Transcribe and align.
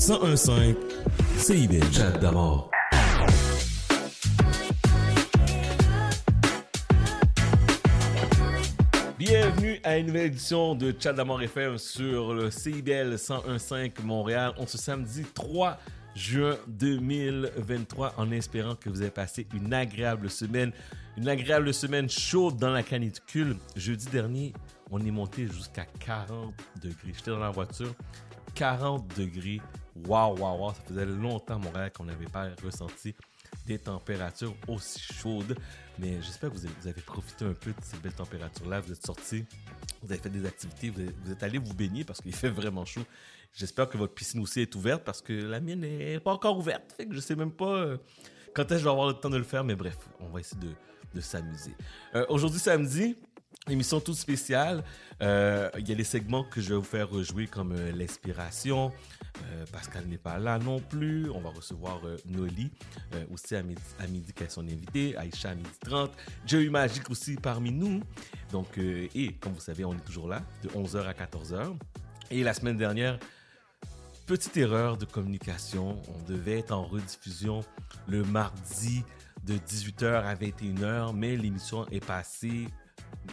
1015 0.00 0.76
CIBL. 1.36 1.92
Chat 1.92 2.12
d'amour. 2.12 2.70
Bienvenue 9.18 9.78
à 9.84 9.98
une 9.98 10.06
nouvelle 10.06 10.28
édition 10.28 10.74
de 10.74 10.94
Chat 10.98 11.12
d'amour 11.12 11.42
FM 11.42 11.76
sur 11.76 12.32
le 12.32 12.50
CIBL 12.50 13.10
1015 13.10 14.02
Montréal. 14.02 14.54
On 14.56 14.66
se 14.66 14.78
samedi 14.78 15.22
3 15.34 15.76
juin 16.14 16.56
2023 16.68 18.14
en 18.16 18.30
espérant 18.30 18.76
que 18.76 18.88
vous 18.88 19.02
avez 19.02 19.10
passé 19.10 19.46
une 19.52 19.74
agréable 19.74 20.30
semaine, 20.30 20.72
une 21.18 21.28
agréable 21.28 21.74
semaine 21.74 22.08
chaude 22.08 22.56
dans 22.56 22.70
la 22.70 22.82
canicule. 22.82 23.54
Jeudi 23.76 24.06
dernier, 24.06 24.54
on 24.90 25.04
est 25.04 25.10
monté 25.10 25.46
jusqu'à 25.46 25.84
40 25.84 26.54
degrés. 26.82 27.12
J'étais 27.14 27.32
dans 27.32 27.38
la 27.38 27.50
voiture, 27.50 27.94
40 28.54 29.06
degrés. 29.18 29.60
Waouh, 29.96 30.38
waouh, 30.38 30.58
waouh, 30.60 30.74
ça 30.74 30.82
faisait 30.86 31.06
longtemps 31.06 31.58
Montréal 31.58 31.92
qu'on 31.92 32.04
n'avait 32.04 32.26
pas 32.26 32.48
ressenti 32.62 33.14
des 33.66 33.78
températures 33.78 34.54
aussi 34.68 35.00
chaudes. 35.00 35.56
Mais 35.98 36.20
j'espère 36.22 36.50
que 36.50 36.56
vous 36.56 36.66
avez, 36.88 37.00
profité 37.02 37.44
un 37.44 37.52
peu 37.52 37.70
de 37.70 37.76
ces 37.82 37.96
belles 37.98 38.14
températures-là. 38.14 38.80
Vous 38.80 38.92
êtes 38.92 39.04
sortis, 39.04 39.44
vous 40.02 40.10
avez 40.10 40.20
fait 40.20 40.30
des 40.30 40.46
activités, 40.46 40.90
vous 40.90 41.32
êtes, 41.32 41.42
allés 41.42 41.58
vous 41.58 41.74
baigner 41.74 42.04
parce 42.04 42.20
qu'il 42.20 42.34
fait 42.34 42.48
vraiment 42.48 42.84
chaud. 42.84 43.04
J'espère 43.52 43.88
que 43.88 43.98
votre 43.98 44.14
piscine 44.14 44.40
aussi 44.40 44.60
est 44.60 44.74
ouverte 44.74 45.02
parce 45.04 45.20
que 45.20 45.32
la 45.32 45.60
mienne 45.60 45.80
n'est 45.80 46.20
pas 46.20 46.32
encore 46.32 46.56
ouverte. 46.56 46.92
Fait 46.96 47.06
que 47.06 47.14
je 47.14 47.20
sais 47.20 47.34
même 47.34 47.50
pas 47.50 47.74
euh, 47.74 47.96
quand 48.54 48.62
est-ce 48.62 48.70
que 48.70 48.78
je 48.78 48.84
vais 48.84 48.90
avoir 48.90 49.08
le 49.08 49.14
temps 49.14 49.30
de 49.30 49.36
le 49.36 49.44
faire. 49.44 49.64
Mais 49.64 49.74
bref, 49.74 49.98
on 50.20 50.28
va 50.28 50.40
essayer 50.40 50.60
de, 50.60 50.72
de 51.14 51.20
s'amuser. 51.20 51.74
Euh, 52.14 52.24
Aujourd'hui, 52.28 52.60
samedi, 52.60 53.16
émission 53.70 54.00
toute 54.00 54.16
spéciale. 54.16 54.84
Euh, 55.22 55.70
Il 55.78 55.88
y 55.88 55.92
a 55.92 55.94
les 55.94 56.04
segments 56.04 56.44
que 56.44 56.60
je 56.60 56.70
vais 56.70 56.76
vous 56.76 56.82
faire 56.82 57.08
rejouer 57.08 57.46
comme 57.46 57.72
euh, 57.72 57.92
l'inspiration. 57.92 58.92
Euh, 59.44 59.64
Pascal 59.72 60.06
n'est 60.06 60.18
pas 60.18 60.38
là 60.38 60.58
non 60.58 60.80
plus. 60.80 61.30
On 61.30 61.40
va 61.40 61.50
recevoir 61.50 62.00
Noli 62.26 62.70
aussi 63.32 63.54
à 63.54 63.62
midi, 63.62 63.80
à 63.98 64.06
midi 64.06 64.32
qui 64.32 64.44
est 64.44 64.50
son 64.50 64.66
invité. 64.66 65.16
Aïcha 65.16 65.50
à 65.50 65.54
midi 65.54 65.68
30. 65.84 66.10
Joey 66.46 66.68
Magic 66.68 67.08
aussi 67.10 67.36
parmi 67.36 67.72
nous. 67.72 68.02
Donc, 68.52 68.78
et 68.78 69.32
comme 69.40 69.52
vous 69.52 69.60
savez, 69.60 69.84
on 69.84 69.94
est 69.94 70.04
toujours 70.04 70.28
là 70.28 70.42
de 70.62 70.68
11h 70.70 71.06
à 71.06 71.12
14h. 71.12 71.74
Et 72.30 72.42
la 72.42 72.54
semaine 72.54 72.76
dernière, 72.76 73.18
petite 74.26 74.56
erreur 74.56 74.96
de 74.96 75.04
communication. 75.04 76.00
On 76.08 76.22
devait 76.30 76.58
être 76.58 76.72
en 76.72 76.84
rediffusion 76.84 77.60
le 78.06 78.24
mardi 78.24 79.04
de 79.44 79.54
18h 79.54 80.06
à 80.06 80.34
21h, 80.34 81.14
mais 81.14 81.36
l'émission 81.36 81.86
est 81.88 82.04
passée 82.04 82.66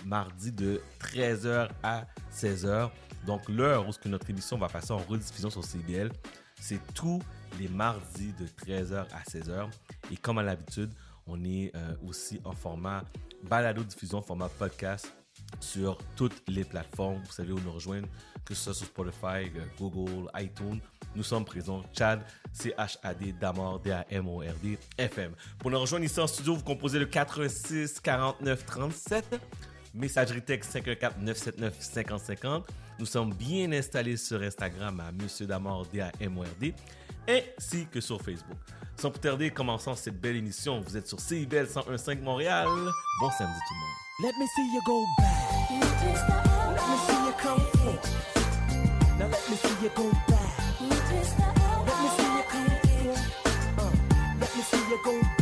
mardi 0.06 0.52
de 0.52 0.82
13h 1.00 1.70
à 1.84 2.06
16h. 2.34 2.90
Donc 3.26 3.48
l'heure 3.50 3.88
où 3.88 4.10
notre 4.10 4.30
émission 4.30 4.58
va 4.58 4.68
passer 4.68 4.92
en 4.92 4.98
rediffusion 4.98 5.50
sur 5.50 5.64
CBL, 5.64 6.12
c'est 6.60 6.80
tous 6.94 7.22
les 7.60 7.68
mardis 7.68 8.34
de 8.34 8.46
13h 8.46 9.06
à 9.12 9.24
16h. 9.24 9.70
Et 10.12 10.18
comme 10.18 10.38
à 10.38 10.44
l'habitude, 10.44 10.92
on 11.26 11.44
est 11.44 11.72
euh, 11.76 11.96
aussi 12.08 12.40
en 12.46 12.54
format 12.54 13.04
balado 13.44 13.84
diffusion, 13.84 14.22
format 14.22 14.50
podcast 14.50 15.14
sur 15.60 15.98
toutes 16.16 16.42
les 16.48 16.64
plateformes. 16.64 17.22
Vous 17.24 17.32
savez 17.32 17.52
où 17.52 17.60
nous 17.60 17.72
rejoindre, 17.72 18.08
que 18.46 18.54
ce 18.54 18.64
soit 18.64 18.74
sur 18.74 18.88
Spotify, 18.88 19.52
euh, 19.56 19.66
Google, 19.78 20.30
iTunes. 20.38 20.80
Nous 21.16 21.24
sommes 21.24 21.46
présents. 21.46 21.84
Chad, 21.98 22.22
C-H-A-D, 22.54 23.34
Damord, 23.40 23.80
D-A-M-O-R-D, 23.80 24.78
FM. 24.98 25.32
Pour 25.60 25.72
nous 25.72 25.80
rejoindre 25.80 26.06
ici 26.06 26.20
en 26.20 26.28
studio, 26.28 26.56
vous 26.56 26.64
composez 26.64 27.00
le 27.00 27.06
86 27.06 28.00
49 28.00 28.66
37. 28.66 29.42
Messagerie 29.94 30.42
texte 30.42 30.72
514 30.74 31.16
979 31.24 31.76
5050. 31.80 32.68
Nous 33.00 33.06
sommes 33.06 33.34
bien 33.34 33.72
installés 33.72 34.18
sur 34.18 34.42
Instagram 34.42 35.00
à 35.00 35.12
Monsieur 35.12 35.46
Damord, 35.46 35.86
D-A-M-O-R-D, 35.92 36.74
ainsi 37.28 37.88
que 37.88 38.02
sur 38.02 38.22
Facebook. 38.22 38.58
Sans 39.00 39.12
plus 39.12 39.20
tarder, 39.20 39.52
commençons 39.52 39.96
cette 39.96 40.20
belle 40.20 40.38
émission. 40.38 40.82
Vous 40.82 40.98
êtes 40.98 41.08
sur 41.08 41.20
CIBL 41.20 41.68
1015 41.68 42.20
Montréal. 42.22 42.68
Bon 43.20 43.30
samedi 43.38 43.60
tout 43.68 43.74
le 43.76 43.80
monde. 43.80 43.98
Let 44.20 44.34
me 44.40 44.48
see 44.48 44.74
you 44.74 44.82
go 44.84 45.06
back. 45.20 45.70
Let 45.70 46.88
me 46.88 46.98
see 47.06 47.14
you 47.26 47.34
come. 47.40 48.37
Now 49.20 49.28
let 49.28 49.50
me 49.50 49.56
see 49.56 49.84
you 49.84 49.90
go 49.96 50.12
back. 50.28 50.54
Let 50.80 50.90
me 52.02 52.10
see 52.18 52.30
you 52.38 52.44
come 52.50 52.68
forth. 52.68 53.80
Uh, 53.80 53.92
let 54.40 54.56
me 54.56 54.62
see 54.62 54.78
you 54.78 55.00
go 55.04 55.22
back. 55.22 55.37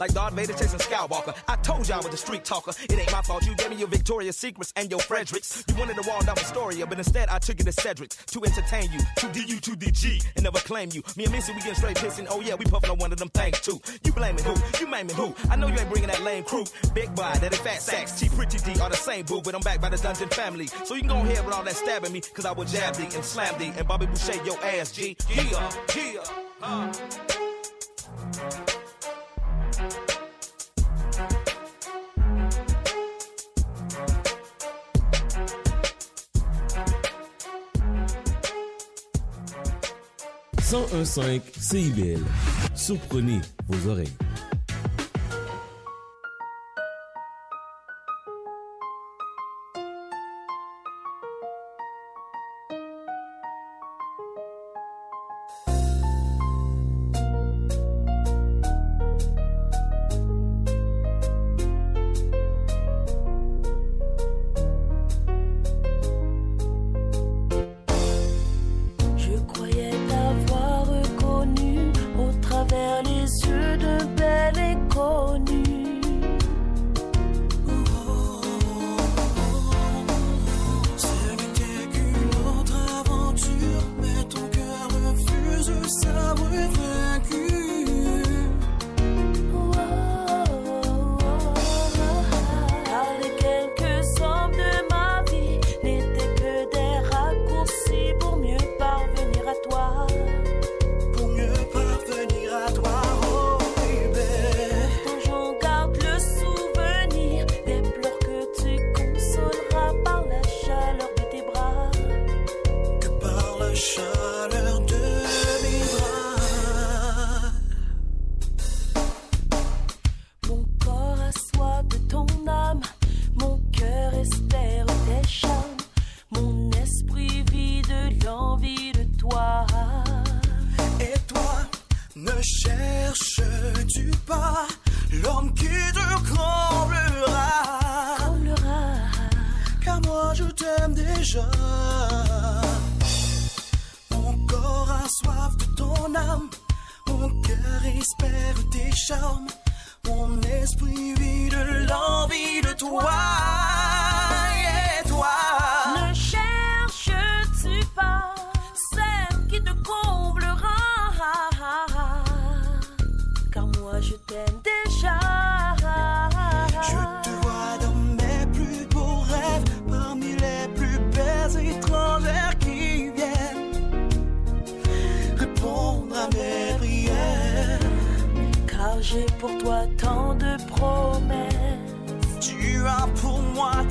like 0.00 0.12
Darth 0.12 0.34
Vader 0.34 0.52
chasing 0.52 0.78
Skywalker. 0.78 1.34
I 1.48 1.56
told 1.56 1.88
y'all 1.88 2.00
I 2.00 2.04
was 2.04 2.14
a 2.14 2.16
street 2.16 2.44
talker. 2.44 2.72
It 2.84 2.92
ain't 2.92 3.12
my 3.12 3.22
fault. 3.22 3.46
You 3.46 3.54
gave 3.54 3.70
me 3.70 3.76
your 3.76 3.88
Victoria's 3.88 4.36
Secrets 4.36 4.72
and 4.76 4.90
your 4.90 5.00
Fredericks. 5.00 5.64
You 5.68 5.74
wanted 5.76 5.98
a 5.98 6.08
wall 6.08 6.22
down 6.22 6.38
Astoria, 6.38 6.86
but 6.86 6.98
instead 6.98 7.28
I 7.28 7.38
took 7.38 7.60
it 7.60 7.64
to 7.64 7.72
Cedric's 7.72 8.16
to 8.26 8.44
entertain 8.44 8.90
you. 8.92 9.00
To 9.18 9.32
DU, 9.32 9.60
to 9.60 9.70
DG, 9.76 10.24
and 10.34 10.44
never 10.44 10.58
claim 10.58 10.90
you. 10.92 11.02
Me 11.16 11.24
and 11.24 11.32
Missy, 11.32 11.52
we 11.52 11.58
getting 11.58 11.74
straight 11.74 11.96
pissing. 11.96 12.26
Oh 12.30 12.40
yeah, 12.40 12.54
we 12.54 12.64
puffing 12.64 12.90
on 12.90 12.98
one 12.98 13.12
of 13.12 13.18
them 13.18 13.28
things 13.30 13.60
too. 13.60 13.80
You 14.04 14.12
blaming 14.12 14.44
who? 14.44 14.54
You 14.80 14.86
maiming 14.86 15.14
who? 15.14 15.34
I 15.50 15.56
know 15.56 15.68
you 15.68 15.78
ain't 15.78 15.90
bringing 15.90 16.08
that 16.08 16.22
lame 16.22 16.44
crew. 16.44 16.64
Big 16.94 17.14
boy, 17.14 17.32
that 17.40 17.52
is 17.52 17.58
fat 17.60 17.80
sacks. 17.80 18.18
T 18.18 18.28
pretty 18.28 18.58
D 18.58 18.80
are 18.80 18.90
the 18.90 18.96
same 18.96 19.24
boo, 19.24 19.40
but 19.42 19.54
I'm 19.54 19.60
back 19.60 19.80
by 19.80 19.88
the 19.88 19.98
dungeon 19.98 20.28
family. 20.28 20.66
So 20.84 20.94
you 20.94 21.00
can 21.00 21.08
go 21.08 21.16
ahead 21.16 21.44
with 21.44 21.54
all 21.54 21.64
that 21.64 21.76
stabbing 21.76 22.12
me, 22.12 22.20
cause 22.20 22.44
I 22.44 22.52
will 22.52 22.64
jab 22.64 22.94
thee 22.94 23.08
and 23.14 23.24
slam 23.24 23.58
thee 23.58 23.72
and 23.76 23.86
Bobby 23.86 24.06
Boucher 24.06 24.42
your 24.44 24.62
ass, 24.64 24.92
G. 24.92 25.16
Yeah, 25.30 25.70
yeah. 25.94 26.22
Uh. 26.62 26.92
1015 40.68 41.42
CIBL. 41.60 42.24
Surprenez 42.74 43.42
vos 43.68 43.86
oreilles. 43.86 44.25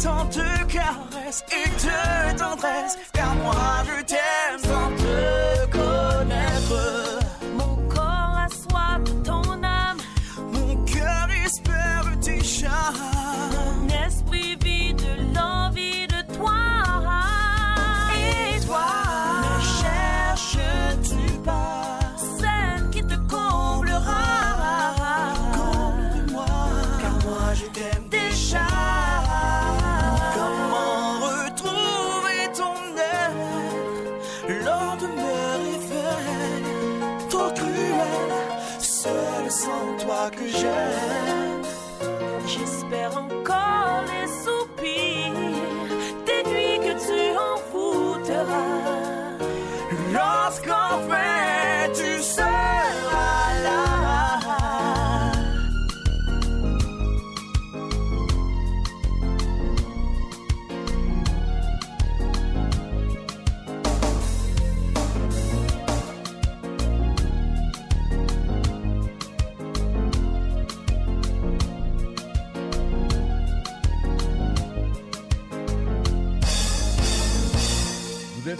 Tant 0.05 0.25
de 0.25 0.71
caresses 0.71 1.43
et 1.49 1.69
de 1.83 2.37
tendresse, 2.37 2.94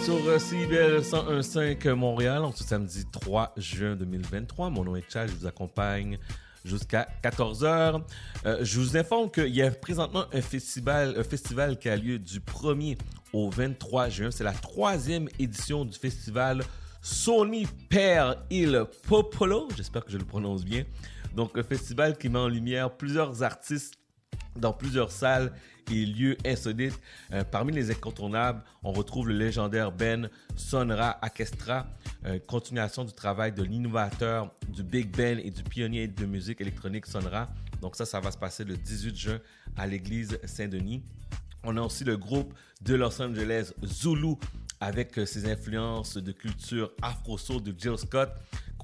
sur 0.06 0.24
euh, 0.28 0.38
CIBL 0.38 1.00
101.5 1.00 1.90
Montréal, 1.94 2.44
en 2.44 2.52
ce 2.52 2.62
samedi 2.62 3.04
3 3.10 3.54
juin 3.56 3.96
2023. 3.96 4.70
Mon 4.70 4.84
nom 4.84 4.94
est 4.94 5.02
Chad, 5.10 5.28
je 5.28 5.34
vous 5.34 5.46
accompagne 5.46 6.20
jusqu'à 6.64 7.08
14h. 7.24 8.02
je 8.44 8.78
vous 8.78 8.96
informe 8.96 9.32
qu'il 9.32 9.48
y 9.48 9.62
a 9.62 9.70
présentement 9.72 10.26
un 10.32 10.40
festival, 10.40 11.16
un 11.18 11.24
festival 11.24 11.76
qui 11.76 11.88
a 11.88 11.96
lieu 11.96 12.20
du 12.20 12.38
1er 12.38 12.96
au 13.32 13.50
23 13.50 14.08
juin. 14.08 14.30
C'est 14.30 14.44
la 14.44 14.52
troisième 14.52 15.28
édition 15.40 15.84
du 15.84 15.98
festival 15.98 16.62
Sony 17.02 17.66
Per 17.88 18.34
Il 18.48 18.84
Popolo. 19.08 19.66
J'espère 19.76 20.04
que 20.04 20.12
je 20.12 20.18
le 20.18 20.24
prononce 20.24 20.64
bien. 20.64 20.84
Donc, 21.34 21.58
un 21.58 21.64
festival 21.64 22.16
qui 22.16 22.28
met 22.28 22.38
en 22.38 22.48
lumière 22.48 22.96
plusieurs 22.96 23.42
artistes 23.42 23.94
dans 24.54 24.72
plusieurs 24.72 25.10
salles 25.10 25.52
et 25.90 26.06
lieux 26.06 26.36
insolites. 26.44 26.98
Euh, 27.32 27.44
parmi 27.44 27.72
les 27.72 27.90
incontournables, 27.90 28.62
on 28.82 28.92
retrouve 28.92 29.28
le 29.28 29.36
légendaire 29.36 29.92
Ben 29.92 30.28
Sonra 30.56 31.18
Orchestra, 31.22 31.86
euh, 32.24 32.38
continuation 32.46 33.04
du 33.04 33.12
travail 33.12 33.52
de 33.52 33.62
l'innovateur 33.62 34.52
du 34.68 34.82
Big 34.82 35.14
Ben 35.16 35.38
et 35.38 35.50
du 35.50 35.62
pionnier 35.62 36.08
de 36.08 36.26
musique 36.26 36.60
électronique 36.60 37.06
Sonra. 37.06 37.48
Donc 37.80 37.96
ça, 37.96 38.06
ça 38.06 38.20
va 38.20 38.30
se 38.30 38.38
passer 38.38 38.64
le 38.64 38.76
18 38.76 39.16
juin 39.16 39.38
à 39.76 39.86
l'église 39.86 40.38
Saint-Denis. 40.44 41.02
On 41.62 41.76
a 41.76 41.82
aussi 41.82 42.04
le 42.04 42.16
groupe 42.16 42.54
de 42.82 42.94
Los 42.94 43.20
Angeles 43.20 43.72
Zulu 43.84 44.34
avec 44.80 45.18
euh, 45.18 45.26
ses 45.26 45.50
influences 45.50 46.16
de 46.16 46.32
culture 46.32 46.92
afro-soul 47.02 47.62
de 47.62 47.74
Jill 47.76 47.98
Scott 47.98 48.30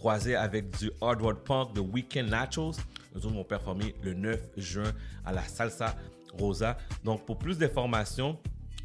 croisé 0.02 0.34
avec 0.34 0.76
du 0.78 0.90
hard 1.00 1.22
rock 1.22 1.44
punk 1.44 1.74
de 1.74 1.80
Weekend 1.80 2.28
Nachos. 2.28 2.72
Autres 3.14 3.28
vont 3.28 3.44
performer 3.44 3.94
le 4.02 4.14
9 4.14 4.40
juin 4.56 4.92
à 5.24 5.32
la 5.32 5.42
Salsa 5.42 5.94
Rosa. 6.32 6.76
Donc, 7.04 7.24
pour 7.26 7.38
plus 7.38 7.58
d'informations, 7.58 8.38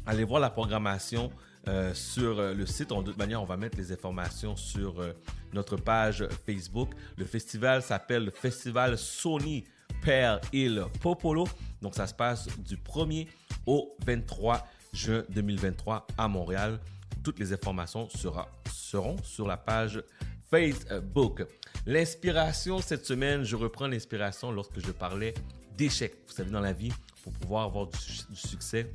allez 0.06 0.24
voir 0.24 0.40
la 0.40 0.50
programmation 0.50 1.30
euh, 1.68 1.92
sur 1.92 2.38
euh, 2.38 2.54
le 2.54 2.66
site. 2.66 2.92
En 2.92 3.02
toute 3.02 3.18
manière, 3.18 3.42
on 3.42 3.46
va 3.46 3.56
mettre 3.56 3.76
les 3.76 3.92
informations 3.92 4.56
sur 4.56 5.00
euh, 5.00 5.12
notre 5.52 5.76
page 5.76 6.26
Facebook. 6.46 6.90
Le 7.16 7.24
festival 7.24 7.82
s'appelle 7.82 8.24
le 8.24 8.30
Festival 8.30 8.96
Sony 8.96 9.64
Per 10.02 10.36
Il 10.52 10.84
Popolo. 11.02 11.46
Donc, 11.82 11.94
ça 11.94 12.06
se 12.06 12.14
passe 12.14 12.48
du 12.58 12.76
1er 12.76 13.26
au 13.66 13.94
23 14.06 14.66
juin 14.92 15.24
2023 15.28 16.06
à 16.16 16.28
Montréal. 16.28 16.80
Toutes 17.22 17.38
les 17.38 17.52
informations 17.52 18.08
seront 18.08 19.16
sur 19.22 19.46
la 19.46 19.56
page 19.56 20.02
Facebook. 20.50 21.44
L'inspiration 21.84 22.80
cette 22.80 23.04
semaine, 23.04 23.44
je 23.44 23.56
reprends 23.56 23.88
l'inspiration 23.88 24.50
lorsque 24.50 24.78
je 24.80 24.92
parlais 24.92 25.34
d'échecs. 25.76 26.14
Vous 26.26 26.32
savez, 26.32 26.50
dans 26.50 26.60
la 26.60 26.72
vie, 26.72 26.92
pour 27.28 27.40
pouvoir 27.40 27.64
avoir 27.64 27.86
du, 27.86 27.98
succès, 28.34 28.90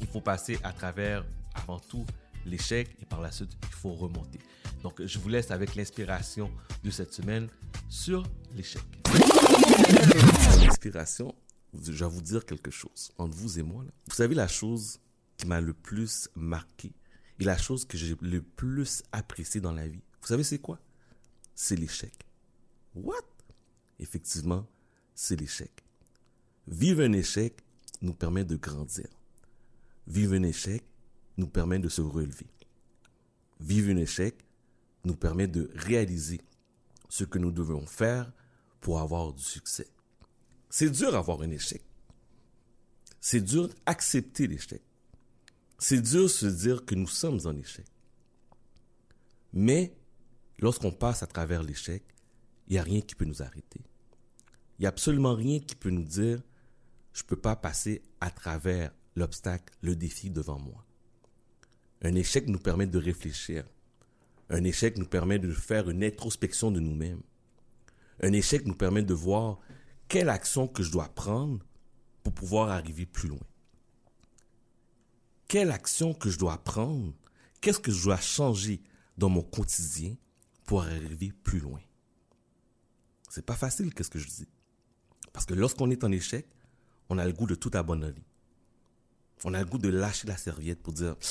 il 0.00 0.06
faut 0.06 0.20
passer 0.20 0.56
à 0.62 0.72
travers, 0.72 1.24
avant 1.54 1.80
tout, 1.80 2.06
l'échec 2.46 2.88
et 3.00 3.04
par 3.04 3.20
la 3.20 3.32
suite, 3.32 3.50
il 3.60 3.74
faut 3.74 3.92
remonter. 3.92 4.38
Donc, 4.82 5.04
je 5.04 5.18
vous 5.18 5.28
laisse 5.28 5.50
avec 5.50 5.74
l'inspiration 5.74 6.50
de 6.84 6.90
cette 6.90 7.12
semaine 7.12 7.48
sur 7.88 8.22
l'échec. 8.54 8.82
L'inspiration, 10.64 11.34
je 11.74 11.90
vais 11.90 12.10
vous 12.10 12.20
dire 12.20 12.44
quelque 12.44 12.70
chose. 12.70 13.10
Entre 13.18 13.34
vous 13.34 13.58
et 13.58 13.62
moi, 13.62 13.84
vous 14.06 14.14
savez 14.14 14.34
la 14.34 14.48
chose 14.48 15.00
qui 15.36 15.46
m'a 15.46 15.60
le 15.60 15.72
plus 15.72 16.28
marqué 16.36 16.92
et 17.40 17.44
la 17.44 17.58
chose 17.58 17.84
que 17.84 17.96
j'ai 17.96 18.14
le 18.20 18.42
plus 18.42 19.02
appréciée 19.10 19.60
dans 19.60 19.72
la 19.72 19.88
vie. 19.88 20.02
Vous 20.20 20.28
savez 20.28 20.44
c'est 20.44 20.58
quoi? 20.58 20.78
C'est 21.54 21.76
l'échec. 21.76 22.14
What? 22.94 23.26
Effectivement, 23.98 24.68
c'est 25.14 25.38
l'échec. 25.38 25.70
Vivre 26.68 27.02
un 27.02 27.12
échec 27.12 27.56
nous 28.02 28.12
permet 28.12 28.44
de 28.44 28.56
grandir. 28.56 29.08
Vivre 30.06 30.34
un 30.34 30.42
échec 30.42 30.84
nous 31.36 31.46
permet 31.46 31.78
de 31.78 31.88
se 31.88 32.02
relever. 32.02 32.46
Vivre 33.60 33.90
un 33.92 33.96
échec 33.96 34.34
nous 35.04 35.16
permet 35.16 35.46
de 35.46 35.70
réaliser 35.74 36.40
ce 37.08 37.24
que 37.24 37.38
nous 37.38 37.52
devons 37.52 37.86
faire 37.86 38.32
pour 38.80 39.00
avoir 39.00 39.32
du 39.32 39.42
succès. 39.42 39.88
C'est 40.68 40.90
dur 40.90 41.14
avoir 41.14 41.42
un 41.42 41.50
échec. 41.50 41.82
C'est 43.20 43.40
dur 43.40 43.68
accepter 43.86 44.46
l'échec. 44.46 44.82
C'est 45.78 46.00
dur 46.00 46.28
se 46.28 46.46
dire 46.46 46.84
que 46.84 46.94
nous 46.94 47.06
sommes 47.06 47.40
en 47.44 47.56
échec. 47.56 47.86
Mais 49.52 49.94
lorsqu'on 50.58 50.92
passe 50.92 51.22
à 51.22 51.26
travers 51.26 51.62
l'échec, 51.62 52.02
il 52.66 52.72
n'y 52.72 52.78
a 52.78 52.82
rien 52.82 53.00
qui 53.00 53.14
peut 53.14 53.24
nous 53.24 53.42
arrêter. 53.42 53.80
Il 54.78 54.82
n'y 54.82 54.86
a 54.86 54.88
absolument 54.88 55.34
rien 55.34 55.60
qui 55.60 55.74
peut 55.74 55.90
nous 55.90 56.04
dire 56.04 56.42
je 57.12 57.22
ne 57.22 57.26
peux 57.26 57.36
pas 57.36 57.56
passer 57.56 58.02
à 58.20 58.30
travers 58.30 58.92
l'obstacle, 59.16 59.74
le 59.82 59.96
défi 59.96 60.30
devant 60.30 60.58
moi. 60.58 60.84
Un 62.02 62.14
échec 62.14 62.48
nous 62.48 62.58
permet 62.58 62.86
de 62.86 62.98
réfléchir, 62.98 63.64
Un 64.50 64.64
échec 64.64 64.98
nous 64.98 65.06
permet 65.06 65.38
de 65.38 65.50
faire 65.50 65.88
une 65.88 66.04
introspection 66.04 66.70
de 66.70 66.78
nous-mêmes. 66.78 67.22
Un 68.22 68.32
échec 68.32 68.66
nous 68.66 68.74
permet 68.74 69.02
de 69.02 69.14
voir 69.14 69.58
quelle 70.08 70.28
action 70.28 70.68
que 70.68 70.82
je 70.82 70.92
dois 70.92 71.08
prendre 71.08 71.64
pour 72.22 72.34
pouvoir 72.34 72.68
arriver 72.68 73.06
plus 73.06 73.30
loin. 73.30 73.46
Quelle 75.48 75.70
action 75.70 76.12
que 76.12 76.28
je 76.28 76.38
dois 76.38 76.58
prendre, 76.58 77.14
qu'est-ce 77.62 77.80
que 77.80 77.90
je 77.92 78.02
dois 78.02 78.20
changer 78.20 78.82
dans 79.16 79.30
mon 79.30 79.42
quotidien 79.42 80.16
pour 80.66 80.82
arriver 80.82 81.32
plus 81.32 81.60
loin? 81.60 81.80
C'est 83.30 83.46
pas 83.46 83.56
facile, 83.56 83.94
qu'est-ce 83.94 84.10
que 84.10 84.18
je 84.18 84.28
dis? 84.28 84.48
Parce 85.32 85.46
que 85.46 85.54
lorsqu'on 85.54 85.90
est 85.90 86.04
en 86.04 86.12
échec, 86.12 86.46
on 87.12 87.18
a 87.18 87.26
le 87.26 87.32
goût 87.34 87.46
de 87.46 87.54
tout 87.54 87.70
abandonner. 87.74 88.24
On 89.44 89.52
a 89.52 89.58
le 89.58 89.66
goût 89.66 89.76
de 89.76 89.90
lâcher 89.90 90.26
la 90.26 90.38
serviette 90.38 90.82
pour 90.82 90.94
dire, 90.94 91.14
je 91.20 91.26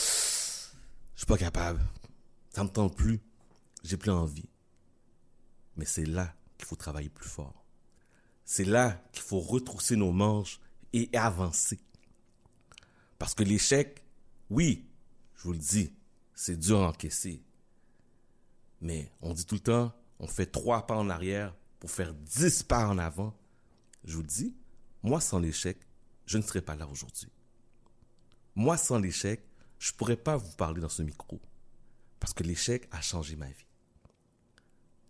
suis 1.16 1.26
pas 1.26 1.40
capable, 1.40 1.82
ça 2.52 2.64
me 2.64 2.70
tente 2.70 2.96
plus, 2.96 3.20
j'ai 3.84 3.98
plus 3.98 4.12
envie. 4.12 4.48
Mais 5.78 5.86
c'est 5.86 6.06
là 6.06 6.36
qu'il 6.60 6.68
faut 6.68 6.76
travailler 6.76 7.10
plus 7.10 7.28
fort. 7.28 7.66
C'est 8.46 8.66
là 8.66 9.02
qu'il 9.12 9.24
faut 9.24 9.40
retrousser 9.40 9.96
nos 9.96 10.12
manches 10.12 10.60
et 10.94 11.10
avancer. 11.14 11.80
Parce 13.18 13.34
que 13.34 13.44
l'échec, 13.44 14.04
oui, 14.52 14.88
je 15.38 15.44
vous 15.44 15.54
le 15.54 15.60
dis, 15.60 15.96
c'est 16.36 16.58
dur 16.58 16.84
à 16.84 16.90
encaisser. 16.90 17.42
Mais 18.82 19.12
on 19.22 19.34
dit 19.34 19.48
tout 19.48 19.56
le 19.56 19.62
temps, 19.62 19.94
on 20.20 20.28
fait 20.28 20.46
trois 20.46 20.86
pas 20.86 20.96
en 20.96 21.10
arrière 21.10 21.56
pour 21.80 21.90
faire 21.90 22.14
dix 22.14 22.62
pas 22.62 22.88
en 22.88 23.00
avant. 23.00 23.36
Je 24.04 24.14
vous 24.14 24.22
le 24.22 24.28
dis, 24.28 24.56
moi 25.04 25.22
sans 25.22 25.40
l'échec, 25.40 25.78
je 26.26 26.38
ne 26.38 26.44
serais 26.44 26.62
pas 26.62 26.76
là 26.76 26.88
aujourd'hui. 26.88 27.30
Moi 28.56 28.78
sans 28.78 29.00
l'échec, 29.00 29.42
je 29.80 29.92
ne 29.92 29.98
pourrais 29.98 30.18
pas 30.18 30.38
vous 30.38 30.52
parler 30.56 30.82
dans 30.82 30.90
ce 30.90 31.02
micro. 31.02 31.42
Parce 32.20 32.34
que 32.34 32.44
l'échec 32.44 32.88
a 32.92 33.02
changé 33.02 33.36
ma 33.36 33.48
vie. 33.48 33.66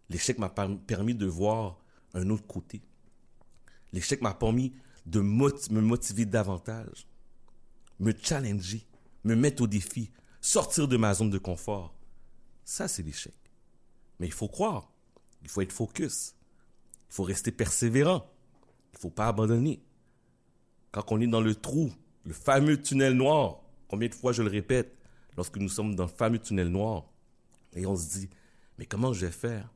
L'échec 0.10 0.38
m'a 0.38 0.50
permis 0.50 1.16
de 1.16 1.26
voir 1.26 1.78
un 2.14 2.30
autre 2.30 2.48
côté. 2.48 2.82
L'échec 3.94 4.22
m'a 4.22 4.34
permis 4.34 4.74
de 5.06 5.20
me 5.20 5.82
motiver 5.82 6.26
davantage, 6.26 7.08
me 8.00 8.14
challenger, 8.14 8.86
me 9.24 9.36
mettre 9.36 9.64
au 9.64 9.68
défi, 9.68 10.12
sortir 10.40 10.88
de 10.88 10.98
ma 10.98 11.14
zone 11.14 11.30
de 11.30 11.38
confort. 11.38 11.94
Ça, 12.64 12.88
c'est 12.88 13.04
l'échec. 13.04 13.34
Mais 14.20 14.28
il 14.28 14.34
faut 14.34 14.48
croire, 14.48 14.92
il 15.42 15.50
faut 15.50 15.62
être 15.62 15.72
focus, 15.72 16.36
il 17.10 17.14
faut 17.14 17.24
rester 17.24 17.52
persévérant, 17.52 18.30
faut 19.02 19.10
pas 19.10 19.28
abandonner. 19.28 19.82
Quand 20.92 21.04
on 21.12 21.20
est 21.20 21.28
dans 21.28 21.42
le 21.42 21.56
trou, 21.56 21.92
le 22.24 22.34
fameux 22.34 22.82
tunnel 22.82 23.14
noir, 23.14 23.62
combien 23.88 24.08
de 24.08 24.14
fois 24.14 24.32
je 24.32 24.44
le 24.44 24.50
répète, 24.50 24.96
lorsque 25.36 25.58
nous 25.58 25.70
sommes 25.70 25.96
dans 25.96 26.06
le 26.06 26.10
fameux 26.10 26.40
tunnel 26.40 26.68
noir, 26.68 27.06
et 27.74 27.86
on 27.86 27.96
se 27.96 28.10
dit, 28.20 28.30
mais 28.78 28.86
comment 28.86 29.14
je 29.14 29.26
vais 29.26 29.32
faire? 29.32 29.74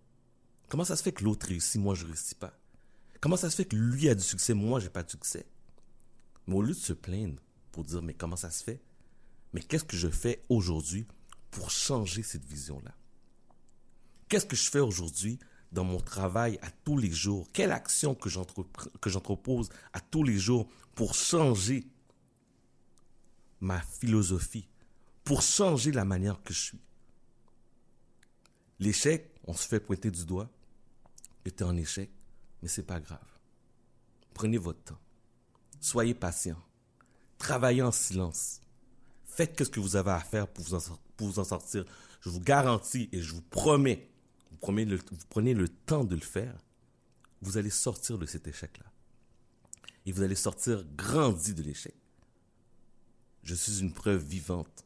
Comment 0.68 0.84
ça 0.84 0.96
se 0.96 1.04
fait 1.04 1.12
que 1.12 1.24
l'autre 1.24 1.48
réussit, 1.48 1.82
moi 1.82 1.96
je 1.96 2.06
réussis 2.06 2.36
pas? 2.36 2.54
Comment 3.22 3.38
ça 3.38 3.50
se 3.50 3.56
fait 3.56 3.66
que 3.66 3.76
lui 3.76 4.10
a 4.10 4.16
du 4.16 4.24
succès, 4.24 4.54
moi 4.54 4.80
j'ai 4.80 4.90
pas 4.90 5.04
de 5.04 5.10
succès? 5.10 5.48
Mais 6.48 6.56
au 6.56 6.62
lieu 6.62 6.74
de 6.74 6.80
se 6.80 6.94
plaindre 6.94 7.42
pour 7.72 7.84
dire, 7.84 8.02
mais 8.02 8.14
comment 8.14 8.36
ça 8.36 8.52
se 8.52 8.64
fait? 8.64 8.82
Mais 9.54 9.62
qu'est-ce 9.62 9.86
que 9.86 9.98
je 9.98 10.10
fais 10.10 10.44
aujourd'hui 10.50 11.08
pour 11.50 11.72
changer 11.72 12.22
cette 12.22 12.46
vision-là? 12.46 12.94
Qu'est-ce 14.28 14.46
que 14.46 14.56
je 14.56 14.70
fais 14.70 14.80
aujourd'hui 14.80 15.40
dans 15.76 15.84
mon 15.84 16.00
travail 16.00 16.58
à 16.64 16.72
tous 16.72 16.98
les 16.98 17.12
jours? 17.12 17.48
Quelle 17.54 17.72
action 17.72 18.16
que 18.16 18.30
j'entrepose 18.30 19.70
à 19.94 20.00
tous 20.00 20.24
les 20.24 20.40
jours 20.40 20.68
pour 20.96 21.14
changer 21.14 21.86
ma 23.60 23.80
philosophie, 23.82 24.68
pour 25.24 25.44
changer 25.44 25.92
la 25.92 26.06
manière 26.06 26.42
que 26.42 26.54
je 26.54 26.62
suis? 26.62 26.82
L'échec, 28.80 29.36
on 29.46 29.54
se 29.54 29.68
fait 29.68 29.80
pointer 29.80 30.10
du 30.10 30.26
doigt. 30.26 30.50
J'étais 31.46 31.64
en 31.64 31.78
échec, 31.78 32.10
mais 32.62 32.68
c'est 32.68 32.84
pas 32.84 33.00
grave. 33.00 33.20
Prenez 34.34 34.58
votre 34.58 34.84
temps. 34.84 35.00
Soyez 35.80 36.16
patient. 36.16 36.58
Travaillez 37.38 37.84
en 37.84 37.92
silence. 37.92 38.62
Faites 39.26 39.64
ce 39.64 39.70
que 39.70 39.80
vous 39.80 39.96
avez 39.96 40.12
à 40.12 40.20
faire 40.20 40.48
pour 40.48 40.64
vous 40.66 41.40
en, 41.40 41.44
sortir. 41.44 41.86
Je 42.22 42.30
vous 42.30 42.40
garantis 42.40 43.10
et 43.12 43.22
je 43.22 43.34
vous 43.34 43.42
promets, 43.42 44.10
prenez, 44.66 44.86
le, 44.86 44.96
vous 44.96 45.26
prenez 45.30 45.54
le 45.54 45.70
temps 45.70 46.04
de 46.04 46.16
le 46.16 46.22
faire, 46.22 46.58
vous 47.42 47.58
allez 47.58 47.70
sortir 47.70 48.18
de 48.18 48.26
cet 48.26 48.48
échec-là. 48.48 48.92
Et 50.08 50.12
vous 50.12 50.24
allez 50.24 50.36
sortir 50.36 50.84
grandi 50.96 51.54
de 51.54 51.62
l'échec. 51.62 51.94
Je 53.44 53.54
suis 53.54 53.80
une 53.80 53.94
preuve 53.94 54.24
vivante. 54.24 54.86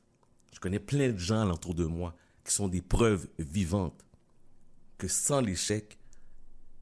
Je 0.53 0.59
connais 0.59 0.79
plein 0.79 1.09
de 1.09 1.17
gens 1.17 1.41
alentour 1.41 1.75
de 1.75 1.85
moi 1.85 2.13
qui 2.43 2.53
sont 2.53 2.67
des 2.67 2.81
preuves 2.81 3.27
vivantes 3.37 4.03
que 4.97 5.07
sans 5.07 5.39
l'échec, 5.39 5.97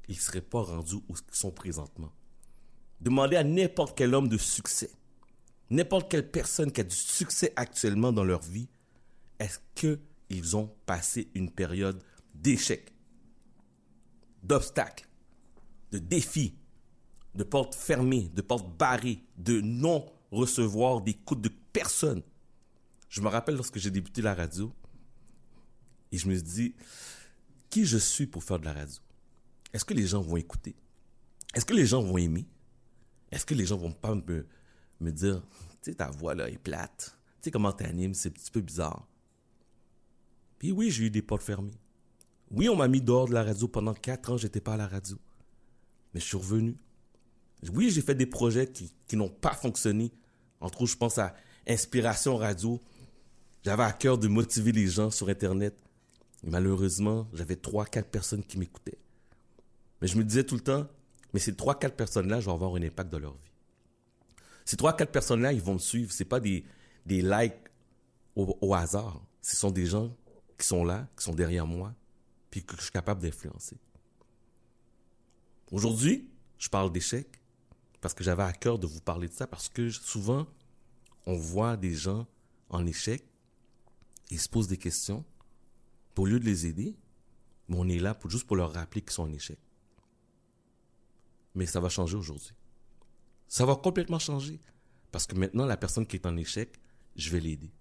ils 0.07 0.15
ne 0.15 0.21
seraient 0.21 0.41
pas 0.41 0.63
rendus 0.63 0.95
où 1.07 1.15
ils 1.15 1.35
sont 1.35 1.51
présentement. 1.51 2.11
Demandez 2.99 3.35
à 3.35 3.43
n'importe 3.43 3.95
quel 3.95 4.15
homme 4.15 4.27
de 4.27 4.39
succès, 4.39 4.89
n'importe 5.69 6.09
quelle 6.09 6.31
personne 6.31 6.71
qui 6.71 6.81
a 6.81 6.83
du 6.83 6.95
succès 6.95 7.53
actuellement 7.55 8.11
dans 8.11 8.23
leur 8.23 8.41
vie, 8.41 8.69
est-ce 9.37 9.59
qu'ils 9.75 10.55
ont 10.55 10.73
passé 10.87 11.29
une 11.35 11.51
période 11.51 12.01
d'échec, 12.41 12.93
d'obstacles, 14.43 15.07
de 15.91 15.99
défis, 15.99 16.55
de 17.35 17.43
portes 17.43 17.75
fermées, 17.75 18.29
de 18.29 18.41
portes 18.41 18.77
barrées, 18.77 19.23
de 19.37 19.61
non 19.61 20.05
recevoir 20.31 21.01
d'écoute 21.01 21.41
de 21.41 21.51
personne. 21.71 22.23
Je 23.09 23.21
me 23.21 23.27
rappelle 23.27 23.55
lorsque 23.55 23.77
j'ai 23.77 23.91
débuté 23.91 24.21
la 24.21 24.33
radio 24.33 24.73
et 26.11 26.17
je 26.17 26.27
me 26.27 26.33
suis 26.35 26.43
dit, 26.43 26.75
qui 27.69 27.85
je 27.85 27.97
suis 27.97 28.27
pour 28.27 28.43
faire 28.43 28.59
de 28.59 28.65
la 28.65 28.73
radio? 28.73 29.01
Est-ce 29.73 29.85
que 29.85 29.93
les 29.93 30.07
gens 30.07 30.21
vont 30.21 30.37
écouter? 30.37 30.75
Est-ce 31.53 31.65
que 31.65 31.73
les 31.73 31.85
gens 31.85 32.01
vont 32.01 32.17
aimer? 32.17 32.47
Est-ce 33.31 33.45
que 33.45 33.53
les 33.53 33.65
gens 33.65 33.77
vont 33.77 33.91
pas 33.91 34.15
me, 34.15 34.47
me 34.99 35.11
dire, 35.11 35.41
tu 35.81 35.91
sais, 35.91 35.95
ta 35.95 36.09
voix 36.09 36.33
là 36.33 36.49
est 36.49 36.57
plate, 36.57 37.17
tu 37.35 37.45
sais 37.45 37.51
comment 37.51 37.71
t'animes, 37.73 38.13
c'est 38.13 38.29
un 38.29 38.31
petit 38.31 38.51
peu 38.51 38.61
bizarre. 38.61 39.07
Puis 40.59 40.71
oui, 40.71 40.89
j'ai 40.89 41.05
eu 41.05 41.09
des 41.09 41.21
portes 41.21 41.43
fermées. 41.43 41.77
Oui, 42.51 42.69
on 42.69 42.75
m'a 42.75 42.87
mis 42.87 43.01
dehors 43.01 43.27
de 43.27 43.33
la 43.33 43.43
radio 43.43 43.67
pendant 43.67 43.93
quatre 43.93 44.31
ans, 44.31 44.37
j'étais 44.37 44.61
pas 44.61 44.75
à 44.75 44.77
la 44.77 44.87
radio. 44.87 45.17
Mais 46.13 46.19
je 46.19 46.25
suis 46.25 46.37
revenu. 46.37 46.77
Oui, 47.73 47.89
j'ai 47.89 48.01
fait 48.01 48.15
des 48.15 48.25
projets 48.25 48.67
qui, 48.67 48.93
qui 49.07 49.17
n'ont 49.17 49.29
pas 49.29 49.53
fonctionné. 49.53 50.11
Entre 50.61 50.81
autres, 50.81 50.91
je 50.91 50.97
pense 50.97 51.17
à 51.17 51.35
Inspiration 51.67 52.37
Radio. 52.37 52.79
J'avais 53.63 53.83
à 53.83 53.91
cœur 53.91 54.17
de 54.17 54.27
motiver 54.27 54.71
les 54.71 54.87
gens 54.87 55.11
sur 55.11 55.27
Internet. 55.27 55.75
Et 56.45 56.49
malheureusement, 56.49 57.27
j'avais 57.33 57.55
trois, 57.55 57.85
quatre 57.85 58.09
personnes 58.09 58.43
qui 58.43 58.57
m'écoutaient. 58.57 58.99
Mais 60.01 60.07
je 60.07 60.17
me 60.17 60.23
disais 60.23 60.43
tout 60.43 60.55
le 60.55 60.61
temps, 60.61 60.87
mais 61.33 61.39
ces 61.39 61.55
trois, 61.55 61.77
quatre 61.77 61.95
personnes-là, 61.95 62.39
je 62.39 62.45
vais 62.45 62.51
avoir 62.51 62.75
un 62.75 62.81
impact 62.81 63.11
dans 63.11 63.19
leur 63.19 63.33
vie. 63.33 63.51
Ces 64.63 64.77
trois, 64.77 64.95
quatre 64.95 65.11
personnes-là, 65.11 65.51
ils 65.51 65.61
vont 65.61 65.73
me 65.73 65.79
suivre. 65.79 66.11
C'est 66.11 66.25
pas 66.25 66.39
des, 66.39 66.63
des 67.05 67.21
likes 67.21 67.53
au, 68.35 68.57
au 68.61 68.73
hasard. 68.73 69.21
Ce 69.41 69.55
sont 69.57 69.71
des 69.71 69.87
gens 69.87 70.15
qui 70.57 70.65
sont 70.65 70.85
là, 70.85 71.07
qui 71.17 71.23
sont 71.23 71.33
derrière 71.33 71.65
moi, 71.67 71.93
que 72.63 72.75
je 72.77 72.83
suis 72.83 72.91
capable 72.91 73.21
d'influencer. 73.21 73.77
Aujourd'hui, 75.71 76.29
je 76.57 76.69
parle 76.69 76.91
d'échec 76.91 77.27
parce 78.01 78.13
que 78.13 78.23
j'avais 78.23 78.43
à 78.43 78.53
cœur 78.53 78.79
de 78.79 78.87
vous 78.87 79.01
parler 79.01 79.27
de 79.27 79.33
ça, 79.33 79.47
parce 79.47 79.69
que 79.69 79.89
souvent, 79.89 80.47
on 81.25 81.35
voit 81.35 81.77
des 81.77 81.93
gens 81.93 82.27
en 82.69 82.85
échec, 82.85 83.25
ils 84.29 84.39
se 84.39 84.47
posent 84.47 84.67
des 84.67 84.77
questions, 84.77 85.25
au 86.17 86.25
lieu 86.25 86.39
de 86.39 86.45
les 86.45 86.65
aider, 86.65 86.95
on 87.69 87.87
est 87.89 87.99
là 87.99 88.17
juste 88.27 88.47
pour 88.47 88.55
leur 88.55 88.73
rappeler 88.73 89.01
qu'ils 89.01 89.11
sont 89.11 89.23
en 89.23 89.33
échec. 89.33 89.59
Mais 91.53 91.65
ça 91.65 91.79
va 91.79 91.89
changer 91.89 92.15
aujourd'hui. 92.15 92.53
Ça 93.47 93.65
va 93.65 93.75
complètement 93.75 94.19
changer. 94.19 94.59
Parce 95.11 95.25
que 95.25 95.35
maintenant, 95.35 95.65
la 95.65 95.77
personne 95.77 96.05
qui 96.05 96.15
est 96.15 96.25
en 96.25 96.37
échec, 96.37 96.79
je 97.15 97.29
vais 97.29 97.39
l'aider. 97.39 97.71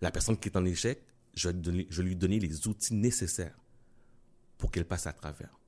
La 0.00 0.10
personne 0.10 0.36
qui 0.36 0.48
est 0.48 0.56
en 0.56 0.64
échec, 0.64 1.02
je 1.34 1.48
vais 1.48 2.02
lui 2.02 2.16
donner 2.16 2.38
les 2.38 2.66
outils 2.66 2.94
nécessaires 2.94 3.61
pour 4.62 4.70
qu'elle 4.70 4.84
passe 4.84 5.08
à 5.08 5.12
travers. 5.12 5.58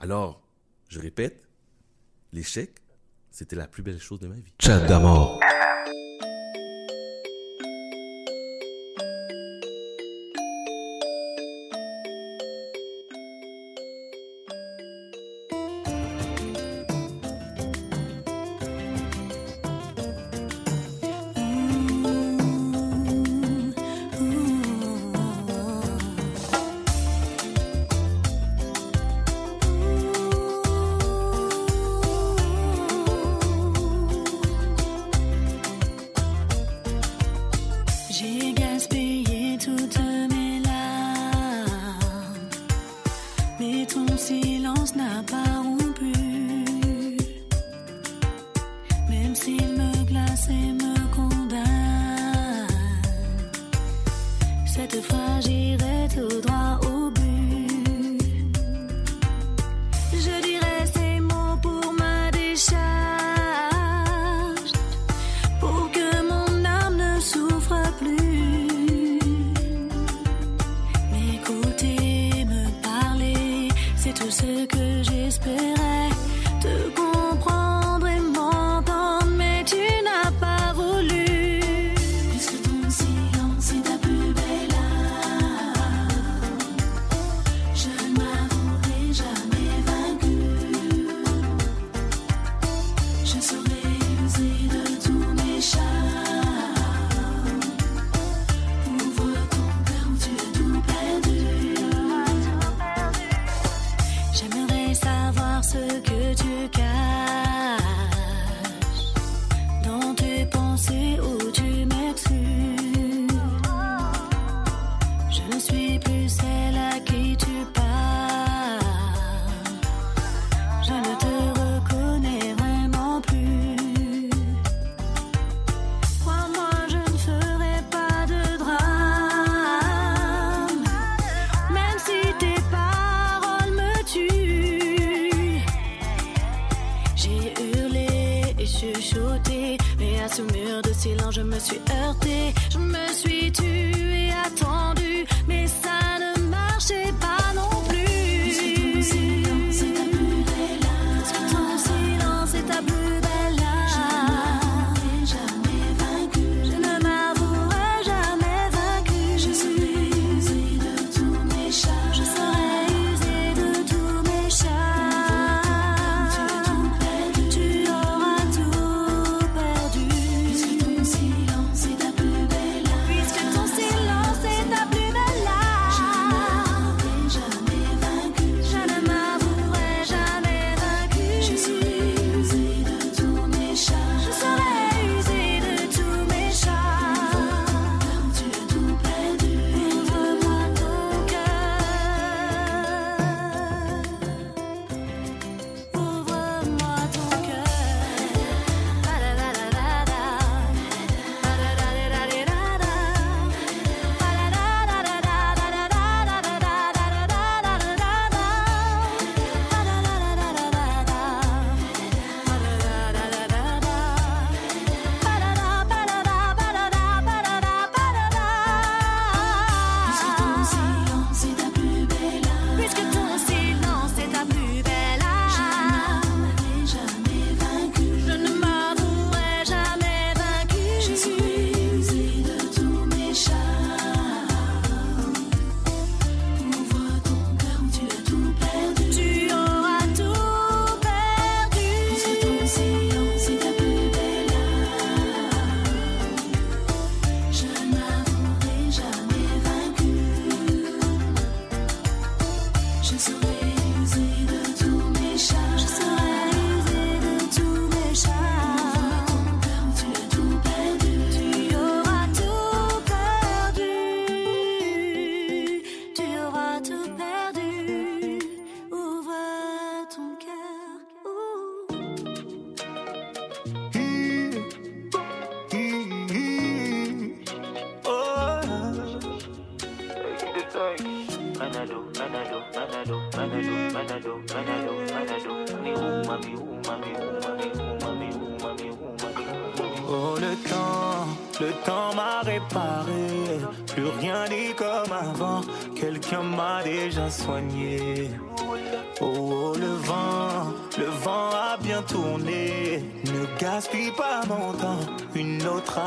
Alors, 0.00 0.42
je 0.88 0.98
répète, 0.98 1.44
l'échec, 2.32 2.72
c'était 3.30 3.54
la 3.54 3.68
plus 3.68 3.84
belle 3.84 4.00
chose 4.00 4.18
de 4.18 4.26
ma 4.26 4.34
vie. 4.34 4.52
D'amour. 4.88 5.38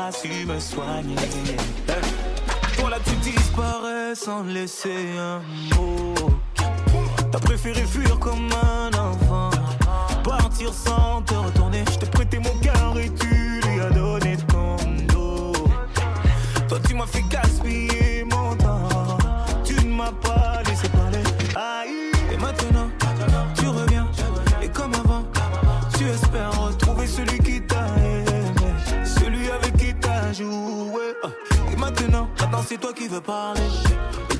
pas 0.02 0.12
su 0.12 0.46
me 0.46 0.58
soigner. 0.58 1.16
Voilà, 2.78 2.98
tu 3.04 3.14
disparais 3.30 4.14
sans 4.14 4.42
laisser 4.42 5.06
un 5.18 5.40
mot. 5.74 6.14
T'as 7.30 7.38
préféré 7.38 7.82
fuir 7.86 8.18
comme 8.18 8.48
un 8.52 8.90
enfant, 9.08 9.50
partir 10.24 10.72
sans 10.72 11.22
te 11.22 11.34
retourner. 11.34 11.61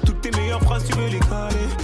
Toutes 0.06 0.20
tes 0.22 0.30
meilleures 0.30 0.62
phrases, 0.62 0.84
tu 0.88 0.96
veux 0.96 1.08
les 1.08 1.18
coller. 1.18 1.81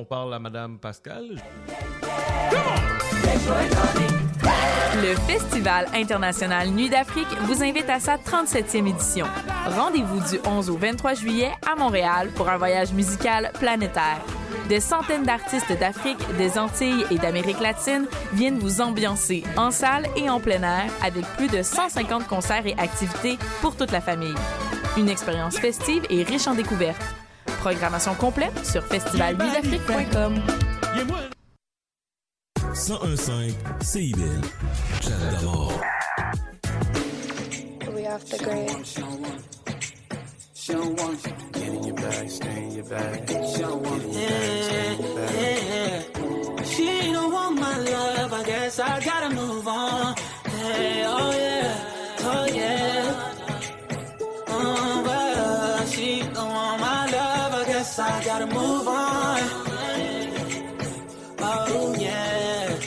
On 0.00 0.04
parle 0.04 0.32
à 0.32 0.38
Madame 0.38 0.78
Pascal. 0.78 1.36
Le 5.02 5.14
Festival 5.26 5.88
international 5.94 6.70
Nuit 6.70 6.88
d'Afrique 6.88 7.28
vous 7.42 7.62
invite 7.62 7.88
à 7.90 8.00
sa 8.00 8.16
37e 8.16 8.88
édition. 8.88 9.26
Rendez-vous 9.66 10.20
du 10.30 10.38
11 10.46 10.70
au 10.70 10.78
23 10.78 11.14
juillet 11.14 11.50
à 11.70 11.76
Montréal 11.76 12.30
pour 12.34 12.48
un 12.48 12.56
voyage 12.56 12.94
musical 12.94 13.52
planétaire. 13.58 14.24
Des 14.70 14.80
centaines 14.80 15.24
d'artistes 15.24 15.78
d'Afrique, 15.78 16.20
des 16.38 16.58
Antilles 16.58 17.04
et 17.10 17.18
d'Amérique 17.18 17.60
latine 17.60 18.06
viennent 18.32 18.58
vous 18.58 18.80
ambiancer 18.80 19.42
en 19.58 19.70
salle 19.70 20.06
et 20.16 20.30
en 20.30 20.40
plein 20.40 20.62
air 20.62 20.90
avec 21.02 21.26
plus 21.36 21.48
de 21.48 21.62
150 21.62 22.26
concerts 22.26 22.66
et 22.66 22.74
activités 22.78 23.36
pour 23.60 23.76
toute 23.76 23.92
la 23.92 24.00
famille. 24.00 24.34
Une 24.96 25.10
expérience 25.10 25.58
festive 25.58 26.04
et 26.08 26.22
riche 26.22 26.46
en 26.46 26.54
découvertes. 26.54 27.04
Programmation 27.60 28.14
complète 28.14 28.64
sur 28.64 28.82
festivalnuitdafrique.com. 28.84 30.34
1015 32.76 33.54
CIBL. 33.82 34.40
Chat 35.00 35.10
d'amour. 35.30 35.72
We 37.94 38.06
off 38.06 38.24
the 38.24 38.38
grid. 38.38 38.70
Get 41.52 41.68
in 41.68 41.82
your 41.84 41.96
bag, 41.96 42.30
stay 42.30 42.62
in 42.62 42.70
your 42.72 42.84
bag. 42.84 43.28
She 46.64 47.12
don't 47.12 47.32
want 47.32 47.58
my 47.60 47.76
love, 47.78 48.32
I 48.32 48.42
guess 48.44 48.78
I 48.78 49.00
gotta 49.00 49.34
move 49.34 49.66
on. 49.66 50.14
Hey, 50.46 51.04
oh 51.06 51.32
yeah, 51.32 51.74
oh 52.20 52.46
yeah. 52.54 53.32
Oh, 54.48 55.02
but 55.04 55.29
I 58.00 58.24
gotta 58.24 58.46
move 58.46 58.88
on. 58.88 59.40
Oh 61.38 61.94
yeah, 61.98 62.78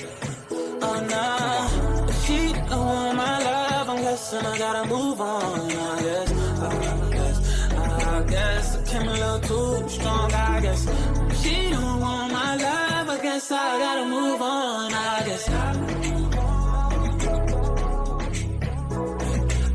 oh 0.82 1.00
no. 1.14 2.12
She 2.24 2.54
don't 2.54 2.86
want 2.86 3.18
my 3.18 3.44
love, 3.44 3.90
I'm 3.90 3.98
guessing 4.02 4.44
I 4.46 4.58
gotta 4.58 4.90
move 4.90 5.22
on. 5.22 5.72
I 5.72 6.02
guess, 6.02 6.32
I 6.32 7.10
guess, 7.12 7.38
I 7.74 8.24
guess 8.28 8.76
I 8.76 8.84
came 8.92 9.08
a 9.08 9.14
little 9.14 9.40
too 9.42 9.90
strong. 9.90 10.34
I 10.34 10.60
guess 10.62 10.82
she 11.44 11.70
don't 11.70 12.00
want 12.00 12.34
my 12.34 12.56
love, 12.56 13.10
I 13.10 13.20
guess 13.22 13.52
I 13.52 13.80
gotta 13.80 14.06
move 14.08 14.42
on. 14.42 14.94
I 14.94 15.24
guess. 15.28 15.50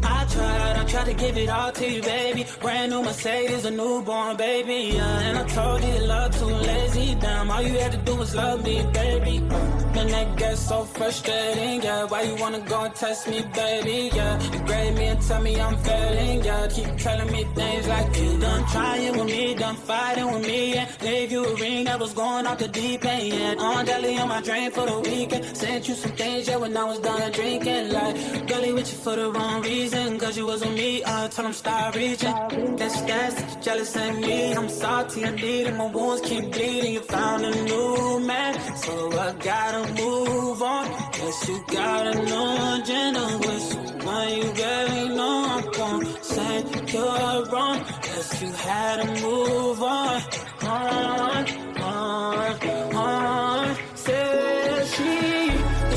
I 0.02 0.24
tried, 0.32 0.76
I 0.76 0.84
tried 0.84 1.06
to 1.06 1.14
give 1.14 1.36
it 1.36 1.48
all 1.48 1.70
to 1.70 1.88
you, 1.88 2.02
baby. 2.02 2.44
Brand 2.60 2.90
new 2.90 3.02
Mercedes, 3.02 3.64
a 3.64 3.70
newborn 3.70 4.36
baby. 4.36 4.94
Yeah, 4.94 5.20
and 5.20 5.38
I 5.38 5.44
told 5.44 5.82
you 5.84 5.98
love 6.06 6.36
too 6.38 6.46
lazy. 6.46 7.14
Damn, 7.14 7.50
all 7.50 7.62
you 7.62 7.78
had 7.78 7.92
to 7.92 7.98
do 7.98 8.16
was 8.16 8.34
love 8.34 8.64
me, 8.64 8.84
baby. 8.92 9.36
And 9.38 10.10
that 10.10 10.36
gets 10.36 10.60
so 10.68 10.84
frustrating, 10.84 11.82
yeah. 11.82 12.04
Why 12.04 12.22
you 12.22 12.34
wanna 12.36 12.60
go 12.60 12.82
and 12.84 12.94
test 12.94 13.28
me, 13.28 13.42
baby? 13.54 14.10
Yeah, 14.14 14.40
you 14.52 14.58
grade 14.66 14.94
me 14.96 15.06
and 15.06 15.20
tell 15.20 15.40
me 15.40 15.60
I'm 15.60 15.76
failing, 15.78 16.44
yeah. 16.44 16.66
Keep 16.68 16.96
telling 16.96 17.32
me 17.32 17.44
things 17.54 17.88
like 17.88 18.16
you 18.16 18.38
done 18.38 18.66
trying 18.66 19.18
with 19.18 19.26
me, 19.26 19.54
done 19.54 19.76
fighting 19.76 20.30
with 20.32 20.46
me, 20.46 20.74
yeah. 20.74 20.88
Gave 21.00 21.32
you 21.32 21.44
a 21.44 21.54
ring 21.56 21.84
that 21.84 21.98
was 22.00 22.12
going 22.12 22.46
off 22.46 22.58
the 22.58 22.68
deep 22.68 23.04
end, 23.04 23.28
yeah. 23.34 23.54
On 23.58 23.84
deli 23.84 24.18
on 24.18 24.28
my 24.28 24.40
drain 24.40 24.70
for 24.70 24.86
the 24.86 25.00
weekend. 25.00 25.44
Sent 25.56 25.88
you 25.88 25.94
some 25.94 26.12
things, 26.12 26.48
yeah, 26.48 26.56
when 26.56 26.76
I 26.76 26.84
was 26.84 26.98
done 26.98 27.30
drinking. 27.32 27.92
Like, 27.92 28.46
girlie 28.48 28.72
with 28.72 28.90
you 28.92 28.98
for 28.98 29.14
the 29.16 29.30
wrong 29.30 29.62
reason, 29.62 30.18
cause 30.18 30.36
you 30.36 30.46
was 30.46 30.60
with 30.60 30.74
me, 30.74 31.02
I 31.04 31.28
told 31.28 31.46
him 31.46 31.52
stop 31.52 31.94
reaching. 31.94 32.47
That's 32.48 33.00
that's 33.02 33.56
jealous 33.56 33.96
ain't 33.96 34.20
me. 34.20 34.52
I'm 34.54 34.68
salty, 34.70 35.24
I 35.24 35.30
need 35.30 35.66
it, 35.66 35.74
my 35.76 35.86
wounds 35.86 36.22
keep 36.22 36.50
bleeding. 36.50 36.94
You 36.94 37.00
found 37.00 37.44
a 37.44 37.50
new 37.64 38.20
man, 38.20 38.54
so 38.76 38.92
I 39.18 39.32
gotta 39.32 39.92
move 40.02 40.62
on. 40.62 40.86
Guess 41.12 41.48
you 41.48 41.64
got 41.66 42.06
a 42.06 42.14
new 42.14 42.82
agenda 42.82 43.38
with 43.44 43.62
someone 43.62 44.28
you 44.38 44.52
barely 44.54 45.08
know. 45.14 45.46
I'm 45.54 45.72
gonna 45.72 46.22
say 46.22 46.64
you're 46.92 47.44
wrong. 47.52 47.78
Guess 48.02 48.42
you 48.42 48.52
had 48.52 48.96
to 49.02 49.22
move 49.22 49.82
on, 49.82 50.22
on, 50.62 51.46
on, 51.82 52.96
on. 52.96 53.76
Said 53.94 54.86
she, 54.86 55.50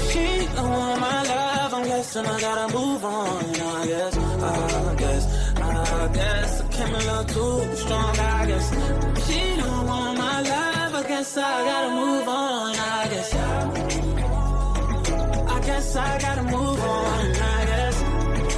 she 0.10 0.26
don't 0.56 0.70
want 0.70 1.00
my 1.00 1.24
love. 1.24 1.74
I'm 1.76 1.84
guessing 1.86 2.26
I 2.26 2.42
gotta 2.42 2.78
move 2.78 3.06
on. 3.06 3.46
I 3.56 3.88
guess, 3.88 4.18
I 4.18 4.92
I 4.92 4.96
guess 6.14 6.62
I 6.62 6.68
came 6.68 6.94
a 6.94 6.98
little 6.98 7.24
too 7.26 7.76
strong. 7.76 8.20
I 8.20 8.46
guess 8.46 8.70
she 9.26 9.56
don't 9.62 9.86
want 9.88 10.18
my 10.18 10.42
love. 10.42 10.96
I 10.96 11.08
guess 11.08 11.38
I 11.38 11.64
gotta 11.70 11.92
move 11.96 12.28
on. 12.28 12.76
I 12.76 13.08
guess, 13.10 13.34
I 15.56 15.62
guess 15.66 15.96
I 15.96 16.20
gotta 16.20 16.44
move 16.44 16.80
on. 16.80 17.26
I 17.36 17.66
guess. 17.66 18.04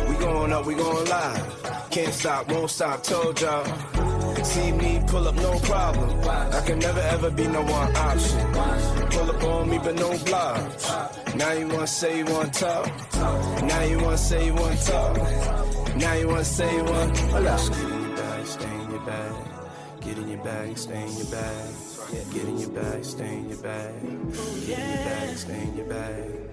We 0.10 0.16
going 0.16 0.54
up, 0.54 0.66
we 0.66 0.76
going 0.76 1.08
live. 1.10 1.90
Can't 1.90 2.14
stop, 2.14 2.52
won't 2.52 2.70
stop, 2.72 3.04
told 3.04 3.40
y'all. 3.42 4.13
See 4.44 4.72
me 4.72 5.02
pull 5.08 5.28
up, 5.28 5.36
no 5.36 5.60
problem. 5.60 6.10
I 6.54 6.62
can 6.66 6.80
never 6.80 7.00
ever 7.00 7.32
be 7.32 7.48
no 7.48 7.62
one 7.62 7.96
option. 7.96 8.54
Pull 9.12 9.30
up 9.32 9.44
on 9.44 9.70
me, 9.70 9.78
but 9.80 9.96
no 9.96 10.18
blocks. 10.26 10.92
Now 11.36 11.52
you 11.54 11.68
wanna 11.68 11.88
say 11.88 12.18
you 12.20 12.26
wanna 12.26 12.50
talk. 12.52 12.88
Now 13.64 13.82
you 13.84 14.00
wanna 14.00 14.18
say 14.18 14.46
you 14.46 14.54
wanna 14.54 14.78
talk. 14.78 15.18
Now 15.96 16.14
you 16.14 16.28
wanna 16.28 16.44
say 16.44 16.76
you 16.76 16.84
wanna. 16.84 17.18
Hold 17.32 17.48
up. 17.48 17.62
Get 17.70 17.78
in 17.78 17.88
your 18.04 18.18
bag, 18.18 18.46
stay 18.48 18.74
in 18.74 18.92
your 18.92 19.06
bag. 19.06 19.34
Get 20.02 20.18
in 20.18 20.28
your 20.28 20.44
bag, 20.44 20.78
stay 20.78 21.04
in 21.04 21.18
your 21.18 21.26
bag. 21.28 21.74
Get 22.34 22.44
in 22.46 22.58
your 22.58 22.70
bag, 22.70 23.06
stay 23.06 23.34
in 23.38 23.50
your 23.50 23.58
bag. 23.58 23.94
Get 24.68 24.80
in 24.80 24.88
your 24.88 24.98
bag, 25.08 25.38
stay 25.38 25.62
in 25.62 25.78
your 25.78 25.86
bag. 25.86 26.53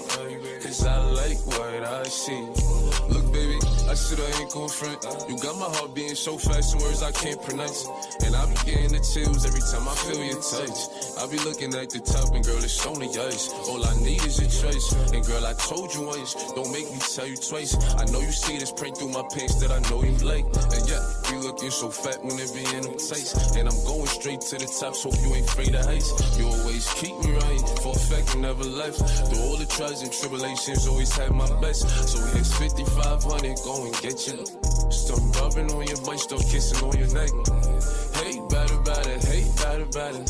Cause 0.07 0.85
I 0.85 0.97
like 1.11 1.37
what 1.45 1.83
I 1.83 2.03
see. 2.03 2.41
Look, 3.09 3.20
I 3.91 3.93
said 3.93 4.23
I 4.23 4.39
ain't 4.39 4.49
gon' 4.53 4.69
front. 4.69 5.03
You 5.27 5.35
got 5.43 5.59
my 5.59 5.67
heart 5.67 5.93
beating 5.93 6.15
so 6.15 6.37
fast, 6.37 6.71
some 6.71 6.79
words 6.79 7.03
I 7.03 7.11
can't 7.11 7.43
pronounce. 7.43 7.83
And 8.23 8.33
I 8.33 8.47
be 8.47 8.55
getting 8.63 8.95
the 8.95 9.03
chills 9.03 9.43
every 9.43 9.59
time 9.59 9.83
I 9.83 9.91
feel 10.07 10.15
your 10.15 10.39
touch. 10.39 10.79
I 11.19 11.27
be 11.27 11.35
looking 11.43 11.75
at 11.75 11.91
the 11.91 11.99
top, 11.99 12.31
and 12.31 12.39
girl, 12.39 12.63
it's 12.63 12.87
only 12.87 13.11
ice. 13.11 13.51
All 13.67 13.83
I 13.83 13.91
need 13.99 14.23
is 14.23 14.39
your 14.39 14.47
choice. 14.47 14.95
And 15.11 15.19
girl, 15.27 15.43
I 15.43 15.51
told 15.59 15.91
you 15.91 16.07
once, 16.07 16.39
don't 16.55 16.71
make 16.71 16.87
me 16.87 17.03
tell 17.03 17.27
you 17.27 17.35
twice. 17.35 17.75
I 17.99 18.07
know 18.15 18.23
you 18.23 18.31
see 18.31 18.55
this 18.63 18.71
print 18.71 18.95
through 18.95 19.11
my 19.11 19.27
pants 19.27 19.59
that 19.59 19.75
I 19.75 19.83
know 19.91 19.99
you 20.07 20.15
like. 20.23 20.47
And 20.47 20.87
yeah, 20.87 21.03
you 21.27 21.43
looking 21.43 21.67
so 21.67 21.91
fat 21.91 22.23
when 22.23 22.39
it 22.39 22.47
be 22.55 22.63
in 22.71 22.87
them 22.87 22.95
tights. 22.95 23.35
And 23.59 23.67
I'm 23.67 23.81
going 23.83 24.07
straight 24.07 24.39
to 24.39 24.55
the 24.55 24.71
top, 24.71 24.95
so 24.95 25.11
you 25.19 25.35
ain't 25.35 25.51
afraid 25.51 25.75
of 25.75 25.83
heights. 25.83 26.15
You 26.39 26.47
always 26.47 26.87
keep 26.95 27.19
me 27.27 27.35
right, 27.35 27.63
for 27.83 27.91
a 27.91 27.99
fact, 27.99 28.35
you 28.35 28.39
never 28.39 28.63
left. 28.63 29.03
Through 29.27 29.43
all 29.51 29.59
the 29.59 29.67
trials 29.67 29.99
and 29.99 30.15
tribulations, 30.15 30.87
always 30.87 31.11
had 31.11 31.35
my 31.35 31.51
best. 31.59 31.83
So 32.07 32.23
here's 32.31 32.55
5500, 32.55 33.59
go 33.81 33.87
and 33.87 34.01
get 34.01 34.27
you. 34.27 34.45
Start 34.91 35.21
rubbing 35.37 35.71
on 35.71 35.87
your 35.87 36.01
butt, 36.01 36.19
start 36.19 36.41
kissing 36.41 36.83
on 36.83 36.97
your 36.97 37.13
neck. 37.13 37.29
Hate 38.15 38.41
bad 38.49 38.71
about 38.71 39.07
it, 39.07 39.23
hate 39.23 39.55
bad 39.57 39.81
about 39.81 40.15
it. 40.15 40.29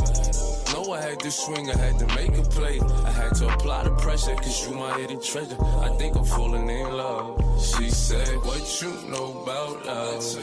Know 0.74 0.94
I 0.94 1.02
had 1.02 1.20
to 1.20 1.32
swing, 1.32 1.70
I 1.70 1.78
had 1.78 2.00
to 2.00 2.08
make 2.16 2.38
a 2.38 2.44
play. 2.44 2.80
I 2.80 3.12
had 3.12 3.36
to 3.36 3.48
apply 3.48 3.84
the 3.84 3.92
pressure, 3.92 4.36
cause 4.36 4.68
you 4.68 4.76
my 4.76 4.98
hidden 4.98 5.22
treasure. 5.22 5.58
I 5.62 5.90
think 5.98 6.16
I'm 6.16 6.26
falling 6.26 6.70
in 6.70 6.92
love. 6.92 7.42
She 7.62 7.90
said, 7.90 8.36
What 8.44 8.82
you 8.82 8.92
know 9.10 9.42
about 9.44 9.88
us? 9.88 10.38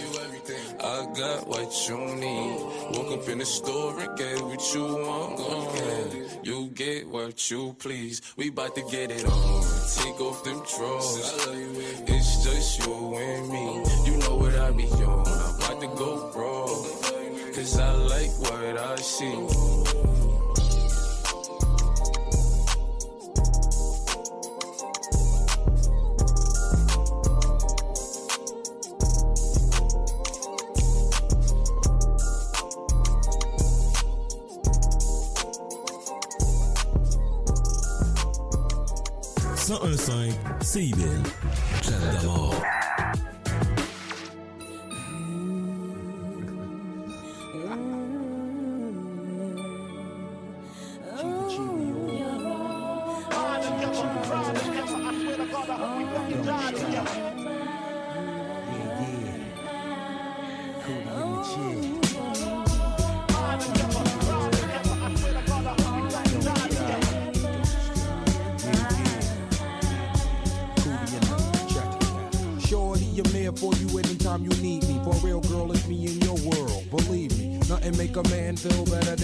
I 0.51 1.07
got 1.15 1.47
what 1.47 1.89
you 1.89 1.99
need. 2.17 2.61
Woke 2.97 3.21
up 3.21 3.29
in 3.29 3.39
the 3.39 3.45
store 3.45 4.01
and 4.01 4.17
get 4.17 4.41
what 4.41 4.75
you 4.75 4.83
want. 4.83 5.39
Yeah. 5.41 6.29
You 6.43 6.71
get 6.75 7.09
what 7.09 7.51
you 7.51 7.75
please. 7.79 8.23
We 8.37 8.49
bout 8.51 8.75
to 8.77 8.83
get 8.91 9.11
it 9.11 9.25
on. 9.27 9.63
Take 9.97 10.21
off 10.21 10.43
them 10.45 10.63
drawers. 10.77 11.47
It's 12.07 12.45
just 12.45 12.87
you 12.87 13.15
and 13.15 13.49
me. 13.51 14.11
You 14.11 14.17
know 14.19 14.37
what 14.37 14.55
I 14.55 14.71
be 14.71 14.85
on. 14.85 15.27
I'm 15.27 15.55
about 15.57 15.81
to 15.81 15.89
go 15.89 16.33
wrong. 16.35 17.55
Cause 17.55 17.79
I 17.79 17.93
like 17.93 18.31
what 18.39 18.79
I 18.79 18.97
see. 18.97 20.08
CIBL. 40.62 41.22
Chat 41.83 42.00
d'abord. 42.22 42.54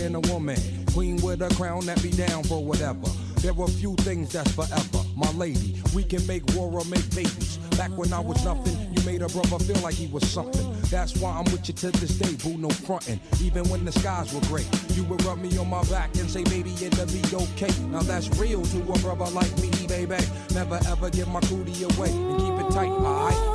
Than 0.05 0.17
a 0.17 0.21
woman. 0.33 0.59
Queen 0.93 1.17
with 1.23 1.41
a 1.41 1.49
crown 1.55 1.87
that 1.87 2.01
be 2.03 2.11
down 2.11 2.45
for 2.45 2.63
whatever. 2.63 3.09
There 3.41 3.59
are 3.59 3.69
few 3.69 3.95
things 3.97 4.33
that's 4.33 4.53
forever. 4.53 5.03
My 5.17 5.31
lady, 5.33 5.81
we 5.95 6.05
can 6.05 6.25
make 6.27 6.43
war 6.55 6.71
or 6.71 6.85
make 6.85 7.09
babies. 7.15 7.57
Back 7.79 7.91
when 7.97 8.13
I 8.13 8.21
was 8.21 8.45
nothing, 8.45 8.77
you 8.93 9.03
made 9.05 9.23
a 9.23 9.29
brother 9.29 9.59
feel 9.65 9.81
like 9.83 9.95
he 9.95 10.07
was 10.09 10.29
something. 10.31 10.67
That's 10.91 11.17
why 11.17 11.31
I'm 11.31 11.45
with 11.45 11.67
you 11.69 11.75
to 11.75 11.91
this 11.91 12.19
day, 12.19 12.37
boo, 12.45 12.59
no 12.59 12.69
frontin'. 12.69 13.19
Even 13.41 13.67
when 13.71 13.85
the 13.87 13.93
skies 13.93 14.33
were 14.35 14.43
gray, 14.43 14.67
you 14.91 15.05
would 15.05 15.25
rub 15.25 15.39
me 15.39 15.57
on 15.57 15.71
my 15.71 15.83
back 15.85 16.15
and 16.17 16.31
say, 16.31 16.45
baby, 16.45 16.73
it'll 16.83 17.07
be 17.07 17.23
okay. 17.35 17.73
Now 17.89 18.03
that's 18.03 18.29
real 18.39 18.63
to 18.63 18.79
a 18.81 18.99
brother 18.99 19.31
like 19.33 19.53
me, 19.63 19.71
baby. 19.89 20.23
Never 20.53 20.79
ever 20.87 21.09
give 21.09 21.29
my 21.29 21.41
cootie 21.41 21.85
away 21.85 22.11
and 22.11 22.39
keep 22.39 22.55
it 22.61 22.71
tight, 22.73 22.91
alright? 22.91 23.55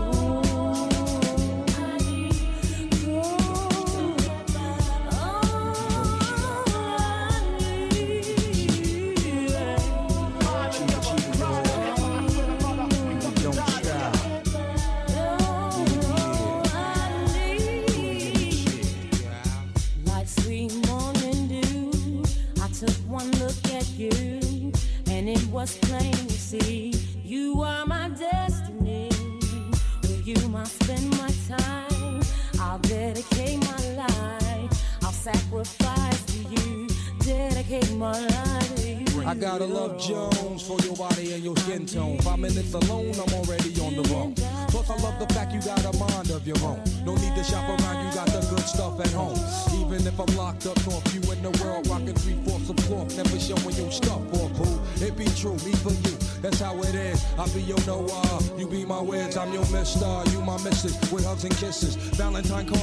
And 61.43 61.55
kisses, 61.57 61.95
Valentine 61.95 62.65
cards 62.65 62.80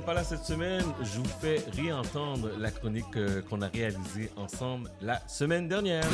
n'est 0.00 0.06
pas 0.06 0.14
là 0.14 0.24
cette 0.24 0.44
semaine. 0.44 0.84
Je 1.02 1.18
vous 1.18 1.28
fais 1.40 1.62
réentendre 1.76 2.48
la 2.58 2.70
chronique 2.70 3.16
euh, 3.16 3.42
qu'on 3.42 3.60
a 3.60 3.68
réalisée 3.68 4.30
ensemble 4.36 4.90
la 5.02 5.20
semaine 5.28 5.68
dernière. 5.68 6.04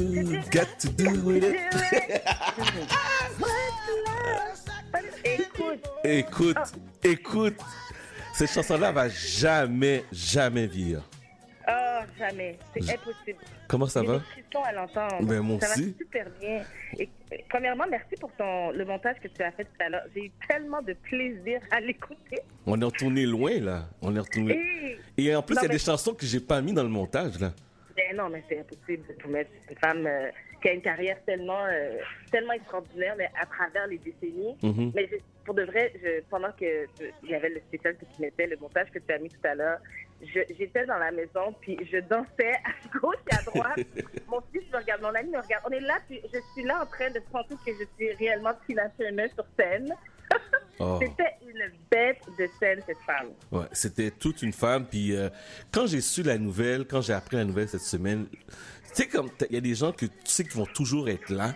Got 0.00 0.78
to 0.78 0.88
do 0.88 1.30
it. 1.30 1.44
Écoute, 5.24 5.88
Écoute, 6.04 6.56
écoute, 7.04 7.56
cette 8.32 8.50
chanson-là 8.50 8.92
va 8.92 9.08
jamais, 9.10 10.04
jamais 10.10 10.66
vieillir. 10.66 11.02
oh, 11.68 11.72
jamais. 12.18 12.58
C'est 12.72 12.94
impossible. 12.94 13.38
Comment 13.68 13.86
ça 13.86 14.00
J'ai 14.00 14.06
va? 14.06 14.20
frissons 14.20 14.64
à 14.64 14.72
l'entendre. 14.72 15.22
Ben, 15.26 15.40
moi 15.40 15.58
ça 15.60 15.70
aussi. 15.72 15.90
va 15.90 15.98
super 15.98 16.26
bien. 16.40 16.64
Et, 16.98 17.08
premièrement, 17.50 17.84
merci 17.90 18.14
pour 18.18 18.32
ton, 18.32 18.70
le 18.72 18.84
montage 18.86 19.16
que 19.22 19.28
tu 19.28 19.42
as 19.42 19.52
fait 19.52 19.64
tout 19.64 19.82
à 19.84 19.90
l'heure. 19.90 20.02
J'ai 20.14 20.24
eu 20.26 20.30
tellement 20.48 20.80
de 20.80 20.94
plaisir 20.94 21.60
à 21.70 21.80
l'écouter. 21.80 22.40
On 22.66 22.80
est 22.80 22.84
retourné 22.84 23.26
loin, 23.26 23.60
là. 23.60 23.84
On 24.00 24.16
est 24.16 24.20
retourné. 24.20 24.58
Et- 25.18 25.24
Et 25.26 25.36
en 25.36 25.42
plus, 25.42 25.54
il 25.56 25.62
y 25.62 25.66
a 25.66 25.68
mais- 25.68 25.74
des 25.74 25.78
chansons 25.78 26.14
que 26.14 26.24
j'ai 26.24 26.40
pas 26.40 26.62
mis 26.62 26.72
dans 26.72 26.82
le 26.84 26.88
montage, 26.88 27.38
là. 27.38 27.52
Ben 28.08 28.16
non, 28.16 28.28
mais 28.30 28.42
c'est 28.48 28.58
impossible 28.60 29.06
de 29.08 29.12
tout 29.14 29.28
mettre. 29.28 29.50
C'est 29.66 29.72
une 29.72 29.78
femme 29.78 30.06
euh, 30.06 30.30
qui 30.62 30.68
a 30.68 30.72
une 30.72 30.82
carrière 30.82 31.16
tellement, 31.26 31.64
euh, 31.66 31.98
tellement 32.30 32.52
extraordinaire, 32.54 33.14
mais 33.16 33.28
à 33.40 33.46
travers 33.46 33.86
les 33.86 33.98
décennies. 33.98 34.56
Mhm. 34.62 34.92
Mais 34.94 35.06
je- 35.10 35.16
pour 35.44 35.54
de 35.54 35.64
vrai, 35.64 35.92
je, 36.02 36.20
pendant 36.30 36.52
que 36.52 36.86
il 37.22 37.30
y 37.30 37.34
avait 37.34 37.48
le 37.50 37.60
spécial 37.60 37.96
que 37.96 38.04
tu 38.14 38.22
mettais, 38.22 38.46
le 38.46 38.56
montage 38.56 38.90
que 38.90 38.98
tu 38.98 39.12
as 39.12 39.18
mis 39.18 39.28
tout 39.30 39.44
à 39.46 39.54
l'heure, 39.54 39.78
j'étais 40.22 40.86
dans 40.86 40.98
la 40.98 41.10
maison, 41.10 41.54
puis 41.60 41.76
je 41.90 41.98
dansais 41.98 42.52
à 42.64 42.98
gauche 42.98 43.16
et 43.30 43.34
à 43.34 43.42
droite. 43.50 43.78
mon 44.28 44.40
fils 44.52 44.62
me 44.72 44.76
regarde, 44.78 45.02
mon 45.02 45.14
ami 45.14 45.30
me 45.30 45.40
regarde. 45.40 45.64
On 45.66 45.70
est 45.70 45.80
là, 45.80 45.98
puis 46.08 46.20
je 46.32 46.38
suis 46.54 46.62
là 46.64 46.82
en 46.82 46.86
train 46.86 47.10
de 47.10 47.20
penser 47.32 47.54
que 47.66 47.72
je 47.72 47.84
suis 47.96 48.12
réellement 48.14 48.52
Tina 48.66 48.88
Turner 48.98 49.28
sur 49.34 49.44
scène. 49.58 49.92
Oh. 50.80 50.98
C'était 51.00 51.34
une 51.46 51.70
bête 51.90 52.22
de 52.38 52.48
scène, 52.58 52.80
cette 52.86 52.98
femme. 53.06 53.28
Ouais, 53.52 53.66
c'était 53.72 54.10
toute 54.10 54.40
une 54.42 54.52
femme. 54.52 54.86
Puis 54.86 55.14
euh, 55.14 55.28
quand 55.70 55.86
j'ai 55.86 56.00
su 56.00 56.22
la 56.22 56.38
nouvelle, 56.38 56.86
quand 56.86 57.02
j'ai 57.02 57.12
appris 57.12 57.36
la 57.36 57.44
nouvelle 57.44 57.68
cette 57.68 57.82
semaine, 57.82 58.26
tu 58.30 58.38
sais, 58.94 59.06
comme 59.08 59.28
il 59.50 59.54
y 59.54 59.58
a 59.58 59.60
des 59.60 59.74
gens 59.74 59.92
que 59.92 60.06
tu 60.06 60.12
sais 60.24 60.44
qui 60.44 60.56
vont 60.56 60.66
toujours 60.66 61.08
être 61.08 61.28
là. 61.30 61.54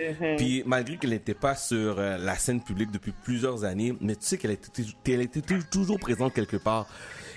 Mhm. 0.00 0.36
Puis 0.36 0.62
malgré 0.64 0.96
qu'elle 0.96 1.10
n'était 1.10 1.34
pas 1.34 1.54
sur 1.54 1.98
euh, 1.98 2.16
la 2.16 2.34
scène 2.36 2.62
publique 2.62 2.90
depuis 2.90 3.12
plusieurs 3.24 3.64
années, 3.64 3.92
mais 4.00 4.16
tu 4.16 4.22
sais 4.24 4.38
qu'elle 4.38 4.52
était, 4.52 4.82
elle 5.06 5.20
était 5.20 5.42
tou- 5.42 5.62
toujours 5.70 5.98
présente 6.00 6.32
quelque 6.34 6.56
part. 6.56 6.86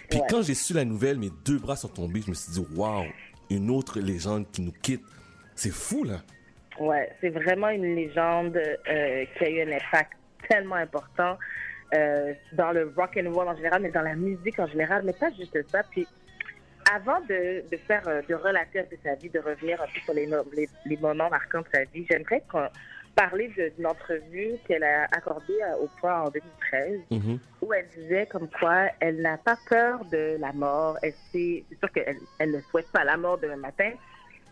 Puis 0.10 0.20
Ouais. 0.20 0.26
quand 0.30 0.42
j'ai 0.42 0.54
su 0.54 0.74
la 0.74 0.86
nouvelle, 0.86 1.18
mes 1.20 1.32
deux 1.44 1.58
bras 1.60 1.76
sont 1.76 1.90
tombés. 1.90 2.22
Je 2.22 2.30
me 2.30 2.36
suis 2.36 2.54
dit, 2.54 2.66
waouh, 2.76 3.06
une 3.50 3.70
autre 3.72 4.00
légende 4.00 4.46
qui 4.52 4.62
nous 4.62 4.72
quitte. 4.72 5.04
C'est 5.56 5.72
fou, 5.74 6.04
là. 6.06 6.22
Ouais, 6.80 7.10
c'est 7.22 7.30
vraiment 7.30 7.70
une 7.70 7.96
légende 7.96 8.56
euh, 8.58 9.26
qui 9.38 9.44
a 9.44 9.50
eu 9.50 9.62
un 9.62 9.76
impact 9.76 10.14
tellement 10.50 10.76
important 10.76 11.38
euh, 11.94 12.34
dans 12.54 12.72
le 12.72 12.92
rock 12.96 13.18
and 13.18 13.32
roll 13.32 13.48
en 13.48 13.56
général, 13.56 13.82
mais 13.82 13.92
dans 13.92 14.02
la 14.02 14.16
musique 14.16 14.60
en 14.60 14.68
général, 14.68 15.04
mais 15.06 15.14
pas 15.14 15.30
juste 15.32 15.58
ça. 15.70 15.84
Puis 15.92 16.08
avant 16.94 17.20
de, 17.22 17.64
de 17.72 17.78
faire, 17.78 18.08
euh, 18.08 18.22
de 18.28 18.36
relater 18.36 18.80
un 18.80 18.84
peu 18.84 18.96
sa 19.04 19.16
vie, 19.16 19.30
de 19.30 19.40
revenir 19.40 19.82
un 19.82 19.86
peu 19.86 20.00
sur 20.04 20.14
les, 20.14 20.28
mo- 20.28 20.46
les, 20.56 20.68
les 20.86 20.98
moments 20.98 21.30
marquants 21.30 21.62
de 21.62 21.68
sa 21.74 21.84
vie, 21.86 22.06
j'aimerais 22.10 22.44
parler 23.16 23.48
d'une 23.48 23.88
entrevue 23.88 24.56
qu'elle 24.68 24.84
a 24.84 25.04
accordée 25.06 25.62
à 25.62 25.80
Oprah 25.80 26.26
en 26.26 26.30
2013 26.30 27.00
Mhm. 27.12 27.40
où 27.62 27.74
elle 27.74 27.88
disait 27.96 28.26
comme 28.26 28.50
quoi 28.50 28.88
elle 29.00 29.22
n'a 29.22 29.38
pas 29.38 29.58
peur 29.70 30.04
de 30.12 30.36
la 30.40 30.52
mort. 30.52 30.98
Elle 31.02 31.14
sait, 31.32 31.64
c'est 31.70 31.80
sûr 31.80 31.92
qu'elle 31.92 32.18
elle 32.40 32.52
ne 32.52 32.60
souhaite 32.62 32.92
pas 32.92 33.04
la 33.06 33.16
mort 33.16 33.38
demain 33.38 33.56
matin, 33.56 33.92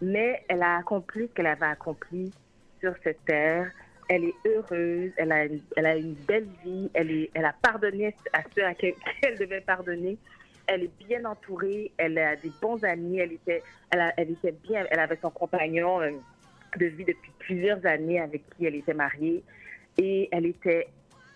mais 0.02 0.44
elle 0.48 0.64
a 0.64 0.78
accompli 0.78 1.28
ce 1.28 1.34
qu'elle 1.34 1.48
avait 1.48 1.66
accompli 1.66 2.32
sur 2.80 2.94
cette 3.04 3.24
terre. 3.26 3.70
Elle 4.16 4.26
est 4.26 4.36
heureuse, 4.46 5.12
elle 5.18 5.32
a 5.32 5.46
une, 5.46 5.60
elle 5.76 5.86
a 5.88 5.96
une 5.96 6.14
belle 6.14 6.48
vie, 6.64 6.88
elle, 6.94 7.10
est, 7.10 7.32
elle 7.34 7.46
a 7.46 7.56
pardonné 7.64 8.14
à 8.32 8.44
ceux 8.56 8.64
à 8.64 8.76
qui 8.76 8.94
elle 9.24 9.40
devait 9.40 9.62
pardonner. 9.62 10.20
Elle 10.68 10.84
est 10.84 10.98
bien 11.08 11.26
entourée, 11.26 11.92
elle 11.98 12.20
a 12.20 12.36
des 12.36 12.52
bons 12.62 12.84
amis, 12.84 13.18
elle 13.18 13.32
était, 13.32 13.64
elle, 13.90 14.30
était 14.30 14.52
bien, 14.52 14.86
elle 14.92 15.00
avait 15.00 15.18
son 15.20 15.32
compagnon 15.32 16.00
euh, 16.00 16.12
de 16.78 16.86
vie 16.86 17.06
depuis 17.06 17.32
plusieurs 17.40 17.84
années 17.88 18.22
avec 18.22 18.44
qui 18.52 18.68
elle 18.68 18.76
était 18.76 18.94
mariée 18.94 19.44
et 19.98 20.30
elle 20.32 20.46
était 20.46 20.90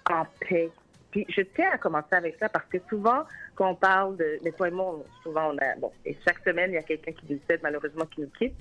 en 0.07 0.25
paix. 0.47 0.69
Puis 1.17 1.25
je 1.35 1.41
tiens 1.41 1.71
à 1.73 1.79
commencer 1.79 2.13
avec 2.13 2.35
ça 2.39 2.47
parce 2.47 2.65
que 2.67 2.77
souvent, 2.89 3.23
quand 3.55 3.71
on 3.71 3.75
parle 3.75 4.17
de. 4.17 4.37
Mais 4.43 4.51
toi 4.51 4.67
et 4.67 4.71
moi, 4.71 5.03
souvent, 5.23 5.51
on 5.51 5.57
a. 5.57 5.75
Bon, 5.79 5.91
et 6.05 6.15
chaque 6.27 6.37
semaine, 6.43 6.69
il 6.71 6.75
y 6.75 6.77
a 6.77 6.83
quelqu'un 6.83 7.11
qui 7.13 7.25
décède, 7.25 7.59
malheureusement, 7.63 8.05
qui 8.05 8.21
nous 8.21 8.29
quitte. 8.37 8.53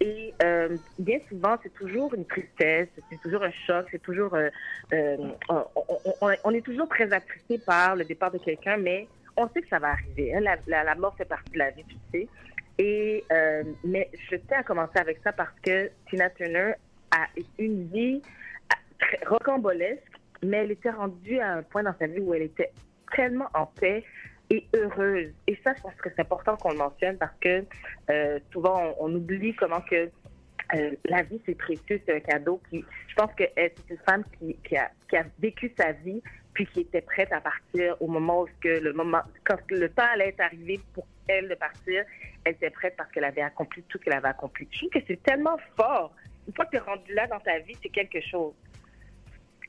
Et 0.00 0.34
euh, 0.42 0.76
bien 0.98 1.18
souvent, 1.30 1.56
c'est 1.62 1.72
toujours 1.72 2.12
une 2.12 2.26
tristesse, 2.26 2.88
c'est 3.08 3.20
toujours 3.22 3.42
un 3.42 3.52
choc, 3.66 3.86
c'est 3.90 4.02
toujours. 4.02 4.34
euh, 4.34 4.50
euh, 4.92 5.16
on, 6.44 6.50
est 6.50 6.60
toujours 6.60 6.88
très 6.90 7.10
attristé 7.10 7.56
par 7.58 7.96
le 7.96 8.04
départ 8.04 8.30
de 8.30 8.38
quelqu'un, 8.38 8.76
mais 8.76 9.08
on 9.38 9.48
sait 9.48 9.62
que 9.62 9.68
ça 9.68 9.78
va 9.78 9.92
arriver. 9.92 10.34
hein. 10.34 10.40
La, 10.40 10.56
la- 10.66 10.84
la 10.84 10.94
mort 10.96 11.16
fait 11.16 11.24
partie 11.24 11.52
de 11.52 11.58
la 11.58 11.70
vie, 11.70 11.84
tu 11.88 11.96
sais. 12.12 12.28
Et, 12.76 13.24
mais 13.82 14.10
je 14.30 14.36
tiens 14.36 14.58
à 14.58 14.62
commencer 14.62 14.98
avec 14.98 15.20
ça 15.24 15.32
parce 15.32 15.58
que 15.64 15.90
Tina 16.10 16.28
Turner 16.30 16.72
a 17.12 17.28
une 17.58 17.86
vie 17.88 18.20
rocambolesque, 19.26 20.02
mais 20.44 20.58
elle 20.58 20.70
était 20.70 20.90
rendue 20.90 21.38
à 21.40 21.54
un 21.54 21.62
point 21.62 21.82
dans 21.82 21.94
sa 21.98 22.06
vie 22.06 22.20
où 22.20 22.34
elle 22.34 22.42
était 22.42 22.72
tellement 23.14 23.48
en 23.54 23.66
paix 23.66 24.04
et 24.50 24.66
heureuse. 24.74 25.32
Et 25.46 25.58
ça, 25.64 25.74
je 25.76 25.82
pense 25.82 25.94
que 25.94 26.10
c'est 26.10 26.20
important 26.20 26.56
qu'on 26.56 26.70
le 26.70 26.78
mentionne 26.78 27.16
parce 27.16 27.34
que 27.40 27.64
euh, 28.10 28.38
souvent, 28.52 28.94
on, 28.98 29.14
oublie 29.14 29.54
comment 29.54 29.80
que 29.80 30.10
euh, 30.74 30.90
la 31.04 31.22
vie, 31.22 31.40
c'est 31.46 31.56
précieux, 31.56 32.00
c'est 32.06 32.14
un 32.14 32.20
cadeau. 32.20 32.60
Puis, 32.70 32.84
je 33.08 33.14
pense 33.14 33.32
que 33.34 33.44
c'est 33.56 33.74
une 33.90 33.98
femme 34.06 34.24
qui, 34.38 34.56
qui, 34.66 34.76
a, 34.76 34.90
qui 35.08 35.16
a 35.16 35.24
vécu 35.38 35.72
sa 35.78 35.92
vie, 35.92 36.22
puis 36.52 36.66
qui 36.66 36.80
était 36.80 37.00
prête 37.00 37.32
à 37.32 37.40
partir 37.40 37.96
au 38.00 38.06
moment 38.06 38.42
où 38.42 38.48
que 38.60 38.68
le 38.68 38.92
moment, 38.92 39.22
quand 39.44 39.58
le 39.70 39.88
temps 39.88 40.06
allait 40.12 40.28
être 40.28 40.40
arrivé 40.40 40.80
pour 40.94 41.06
elle 41.28 41.48
de 41.48 41.54
partir, 41.54 42.04
elle 42.44 42.52
était 42.52 42.70
prête 42.70 42.94
parce 42.96 43.10
qu'elle 43.10 43.24
avait 43.24 43.42
accompli 43.42 43.82
tout 43.88 43.98
ce 43.98 44.04
qu'elle 44.04 44.14
avait 44.14 44.28
accompli. 44.28 44.68
Je 44.70 44.78
trouve 44.78 44.90
que 44.90 45.00
c'est 45.06 45.22
tellement 45.22 45.56
fort. 45.76 46.14
Une 46.46 46.54
fois 46.54 46.66
que 46.66 46.72
tu 46.72 46.76
es 46.76 46.80
rendu 46.80 47.12
là 47.14 47.26
dans 47.26 47.40
ta 47.40 47.58
vie, 47.60 47.76
c'est 47.82 47.88
quelque 47.88 48.20
chose. 48.20 48.52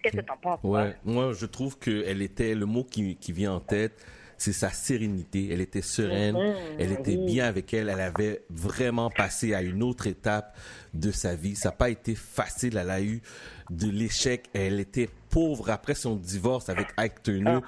Qu'est-ce 0.04 0.18
que 0.18 0.22
t'en 0.22 0.38
penses? 0.38 0.60
Ouais, 0.64 0.96
moi 1.04 1.34
je 1.34 1.46
trouve 1.46 1.78
qu'elle 1.80 2.22
était, 2.22 2.56
le 2.56 2.66
mot 2.66 2.84
qui, 2.84 3.16
qui 3.16 3.32
vient 3.32 3.54
en 3.54 3.60
tête, 3.60 3.94
c'est 4.38 4.52
sa 4.54 4.70
sérénité. 4.70 5.50
Elle 5.52 5.62
était 5.62 5.82
sereine, 5.82 6.36
Mhm, 6.36 6.56
elle 6.78 6.92
était 6.92 7.16
oui. 7.18 7.26
bien 7.26 7.46
avec 7.48 7.74
elle, 7.74 7.90
elle 7.90 8.02
avait 8.02 8.42
vraiment 8.50 9.10
passé 9.10 9.54
à 9.54 9.62
une 9.62 9.82
autre 9.82 10.08
étape 10.08 10.58
de 10.94 11.10
sa 11.12 11.36
vie. 11.36 11.56
Ça 11.56 11.70
n'a 11.70 11.76
pas 11.76 11.90
été 11.90 12.16
facile, 12.16 12.78
elle 12.78 12.90
a 12.90 13.02
eu 13.02 13.22
de 13.70 13.90
l'échec, 13.90 14.46
elle 14.54 14.80
était 14.80 15.10
pauvre 15.30 15.70
après 15.70 15.96
son 15.96 16.16
divorce 16.18 16.70
avec 16.70 16.88
Ike 16.98 17.24
Turner. 17.24 17.60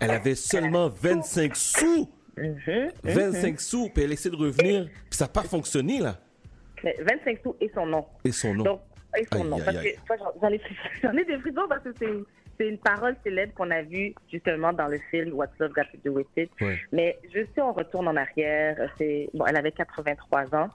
Elle 0.00 0.10
avait 0.10 0.34
seulement 0.34 0.88
25 0.88 1.54
sous. 1.56 2.08
Mhm, 2.36 2.90
25 3.04 3.60
sous, 3.60 3.90
puis 3.90 4.02
elle 4.02 4.12
essaie 4.12 4.30
de 4.30 4.36
revenir, 4.36 4.86
puis 5.08 5.16
ça 5.16 5.26
n'a 5.26 5.28
pas 5.28 5.42
fonctionné 5.44 6.00
là. 6.00 6.18
Mais 6.82 6.96
25 7.00 7.38
sous 7.42 7.54
et 7.60 7.70
son 7.74 7.86
nom. 7.86 8.04
Et 8.24 8.32
son 8.32 8.54
nom. 8.54 8.64
Donc, 8.64 8.80
et 9.16 9.24
son 9.32 9.42
Aïe, 9.42 9.48
nom. 9.48 9.56
aïe, 9.58 9.64
Parce 9.64 9.76
aïe. 9.78 9.94
que, 10.08 10.14
j'en- 11.02 11.12
ai, 11.16 11.24
des 11.24 11.38
frissons 11.38 11.66
parce 11.68 11.82
que 11.84 11.90
c'est 11.98 12.66
une, 12.66 12.78
parole 12.78 13.16
célèbre 13.24 13.52
qu'on 13.54 13.70
a 13.70 13.82
vue 13.82 14.14
justement 14.30 14.72
dans 14.72 14.86
le 14.88 14.98
film 15.10 15.32
What's 15.34 15.58
Love 15.58 15.72
Got 15.72 15.84
to 15.92 15.98
Do 16.04 16.12
With 16.12 16.28
It. 16.36 16.50
Ouais. 16.60 16.78
Mais 16.92 17.18
juste 17.32 17.50
si 17.54 17.60
on 17.60 17.72
retourne 17.72 18.08
en 18.08 18.16
arrière, 18.16 18.76
c'est 18.98 19.28
bon, 19.34 19.44
elle 19.46 19.56
avait 19.56 19.72
83 19.72 20.54
ans. 20.54 20.68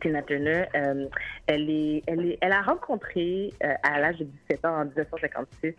Tina 0.00 0.22
Turner, 0.22 0.64
euh, 0.74 1.06
elle, 1.46 1.68
est, 1.68 2.02
elle, 2.06 2.24
est, 2.30 2.38
elle 2.40 2.52
a 2.52 2.62
rencontré 2.62 3.52
euh, 3.62 3.74
à 3.82 4.00
l'âge 4.00 4.16
de 4.18 4.24
17 4.24 4.64
ans, 4.64 4.80
en 4.80 4.84
1956, 4.86 5.74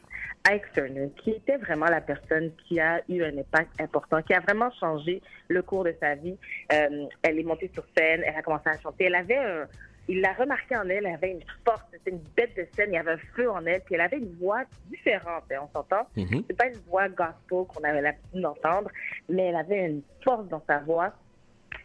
Ike 0.51 0.71
Turner, 0.73 1.09
qui 1.23 1.31
était 1.31 1.57
vraiment 1.57 1.87
la 1.87 1.99
personne 1.99 2.51
qui 2.67 2.79
a 2.79 3.01
eu 3.09 3.23
un 3.23 3.35
impact 3.39 3.81
important, 3.81 4.21
qui 4.21 4.35
a 4.35 4.39
vraiment 4.39 4.69
changé 4.79 5.19
le 5.47 5.63
cours 5.63 5.83
de 5.85 5.95
sa 5.99 6.13
vie. 6.13 6.37
Euh, 6.71 7.05
elle 7.23 7.39
est 7.39 7.43
montée 7.43 7.71
sur 7.73 7.83
scène, 7.97 8.21
elle 8.23 8.35
a 8.35 8.43
commencé 8.43 8.69
à 8.69 8.79
chanter. 8.79 9.05
Elle 9.05 9.15
avait 9.15 9.37
un, 9.37 9.65
il 10.07 10.21
l'a 10.21 10.33
remarqué 10.33 10.75
en 10.75 10.83
elle, 10.89 11.05
elle 11.05 11.13
avait 11.15 11.31
une 11.31 11.43
force, 11.65 11.81
c'était 11.91 12.11
une 12.11 12.21
bête 12.35 12.55
de 12.57 12.67
scène, 12.75 12.89
il 12.91 12.95
y 12.95 12.97
avait 12.97 13.11
un 13.13 13.17
feu 13.35 13.49
en 13.49 13.65
elle, 13.65 13.81
puis 13.81 13.95
elle 13.95 14.01
avait 14.01 14.17
une 14.17 14.33
voix 14.35 14.63
différente, 14.89 15.43
hein, 15.51 15.59
on 15.63 15.69
s'entend? 15.69 16.07
Mhm. 16.17 16.43
C'est 16.47 16.57
pas 16.57 16.67
une 16.67 16.79
voix 16.89 17.07
gospel 17.09 17.65
qu'on 17.67 17.83
avait 17.83 18.01
l'habitude 18.01 18.41
d'entendre, 18.41 18.89
mais 19.29 19.47
elle 19.47 19.55
avait 19.55 19.85
une 19.85 20.01
force 20.23 20.47
dans 20.49 20.61
sa 20.67 20.79
voix. 20.79 21.13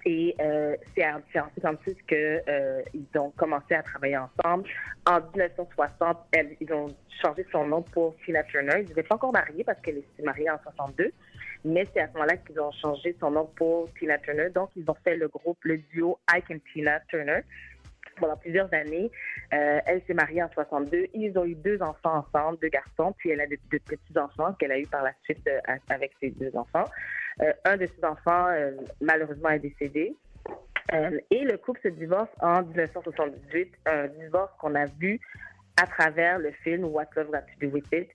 Et 0.05 0.35
euh, 0.41 0.77
c'est 0.95 1.05
en 1.07 1.21
c'est 1.33 1.41
en 1.41 1.49
56 1.61 1.95
que 2.07 2.41
euh, 2.49 2.83
ils 2.95 3.19
ont 3.19 3.31
commencé 3.31 3.75
à 3.75 3.83
travailler 3.83 4.17
ensemble. 4.19 4.69
En 5.07 5.21
1960, 5.21 6.19
elle- 6.33 6.57
ils 6.61 6.73
ont 6.73 6.87
changé 7.23 7.45
son 7.51 7.67
nom 7.67 7.83
pour 7.83 8.15
Tina 8.25 8.43
Turner. 8.45 8.81
Ils 8.83 8.89
n'étaient 8.89 9.03
pas 9.03 9.17
encore 9.17 9.33
mariés 9.33 9.65
parce 9.65 9.81
qu'elle 9.81 10.03
s'est 10.17 10.23
mariée 10.23 10.51
en 10.51 10.59
62. 10.63 11.13
Mais 11.65 11.87
c'est 11.93 12.01
à 12.01 12.09
ce 12.09 12.13
moment-là 12.13 12.37
qu'ils 12.37 12.61
ont 12.61 12.71
changé 12.71 13.17
son 13.19 13.33
nom 13.33 13.47
pour 13.57 13.93
Tina 13.95 14.19
Turner. 14.19 14.49
Donc, 14.51 14.71
ils 14.77 14.89
ont 14.89 14.97
fait 15.03 15.17
le 15.17 15.27
groupe, 15.29 15.59
le 15.65 15.79
duo 15.79 16.19
Ike 16.33 16.51
and 16.53 16.59
Tina 16.73 17.01
Turner 17.09 17.41
pendant 18.19 18.37
plusieurs 18.37 18.73
années. 18.73 19.11
Euh, 19.53 19.81
elle 19.87 20.03
s'est 20.07 20.15
mariée 20.15 20.43
en 20.43 20.51
62. 20.51 21.07
Ils 21.15 21.39
ont 21.39 21.45
eu 21.45 21.55
deux 21.55 21.81
enfants 21.83 22.25
ensemble, 22.27 22.59
deux 22.61 22.69
garçons. 22.69 23.15
Puis 23.19 23.31
elle 23.31 23.41
a 23.41 23.47
de, 23.47 23.57
petits-enfants 23.71 24.53
qu'elle 24.55 24.73
a 24.73 24.79
eu 24.79 24.87
par 24.87 25.03
la 25.03 25.13
suite 25.25 25.47
euh, 25.49 25.61
avec 25.89 26.13
ses 26.21 26.31
deux 26.31 26.55
enfants. 26.57 26.85
Euh, 27.43 27.53
un 27.65 27.77
de 27.77 27.87
ses 27.87 28.05
enfants, 28.05 28.49
malheureusement, 29.01 29.51
est 29.51 29.61
décédé. 29.61 30.15
Et 31.31 31.45
le 31.45 31.59
couple 31.59 31.81
se 31.83 31.89
divorce 31.89 32.31
en 32.41 32.63
1978, 32.63 33.75
un 33.87 34.07
divorce 34.07 34.51
qu'on 34.59 34.75
a 34.75 34.87
vu 34.87 35.21
à 35.81 35.87
travers 35.87 36.39
le 36.39 36.51
film 36.63 36.85
What 36.85 37.09
Love 37.15 37.31
Got 37.31 37.41
to 37.41 37.67
Do 37.67 37.73
With 37.75 37.87
It. 37.93 38.09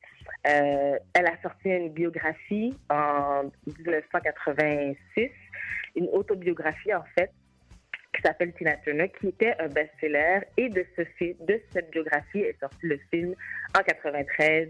Elle 0.43 1.27
a 1.27 1.41
sorti 1.41 1.69
une 1.69 1.93
biographie 1.93 2.75
en 2.89 3.43
1986, 3.67 5.29
une 5.95 6.09
autobiographie 6.11 6.93
en 6.93 7.03
fait, 7.17 7.31
qui 8.13 8.21
s'appelle 8.21 8.53
Tina 8.53 8.75
Turner, 8.77 9.11
qui 9.19 9.29
était 9.29 9.55
un 9.59 9.67
best-seller. 9.67 10.41
Et 10.57 10.69
de, 10.69 10.85
ce 10.95 11.01
de 11.45 11.61
cette 11.71 11.91
biographie 11.91 12.39
est 12.41 12.59
sorti 12.59 12.77
le 12.87 12.99
film 13.11 13.33
en 13.77 13.81
93 13.81 14.69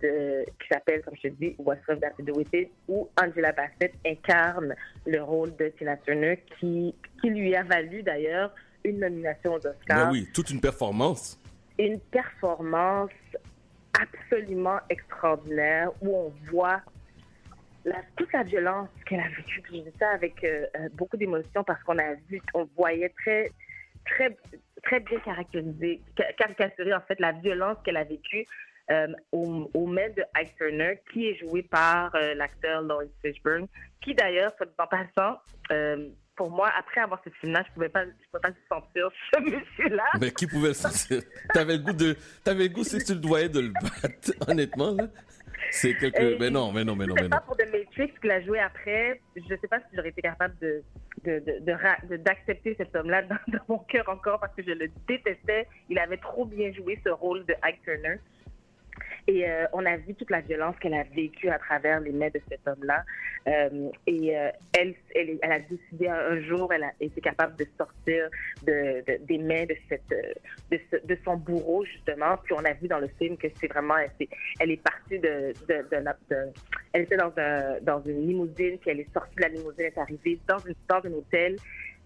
de, 0.00 0.44
qui 0.60 0.68
s'appelle, 0.70 1.02
comme 1.02 1.14
je 1.16 1.28
te 1.28 1.34
dis, 1.34 1.54
What's 1.58 1.80
Love 1.88 2.00
to 2.16 2.22
Do 2.22 2.34
With 2.34 2.52
It, 2.52 2.70
où 2.88 3.08
Angela 3.20 3.52
Bassett 3.52 3.94
incarne 4.06 4.74
le 5.06 5.22
rôle 5.22 5.54
de 5.56 5.68
Tina 5.78 5.96
Turner, 5.98 6.42
qui, 6.58 6.94
qui 7.20 7.30
lui 7.30 7.54
a 7.54 7.62
valu 7.62 8.02
d'ailleurs 8.02 8.54
une 8.84 9.00
nomination 9.00 9.54
aux 9.54 9.66
Oscars 9.66 10.06
Ben 10.06 10.10
oui, 10.12 10.28
toute 10.32 10.50
une 10.50 10.60
performance. 10.60 11.38
une 11.78 11.98
performance 12.00 13.10
absolument 14.00 14.78
extraordinaire 14.90 15.90
où 16.00 16.14
on 16.14 16.32
voit 16.50 16.80
toute 18.16 18.32
la 18.32 18.42
violence 18.42 18.88
qu'elle 19.06 19.20
a 19.20 19.28
vécue. 19.28 19.62
Je 19.66 19.72
dis 19.72 19.84
ça 19.98 20.10
avec 20.10 20.42
euh, 20.44 20.66
euh, 20.76 20.88
beaucoup 20.94 21.16
d'émotion 21.16 21.64
parce 21.64 21.82
qu'on 21.82 21.98
a 21.98 22.14
vu, 22.28 22.40
on 22.54 22.64
voyait 22.76 23.12
très, 23.22 23.50
très, 24.06 24.36
très 24.82 25.00
bien 25.00 25.18
caractérisé, 25.20 26.00
ca- 26.16 26.32
caricaturé 26.34 26.92
en 26.94 27.00
fait 27.02 27.18
la 27.20 27.32
violence 27.32 27.76
qu'elle 27.84 27.96
a 27.96 28.04
vécue 28.04 28.44
euh, 28.90 29.08
au, 29.32 29.70
au 29.74 29.86
de 29.86 30.22
Ike 30.36 30.56
Turner, 30.56 30.98
qui 31.12 31.28
est 31.28 31.34
joué 31.36 31.62
par 31.62 32.14
euh, 32.14 32.34
l'acteur 32.34 32.82
Lawrence 32.82 33.10
Fishburne, 33.22 33.66
qui 34.02 34.14
d'ailleurs, 34.14 34.52
en 34.78 34.86
passant, 34.86 35.40
pour 36.36 36.50
moi, 36.50 36.70
après 36.78 37.00
avoir 37.00 37.20
ce 37.24 37.30
film-là, 37.40 37.64
je 37.68 37.72
pouvais 37.74 37.88
pas, 37.88 38.04
je 38.04 38.10
pouvais 38.30 38.40
pas 38.40 38.50
sentir 38.70 39.10
ce 39.34 39.40
monsieur-là. 39.40 40.04
Ben, 40.18 40.30
qui 40.30 40.46
pouvait 40.46 40.68
le 40.68 40.74
sentir? 40.74 41.20
T'avais 41.52 41.76
le 41.76 41.82
goût 41.82 41.92
de, 41.92 42.16
t'avais 42.44 42.68
le 42.68 42.68
goût, 42.70 42.84
si 42.84 42.96
tu 43.04 43.12
le 43.12 43.18
doyais 43.18 43.48
de 43.48 43.60
le 43.60 43.68
battre, 43.70 44.32
honnêtement. 44.48 44.96
C'est 45.70 45.94
quelque, 45.96 46.20
Et 46.34 46.38
mais 46.38 46.50
non, 46.50 46.72
mais 46.72 46.84
non, 46.84 46.94
mais 46.96 47.06
non, 47.06 47.14
mais 47.14 47.22
non. 47.22 47.28
pas 47.30 47.40
pour 47.40 47.56
The 47.56 47.66
Matrix 47.72 48.12
qu'il 48.20 48.30
a 48.30 48.40
joué 48.42 48.58
après, 48.58 49.20
je 49.36 49.54
sais 49.56 49.68
pas 49.68 49.78
si 49.80 49.86
j'aurais 49.94 50.08
été 50.10 50.22
capable 50.22 50.54
de- 50.60 50.82
d'accepter 52.16 52.74
cet 52.76 52.94
homme-là 52.94 53.22
dans, 53.22 53.36
dans 53.48 53.64
mon 53.68 53.78
cœur 53.78 54.08
encore 54.08 54.40
parce 54.40 54.54
que 54.54 54.62
je 54.62 54.70
le 54.70 54.88
détestais. 55.06 55.66
Il 55.88 55.98
avait 55.98 56.16
trop 56.18 56.44
bien 56.46 56.72
joué 56.72 56.98
ce 57.04 57.10
rôle 57.10 57.44
de 57.46 57.54
Ike 57.62 57.82
Turner. 57.82 58.18
Et 59.28 59.46
euh, 59.46 59.66
on 59.74 59.84
a 59.84 59.98
vu 59.98 60.14
toute 60.14 60.30
la 60.30 60.40
violence 60.40 60.74
qu'elle 60.80 60.94
a 60.94 61.02
vécue 61.02 61.50
à 61.50 61.58
travers 61.58 62.00
les 62.00 62.12
mains 62.12 62.30
de 62.30 62.40
cet 62.48 62.66
homme-là. 62.66 63.04
Euh, 63.46 63.90
et 64.06 64.34
euh, 64.34 64.50
elle, 64.76 64.94
elle, 65.14 65.38
a 65.42 65.58
décidé 65.58 66.08
un, 66.08 66.40
jour, 66.40 66.72
elle 66.72 66.84
a 66.84 66.92
été 66.98 67.20
capable 67.20 67.54
de 67.56 67.66
sortir 67.76 68.30
de, 68.66 69.04
de- 69.06 69.22
des 69.26 69.36
mains 69.36 69.66
de, 69.66 71.18
son 71.26 71.36
bourreau, 71.36 71.84
justement. 71.84 72.38
Puis 72.42 72.54
on 72.54 72.64
a 72.64 72.72
vu 72.72 72.88
dans 72.88 73.00
le 73.00 73.08
film 73.18 73.36
que 73.36 73.48
c'est 73.60 73.66
vraiment, 73.66 73.96
elle, 73.98 74.70
est 74.70 74.82
partie 74.82 75.18
de, 75.18 75.52
elle 76.94 77.02
était 77.02 77.18
dans 77.18 78.02
une 78.06 78.26
limousine, 78.26 78.78
puis 78.78 78.90
elle 78.90 79.00
est 79.00 79.12
sortie 79.12 79.36
de 79.36 79.42
la 79.42 79.48
limousine, 79.48 79.74
elle 79.80 79.92
est 79.94 79.98
arrivée 79.98 80.38
dans, 80.48 80.58
une, 80.60 80.74
dans 80.88 81.04
un 81.04 81.12
hôtel. 81.12 81.56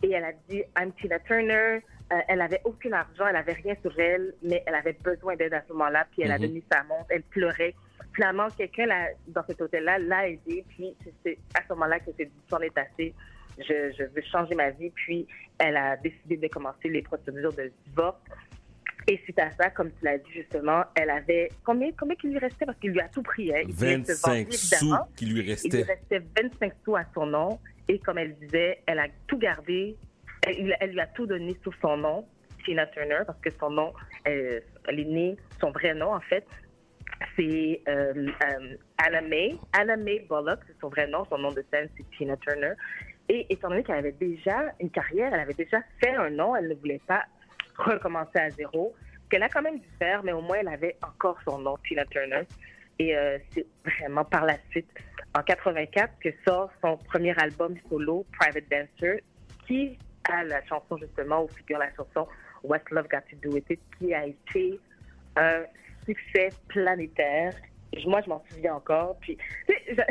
Et 0.02 0.10
elle 0.10 0.24
a 0.24 0.32
dit, 0.48 0.64
I'm 0.76 0.90
Tina 1.00 1.20
Turner. 1.20 1.82
Euh, 2.12 2.16
elle 2.28 2.40
avait 2.42 2.60
aucun 2.64 2.92
argent, 2.92 3.26
elle 3.26 3.36
avait 3.36 3.54
rien 3.54 3.74
sur 3.80 3.98
elle, 3.98 4.34
mais 4.42 4.62
elle 4.66 4.74
avait 4.74 4.92
besoin 5.02 5.34
d'aide 5.36 5.54
à 5.54 5.62
ce 5.66 5.72
moment-là. 5.72 6.06
Puis 6.12 6.22
elle 6.22 6.32
a 6.32 6.38
Mhm. 6.38 6.46
donné 6.46 6.62
sa 6.70 6.82
montre, 6.84 7.06
elle 7.08 7.22
pleurait. 7.22 7.74
Finalement, 8.14 8.48
quelqu'un 8.50 8.86
dans 9.28 9.42
cet 9.46 9.60
hôtel-là 9.62 9.98
l'a 9.98 10.28
aidée. 10.28 10.64
Puis 10.68 10.94
c'est- 11.24 11.38
à 11.54 11.62
ce 11.62 11.68
moment-là 11.72 12.00
que 12.00 12.10
dit, 12.10 12.30
c'en 12.50 12.58
est 12.60 12.76
assez. 12.76 13.14
Je, 13.58 13.92
je 13.98 14.04
veux 14.04 14.22
changer 14.30 14.54
ma 14.54 14.70
vie. 14.70 14.90
Puis 14.90 15.26
elle 15.58 15.76
a 15.76 15.96
décidé 15.96 16.36
de 16.36 16.48
commencer 16.48 16.88
les 16.90 17.00
procédures 17.02 17.52
de 17.54 17.72
divorce. 17.86 18.18
Et 19.08 19.16
suite 19.24 19.38
à 19.40 19.50
ça, 19.52 19.70
comme 19.70 19.90
tu 19.90 20.04
l'as 20.04 20.18
dit 20.18 20.30
justement, 20.32 20.84
elle 20.94 21.10
avait 21.10 21.48
combien 21.64 21.90
combien 21.98 22.14
qu'il 22.14 22.30
lui 22.30 22.38
restait? 22.38 22.66
Parce 22.66 22.78
qu'il 22.78 22.90
lui 22.92 23.00
a 23.00 23.08
tout 23.08 23.22
pris. 23.22 23.52
Hein. 23.54 23.62
Il 23.66 23.74
voulait 23.74 24.04
se 24.04 24.12
25 24.12 24.44
venger, 24.46 24.56
sous 24.58 24.94
qui 25.16 25.26
lui 25.26 25.40
Il 25.40 25.72
lui 25.72 25.82
restait 25.82 26.22
25 26.40 26.72
sous 26.84 26.94
à 26.96 27.04
son 27.14 27.26
nom. 27.26 27.58
Et 27.88 27.98
comme 27.98 28.18
elle 28.18 28.34
disait, 28.36 28.80
elle 28.86 28.98
a 29.00 29.06
tout 29.26 29.38
gardé. 29.38 29.96
Elle, 30.42 30.90
lui 30.90 31.00
a 31.00 31.06
tout 31.06 31.26
donné 31.26 31.56
sous 31.62 31.72
son 31.80 31.96
nom, 31.96 32.26
Tina 32.64 32.86
Turner, 32.88 33.20
parce 33.26 33.40
que 33.40 33.50
son 33.60 33.70
nom, 33.70 33.92
euh, 34.26 34.60
elle 34.88 35.00
est 35.00 35.04
née, 35.04 35.36
son 35.60 35.70
vrai 35.70 35.94
nom 35.94 36.14
en 36.14 36.20
fait, 36.20 36.46
c'est 37.36 37.80
euh, 37.88 38.12
euh, 38.16 38.76
Anna 38.98 39.20
May. 39.20 39.56
Anna 39.72 39.96
May 39.96 40.20
Bullock, 40.28 40.60
c'est 40.66 40.78
son 40.80 40.88
vrai 40.88 41.06
nom. 41.06 41.24
Son 41.26 41.38
nom 41.38 41.52
de 41.52 41.64
scène, 41.72 41.88
c'est 41.96 42.04
Tina 42.16 42.36
Turner. 42.36 42.72
Et 43.28 43.46
étant 43.50 43.68
donné 43.68 43.82
qu'elle 43.82 43.96
avait 43.96 44.12
déjà 44.12 44.72
une 44.80 44.90
carrière, 44.90 45.32
elle 45.32 45.40
avait 45.40 45.54
déjà 45.54 45.80
fait 46.00 46.14
un 46.14 46.30
nom, 46.30 46.56
elle 46.56 46.68
ne 46.68 46.74
voulait 46.74 47.00
pas 47.06 47.24
recommencer 47.76 48.38
à 48.38 48.50
zéro. 48.50 48.94
Qu'elle 49.30 49.42
a 49.42 49.48
quand 49.48 49.62
même 49.62 49.78
dû 49.78 49.88
faire, 49.98 50.22
mais 50.22 50.32
au 50.32 50.40
moins 50.40 50.58
elle 50.60 50.68
avait 50.68 50.96
encore 51.02 51.38
son 51.46 51.58
nom, 51.58 51.76
Tina 51.86 52.04
Turner. 52.06 52.42
Et 52.98 53.16
euh, 53.16 53.38
c'est 53.50 53.66
vraiment 53.84 54.24
par 54.24 54.44
la 54.44 54.56
suite, 54.70 54.88
en 55.34 55.42
84, 55.42 56.18
que 56.20 56.28
sort 56.46 56.70
son 56.82 56.96
premier 56.98 57.34
album 57.38 57.74
solo, 57.88 58.26
Private 58.38 58.64
Dancer, 58.70 59.22
qui 59.66 59.98
a 60.30 60.44
la 60.44 60.64
chanson 60.66 60.96
justement, 60.96 61.44
où 61.44 61.48
figure 61.48 61.78
la 61.78 61.92
chanson 61.94 62.26
What's 62.62 62.90
Love 62.90 63.08
Got 63.08 63.22
to 63.30 63.36
Do 63.42 63.54
With 63.54 63.68
It, 63.70 63.80
qui 63.98 64.14
a 64.14 64.26
été 64.26 64.78
un 65.36 65.64
succès 66.06 66.50
planétaire. 66.68 67.54
Moi, 68.06 68.20
je 68.24 68.28
m'en 68.28 68.42
souviens 68.50 68.74
encore. 68.74 69.18
Puis, 69.20 69.36
tu 69.66 69.74
sais, 69.74 70.06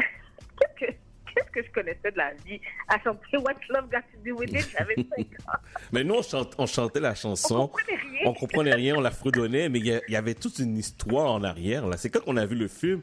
je- 0.80 0.86
ce 1.45 1.51
que 1.51 1.64
je 1.66 1.72
connaissais 1.72 2.12
de 2.12 2.18
la 2.18 2.34
vie. 2.45 2.59
À 2.88 2.99
chanter 2.99 3.38
What's 3.38 3.68
Love 3.70 3.89
Got 3.89 3.99
to 3.99 4.18
Do 4.26 4.38
With 4.38 4.51
It, 4.51 4.70
j'avais 4.78 4.95
5 4.95 5.20
ans. 5.47 5.59
Mais 5.91 6.03
nous, 6.03 6.16
on, 6.16 6.22
chante- 6.22 6.55
on 6.57 6.66
chantait 6.66 6.99
la 6.99 7.16
chanson. 7.16 7.55
On 7.55 7.68
comprenait 7.68 7.97
rien. 7.97 8.22
On 8.26 8.34
comprenait 8.34 8.74
rien, 8.76 8.95
on 8.97 9.01
la 9.01 9.12
fredonnait, 9.12 9.70
mais 9.70 9.80
il 9.80 10.01
y, 10.07 10.16
avait 10.16 10.36
toute 10.36 10.59
une 10.59 10.78
histoire 10.78 11.32
en 11.32 11.43
arrière. 11.43 11.88
Là. 11.88 11.97
C'est 11.97 12.09
quand 12.09 12.22
on 12.28 12.38
a 12.38 12.45
vu 12.45 12.55
le 12.55 12.68
film, 12.68 13.01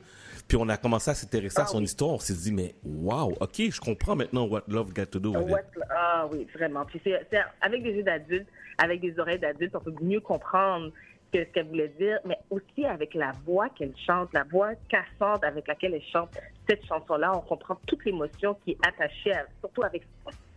puis 0.49 0.57
on 0.59 0.68
a 0.70 0.76
commencé 0.78 1.11
à 1.11 1.14
s'intéresser 1.14 1.61
à 1.61 1.66
son 1.66 1.82
histoire, 1.82 2.11
on 2.11 2.18
s'est 2.18 2.32
dit, 2.34 2.53
mais 2.53 2.74
wow, 2.84 3.32
ok, 3.40 3.55
je 3.70 3.80
comprends 3.80 4.16
maintenant 4.16 4.46
what 4.49 4.62
love 4.68 4.92
got 4.94 5.05
to 5.07 5.18
do 5.18 5.32
with 5.32 5.42
it. 5.49 5.53
What- 5.53 5.84
Ah 5.90 6.26
oui, 6.32 6.46
vraiment. 6.55 6.84
Puis 6.86 7.01
c'est, 7.05 7.20
avec 7.61 7.82
des 7.82 7.90
yeux 7.92 8.03
d'adulte, 8.03 8.49
avec 8.78 9.01
des 9.01 9.18
oreilles 9.18 9.38
d'adulte, 9.38 9.74
on 9.76 9.80
peut 9.80 9.94
mieux 10.01 10.20
comprendre 10.20 10.90
que 11.32 11.40
ce 11.44 11.51
qu'elle 11.53 11.66
voulait 11.66 11.92
dire, 12.01 12.18
mais 12.24 12.38
aussi 12.49 12.86
avec 12.86 13.12
la 13.14 13.32
voix 13.44 13.68
qu'elle 13.68 13.92
chante, 14.07 14.30
la 14.32 14.44
voix 14.44 14.70
cassante 14.88 15.44
avec 15.44 15.68
laquelle 15.68 15.92
elle 15.94 16.03
chante 16.11 16.30
cette 16.68 16.84
chanson-là, 16.86 17.36
on 17.36 17.40
comprend 17.40 17.76
toute 17.86 18.03
l'émotion 18.07 18.55
qui 18.64 18.70
est 18.72 18.86
attachée, 18.86 19.32
à- 19.32 19.44
surtout 19.61 19.82
avec 19.82 20.07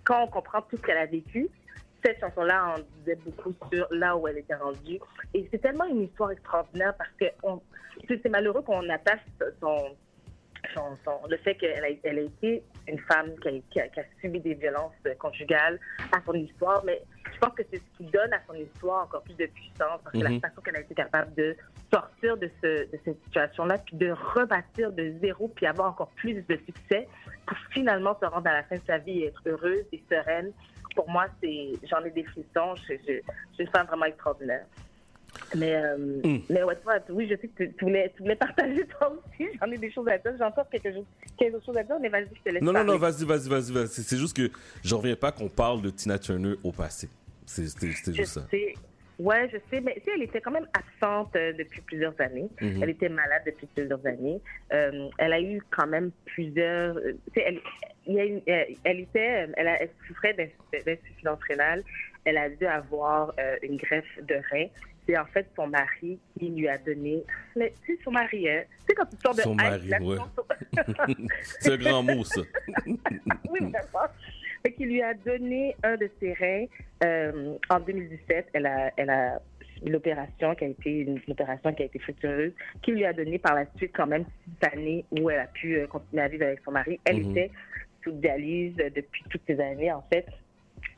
quand 0.05 0.23
on 0.23 0.27
comprend 0.27 0.61
tout 0.61 0.77
ce 0.77 0.81
qu'elle 0.81 0.97
a 0.97 1.05
vécu. 1.05 1.49
Cette 2.03 2.19
chanson-là 2.21 2.75
en 2.75 2.79
disait 2.99 3.17
beaucoup 3.25 3.53
sur 3.71 3.85
là 3.91 4.15
où 4.15 4.27
elle 4.27 4.37
était 4.37 4.55
rendue. 4.55 4.99
Et 5.33 5.47
c'est 5.51 5.59
tellement 5.61 5.85
une 5.85 6.03
histoire 6.03 6.31
extraordinaire 6.31 6.93
parce 6.97 7.11
que 7.19 7.25
on- 7.43 7.61
c'est 8.07 8.29
malheureux 8.29 8.61
qu'on 8.61 8.87
attache 8.89 9.19
son, 9.59 9.95
son- 10.73 10.97
son- 11.05 11.27
le 11.29 11.37
fait 11.37 11.55
qu'elle 11.55 11.83
a, 11.83 11.89
elle 12.03 12.19
a 12.19 12.21
été 12.21 12.63
une 12.87 12.99
femme 12.99 13.35
qui 13.41 13.47
a, 13.47 13.51
qui 13.71 13.79
a- 13.79 13.87
qui 13.89 13.99
a 13.99 14.03
subi 14.21 14.39
des 14.39 14.53
violences 14.55 14.93
conjugales 15.19 15.79
à 16.11 16.21
son 16.25 16.33
histoire, 16.33 16.83
mais 16.85 17.01
je 17.33 17.37
pense 17.39 17.53
que 17.55 17.63
c'est 17.71 17.77
ce 17.79 17.97
qui 17.97 18.05
donne 18.11 18.31
à 18.33 18.39
son 18.47 18.53
histoire 18.53 19.05
encore 19.05 19.23
plus 19.23 19.35
de 19.35 19.45
puissance, 19.47 19.99
parce 20.03 20.11
que 20.13 20.17
Mhm. 20.23 20.33
la 20.41 20.49
façon 20.49 20.61
qu'elle 20.61 20.75
a 20.77 20.81
été 20.81 20.93
capable 20.95 21.33
de 21.35 21.55
sortir 21.93 22.37
de, 22.37 22.49
ce, 22.61 22.91
de 22.91 22.99
cette 23.03 23.21
situation-là, 23.25 23.77
puis 23.79 23.97
de 23.97 24.11
rebâtir 24.11 24.91
de 24.91 25.13
zéro, 25.21 25.47
puis 25.49 25.65
avoir 25.65 25.89
encore 25.89 26.09
plus 26.15 26.33
de 26.35 26.55
succès, 26.65 27.07
pour 27.45 27.57
finalement 27.71 28.17
se 28.19 28.25
rendre 28.25 28.47
à 28.47 28.53
la 28.53 28.63
fin 28.63 28.75
de 28.77 28.85
sa 28.87 28.97
vie 28.99 29.21
et 29.21 29.27
être 29.27 29.41
heureuse 29.45 29.85
et 29.91 30.01
sereine. 30.09 30.51
Pour 30.95 31.09
moi, 31.09 31.25
c'est 31.41 31.71
j'en 31.89 32.03
ai 32.03 32.11
des 32.11 32.23
frissons. 32.23 32.75
Je, 32.87 32.93
je, 33.07 33.13
je 33.13 33.53
suis 33.53 33.63
une 33.63 33.69
femme 33.69 33.87
vraiment 33.87 34.05
extraordinaire. 34.05 34.65
Mais, 35.55 35.75
euh, 35.75 35.97
Mm. 35.97 36.39
mais 36.49 36.63
ouais, 36.63 36.75
toi, 36.77 36.95
oui, 37.09 37.27
je 37.29 37.35
sais 37.35 37.47
que 37.47 37.63
tu, 37.63 37.73
tu 37.73 37.85
voulais, 37.85 38.11
tu 38.15 38.23
voulais 38.23 38.35
partager 38.35 38.85
toi 38.87 39.11
aussi. 39.13 39.49
J'en 39.61 39.71
ai 39.71 39.77
des 39.77 39.91
choses 39.91 40.07
à 40.07 40.17
dire. 40.17 40.31
J'ai 40.37 40.43
encore 40.43 40.69
quelque 40.69 40.91
chose, 40.93 41.05
quelque 41.37 41.59
chose 41.65 41.75
à 41.77 41.83
dire, 41.83 41.97
mais 42.01 42.09
vas-y, 42.09 42.27
je 42.35 42.41
te 42.41 42.49
laisse 42.53 42.61
Non, 42.63 42.71
non, 42.73 42.83
non, 42.83 42.97
vas-y, 42.97 43.25
vas-y, 43.25 43.49
vas-y, 43.49 43.71
vas-y. 43.73 43.87
C'est- 43.87 44.17
juste 44.17 44.35
que 44.35 44.49
je 44.83 44.95
reviens 44.95 45.15
pas 45.15 45.31
qu'on 45.31 45.49
parle 45.49 45.81
de 45.81 45.89
Tina 45.89 46.17
Turner 46.19 46.53
au 46.63 46.71
passé. 46.71 47.09
C'est- 47.45 47.67
C'était 47.67 47.91
c'était 47.91 48.11
Je 48.13 48.17
juste 48.17 48.33
ça. 48.33 48.47
sais. 48.49 48.73
Ouais, 49.19 49.47
je 49.51 49.57
sais, 49.69 49.81
mais 49.81 49.93
tu 49.95 50.01
sais, 50.05 50.11
elle 50.15 50.23
était 50.23 50.41
quand 50.41 50.49
même 50.51 50.67
absente 50.73 51.35
euh, 51.35 51.53
depuis 51.53 51.81
plusieurs 51.81 52.19
années. 52.19 52.49
Mhm. 52.59 52.81
Elle 52.81 52.89
était 52.89 53.09
malade 53.09 53.43
depuis 53.45 53.67
plusieurs 53.67 54.03
années. 54.07 54.41
Euh, 54.73 55.09
elle 55.19 55.33
a 55.33 55.39
eu 55.41 55.61
quand 55.69 55.85
même 55.85 56.11
plusieurs. 56.25 56.97
euh, 56.97 57.13
tu 57.33 57.39
sais, 57.39 57.43
elle, 57.45 57.59
elle, 58.47 58.75
elle 58.83 58.99
était, 59.01 59.47
elle, 59.55 59.67
a, 59.67 59.79
elle 59.81 59.89
souffrait 60.07 60.33
d'insuffisance 60.33 61.39
rénale. 61.47 61.83
Elle 62.25 62.37
a 62.37 62.49
dû 62.49 62.65
avoir 62.65 63.33
une 63.63 63.77
greffe 63.77 64.19
de 64.23 64.35
rein. 64.51 64.67
C'est 65.07 65.17
en 65.17 65.25
fait 65.25 65.47
son 65.55 65.67
mari 65.67 66.19
qui 66.39 66.49
lui 66.49 66.67
a 66.67 66.77
donné. 66.77 67.23
Mais 67.55 67.73
tu 67.85 67.95
sais, 67.95 68.03
son 68.03 68.11
mari, 68.11 68.47
hein, 68.49 68.63
tu 68.81 68.85
sais, 68.87 68.93
quand 68.95 69.05
tu 69.05 69.17
sors 69.23 69.35
de 69.35 69.41
Son 69.41 69.55
mari, 69.55 69.89
chanson- 69.89 70.29
C'est 71.59 71.73
un 71.73 71.77
grand 71.77 72.03
mot, 72.03 72.23
ça. 72.23 72.41
oui, 72.85 72.95
vraiment. 73.59 74.07
Fait 74.63 74.73
qu'il 74.73 74.87
lui 74.89 75.01
a 75.01 75.13
donné 75.15 75.75
un 75.83 75.97
de 75.97 76.09
ses 76.19 76.33
reins 76.33 76.65
euh, 77.03 77.55
en 77.69 77.79
2017. 77.79 78.49
Elle 78.53 78.65
a, 78.67 78.91
elle 78.95 79.09
a 79.09 79.41
l'opération 79.83 80.53
qui 80.53 80.65
a 80.65 80.67
été 80.67 80.89
une, 80.99 81.17
une 81.25 81.31
opération 81.33 81.73
qui 81.73 81.81
a 81.81 81.85
été 81.87 81.97
fructueuse, 81.97 82.51
qui 82.83 82.91
lui 82.91 83.03
a 83.05 83.13
donné 83.13 83.39
par 83.39 83.55
la 83.55 83.65
suite 83.77 83.91
quand 83.95 84.05
même 84.05 84.25
six 84.43 84.67
années 84.71 85.03
où 85.19 85.29
elle 85.31 85.39
a 85.39 85.47
pu 85.47 85.77
euh, 85.77 85.87
continuer 85.87 86.21
à 86.21 86.27
vivre 86.27 86.45
avec 86.45 86.59
son 86.63 86.71
mari. 86.71 86.99
Elle 87.05 87.23
Mhm. 87.25 87.31
était 87.31 87.51
sous 88.03 88.11
dialyse 88.11 88.75
euh, 88.79 88.89
depuis 88.95 89.23
toutes 89.29 89.41
ces 89.47 89.59
années, 89.59 89.91
en 89.91 90.03
fait. 90.13 90.27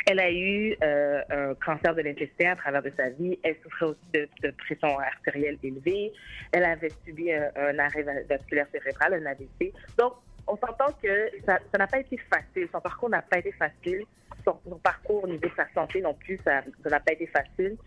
Elle 0.05 0.19
a 0.19 0.31
eu 0.31 0.75
euh, 0.83 1.21
un 1.29 1.55
cancer 1.55 1.95
de 1.95 2.01
l'intestin 2.01 2.51
à 2.51 2.55
travers 2.55 2.83
de 2.83 2.91
sa 2.97 3.09
vie. 3.09 3.39
Elle 3.43 3.55
souffrait 3.63 3.85
aussi 3.85 3.99
de, 4.13 4.51
pression 4.51 4.99
artérielle 4.99 5.57
élevée. 5.63 6.11
Elle 6.51 6.65
avait 6.65 6.91
subi 7.05 7.31
un, 7.31 7.79
arrêt 7.79 8.03
va- 8.03 8.23
vasculaire 8.29 8.67
cérébral, 8.71 9.13
un 9.13 9.25
AVC. 9.25 9.73
Donc, 9.97 10.13
on 10.45 10.57
s'entend 10.57 10.91
que 11.01 11.29
ça 11.45 11.57
n'a 11.77 11.87
pas 11.87 11.99
été 11.99 12.17
facile. 12.17 12.67
Son 12.71 12.81
parcours 12.81 13.09
n'a 13.09 13.21
pas 13.21 13.39
été 13.39 13.53
facile. 13.53 14.03
Son, 14.43 14.55
parcours 14.83 15.23
au 15.23 15.27
niveau 15.27 15.47
de 15.47 15.53
sa 15.55 15.67
santé 15.73 16.01
non 16.01 16.13
plus, 16.13 16.37
ça 16.43 16.63
n'a 16.89 16.99
pas 16.99 17.13
été 17.13 17.27
facile. 17.27 17.77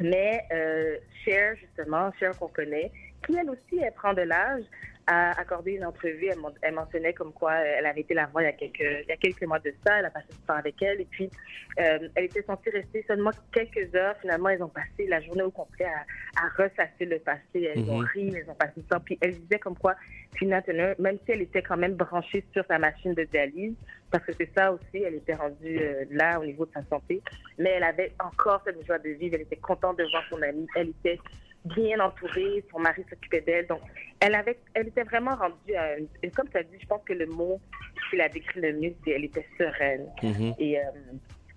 Mais 0.00 0.42
euh, 0.52 0.96
Cher, 1.24 1.54
justement, 1.56 2.10
Cher 2.18 2.36
qu'on 2.38 2.48
connaît, 2.48 2.90
qui 3.26 3.36
elle 3.36 3.50
aussi, 3.50 3.78
elle 3.82 3.92
prend 3.92 4.14
de 4.14 4.22
l'âge, 4.22 4.62
a 5.06 5.38
accordé 5.38 5.72
une 5.72 5.84
entrevue. 5.84 6.28
Elle, 6.62 6.74
mentionnait 6.74 7.12
comme 7.12 7.32
quoi 7.32 7.52
euh, 7.52 7.76
elle 7.78 7.86
avait 7.86 8.00
été 8.00 8.14
la 8.14 8.26
voir 8.26 8.42
il 8.42 8.46
y 8.46 8.48
a 8.48 8.52
quelques, 8.52 8.80
il 8.80 9.08
y 9.08 9.12
a 9.12 9.16
quelques 9.16 9.44
mois 9.44 9.60
de 9.60 9.72
ça. 9.86 9.98
Elle 9.98 10.06
a 10.06 10.10
passé 10.10 10.26
du 10.30 10.38
temps 10.46 10.54
avec 10.54 10.80
elle. 10.82 11.00
Et 11.00 11.04
puis, 11.04 11.30
euh, 11.78 12.08
elle 12.14 12.24
était 12.24 12.42
censée 12.42 12.70
rester 12.70 13.04
seulement 13.06 13.30
quelques 13.52 13.94
heures. 13.94 14.16
Finalement, 14.20 14.48
ils 14.48 14.62
ont 14.62 14.68
passé 14.68 15.06
la 15.06 15.20
journée 15.20 15.42
au 15.44 15.50
complet 15.50 15.86
à, 15.86 16.44
à 16.44 16.48
ressasser 16.56 17.04
le 17.04 17.18
passé. 17.20 17.40
Elles 17.54 17.88
ont 17.88 18.00
Mhm. 18.00 18.08
ri, 18.14 18.32
elles 18.36 18.50
ont 18.50 18.54
passé 18.54 18.72
du 18.80 18.82
temps. 18.84 19.00
Puis 19.00 19.16
elle 19.20 19.38
disait 19.38 19.58
comme 19.60 19.76
quoi 19.78 19.94
Tina 20.38 20.60
Turner, 20.62 20.94
même 20.98 21.18
si 21.24 21.32
elle 21.32 21.42
était 21.42 21.62
quand 21.62 21.76
même 21.76 21.94
branchée 21.94 22.44
sur 22.52 22.64
sa 22.66 22.78
machine 22.78 23.14
de 23.14 23.24
dialyse, 23.24 23.74
parce 24.10 24.24
que 24.24 24.32
c'est 24.32 24.50
ça 24.56 24.72
aussi, 24.72 25.02
elle 25.02 25.14
était 25.14 25.34
rendue 25.34 25.78
euh, 25.80 26.04
là 26.10 26.38
au 26.40 26.44
niveau 26.44 26.66
de 26.66 26.72
sa 26.72 26.82
santé, 26.84 27.22
mais 27.58 27.70
elle 27.70 27.84
avait 27.84 28.12
encore 28.22 28.60
cette 28.64 28.84
joie 28.86 28.98
de 28.98 29.10
vivre. 29.10 29.36
Elle 29.36 29.42
était 29.42 29.56
contente 29.56 29.98
de 29.98 30.04
voir 30.10 30.24
son 30.28 30.42
amie. 30.42 30.66
Elle 30.74 30.88
était 30.90 31.18
bien 31.74 32.00
entourée. 32.00 32.64
Son 32.70 32.78
mari 32.78 33.04
s'occupait 33.08 33.40
d'elle. 33.40 33.66
Donc, 33.66 33.80
elle 34.20 34.34
avait, 34.34 34.58
elle 34.74 34.88
était 34.88 35.02
vraiment 35.02 35.34
rendue 35.34 35.74
à 35.76 35.98
une, 35.98 36.08
et 36.22 36.30
comme 36.30 36.48
tu 36.48 36.56
as 36.56 36.62
dit, 36.62 36.76
je 36.80 36.86
pense 36.86 37.02
que 37.04 37.12
le 37.12 37.26
mot 37.26 37.60
qui 38.10 38.16
la 38.16 38.28
décrit 38.28 38.60
le 38.60 38.72
mieux, 38.72 38.94
c'est 39.04 39.12
elle 39.12 39.24
était 39.24 39.46
sereine. 39.58 40.06
Mhm. 40.22 40.54
Et, 40.58 40.78
euh, 40.78 40.82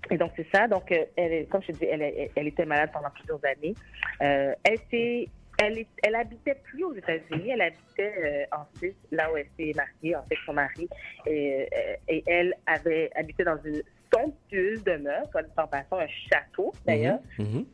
et 0.09 0.17
donc, 0.17 0.31
c'est 0.35 0.47
ça. 0.53 0.67
Donc, 0.67 0.91
euh, 0.91 1.05
elle, 1.15 1.47
comme 1.47 1.61
je 1.61 1.71
te 1.71 1.77
dis, 1.77 1.85
elle, 1.85 2.47
était 2.47 2.65
malade 2.65 2.89
pendant 2.91 3.09
plusieurs 3.11 3.39
années. 3.45 3.75
Euh, 4.21 4.53
elle, 4.63 4.73
était, 4.73 5.29
elle, 5.57 5.85
elle 6.03 6.15
habitait 6.15 6.55
plus 6.63 6.83
aux 6.83 6.93
États-Unis. 6.93 7.51
Elle 7.51 7.61
habitait 7.61 8.47
euh, 8.51 8.57
en 8.57 8.65
Suisse, 8.77 8.95
là 9.11 9.31
où 9.31 9.37
elle 9.37 9.47
s'est 9.57 9.73
mariée, 9.75 10.15
en 10.15 10.23
fait, 10.23 10.37
son 10.45 10.53
mari. 10.53 10.89
Et, 11.27 11.69
et 12.07 12.23
elle 12.25 12.55
avait 12.65 13.11
habité 13.15 13.43
dans 13.43 13.57
une 13.63 13.83
somptueuse 14.11 14.83
demeure, 14.83 15.29
soit 15.31 15.43
dit 15.43 15.51
en 15.57 15.67
passant, 15.67 15.99
un 15.99 16.07
château, 16.07 16.73
d'ailleurs. 16.85 17.19
Mhm, 17.37 17.45
mhm. 17.45 17.65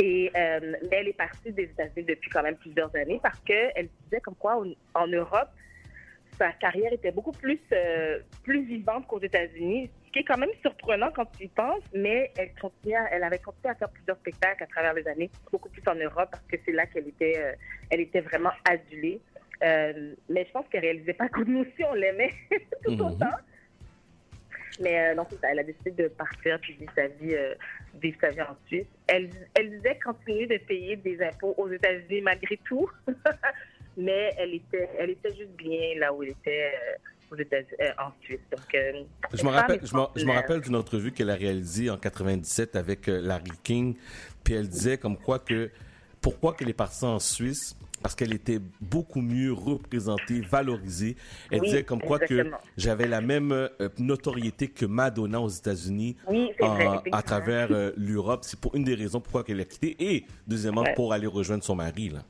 Et 0.00 0.30
euh, 0.36 0.60
mais 0.82 0.96
elle 0.98 1.08
est 1.08 1.12
partie 1.16 1.50
des 1.52 1.64
États-Unis 1.64 2.04
depuis 2.06 2.30
quand 2.30 2.42
même 2.42 2.56
plusieurs 2.56 2.94
années 2.94 3.20
parce 3.22 3.38
qu'elle 3.40 3.88
disait 4.04 4.20
comme 4.20 4.36
quoi 4.36 4.56
en, 4.56 5.00
en 5.02 5.06
Europe, 5.08 5.48
sa 6.38 6.52
carrière 6.52 6.92
était 6.92 7.10
beaucoup 7.10 7.32
plus, 7.32 7.58
euh, 7.72 8.20
plus 8.44 8.62
vivante 8.64 9.06
qu'aux 9.08 9.20
États-Unis, 9.20 9.90
ce 10.06 10.12
qui 10.12 10.20
est 10.20 10.24
quand 10.24 10.38
même 10.38 10.52
surprenant 10.62 11.10
quand 11.10 11.26
tu 11.36 11.44
y 11.44 11.48
penses, 11.48 11.82
mais 11.92 12.30
elle, 12.38 12.52
continuait 12.54 12.94
à- 12.96 13.08
elle 13.10 13.24
avait 13.24 13.40
continué 13.40 13.70
à 13.70 13.74
faire 13.74 13.88
plusieurs 13.90 14.16
spectacles 14.18 14.62
à 14.62 14.66
travers 14.68 14.94
les 14.94 15.06
années, 15.08 15.30
beaucoup 15.50 15.68
plus 15.68 15.82
en 15.88 15.96
Europe 15.96 16.28
parce 16.30 16.44
que 16.46 16.56
c'est 16.64 16.72
là 16.72 16.86
qu'elle 16.86 17.08
était, 17.08 17.34
euh, 17.38 17.52
elle 17.90 18.00
était 18.00 18.20
vraiment 18.20 18.52
adulée. 18.70 19.20
Euh, 19.64 20.14
mais 20.28 20.44
je 20.46 20.52
pense 20.52 20.68
qu'elle 20.68 20.82
réalisait 20.82 21.14
pas 21.14 21.28
que 21.28 21.40
nous 21.40 21.62
aussi 21.62 21.82
on 21.90 21.94
l'aimait 21.94 22.32
tout 22.84 22.92
Mhm. 22.92 23.00
autant. 23.00 23.34
Mais 24.80 25.10
euh, 25.10 25.14
non, 25.14 25.26
c'est 25.30 25.40
ça. 25.40 25.48
Elle 25.50 25.60
a 25.60 25.64
décidé 25.64 25.90
de 25.90 26.08
partir 26.08 26.58
puis 26.60 26.74
vivre 26.74 26.92
sa 26.94 27.06
vie, 27.08 27.34
euh, 27.34 27.54
vivre 28.00 28.16
sa 28.20 28.30
vie 28.30 28.42
en 28.42 28.56
Suisse. 28.66 28.86
Elle, 29.06 29.30
elle 29.54 29.70
disait 29.70 29.98
continuer 30.04 30.46
de 30.46 30.58
payer 30.58 30.96
des 30.96 31.20
impôts 31.22 31.54
aux 31.56 31.68
États-Unis 31.68 32.20
malgré 32.22 32.58
tout, 32.64 32.88
mais 33.96 34.34
elle 34.38 34.54
était, 34.54 34.88
elle 34.98 35.10
était 35.10 35.34
juste 35.34 35.56
bien 35.56 35.98
là 35.98 36.12
où 36.12 36.22
elle 36.22 36.30
était 36.30 36.72
euh, 36.74 36.98
euh, 37.32 37.90
en 37.98 38.12
Suisse. 38.22 38.40
Donc, 38.50 38.74
euh, 38.74 39.02
Je 39.34 39.44
me 39.44 39.50
rappelle, 39.50 39.80
je 39.82 39.94
me, 39.94 40.02
je 40.16 40.24
me 40.24 40.32
rappelle 40.32 40.60
d'une 40.60 40.76
entrevue 40.76 41.12
qu'elle 41.12 41.30
a 41.30 41.34
réalisée 41.34 41.90
en 41.90 41.98
97 41.98 42.76
avec 42.76 43.08
euh, 43.08 43.20
Larry 43.20 43.52
King, 43.62 43.96
puis 44.44 44.54
elle 44.54 44.68
disait 44.68 44.98
comme 44.98 45.16
quoi 45.16 45.38
que 45.38 45.70
pourquoi 46.20 46.54
qu'elle 46.54 46.70
est 46.70 46.74
partie 46.74 47.04
en 47.04 47.18
Suisse 47.18 47.76
parce 48.02 48.14
qu'elle 48.14 48.32
était 48.32 48.58
beaucoup 48.80 49.20
mieux 49.20 49.52
représentée, 49.52 50.40
valorisée. 50.40 51.16
Elle 51.50 51.60
Oui, 51.60 51.66
disait 51.66 51.82
comme 51.84 52.00
quoi 52.00 52.18
que 52.18 52.50
j'avais 52.76 53.06
la 53.06 53.20
même 53.20 53.52
euh, 53.52 53.68
notoriété 53.98 54.68
que 54.68 54.86
Madonna 54.86 55.40
aux 55.40 55.48
États-Unis 55.48 56.16
Oui, 56.28 56.50
à 56.60 57.22
travers 57.22 57.68
euh, 57.70 57.92
l'Europe. 57.96 58.40
C'est 58.42 58.58
pour 58.60 58.74
une 58.74 58.84
des 58.84 58.94
raisons 58.94 59.20
pourquoi 59.20 59.44
qu'elle 59.44 59.60
a 59.60 59.64
quitté 59.64 59.96
et 59.98 60.24
deuxièmement 60.46 60.82
Ouais. 60.82 60.94
pour 60.94 61.12
aller 61.12 61.26
rejoindre 61.26 61.64
son 61.64 61.74
mari 61.74 62.10
là. 62.10 62.20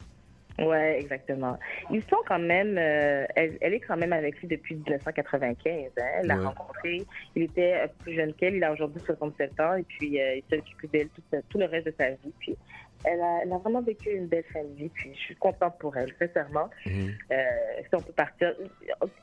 Ouais, 0.65 0.99
exactement. 1.01 1.57
Ils 1.89 2.03
sont 2.11 2.17
quand 2.27 2.41
même, 2.41 2.77
euh, 2.79 3.25
elle, 3.37 3.57
elle 3.61 3.75
est 3.75 3.81
quand 3.81 3.97
même 3.97 4.13
avec 4.13 4.41
lui 4.41 4.49
depuis 4.49 4.75
1995. 4.75 5.73
Hein. 5.97 6.03
Elle 6.21 6.27
l'a 6.27 6.37
Ouais. 6.37 6.47
rencontré. 6.47 7.07
Il 7.37 7.43
était 7.45 7.85
plus 8.01 8.15
jeune 8.17 8.33
qu'elle. 8.35 8.57
Il 8.57 8.65
a 8.65 8.73
aujourd'hui 8.73 9.01
67 9.07 9.61
ans 9.61 9.75
et 9.75 9.85
puis 9.85 10.21
euh, 10.21 10.35
il 10.37 10.43
s'est 10.51 10.59
occupé 10.59 10.89
d'elle 10.89 11.09
tout, 11.11 11.23
tout 11.49 11.59
le 11.59 11.67
reste 11.67 11.87
de 11.87 11.95
sa 11.97 12.11
vie. 12.11 12.33
Puis 12.41 12.57
elle 13.05 13.21
a, 13.21 13.41
elle 13.43 13.53
a 13.53 13.59
vraiment 13.59 13.81
vécu 13.83 14.11
une 14.11 14.27
belle 14.27 14.45
fin 14.53 14.63
de 14.65 14.75
vie, 14.75 14.89
puis 14.89 15.11
je 15.15 15.19
suis 15.21 15.37
contente 15.37 15.79
pour 15.79 15.97
elle, 15.97 16.13
sincèrement. 16.19 16.69
Mhm. 16.87 17.15
Euh, 17.33 17.45
si 17.89 17.95
on 17.95 18.01
peut 18.03 18.13
partir. 18.13 18.55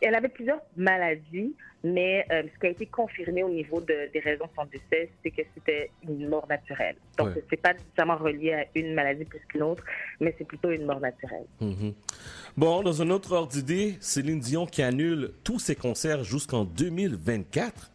Elle 0.01 0.15
avait 0.15 0.29
plusieurs 0.29 0.61
maladies, 0.77 1.53
mais 1.83 2.25
euh, 2.31 2.43
ce 2.53 2.59
qui 2.59 2.67
a 2.67 2.69
été 2.69 2.85
confirmé 2.85 3.43
au 3.43 3.49
niveau 3.49 3.81
de- 3.81 4.09
des 4.13 4.19
raisons 4.19 4.45
de 4.45 4.51
son 4.55 4.65
décès, 4.65 5.09
c'est 5.21 5.29
que 5.31 5.41
c'était 5.53 5.91
une 6.07 6.29
mort 6.29 6.47
naturelle. 6.47 6.95
Donc, 7.17 7.35
Ouais. 7.35 7.43
c'est 7.49 7.61
pas 7.61 7.73
nécessairement 7.73 8.15
relié 8.17 8.53
à 8.53 8.65
une 8.75 8.93
maladie 8.93 9.25
plus 9.25 9.41
qu'une 9.49 9.63
autre, 9.63 9.83
mais 10.19 10.33
c'est 10.37 10.45
plutôt 10.47 10.71
une 10.71 10.85
mort 10.85 10.99
naturelle. 11.01 11.45
Mhm. 11.61 11.93
Bon, 12.57 12.81
dans 12.81 13.01
un 13.01 13.09
autre 13.09 13.33
ordre 13.33 13.51
d'idée, 13.51 13.95
Céline 13.99 14.39
Dion 14.39 14.65
qui 14.65 14.81
annule 14.81 15.31
tous 15.43 15.59
ses 15.59 15.75
concerts 15.75 16.23
jusqu'en 16.23 16.63
2024. 16.63 17.91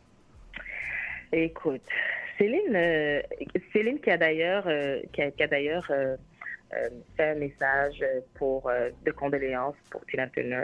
Écoute, 1.33 1.83
Céline, 2.41 2.75
euh, 2.75 3.21
Céline 3.71 4.01
qui 4.01 4.11
a 4.11 4.17
d'ailleurs, 4.17 4.65
euh, 4.67 5.01
qui 5.13 5.23
a, 5.23 5.47
d'ailleurs 5.47 5.87
euh, 5.91 6.17
fait 7.17 7.31
un 7.31 7.35
message 7.35 8.03
pour 8.35 8.71
de 9.05 9.11
condoléances 9.11 9.77
pour 9.91 10.05
Tina 10.07 10.27
Turner, 10.29 10.63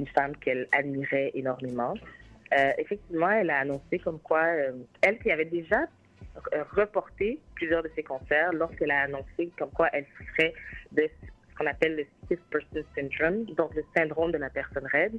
une 0.00 0.06
femme 0.06 0.34
qu'elle 0.36 0.66
admirait 0.72 1.30
énormément. 1.34 1.94
Effectivement, 2.78 3.30
elle 3.30 3.50
a 3.50 3.58
annoncé 3.58 3.98
comme 3.98 4.20
quoi, 4.20 4.46
elle 5.02 5.18
qui 5.18 5.30
avait 5.30 5.44
déjà 5.44 5.86
reporté 6.72 7.40
plusieurs 7.56 7.82
de 7.82 7.90
ses 7.94 8.04
concerts, 8.04 8.52
lorsqu'elle 8.52 8.92
a 8.92 9.02
annoncé 9.02 9.50
comme 9.58 9.70
quoi 9.70 9.90
elle 9.92 10.06
souffrait 10.16 10.54
de 10.92 11.02
ce 11.02 11.58
qu'on 11.58 11.66
appelle 11.66 11.96
le 11.96 12.06
stiff 12.24 12.40
person 12.50 12.82
syndrome, 12.94 13.44
donc 13.56 13.74
le 13.74 13.82
syndrome 13.94 14.30
de 14.32 14.38
la 14.38 14.48
personne 14.48 14.86
raide. 14.86 15.18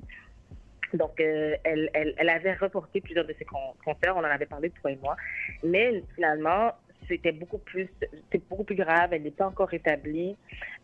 Donc, 0.94 1.20
euh, 1.20 1.56
elle, 1.64 1.90
elle, 1.94 2.14
elle 2.18 2.30
avait 2.30 2.54
reporté 2.54 3.02
plusieurs 3.02 3.26
de 3.26 3.34
ses 3.38 3.46
con- 3.46 3.76
concerts, 3.84 4.16
on 4.16 4.22
en 4.22 4.24
avait 4.24 4.46
parlé 4.46 4.70
toi 4.70 4.92
et 4.92 4.98
moi, 5.02 5.16
mais 5.64 6.04
finalement, 6.16 6.74
c'était 7.08 7.32
beaucoup 7.32 7.58
plus, 7.58 7.90
c'était 8.00 8.44
beaucoup 8.50 8.64
plus 8.64 8.76
grave. 8.76 9.14
Elle 9.14 9.24
n'est 9.24 9.32
pas 9.32 9.48
encore 9.48 9.74
établie, 9.74 10.36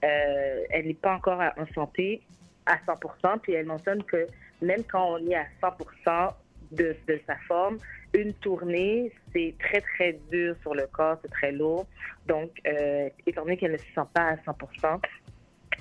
euh, 0.03 0.64
elle 0.70 0.88
n'est 0.88 0.93
pas 0.93 1.14
encore 1.14 1.39
en 1.39 1.68
santé 1.74 2.22
à 2.66 2.78
100%. 2.78 3.39
Puis 3.39 3.53
elle 3.53 3.66
mentionne 3.66 4.03
que 4.03 4.28
même 4.62 4.84
quand 4.84 5.14
on 5.14 5.30
est 5.30 5.36
à 5.36 5.45
100% 5.62 6.34
de, 6.72 6.95
de 7.08 7.20
sa 7.28 7.36
forme, 7.47 7.78
une 8.14 8.34
tournée, 8.34 9.12
c'est 9.34 9.53
très 9.60 9.82
très 9.82 10.14
dur 10.32 10.56
sur 10.62 10.74
le 10.74 10.88
corps, 10.88 11.18
c'est 11.22 11.32
très 11.32 11.51
lourd. 11.51 11.86
Donc, 12.28 12.49
euh, 12.66 13.10
étant 13.28 13.43
donné 13.43 13.58
qu'elle 13.58 13.74
ne 13.74 13.78
se 13.78 13.84
sent 13.93 14.08
pas 14.14 14.30
à 14.30 14.36
100%, 14.38 14.99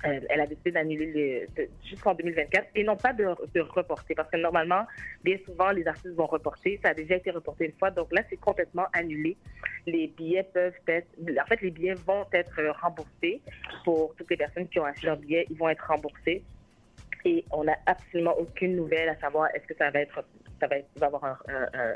elle 0.05 0.41
a 0.41 0.47
décidé 0.47 0.71
d'annuler 0.73 1.47
jusqu'en 1.85 2.15
2024 2.15 2.69
et 2.75 2.85
non 2.85 2.97
pas 2.97 3.13
de, 3.13 3.25
de 3.55 3.61
reporter 3.61 4.15
parce 4.15 4.31
que 4.31 4.37
normalement, 4.37 4.87
bien 5.23 5.37
souvent, 5.47 5.71
les 5.71 5.87
artistes 5.87 6.15
vont 6.15 6.27
reporter. 6.27 6.79
Ça 6.83 6.91
a 6.91 6.95
déjà 6.95 7.17
été 7.17 7.31
reporté 7.31 7.67
une 7.67 7.73
fois, 7.73 7.91
donc 7.91 8.13
là, 8.13 8.23
c'est 8.29 8.37
complètement 8.37 8.87
annulé. 8.93 9.37
Les 9.87 10.09
billets 10.09 10.43
peuvent 10.45 10.75
être, 10.89 11.09
en 11.41 11.47
fait, 11.47 11.61
les 11.63 11.71
billets 11.71 11.95
vont 11.95 12.27
être 12.33 12.61
remboursés 12.83 13.41
pour 13.85 14.15
toutes 14.17 14.31
les 14.31 14.37
personnes 14.37 14.69
qui 14.69 14.79
ont 14.79 14.85
acheté 14.85 15.07
leur 15.07 15.17
billet. 15.17 15.47
Ils 15.51 15.57
vont 15.57 15.69
être 15.69 15.87
remboursés 15.87 16.43
et 17.25 17.45
on 17.51 17.65
n'a 17.65 17.77
absolument 17.87 18.37
aucune 18.39 18.77
nouvelle 18.77 19.09
à 19.09 19.17
savoir 19.17 19.49
est-ce 19.55 19.67
que 19.67 19.75
ça 19.77 19.91
va 19.91 20.01
être, 20.01 20.23
ça 20.61 20.67
va, 20.67 21.07
avoir 21.07 21.25
un- 21.25 21.39
un- 21.49 21.69
un- 21.75 21.95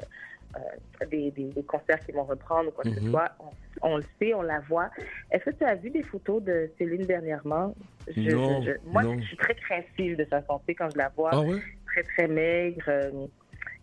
des, 1.10 1.30
des- 1.30 1.44
des 1.52 1.62
concerts 1.62 2.04
qui 2.04 2.12
vont 2.12 2.24
reprendre 2.24 2.68
ou 2.68 2.72
quoi 2.72 2.84
que 2.84 2.94
ce 2.94 3.00
Mhm. 3.00 3.10
soit. 3.10 3.30
On, 3.40 3.90
on 3.92 3.96
le 3.98 4.04
sait, 4.18 4.34
on 4.34 4.42
la 4.42 4.60
voit. 4.60 4.90
Est-ce 5.30 5.44
que 5.44 5.50
tu 5.50 5.64
as 5.64 5.74
vu 5.76 5.90
des 5.90 6.02
photos 6.02 6.42
de 6.42 6.70
Céline 6.78 7.04
dernièrement? 7.06 7.74
Je- 8.08 8.30
Non, 8.32 8.62
je- 8.62 8.70
je- 8.72 8.76
moi, 8.90 9.02
non. 9.04 9.18
je 9.20 9.26
suis 9.26 9.36
très 9.36 9.54
craintive 9.54 10.16
de 10.16 10.24
sa 10.28 10.42
santé 10.44 10.74
quand 10.74 10.90
je 10.90 10.98
la 10.98 11.10
vois. 11.10 11.30
Ah? 11.34 11.42
Très, 11.86 12.02
très 12.02 12.28
maigre. 12.28 12.84
euh, 12.88 13.10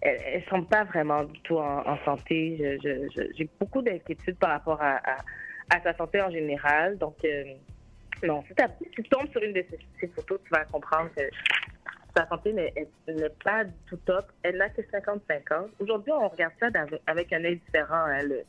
elle, 0.01 0.20
elle 0.26 0.43
semble 0.49 0.68
pas 0.68 0.84
vraiment 0.84 1.24
du 1.24 1.39
tout 1.41 1.57
en, 1.57 1.88
en 1.88 1.97
santé. 2.05 2.78
J'ai 2.84 3.49
beaucoup 3.59 3.82
d'inquiétudes 3.82 4.38
par 4.38 4.51
rapport 4.51 4.82
à, 4.82 4.97
à- 4.97 5.18
à 5.70 5.82
sa 5.82 5.95
santé 5.95 6.22
en 6.22 6.30
général. 6.30 6.97
Donc, 6.97 7.16
euh, 7.24 7.43
non, 8.24 8.43
si 8.47 8.89
tu 8.91 9.03
tombes 9.03 9.30
sur 9.32 9.41
une 9.41 9.53
de 9.53 9.63
ces, 9.70 9.80
ces 9.99 10.07
photos, 10.07 10.39
tu 10.43 10.49
vas 10.51 10.66
comprendre 10.66 11.09
que 11.16 11.22
sa 12.16 12.28
santé 12.28 12.53
n'est 12.53 12.74
pas 13.43 13.63
tout 13.88 13.97
top. 14.05 14.26
Elle 14.43 14.57
n'a 14.57 14.70
que 14.70 14.82
55 14.91 15.51
ans. 15.51 15.68
Aujourd'hui, 15.80 16.11
on 16.13 16.28
regarde 16.30 16.53
ça 16.59 16.68
avec 17.07 17.34
un 17.34 17.43
œil 17.43 17.57
différent. 17.57 18.05
hein. 18.05 18.22
Le- 18.24 18.43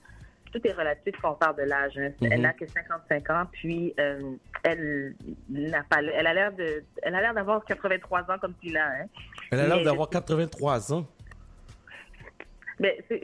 tout 0.52 0.66
est 0.66 0.72
relatif 0.72 1.14
quand 1.20 1.32
on 1.32 1.34
parle 1.34 1.56
de 1.56 1.62
l'âge. 1.62 1.98
hein. 1.98 2.10
Mhm. 2.20 2.32
Elle 2.32 2.40
n'a 2.42 2.52
que 2.52 2.66
55 2.66 3.30
ans, 3.30 3.44
puis 3.52 3.92
euh, 3.98 4.20
elle 4.62 5.14
n'a 5.50 5.82
pas, 5.82 6.00
le- 6.00 6.12
elle 6.14 6.26
a 6.26 6.32
l'air 6.34 6.52
de, 6.52 6.84
elle 7.02 7.14
a 7.14 7.20
l'air 7.20 7.34
d'avoir 7.34 7.64
83 7.64 8.30
ans 8.30 8.38
comme 8.40 8.54
tu 8.62 8.70
l'as. 8.70 8.86
Hein. 9.02 9.06
Elle 9.50 9.60
a 9.60 9.66
l'air 9.66 9.82
d'avoir 9.84 10.08
83 10.08 10.92
ans. 10.94 11.06
Mais 12.78 12.98
c'est- 13.08 13.22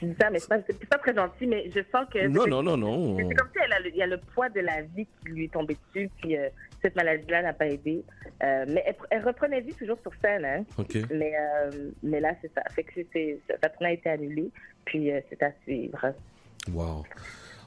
je, 0.00 0.06
dis 0.06 0.14
ça, 0.20 0.30
mais 0.30 0.38
c'est 0.38 0.48
pas, 0.48 0.58
pas 0.58 0.98
très 0.98 1.14
gentil, 1.14 1.46
mais 1.46 1.70
je 1.74 1.80
sens 1.92 2.06
que. 2.12 2.26
Non, 2.26 2.46
non, 2.46 2.62
non, 2.62 2.76
non. 2.76 3.16
C'est 3.16 3.34
comme 3.34 3.48
si 3.52 3.58
elle 3.64 3.72
a 3.72 3.80
le, 3.80 3.88
il 3.90 3.96
y 3.96 4.02
a 4.02 4.06
le 4.06 4.18
poids 4.18 4.48
de 4.48 4.60
la 4.60 4.82
vie 4.82 5.06
qui 5.06 5.28
lui 5.32 5.44
est 5.44 5.52
tombé 5.52 5.76
dessus, 5.94 6.10
puis 6.20 6.36
euh, 6.36 6.48
cette 6.82 6.96
maladie-là 6.96 7.42
n'a 7.42 7.52
pas 7.52 7.66
aidé. 7.66 8.04
Euh, 8.42 8.64
mais 8.68 8.82
elle, 8.86 8.96
elle 9.10 9.24
reprenait 9.24 9.60
vie 9.60 9.74
toujours 9.74 9.98
sur 10.00 10.12
scène, 10.22 10.44
hein. 10.44 10.64
OK. 10.78 10.96
Mais, 11.10 11.32
euh, 11.38 11.90
mais 12.02 12.20
là, 12.20 12.34
c'est 12.40 12.52
ça. 12.54 12.62
Fait 12.74 12.84
que 12.84 12.92
c'est, 13.12 13.40
tournée 13.60 13.88
a 13.88 13.92
été 13.92 14.10
annulée, 14.10 14.50
puis 14.84 15.10
c'est 15.28 15.42
à 15.42 15.52
suivre. 15.64 16.14
Wow. 16.72 17.04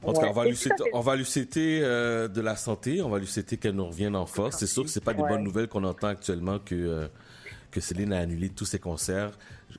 En 0.04 0.14
tout 0.14 0.22
cas, 0.22 0.28
on 0.28 0.34
va 0.34 0.46
lui 0.46 0.56
souhaiter, 0.56 0.84
fait. 0.84 0.90
on 0.94 1.00
va 1.02 1.16
lui 1.16 1.26
souhaiter 1.26 1.82
euh, 1.84 2.28
de 2.28 2.42
la 2.42 2.56
santé, 2.56 3.02
on 3.02 3.10
va 3.10 3.20
lui 3.20 3.28
souhaiter 3.28 3.58
qu'elle 3.58 3.76
nous 3.76 3.86
revienne 3.86 4.16
en 4.16 4.26
force. 4.26 4.58
C'est 4.58 4.68
sûr 4.68 4.84
que 4.84 4.90
c'est 4.90 5.04
pas 5.04 5.14
des 5.14 5.22
Ouais. 5.22 5.30
bonnes 5.30 5.44
nouvelles 5.44 5.68
qu'on 5.68 5.84
entend 5.84 6.08
actuellement 6.08 6.60
que 6.60 6.76
euh, 6.76 7.08
que 7.70 7.80
Céline 7.80 8.12
a 8.12 8.20
annulé 8.20 8.50
tous 8.50 8.66
ses 8.66 8.80
concerts. 8.80 9.32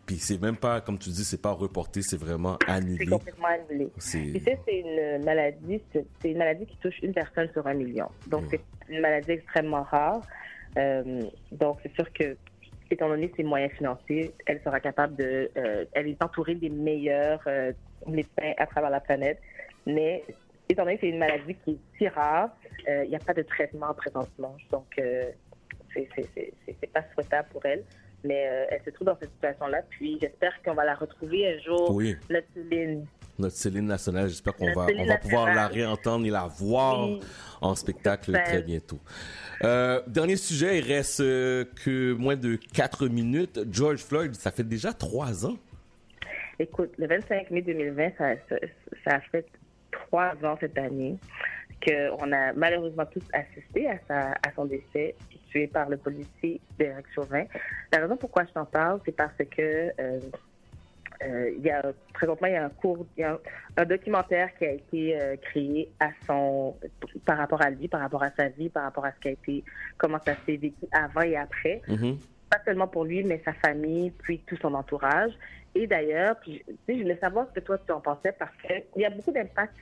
Puis 0.06 0.16
c'est 0.16 0.40
même 0.40 0.56
pas, 0.56 0.80
comme 0.80 0.98
tu 0.98 1.10
dis, 1.10 1.24
c'est 1.24 1.40
pas 1.40 1.52
reporté, 1.52 2.02
c'est 2.02 2.16
vraiment 2.16 2.56
C'est 2.66 2.72
annulé. 2.72 3.06
complètement 3.06 3.48
annulé. 3.48 3.88
C'est- 3.98 4.32
Tu 4.32 4.40
sais, 4.40 4.58
c'est 4.66 4.78
une 4.80 5.24
maladie, 5.24 5.80
c'est 5.92 6.04
c'est 6.20 6.30
une 6.30 6.38
maladie 6.38 6.66
qui 6.66 6.76
touche 6.78 6.98
une 7.02 7.12
personne 7.12 7.48
sur 7.52 7.66
un 7.66 7.74
million. 7.74 8.08
Donc, 8.26 8.44
c'est 8.50 8.60
une 8.88 9.00
maladie 9.00 9.32
extrêmement 9.32 9.82
rare. 9.82 10.20
Euh, 10.78 11.22
donc, 11.50 11.78
c'est 11.82 11.92
sûr 11.94 12.10
que, 12.12 12.36
étant 12.90 13.08
donné 13.08 13.32
ses 13.36 13.42
moyens 13.42 13.72
financiers, 13.72 14.32
elle 14.46 14.60
sera 14.62 14.80
capable 14.80 15.16
de. 15.16 15.50
euh, 15.56 15.84
elle 15.92 16.08
est 16.08 16.22
entourée 16.22 16.54
des 16.54 16.70
meilleurs 16.70 17.42
euh, 17.46 17.72
médecins 18.06 18.52
à 18.58 18.66
travers 18.66 18.90
la 18.90 19.00
planète. 19.00 19.40
Mais, 19.86 20.24
étant 20.68 20.84
donné 20.84 20.96
que 20.96 21.02
c'est 21.02 21.08
une 21.10 21.18
maladie 21.18 21.54
qui 21.64 21.72
est 21.72 21.78
si 21.98 22.08
rare, 22.08 22.50
il 22.86 23.08
n'y 23.10 23.16
a 23.16 23.18
pas 23.20 23.34
de 23.34 23.42
traitement 23.42 23.92
présentement. 23.94 24.56
Donc, 24.70 24.86
c'est 24.96 25.36
c'est- 25.94 26.08
c'est- 26.34 26.52
c'est- 26.64 26.76
c'est 26.80 26.90
pas 26.92 27.04
souhaitable 27.14 27.48
pour 27.52 27.64
elle. 27.66 27.84
Mais 28.24 28.46
euh, 28.48 28.64
elle 28.70 28.82
se 28.84 28.90
trouve 28.90 29.06
dans 29.06 29.18
cette 29.20 29.32
situation-là. 29.32 29.82
Puis, 29.90 30.18
j'espère 30.20 30.52
qu'on 30.62 30.74
va 30.74 30.84
la 30.84 30.94
retrouver 30.94 31.54
un 31.54 31.58
jour. 31.60 31.90
Oui. 31.94 32.16
Notre 32.30 32.46
Céline. 32.54 33.06
Notre 33.38 33.56
Céline 33.56 33.86
nationale, 33.86 34.28
j'espère 34.28 34.54
qu'on 34.54 34.72
va, 34.72 34.86
on 34.96 35.06
va 35.06 35.16
pouvoir 35.16 35.54
la 35.54 35.66
réentendre 35.66 36.24
et 36.26 36.30
la 36.30 36.46
voir 36.46 37.08
Oui. 37.08 37.20
en 37.60 37.74
spectacle 37.74 38.32
très 38.32 38.62
bientôt. 38.62 39.00
Euh, 39.64 40.02
dernier 40.06 40.36
sujet, 40.36 40.78
il 40.78 40.84
reste 40.84 41.20
euh, 41.20 41.64
que 41.84 42.12
moins 42.12 42.36
de 42.36 42.56
4 42.74 43.08
minutes. 43.08 43.60
George 43.70 44.00
Floyd, 44.04 44.34
ça 44.34 44.50
fait 44.50 44.64
déjà 44.68 44.92
trois 44.92 45.46
ans. 45.46 45.56
Écoute, 46.58 46.92
le 46.98 47.06
25 47.08 47.50
mai 47.50 47.62
2020, 47.62 48.10
ça, 48.18 48.34
ça, 48.48 48.56
ça 49.04 49.10
a 49.16 49.20
fait 49.20 49.46
trois 49.92 50.32
ans 50.44 50.56
cette 50.60 50.76
année 50.78 51.16
qu'on 51.84 52.32
a 52.32 52.52
malheureusement 52.52 53.06
tous 53.06 53.24
assisté 53.32 53.88
à, 53.88 53.98
sa, 54.06 54.32
à 54.32 54.52
son 54.54 54.66
décès, 54.66 55.14
tué 55.50 55.66
par 55.66 55.88
le 55.88 55.96
policier 55.96 56.60
Derek 56.78 57.06
Chauvin. 57.14 57.44
La 57.92 57.98
raison 57.98 58.16
pourquoi 58.16 58.44
je 58.44 58.52
t'en 58.52 58.64
parle, 58.64 59.00
c'est 59.04 59.16
parce 59.16 59.36
que 59.36 59.92
euh, 60.00 60.20
euh, 61.24 61.50
il 61.56 61.64
y 61.64 61.70
a, 61.70 61.82
présentement, 62.14 62.48
il 62.48 62.54
y 62.54 62.56
a 62.56 62.64
un 62.64 62.68
cours, 62.68 63.06
il 63.16 63.20
y 63.20 63.24
a 63.24 63.38
un, 63.76 63.84
documentaire 63.84 64.54
qui 64.58 64.64
a 64.64 64.72
été 64.72 65.20
euh, 65.20 65.36
créé 65.36 65.90
à 66.00 66.10
son, 66.26 66.76
par 67.24 67.38
rapport 67.38 67.62
à 67.62 67.70
lui, 67.70 67.88
par 67.88 68.00
rapport 68.00 68.22
à 68.22 68.30
sa 68.30 68.48
vie, 68.48 68.68
par 68.68 68.84
rapport 68.84 69.04
à 69.04 69.12
ce 69.12 69.20
qui 69.20 69.28
a 69.28 69.32
été, 69.32 69.64
comment 69.98 70.18
ça 70.24 70.34
s'est 70.46 70.56
vécu 70.56 70.86
avant 70.92 71.22
et 71.22 71.36
après 71.36 71.82
Mhm. 71.88 72.18
Pas 72.52 72.60
seulement 72.66 72.86
pour 72.86 73.04
lui, 73.04 73.24
mais 73.24 73.40
sa 73.46 73.54
famille, 73.54 74.10
puis 74.10 74.40
tout 74.46 74.56
son 74.58 74.74
entourage. 74.74 75.32
Et 75.74 75.86
d'ailleurs, 75.86 76.36
je 76.46 76.92
voulais 76.92 77.16
savoir 77.16 77.46
ce 77.48 77.54
que 77.58 77.64
toi 77.64 77.78
tu 77.78 77.92
en 77.92 78.00
pensais 78.00 78.32
parce 78.32 78.54
qu'il 78.58 79.00
y 79.02 79.06
a 79.06 79.10
beaucoup 79.10 79.32
d'impacts, 79.32 79.78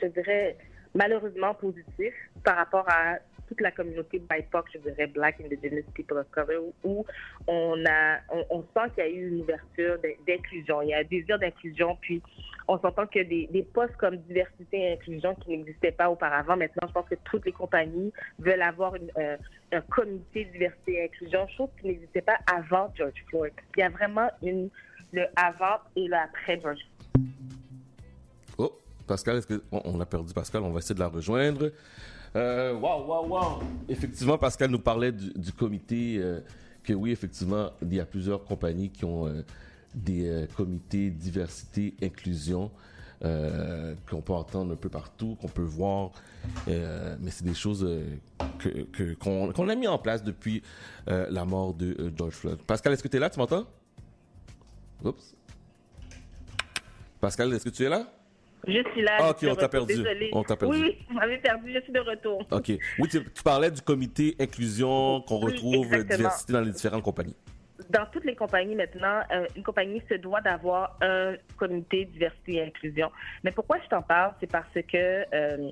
je 0.00 0.06
dirais, 0.06 0.56
malheureusement 0.94 1.52
positifs 1.52 2.30
par 2.42 2.56
rapport 2.56 2.86
à 2.88 3.18
toute 3.48 3.60
la 3.60 3.70
communauté 3.70 4.18
BIPOC, 4.18 4.66
je 4.74 4.78
dirais 4.78 5.06
Black 5.06 5.40
Indigenous 5.40 5.84
People 5.94 6.18
of 6.18 6.28
Color, 6.30 6.62
où 6.84 7.04
on 7.46 7.84
a, 7.86 8.18
on, 8.50 8.62
sent 8.74 8.90
qu'il 8.94 9.04
y 9.04 9.06
a 9.06 9.10
eu 9.10 9.28
une 9.28 9.40
ouverture 9.40 9.98
d'in- 10.02 10.14
d'inclusion, 10.26 10.82
il 10.82 10.88
y 10.90 10.94
a 10.94 10.98
un 10.98 11.04
désir 11.04 11.38
d'inclusion, 11.38 11.96
puis 12.00 12.22
on 12.68 12.78
s'entend 12.78 13.06
que 13.06 13.20
des, 13.20 13.48
des 13.50 13.62
postes 13.62 13.96
comme 13.96 14.16
diversité 14.16 14.78
et 14.78 14.92
inclusion 14.92 15.34
qui 15.36 15.56
n'existaient 15.56 15.92
pas 15.92 16.10
auparavant, 16.10 16.56
maintenant 16.56 16.86
je 16.86 16.92
pense 16.92 17.08
que 17.08 17.14
toutes 17.24 17.46
les 17.46 17.52
compagnies 17.52 18.12
veulent 18.38 18.62
avoir 18.62 18.94
euh, 18.94 19.36
un 19.72 19.80
comité 19.82 20.44
diversité 20.46 20.92
et 20.92 21.04
inclusion, 21.04 21.46
chose 21.56 21.70
qui 21.80 21.88
n'existait 21.88 22.22
pas 22.22 22.38
avant 22.46 22.92
George 22.94 23.24
Floyd. 23.28 23.52
Il 23.76 23.80
y 23.80 23.82
a 23.82 23.88
vraiment 23.88 24.28
une, 24.42 24.68
le 25.12 25.24
avant 25.36 25.78
et 25.96 26.06
le 26.06 26.14
après 26.16 26.60
George 26.60 26.80
Oh, 28.58 28.78
Pascal, 29.06 29.36
est-ce 29.36 29.46
que 29.46 29.62
on 29.72 29.98
a 30.00 30.06
perdu 30.06 30.34
Pascal 30.34 30.62
On 30.62 30.70
va 30.70 30.78
essayer 30.78 30.94
de 30.94 31.00
la 31.00 31.08
rejoindre. 31.08 31.70
Waouh, 32.34 33.06
waouh, 33.06 33.28
waouh 33.28 33.62
Effectivement, 33.88 34.38
Pascal 34.38 34.70
nous 34.70 34.78
parlait 34.78 35.12
du, 35.12 35.52
comité. 35.52 36.16
euh, 36.18 36.40
que 36.84 36.92
oui, 36.92 37.10
effectivement, 37.10 37.70
il 37.82 37.94
y 37.94 38.00
a 38.00 38.06
plusieurs 38.06 38.44
compagnies 38.44 38.90
qui 38.90 39.04
ont 39.04 39.26
euh, 39.26 39.42
des 39.94 40.26
euh, 40.26 40.46
comités 40.56 41.10
diversité, 41.10 41.94
inclusion. 42.02 42.70
qu'on 43.20 44.20
peut 44.20 44.32
entendre 44.32 44.72
un 44.72 44.76
peu 44.76 44.88
partout, 44.88 45.36
qu'on 45.40 45.48
peut 45.48 45.62
voir. 45.62 46.12
Mais 46.66 47.30
c'est 47.30 47.44
des 47.44 47.54
choses 47.54 47.84
que, 48.58 49.14
qu'on, 49.14 49.68
a 49.68 49.74
mis 49.74 49.88
en 49.88 49.98
place 49.98 50.22
depuis 50.22 50.62
la 51.06 51.44
mort 51.44 51.74
de 51.74 52.12
George 52.16 52.34
Floyd. 52.34 52.58
Pascal, 52.62 52.92
est-ce 52.92 53.02
que 53.02 53.08
tu 53.08 53.16
es 53.16 53.20
là? 53.20 53.28
Tu 53.28 53.40
m'entends? 53.40 53.66
Oups. 55.04 55.34
Pascal, 57.20 57.52
est-ce 57.52 57.64
que 57.64 57.70
tu 57.70 57.84
es 57.84 57.88
là? 57.88 58.06
Je 58.66 58.82
suis 58.92 59.02
là. 59.02 59.16
Ah, 59.20 59.30
ok, 59.30 59.46
on 59.48 59.54
t'a 59.54 59.68
perdu. 59.68 59.94
Désolée. 59.94 60.30
On 60.32 60.42
t'a 60.42 60.56
perdu. 60.56 60.76
Oui, 60.76 60.82
oui, 60.82 60.98
vous 61.08 61.14
m'avez 61.14 61.38
perdu. 61.38 61.72
Je 61.72 61.80
suis 61.80 61.92
de 61.92 62.00
retour. 62.00 62.46
OK. 62.50 62.72
Oui, 62.98 63.08
tu, 63.08 63.24
tu 63.24 63.42
parlais 63.42 63.70
du 63.70 63.80
comité 63.80 64.34
inclusion 64.40 65.22
qu'on 65.22 65.38
retrouve 65.38 65.88
diversité 66.04 66.52
dans 66.52 66.60
les 66.60 66.72
différentes 66.72 67.02
compagnies. 67.02 67.36
Dans 67.90 68.06
toutes 68.06 68.24
les 68.24 68.34
compagnies 68.34 68.74
maintenant, 68.74 69.22
euh, 69.32 69.46
une 69.56 69.62
compagnie 69.62 70.02
se 70.08 70.14
doit 70.14 70.40
d'avoir 70.40 70.98
un 71.00 71.34
comité 71.56 72.04
diversité 72.06 72.54
et 72.54 72.62
inclusion. 72.64 73.10
Mais 73.44 73.52
pourquoi 73.52 73.78
je 73.82 73.88
t'en 73.88 74.02
parle, 74.02 74.34
c'est 74.40 74.50
parce 74.50 74.68
que 74.74 75.24
euh, 75.32 75.70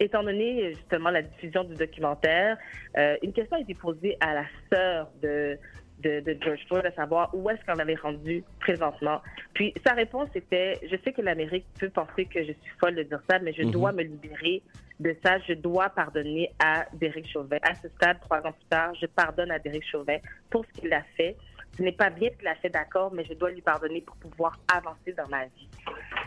étant 0.00 0.22
donné 0.22 0.74
justement 0.74 1.10
la 1.10 1.22
diffusion 1.22 1.62
du 1.64 1.74
documentaire, 1.74 2.56
euh, 2.96 3.16
une 3.22 3.32
question 3.32 3.56
a 3.56 3.60
été 3.60 3.74
posée 3.74 4.16
à 4.20 4.34
la 4.34 4.44
sœur 4.72 5.10
de, 5.22 5.58
de, 6.04 6.20
de 6.20 6.36
George 6.42 6.60
Floyd, 6.68 6.84
à 6.86 6.92
savoir 6.92 7.30
où 7.34 7.48
est-ce 7.50 7.64
qu'on 7.64 7.78
avait 7.78 7.94
rendu 7.94 8.44
présentement. 8.60 9.20
Puis 9.54 9.72
sa 9.86 9.94
réponse 9.94 10.28
était, 10.34 10.78
je 10.90 10.96
sais 11.04 11.12
que 11.12 11.22
l'Amérique 11.22 11.66
peut 11.80 11.88
penser 11.90 12.26
que 12.26 12.40
je 12.44 12.52
suis 12.52 12.72
folle 12.80 12.94
de 12.94 13.02
dire 13.02 13.20
ça, 13.28 13.38
mais 13.38 13.52
je 13.52 13.62
Mhm. 13.62 13.70
dois 13.70 13.92
me 13.92 14.02
libérer 14.02 14.62
de 15.00 15.16
ça. 15.24 15.38
Je 15.48 15.54
dois 15.54 15.88
pardonner 15.88 16.50
à 16.62 16.84
Derek 16.92 17.26
Chauvin. 17.28 17.56
À 17.62 17.74
ce 17.74 17.88
stade, 17.88 18.20
trois 18.20 18.38
ans 18.46 18.52
plus 18.52 18.68
tard, 18.70 18.94
je 19.00 19.06
pardonne 19.06 19.50
à 19.50 19.58
Derek 19.58 19.84
Chauvin 19.90 20.18
pour 20.50 20.64
ce 20.66 20.80
qu'il 20.80 20.92
a 20.92 21.02
fait. 21.16 21.36
Ce 21.76 21.82
n'est 21.82 21.92
pas 21.92 22.10
bien 22.10 22.28
ce 22.32 22.38
qu'il 22.38 22.46
a 22.48 22.54
fait, 22.56 22.68
d'accord, 22.70 23.12
mais 23.12 23.24
je 23.24 23.34
dois 23.34 23.50
lui 23.50 23.60
pardonner 23.62 24.00
pour 24.02 24.14
pouvoir 24.16 24.56
avancer 24.72 25.12
dans 25.12 25.26
ma 25.28 25.46
vie. 25.46 25.68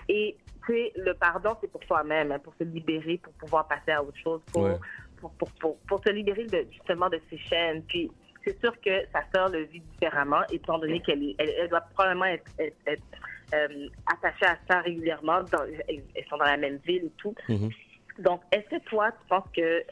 Et 0.09 0.35
sais, 0.67 0.91
le 0.97 1.13
pardon, 1.13 1.55
c'est 1.61 1.71
pour 1.71 1.81
soi-même, 1.85 2.31
hein, 2.33 2.39
pour 2.39 2.53
se 2.55 2.63
libérer, 2.65 3.17
pour 3.17 3.31
pouvoir 3.33 3.67
passer 3.69 3.91
à 3.91 4.03
autre 4.03 4.17
chose, 4.21 4.41
pour, 4.51 4.63
Ouais. 4.63 4.75
pour, 5.15 5.31
pour, 5.35 5.49
pour, 5.53 5.77
pour 5.87 6.03
se 6.03 6.11
libérer 6.11 6.43
de, 6.45 6.65
justement 6.69 7.07
de 7.09 7.21
ses 7.29 7.37
chaînes. 7.37 7.83
Puis 7.83 8.11
c'est 8.47 8.59
sûr 8.61 8.73
que 8.81 9.05
sa 9.13 9.21
sœur 9.33 9.49
le 9.49 9.63
vit 9.63 9.81
différemment, 9.81 10.41
étant 10.51 10.79
donné 10.79 10.99
qu'elle 11.01 11.35
elle, 11.37 11.49
elle 11.59 11.69
doit 11.69 11.81
probablement 11.93 12.25
être, 12.25 12.49
être- 12.59 12.75
être, 12.87 13.03
euh, 13.53 13.87
attachée 14.11 14.45
à 14.45 14.57
ça 14.69 14.79
régulièrement. 14.81 15.41
Dans, 15.43 15.63
elles 15.87 16.03
elles 16.15 16.25
sont 16.29 16.37
dans 16.37 16.45
la 16.45 16.57
même 16.57 16.77
ville 16.85 17.05
et 17.05 17.11
tout. 17.17 17.33
Donc, 18.19 18.41
est-ce 18.51 18.67
que 18.77 18.81
toi, 18.85 19.11
tu 19.11 19.27
penses 19.27 19.49
que 19.55 19.83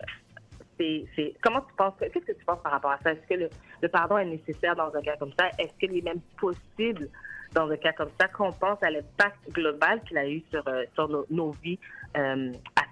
c'est. 0.77 1.33
Comment 1.41 1.61
tu 1.61 1.73
penses. 1.77 1.93
que- 1.99 2.05
Qu'est-ce 2.05 2.25
que 2.25 2.31
tu 2.31 2.45
penses 2.45 2.61
par 2.63 2.71
rapport 2.73 2.91
à 2.91 2.99
ça? 2.99 3.11
Est-ce 3.11 3.27
que 3.27 3.33
le, 3.35 3.49
le 3.81 3.87
pardon 3.87 4.17
est 4.17 4.25
nécessaire 4.25 4.75
dans 4.75 4.93
un 4.95 5.01
cas 5.01 5.15
comme 5.17 5.31
ça? 5.37 5.49
Est-ce 5.59 5.73
qu'il 5.79 5.97
est 5.97 6.01
même 6.01 6.21
possible 6.39 7.07
dans 7.53 7.69
un 7.69 7.77
cas 7.77 7.93
comme 7.93 8.09
ça 8.19 8.27
qu'on 8.27 8.51
pense 8.51 8.81
à 8.83 8.89
l'impact 8.89 9.37
global 9.51 10.01
qu'il 10.07 10.17
a 10.17 10.27
eu 10.27 10.41
sur, 10.51 10.67
euh, 10.67 10.83
sur 10.93 11.07
nos, 11.07 11.25
nos 11.29 11.51
vies 11.51 11.79
euh, 12.17 12.51
à? 12.75 12.84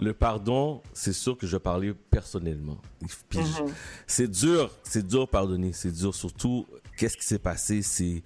Le 0.00 0.12
pardon, 0.12 0.80
c'est 0.92 1.12
sûr 1.12 1.36
que 1.36 1.46
je 1.46 1.56
parler 1.56 1.92
personnellement. 1.92 2.78
Puis 3.28 3.40
Mhm. 3.40 3.72
c'est 4.06 4.28
dur, 4.28 4.70
c'est 4.84 5.06
dur 5.06 5.28
pardonner, 5.28 5.72
c'est 5.72 5.90
dur 5.90 6.14
surtout 6.14 6.66
qu'est-ce 6.96 7.16
qui 7.16 7.24
s'est 7.24 7.38
passé, 7.40 7.82
c'est 7.82 8.22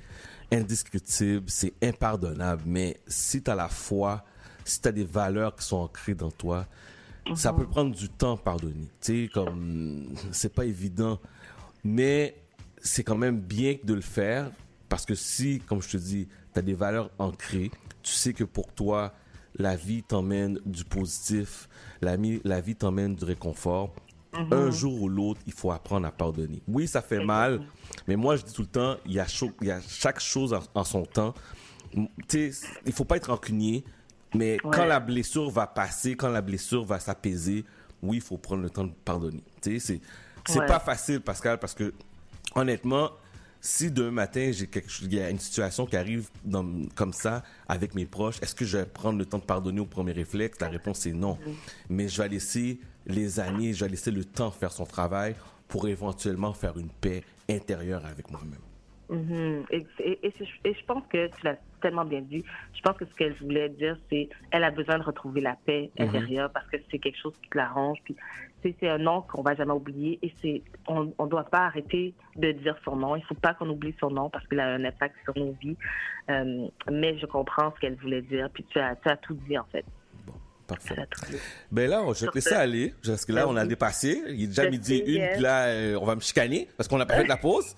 indiscutible, 0.53 1.45
c'est 1.49 1.73
impardonnable, 1.83 2.63
mais 2.67 3.01
si 3.07 3.43
tu 3.43 3.51
as 3.51 3.55
la 3.55 3.69
foi, 3.69 4.23
si 4.65 4.81
tu 4.81 4.89
as 4.89 4.93
des 4.93 5.05
valeurs 5.05 5.57
qui 5.57 5.65
sont 5.65 5.79
ancrées 5.79 6.15
dans 6.15 6.31
toi, 6.31 6.67
ça 7.35 7.53
peut 7.53 7.67
prendre 7.67 7.95
du 7.95 8.09
temps 8.09 8.37
pardonner. 8.37 8.89
Tu 9.01 9.25
sais 9.25 9.31
comme 9.33 10.15
c'est 10.33 10.53
pas 10.53 10.65
évident, 10.67 11.21
mais 11.85 12.37
c'est 12.83 13.05
quand 13.05 13.17
même 13.17 13.41
bien 13.41 13.77
de 13.83 13.95
le 13.95 14.01
faire 14.03 14.51
parce 14.91 15.07
que 15.07 15.15
si 15.15 15.61
comme 15.61 15.81
je 15.81 15.89
te 15.89 15.97
dis, 15.97 16.29
tu 16.53 16.59
as 16.59 16.63
des 16.63 16.75
valeurs 16.75 17.11
ancrées, 17.19 17.71
tu 18.03 18.13
sais 18.13 18.35
que 18.35 18.45
pour 18.45 18.67
toi 18.75 19.15
la 19.59 19.77
vie 19.77 20.03
t'emmène 20.03 20.59
du 20.65 20.85
positif, 20.85 21.69
la, 22.01 22.17
vie 22.17 22.75
t'emmène 22.77 23.15
du 23.15 23.25
réconfort. 23.25 23.95
Mhm. 24.35 24.53
Un 24.53 24.71
jour 24.71 25.03
ou 25.03 25.09
l'autre, 25.11 25.41
il 25.47 25.53
faut 25.53 25.71
apprendre 25.73 26.07
à 26.07 26.11
pardonner. 26.11 26.63
Oui, 26.67 26.89
ça 26.89 27.03
fait 27.03 27.23
mal, 27.23 27.61
mais 28.09 28.17
moi, 28.17 28.37
je 28.37 28.43
dis 28.45 28.53
tout 28.55 28.63
le 28.63 28.69
temps, 28.69 28.97
il 29.05 29.13
y 29.13 29.21
a, 29.21 29.27
y 29.27 29.73
chaque 29.89 30.21
chose 30.21 30.55
en, 30.55 30.61
en 30.75 30.85
son 30.85 31.05
temps. 31.05 31.35
M- 31.95 32.09
Tu 32.29 32.51
sais, 32.53 32.67
il 32.87 32.93
faut 32.95 33.05
pas 33.05 33.19
être 33.19 33.27
rancunier, 33.31 33.85
mais 34.35 34.53
Ouais. 34.65 34.71
quand 34.73 34.87
la 34.87 35.01
blessure 35.01 35.51
va 35.51 35.67
passer, 35.67 36.17
quand 36.17 36.31
la 36.31 36.41
blessure 36.41 36.83
va 36.87 36.99
s'apaiser, 36.99 37.67
oui, 38.03 38.17
il 38.17 38.23
faut 38.23 38.39
prendre 38.39 38.63
le 38.63 38.71
temps 38.71 38.85
de 38.85 38.93
pardonner. 39.05 39.43
C'est 39.61 40.01
Ouais. 40.49 40.67
pas 40.67 40.81
facile, 40.81 41.21
Pascal, 41.21 41.59
parce 41.59 41.75
que 41.75 41.93
honnêtement, 42.55 43.11
si 43.65 43.93
demain 43.93 44.11
matin, 44.11 44.51
j'ai 44.53 44.69
il 45.03 45.15
y 45.15 45.21
a 45.21 45.31
une 45.31 45.39
situation 45.39 45.87
qui 45.87 45.97
arrive 45.97 46.29
dans- 46.45 46.67
comme 46.97 47.13
ça 47.13 47.45
avec 47.69 47.95
mes 47.95 48.07
proches, 48.07 48.43
est-ce 48.43 48.57
que 48.57 48.65
je 48.65 48.77
vais 48.79 48.85
prendre 48.87 49.19
le 49.19 49.25
temps 49.25 49.39
de 49.39 49.45
pardonner 49.45 49.81
au 49.81 49.87
premier 49.87 50.11
réflexe? 50.13 50.61
La 50.61 50.69
réponse 50.69 51.07
est 51.07 51.13
non. 51.13 51.39
Mais 51.89 52.09
je 52.09 52.21
vais 52.21 52.29
laisser 52.29 52.81
les 53.07 53.39
années, 53.39 53.73
je 53.73 53.85
vais 53.85 53.91
laisser 53.93 54.11
le 54.11 54.25
temps 54.25 54.51
faire 54.51 54.73
son 54.73 54.85
travail 54.85 55.37
pour 55.69 55.87
éventuellement 55.89 56.53
faire 56.53 56.77
une 56.77 56.91
paix 56.91 57.23
intérieure 57.49 58.05
avec 58.05 58.31
moi-même. 58.33 58.59
Mhm. 59.09 59.65
Et, 59.71 59.87
et- 60.01 60.27
et 60.27 60.35
c'est- 60.39 60.69
et 60.69 60.75
je 60.75 60.85
pense 60.85 61.05
que 61.09 61.29
tu 61.29 61.45
l'as 61.45 61.57
tellement 61.81 62.05
bien 62.05 62.21
dit. 62.23 62.45
Je 62.75 62.81
pense 62.81 62.97
que 62.97 63.05
ce 63.05 63.15
qu'elle 63.15 63.35
voulait 63.35 63.69
dire, 63.69 63.97
c'est 64.11 64.29
elle 64.51 64.65
a 64.65 64.71
besoin 64.71 64.99
de 64.99 65.05
retrouver 65.05 65.41
la 65.41 65.57
paix 65.67 65.91
Mhm. 65.99 66.09
intérieure 66.09 66.51
parce 66.53 66.67
que 66.69 66.79
c'est 66.91 66.99
quelque 66.99 67.19
chose 67.21 67.35
qui 67.43 67.49
l'arrange. 67.55 67.99
Puis 68.05 68.17
c'est 68.63 68.89
un 68.89 68.99
nom 68.99 69.23
qu'on 69.23 69.43
va 69.43 69.55
jamais 69.55 69.73
oublier 69.73 70.19
et 70.23 70.33
c'est 70.41 70.63
on 70.87 71.13
on 71.19 71.27
doit 71.27 71.45
pas 71.45 71.67
arrêter 71.67 72.15
de 72.37 72.53
dire 72.53 72.77
son 72.85 72.97
nom. 72.97 73.17
Il 73.17 73.25
faut 73.25 73.35
pas 73.35 73.55
qu'on 73.55 73.69
oublie 73.69 73.95
son 74.01 74.11
nom 74.11 74.31
parce 74.31 74.47
qu'il 74.47 74.61
a 74.61 74.67
un 74.67 74.85
impact 74.85 75.17
sur 75.25 75.37
nos 75.37 75.53
vies. 75.61 75.77
Euh, 76.31 76.69
mais 76.91 77.19
je 77.19 77.27
comprends 77.27 77.73
ce 77.75 77.81
qu'elle 77.81 77.97
voulait 77.97 78.23
dire. 78.23 78.49
Puis 78.53 78.65
tu 78.71 78.79
as 78.79 78.97
tu 78.97 79.09
as 79.09 79.17
tout 79.17 79.35
dit 79.35 79.59
en 79.59 79.65
fait. 79.73 79.85
Parfait. 80.67 80.95
Tout 81.11 81.31
dit. 81.31 81.39
Ben 81.71 81.91
là, 81.91 82.05
je 82.15 82.25
vais 82.25 82.31
te 82.31 82.35
laisser 82.37 82.55
aller, 82.55 82.95
parce 83.05 83.25
que 83.25 83.33
là, 83.33 83.49
on 83.49 83.57
a 83.57 83.67
dépassé. 83.67 84.23
Il 84.29 84.45
est 84.45 84.47
déjà 84.47 84.65
Je 84.65 84.69
midi 84.69 84.99
sais, 84.99 85.05
une, 85.05 85.21
yes. 85.21 85.33
puis 85.33 85.43
là, 85.43 85.67
euh, 85.67 85.99
on 86.01 86.05
va 86.05 86.15
me 86.15 86.21
chicaner, 86.21 86.69
parce 86.77 86.89
qu'on 86.89 87.01
a 87.01 87.07
pas 87.07 87.17
fait 87.17 87.25
de 87.25 87.29
la 87.29 87.37
pause. 87.37 87.75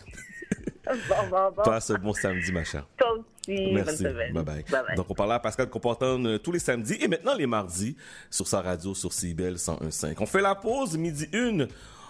Bon, 0.87 1.15
bon, 1.31 1.53
bon. 1.57 1.63
Passe 1.63 1.91
un 1.91 1.99
bon 1.99 2.13
samedi, 2.13 2.53
ma 2.53 2.65
chère. 2.65 2.87
Toi 2.97 3.13
aussi. 3.13 3.25
Merci. 3.73 4.03
Bonne 4.03 4.13
semaine. 4.13 4.33
Bye 4.33 4.45
bye. 4.45 4.65
Bye-bye. 4.65 4.97
Donc, 4.97 5.07
on 5.09 5.15
parlait 5.15 5.35
à 5.35 5.39
Pascal 5.39 5.69
Comportone 5.69 6.27
euh, 6.27 6.39
tous 6.39 6.53
les 6.53 6.59
samedis 6.59 6.99
et 7.01 7.09
maintenant 7.09 7.35
les 7.35 7.47
mardis 7.47 7.97
sur 8.31 8.47
sa 8.47 8.61
radio 8.61 8.95
sur 8.95 9.13
CIBEL 9.13 9.55
101.5. 9.55 10.17
On 10.21 10.27
fait 10.27 10.43
la 10.43 10.55
pause, 10.55 10.97
midi 10.97 11.29
une. 11.33 11.69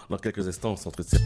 Dans 0.09 0.17
quelques 0.17 0.47
instants, 0.47 0.73
on 0.73 0.75
s'entretient. 0.75 1.19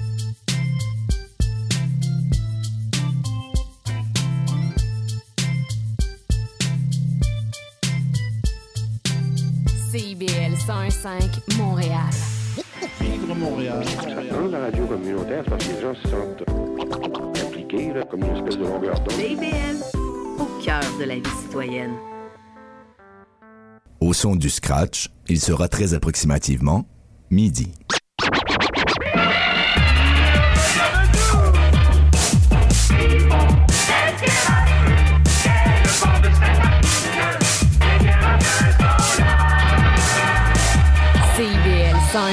CIBL 9.92 10.54
101.5 10.68 11.58
Montréal. 11.58 12.39
Vivre 13.02 13.36
Montréal. 13.36 13.84
Dans 14.32 14.48
la 14.48 14.60
radio 14.60 14.86
communautaire, 14.86 15.44
parce 15.50 15.68
que 15.68 15.74
les 15.74 15.82
gens 15.82 15.96
se 15.96 16.08
sentent 16.08 16.44
impliqués, 17.46 17.94
là, 17.94 18.04
comme 18.04 18.24
une 18.24 18.36
espèce 18.36 18.58
de 18.58 18.64
longueur 18.64 19.00
d'onde. 19.02 19.12
CIBL, 19.12 20.00
au 20.40 20.64
cœur 20.64 20.82
de 21.00 21.04
la 21.04 21.16
vie 21.16 21.36
citoyenne. 21.44 21.94
Au 24.00 24.14
son 24.14 24.36
du 24.36 24.50
scratch, 24.50 25.10
il 25.28 25.40
sera 25.40 25.68
très 25.68 25.94
approximativement 25.94 26.86
midi. 27.30 27.74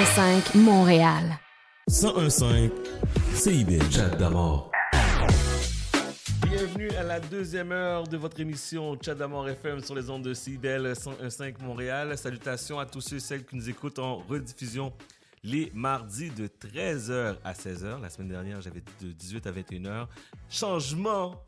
101.5 0.06 0.58
Montréal. 0.58 1.38
101.5 1.90 2.70
CIBL. 3.34 3.82
Chat 3.90 4.10
d'amour. 4.10 4.70
Bienvenue 6.48 6.90
à 6.90 7.02
la 7.02 7.18
deuxième 7.18 7.72
heure 7.72 8.06
de 8.06 8.16
votre 8.16 8.38
émission 8.38 8.96
Chat 9.04 9.16
d'Amour 9.16 9.48
FM 9.48 9.80
sur 9.80 9.96
les 9.96 10.08
ondes 10.08 10.22
de 10.22 10.32
CIBEL 10.32 10.92
101.5 10.92 11.60
Montréal. 11.60 12.16
Salutations 12.16 12.78
à 12.78 12.86
tous 12.86 13.00
ceux 13.00 13.16
et 13.16 13.20
celles 13.20 13.44
qui 13.44 13.56
nous 13.56 13.68
écoutent 13.68 13.98
en 13.98 14.18
rediffusion 14.18 14.92
les 15.42 15.70
mardis 15.74 16.30
de 16.30 16.46
13h 16.46 17.36
à 17.44 17.52
16h. 17.52 18.00
La 18.00 18.08
semaine 18.08 18.28
dernière, 18.28 18.60
j'avais 18.60 18.80
dit 18.80 19.06
de 19.06 19.12
18 19.12 19.46
à 19.46 19.52
21h. 19.52 20.06
Changement! 20.48 21.42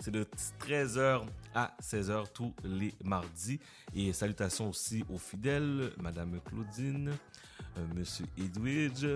C'est 0.00 0.10
de 0.10 0.26
13h 0.66 1.22
à 1.54 1.74
16h 1.80 2.26
tous 2.32 2.52
les 2.64 2.92
mardis. 3.04 3.60
Et 3.94 4.12
salutations 4.12 4.68
aussi 4.68 5.04
aux 5.12 5.18
fidèles, 5.18 5.90
Madame 6.00 6.40
Claudine, 6.44 7.10
euh, 7.10 7.12
Monsieur 7.94 8.26
Edwidge, 8.38 9.06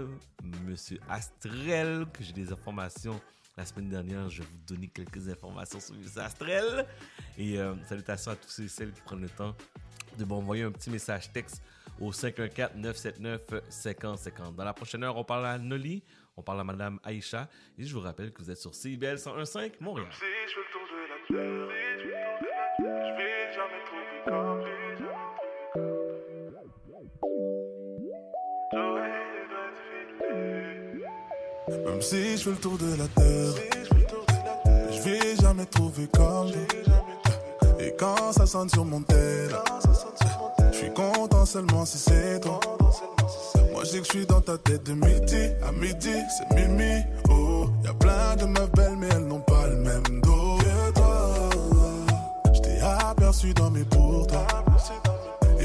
Monsieur 0.67 0.99
Astrel, 1.09 2.07
que 2.13 2.23
j'ai 2.23 2.33
des 2.33 2.53
informations 2.53 3.21
la 3.59 3.67
semaine 3.67 3.89
dernière, 3.89 4.31
je 4.31 4.43
vais 4.43 4.49
vous 4.49 4.59
donner 4.73 4.87
quelques 4.87 5.29
informations 5.29 5.81
sur 5.81 5.97
les 5.97 6.17
Astrel. 6.17 6.87
Et 7.37 7.59
euh, 7.59 7.75
salutations 7.89 8.31
à 8.31 8.37
tous 8.37 8.49
ceux 8.49 8.63
et 8.63 8.69
celles 8.69 8.93
qui 8.93 9.01
prennent 9.01 9.21
le 9.21 9.29
temps 9.29 9.57
de 10.17 10.25
m'envoyer 10.25 10.63
un 10.63 10.71
petit 10.71 10.91
message 10.91 11.33
texte 11.33 11.61
au 12.01 12.13
514-979-5050. 12.13 14.55
Dans 14.55 14.65
la 14.65 14.73
prochaine 14.73 15.03
heure, 15.03 15.17
on 15.17 15.25
parle 15.25 15.47
à 15.47 15.59
Noli, 15.59 16.05
on 16.37 16.43
parle 16.43 16.61
à 16.61 16.65
Madame 16.65 17.01
Aïcha. 17.03 17.49
Et 17.77 17.85
je 17.85 17.93
vous 17.93 18.01
rappelle 18.01 18.33
que 18.33 18.41
vous 18.41 18.53
êtes 18.53 18.59
sur 18.59 18.77
CIBL 18.77 19.17
101.5 19.17 19.73
Montréal. 19.81 20.07
Si 20.13 20.21
je 20.21 20.21
fais 20.21 20.61
le 20.61 20.67
tour 20.71 20.83
de 20.87 20.95
la 21.11 21.17
terre, 21.27 21.69
je 22.79 23.19
vais 23.19 23.49
Même 31.69 32.01
si 32.01 32.37
je 32.37 32.43
fais 32.45 32.51
le 32.51 32.57
tour 32.57 32.79
de 32.79 32.97
la 32.97 33.07
terre, 33.09 33.55
je 34.91 35.03
vais 35.03 35.37
jamais 35.37 35.66
trouver 35.66 36.09
comme. 36.14 36.51
Et 37.79 37.95
quand 37.99 38.33
ça 38.33 38.47
sonne 38.47 38.71
sur 38.71 38.85
mon 38.85 39.03
tel, 39.03 39.51
je 40.73 40.77
suis 40.77 40.93
content 40.93 41.45
seulement 41.45 41.85
si 41.85 41.99
c'est 41.99 42.41
toi. 42.41 42.61
Moi 43.73 43.83
je 43.85 43.99
que 43.99 44.05
je 44.05 44.11
suis 44.11 44.27
dans 44.27 44.41
ta 44.41 44.57
tête 44.59 44.85
de 44.85 44.95
midi 44.95 45.51
à 45.62 45.73
midi, 45.73 46.14
c'est 46.37 46.55
Mimi. 46.57 47.03
Oh, 47.29 47.66
y 47.85 47.89
a 47.89 47.95
plein 47.95 48.37
de 48.37 48.47
meufs 48.47 48.73
belles, 48.73 48.97
mais 48.97 49.09
elles 49.12 49.27
n'ont 49.27 49.41
pas 49.41 49.66
le 49.66 49.77
même 49.77 50.21
dos 50.23 50.59
que 50.59 50.93
toi. 50.95 51.51
Je 52.55 52.61
t'ai 52.61 52.81
aperçu 52.81 53.53
dans 53.53 53.71
mes 53.71 53.85
pourtours. 53.85 54.47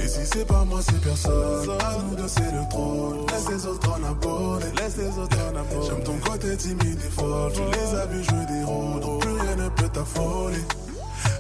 Et 0.04 0.08
si 0.08 0.20
c'est 0.26 0.46
pas 0.46 0.66
moi, 0.66 0.80
c'est 0.82 1.02
personne. 1.02 1.70
À 1.80 1.98
nous 2.04 2.16
deux, 2.16 2.28
c'est 2.28 2.52
le 2.52 2.68
trône. 2.70 3.26
Laisse 3.32 3.50
les 3.50 3.66
autres 3.68 3.90
en 3.90 4.04
abonner. 4.04 4.66
Laisse 4.78 4.98
les 4.98 5.18
autres 5.18 5.38
en 5.38 5.56
abonner. 5.56 5.88
J'aime 5.88 6.04
ton 6.04 6.18
côté 6.18 6.58
timide 6.58 7.00
et 7.06 7.12
fort. 7.12 7.52
Tu 7.54 7.62
les 7.62 8.00
as 8.00 8.06
vus 8.08 8.24
jouer 8.24 8.46
des 8.52 8.64
rôles. 8.66 9.20
Plus 9.20 9.34
rien 9.34 9.56
ne 9.56 9.70
peut 9.70 9.90
t'affoler. 9.90 10.66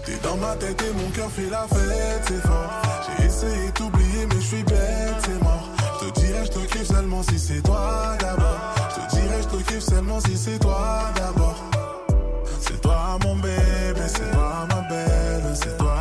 T'es 0.06 0.18
dans 0.24 0.38
ma 0.38 0.56
tête 0.56 0.82
et 0.82 0.94
mon 0.94 1.10
cœur 1.12 1.30
fait 1.32 1.50
la 1.50 1.66
fête, 1.68 2.24
c'est 2.28 2.42
fort. 2.42 2.82
J'ai 3.06 3.26
essayé 3.26 3.68
de 3.68 3.72
t'oublier, 3.72 4.26
mais 4.28 4.36
je 4.36 4.48
suis 4.48 4.64
bête, 4.64 5.16
c'est 5.26 5.44
mort. 5.44 5.70
Je 6.02 6.06
te 6.06 6.20
dirais, 6.20 6.46
je 6.46 6.52
te 6.52 6.60
kiffe 6.60 6.88
seulement 6.88 7.24
si 7.24 7.40
c'est 7.40 7.62
toi 7.62 8.16
d'abord. 8.20 8.60
Je 8.90 8.96
te 8.96 9.16
dirais, 9.16 9.42
je 9.42 9.58
te 9.58 9.64
kiffe 9.70 9.84
seulement 9.84 10.20
si 10.22 10.38
c'est 10.38 10.60
toi 10.60 11.04
d'abord. 11.16 11.56
C'est 12.60 12.82
toi 12.82 13.18
mon 13.24 13.36
bébé, 13.36 14.02
c'est 14.08 14.32
toi 14.32 14.68
ma 14.70 14.82
belle, 14.90 15.54
c'est 15.54 15.78
toi 15.78 15.96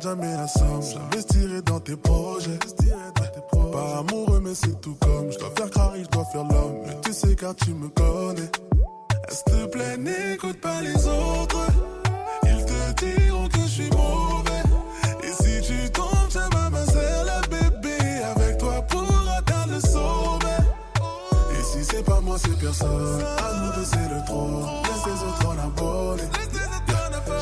jamais 0.00 0.36
la 0.36 0.46
somme. 0.46 0.82
J'investirai 0.82 1.62
dans 1.62 1.80
tes 1.80 1.96
projets. 1.96 2.58
Pas 3.72 3.98
amoureux 3.98 4.40
mais 4.42 4.54
c'est 4.54 4.80
tout 4.80 4.96
comme 5.00 5.30
je 5.30 5.38
dois 5.38 5.50
faire 5.56 5.70
carré, 5.70 6.02
je 6.04 6.08
dois 6.08 6.24
faire 6.26 6.44
l'homme. 6.44 6.76
Mais 6.86 6.96
tu 7.02 7.12
sais 7.12 7.34
car 7.34 7.54
tu 7.54 7.74
me 7.74 7.88
connais. 7.88 8.50
S'il 9.28 9.44
te 9.44 9.66
plaît, 9.66 9.96
n'écoute 9.96 10.60
pas 10.60 10.80
les 10.80 10.94
autres. 10.94 11.66
Ils 12.44 12.64
te 12.64 13.04
diront 13.04 13.48
que 13.48 13.60
je 13.60 13.66
suis 13.66 13.90
mauvais. 13.90 14.62
Et 15.24 15.32
si 15.42 15.60
tu 15.62 15.90
tombes, 15.90 16.30
ça 16.30 16.48
va 16.52 16.70
ma 16.70 16.80
le 16.80 17.48
bébé. 17.48 17.96
Avec 18.36 18.58
toi 18.58 18.82
pour 18.88 19.28
atteindre 19.36 19.74
le 19.74 19.80
sommet. 19.80 20.62
Et 21.58 21.62
si 21.64 21.84
c'est 21.84 22.04
pas 22.04 22.20
moi, 22.20 22.36
c'est 22.38 22.58
personne. 22.58 22.88
À 22.88 23.60
nous 23.60 23.72
deux, 23.80 23.84
c'est 23.84 24.08
le 24.14 24.24
trône. 24.26 24.64
Laisse 24.84 25.06
les 25.06 25.28
autres 25.28 25.46
en 25.46 25.58
abonner. 25.66 26.28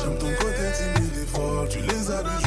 J'aime 0.01 0.17
ton 0.17 0.31
côté 0.43 0.65
timide 0.77 1.17
et 1.21 1.25
fort. 1.27 1.67
Tu 1.69 1.79
les 1.79 2.11
as 2.11 2.44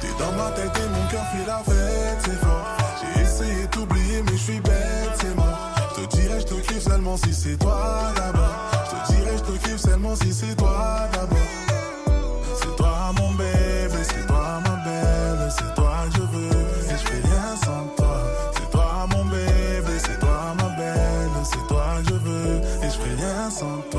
T'es 0.00 0.08
dans 0.18 0.32
ma 0.32 0.50
tête 0.52 0.72
et 0.76 0.88
mon 0.88 1.06
cœur 1.08 1.24
fait 1.32 1.46
la 1.46 1.58
fête, 1.58 2.18
c'est 2.24 2.40
fort. 2.40 2.66
J'ai 3.00 3.22
essayé 3.22 3.62
de 3.62 3.70
t'oublier, 3.70 4.22
mais 4.22 4.32
je 4.32 4.42
suis 4.42 4.60
bête, 4.60 5.12
c'est 5.20 5.34
mort. 5.34 5.58
Je 5.90 6.02
te 6.04 6.16
dirais, 6.16 6.40
je 6.40 6.46
te 6.46 6.54
kiffe 6.54 6.82
seulement 6.82 7.16
si 7.18 7.34
c'est 7.34 7.58
toi 7.58 8.12
d'abord. 8.16 8.70
Je 8.86 8.90
te 8.90 9.12
dirais, 9.12 9.36
je 9.36 9.42
te 9.42 9.64
kiffe 9.64 9.76
seulement 9.80 10.16
si 10.16 10.32
c'est 10.32 10.54
toi 10.56 11.08
d'abord. 11.12 11.38
C'est 12.54 12.76
toi 12.76 13.12
mon 13.18 13.32
bébé, 13.34 14.02
c'est 14.02 14.26
toi 14.26 14.60
ma 14.64 14.76
belle, 14.84 15.50
c'est 15.50 15.74
toi 15.74 15.92
je 16.14 16.20
veux 16.20 16.60
et 16.88 16.92
je 16.92 17.06
fais 17.08 17.28
rien 17.28 17.56
sans 17.62 17.86
toi. 17.96 18.16
C'est 18.54 18.70
toi 18.70 19.06
mon 19.10 19.24
bébé, 19.26 19.98
c'est 19.98 20.18
toi 20.18 20.54
ma 20.56 20.68
belle, 20.76 21.30
c'est 21.44 21.66
toi 21.68 21.86
je 22.08 22.14
veux 22.14 22.60
et 22.82 22.90
je 22.90 22.98
fais 22.98 23.14
rien 23.22 23.50
sans 23.50 23.82
toi. 23.90 23.95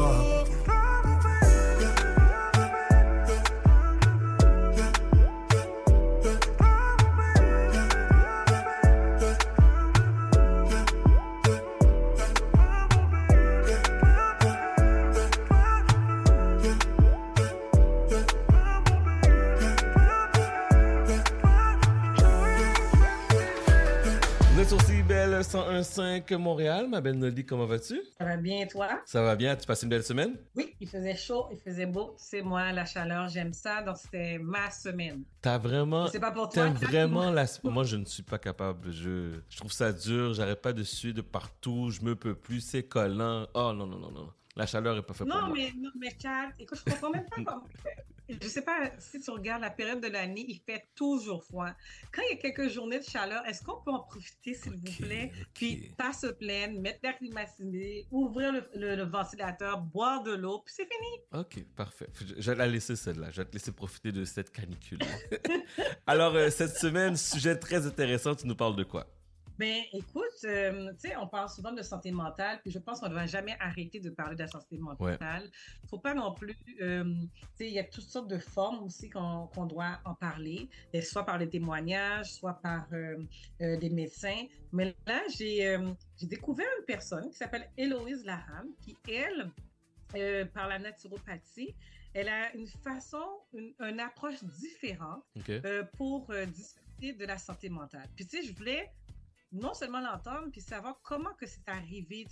101.5 25.47 26.35
Montréal. 26.35 26.89
Ma 26.89 26.99
belle 26.99 27.17
Nolly, 27.17 27.45
comment 27.45 27.65
vas-tu? 27.65 28.01
Ça 28.17 28.25
va 28.25 28.35
bien, 28.35 28.67
toi? 28.67 28.89
Ça 29.05 29.21
va 29.21 29.35
bien? 29.37 29.55
Tu 29.55 29.65
passes 29.65 29.81
une 29.83 29.87
belle 29.89 30.03
semaine? 30.03 30.35
Oui, 30.55 30.75
il 30.81 30.89
faisait 30.89 31.15
chaud, 31.15 31.45
il 31.51 31.57
faisait 31.57 31.85
beau. 31.85 32.13
C'est 32.17 32.41
moi, 32.41 32.73
la 32.73 32.83
chaleur, 32.83 33.29
j'aime 33.29 33.53
ça. 33.53 33.81
Donc, 33.81 33.95
c'était 33.95 34.39
ma 34.39 34.69
semaine. 34.71 35.23
T'as 35.41 35.57
vraiment. 35.57 36.07
C'est 36.07 36.19
pas 36.19 36.31
pour 36.31 36.49
toi, 36.49 36.65
T'aimes 36.65 36.73
vraiment 36.73 37.31
la. 37.31 37.45
Moi, 37.63 37.85
je 37.85 37.95
ne 37.95 38.03
suis 38.03 38.23
pas 38.23 38.37
capable. 38.39 38.91
Je, 38.91 39.39
je 39.47 39.57
trouve 39.57 39.71
ça 39.71 39.93
dur. 39.93 40.33
J'arrête 40.33 40.61
pas 40.61 40.73
de 40.73 40.83
suer 40.83 41.13
de 41.13 41.21
partout. 41.21 41.91
Je 41.91 42.01
me 42.01 42.15
peux 42.15 42.35
plus. 42.35 42.59
C'est 42.59 42.83
collant. 42.83 43.47
Oh 43.53 43.71
non, 43.73 43.87
non, 43.87 43.99
non, 43.99 44.11
non. 44.11 44.29
La 44.57 44.65
chaleur 44.65 44.97
est 44.97 45.03
pas 45.03 45.13
faite 45.13 45.27
pour 45.27 45.35
Non, 45.39 45.47
moi. 45.47 45.55
mais, 45.57 45.71
non, 45.77 45.91
mais 45.97 46.09
Chad, 46.21 46.49
écoute, 46.59 46.79
je 46.85 46.91
comprends 46.91 47.11
même 47.11 47.25
pas 47.25 47.35
comment. 47.43 47.63
Je 48.29 48.45
sais 48.49 48.61
pas 48.63 48.91
si 48.99 49.21
tu 49.21 49.29
regardes 49.31 49.61
la 49.61 49.69
période 49.69 50.01
de 50.01 50.07
l'année, 50.09 50.43
il 50.49 50.59
fait 50.65 50.85
toujours 50.95 51.45
froid. 51.45 51.69
Quand 52.11 52.21
il 52.29 52.35
y 52.35 52.37
a 52.37 52.41
quelques 52.41 52.67
journées 52.67 52.99
de 52.99 53.03
chaleur, 53.05 53.45
est-ce 53.45 53.63
qu'on 53.63 53.79
peut 53.81 53.91
en 53.91 54.01
profiter, 54.01 54.53
s'il 54.53 54.73
vous 54.73 54.97
plaît? 54.99 55.31
Puis 55.53 55.93
pas 55.97 56.11
se 56.11 56.27
plaindre, 56.27 56.77
mettre 56.81 56.99
l'air 57.03 57.17
climatisé, 57.17 58.05
ouvrir 58.11 58.51
le, 58.51 58.67
le- 58.75 58.95
le 58.97 59.03
ventilateur, 59.03 59.79
boire 59.79 60.23
de 60.23 60.33
l'eau, 60.33 60.59
puis 60.65 60.73
c'est 60.75 60.87
fini. 60.91 61.07
Ok, 61.41 61.63
parfait. 61.75 62.09
Je 62.19 62.33
je 62.41 62.51
vais 62.51 62.57
la 62.57 62.67
laisser 62.67 62.97
celle-là. 62.97 63.29
Je 63.31 63.37
vais 63.37 63.45
te 63.45 63.53
laisser 63.53 63.71
profiter 63.71 64.11
de 64.11 64.25
cette 64.25 64.51
canicule. 64.51 64.99
Alors, 66.05 66.35
euh, 66.35 66.49
cette 66.49 66.75
semaine, 66.77 67.15
sujet 67.15 67.55
très 67.57 67.85
intéressant. 67.85 68.35
Tu 68.35 68.45
nous 68.47 68.55
parles 68.55 68.75
de 68.75 68.83
quoi? 68.83 69.07
Ben, 69.57 69.83
écoute, 69.93 70.23
euh, 70.43 70.91
tu 70.93 71.09
sais, 71.09 71.15
on 71.15 71.27
parle 71.27 71.49
souvent 71.49 71.71
de 71.71 71.81
santé 71.81 72.11
mentale, 72.11 72.59
puis 72.61 72.71
je 72.71 72.79
pense 72.79 72.99
qu'on 72.99 73.07
ne 73.07 73.11
devrait 73.11 73.27
jamais 73.27 73.55
arrêter 73.59 73.99
de 73.99 74.09
parler 74.09 74.35
de 74.35 74.41
la 74.41 74.47
santé 74.47 74.77
mentale. 74.77 75.49
Il 75.83 75.89
faut 75.89 75.97
pas 75.97 76.13
non 76.13 76.33
plus, 76.33 76.55
euh, 76.81 77.03
tu 77.03 77.29
sais, 77.55 77.67
il 77.67 77.73
y 77.73 77.79
a 77.79 77.83
toutes 77.83 78.03
sortes 78.03 78.27
de 78.29 78.37
formes 78.37 78.83
aussi 78.83 79.09
qu'on 79.09 79.47
qu'on 79.47 79.65
doit 79.65 79.99
en 80.05 80.13
parler, 80.13 80.69
et 80.93 81.01
soit 81.01 81.25
par 81.25 81.37
les 81.37 81.49
témoignages, 81.49 82.33
soit 82.33 82.53
par 82.61 82.87
euh, 82.93 83.17
euh, 83.61 83.77
des 83.77 83.89
médecins. 83.89 84.45
Mais 84.71 84.95
là, 85.05 85.21
j'ai 85.29 85.77
découvert 86.21 86.67
une 86.79 86.85
personne 86.85 87.29
qui 87.29 87.37
s'appelle 87.37 87.69
Héloïse 87.77 88.23
Laham, 88.25 88.67
qui, 88.81 88.95
elle, 89.09 89.51
euh, 90.15 90.45
par 90.45 90.67
la 90.67 90.79
naturopathie, 90.79 91.75
elle 92.13 92.29
a 92.29 92.53
une 92.55 92.67
façon, 92.67 93.25
une, 93.53 93.73
une 93.79 93.99
approche 93.99 94.43
différente 94.43 95.23
euh, 95.65 95.83
pour 95.97 96.29
euh, 96.31 96.45
discuter 96.45 97.13
de 97.13 97.25
la 97.25 97.37
santé 97.37 97.69
mentale. 97.69 98.07
Puis 98.15 98.25
tu 98.25 98.37
sais, 98.37 98.43
je 98.47 98.53
voulais 98.53 98.89
non 99.57 99.73
seulement 99.73 99.99
l'entendre, 99.99 100.49
puis 100.51 100.61
savoir 100.61 100.99
comment 101.03 101.33
que 101.39 101.45
c'est 101.45 101.67
arrivé, 101.67 102.27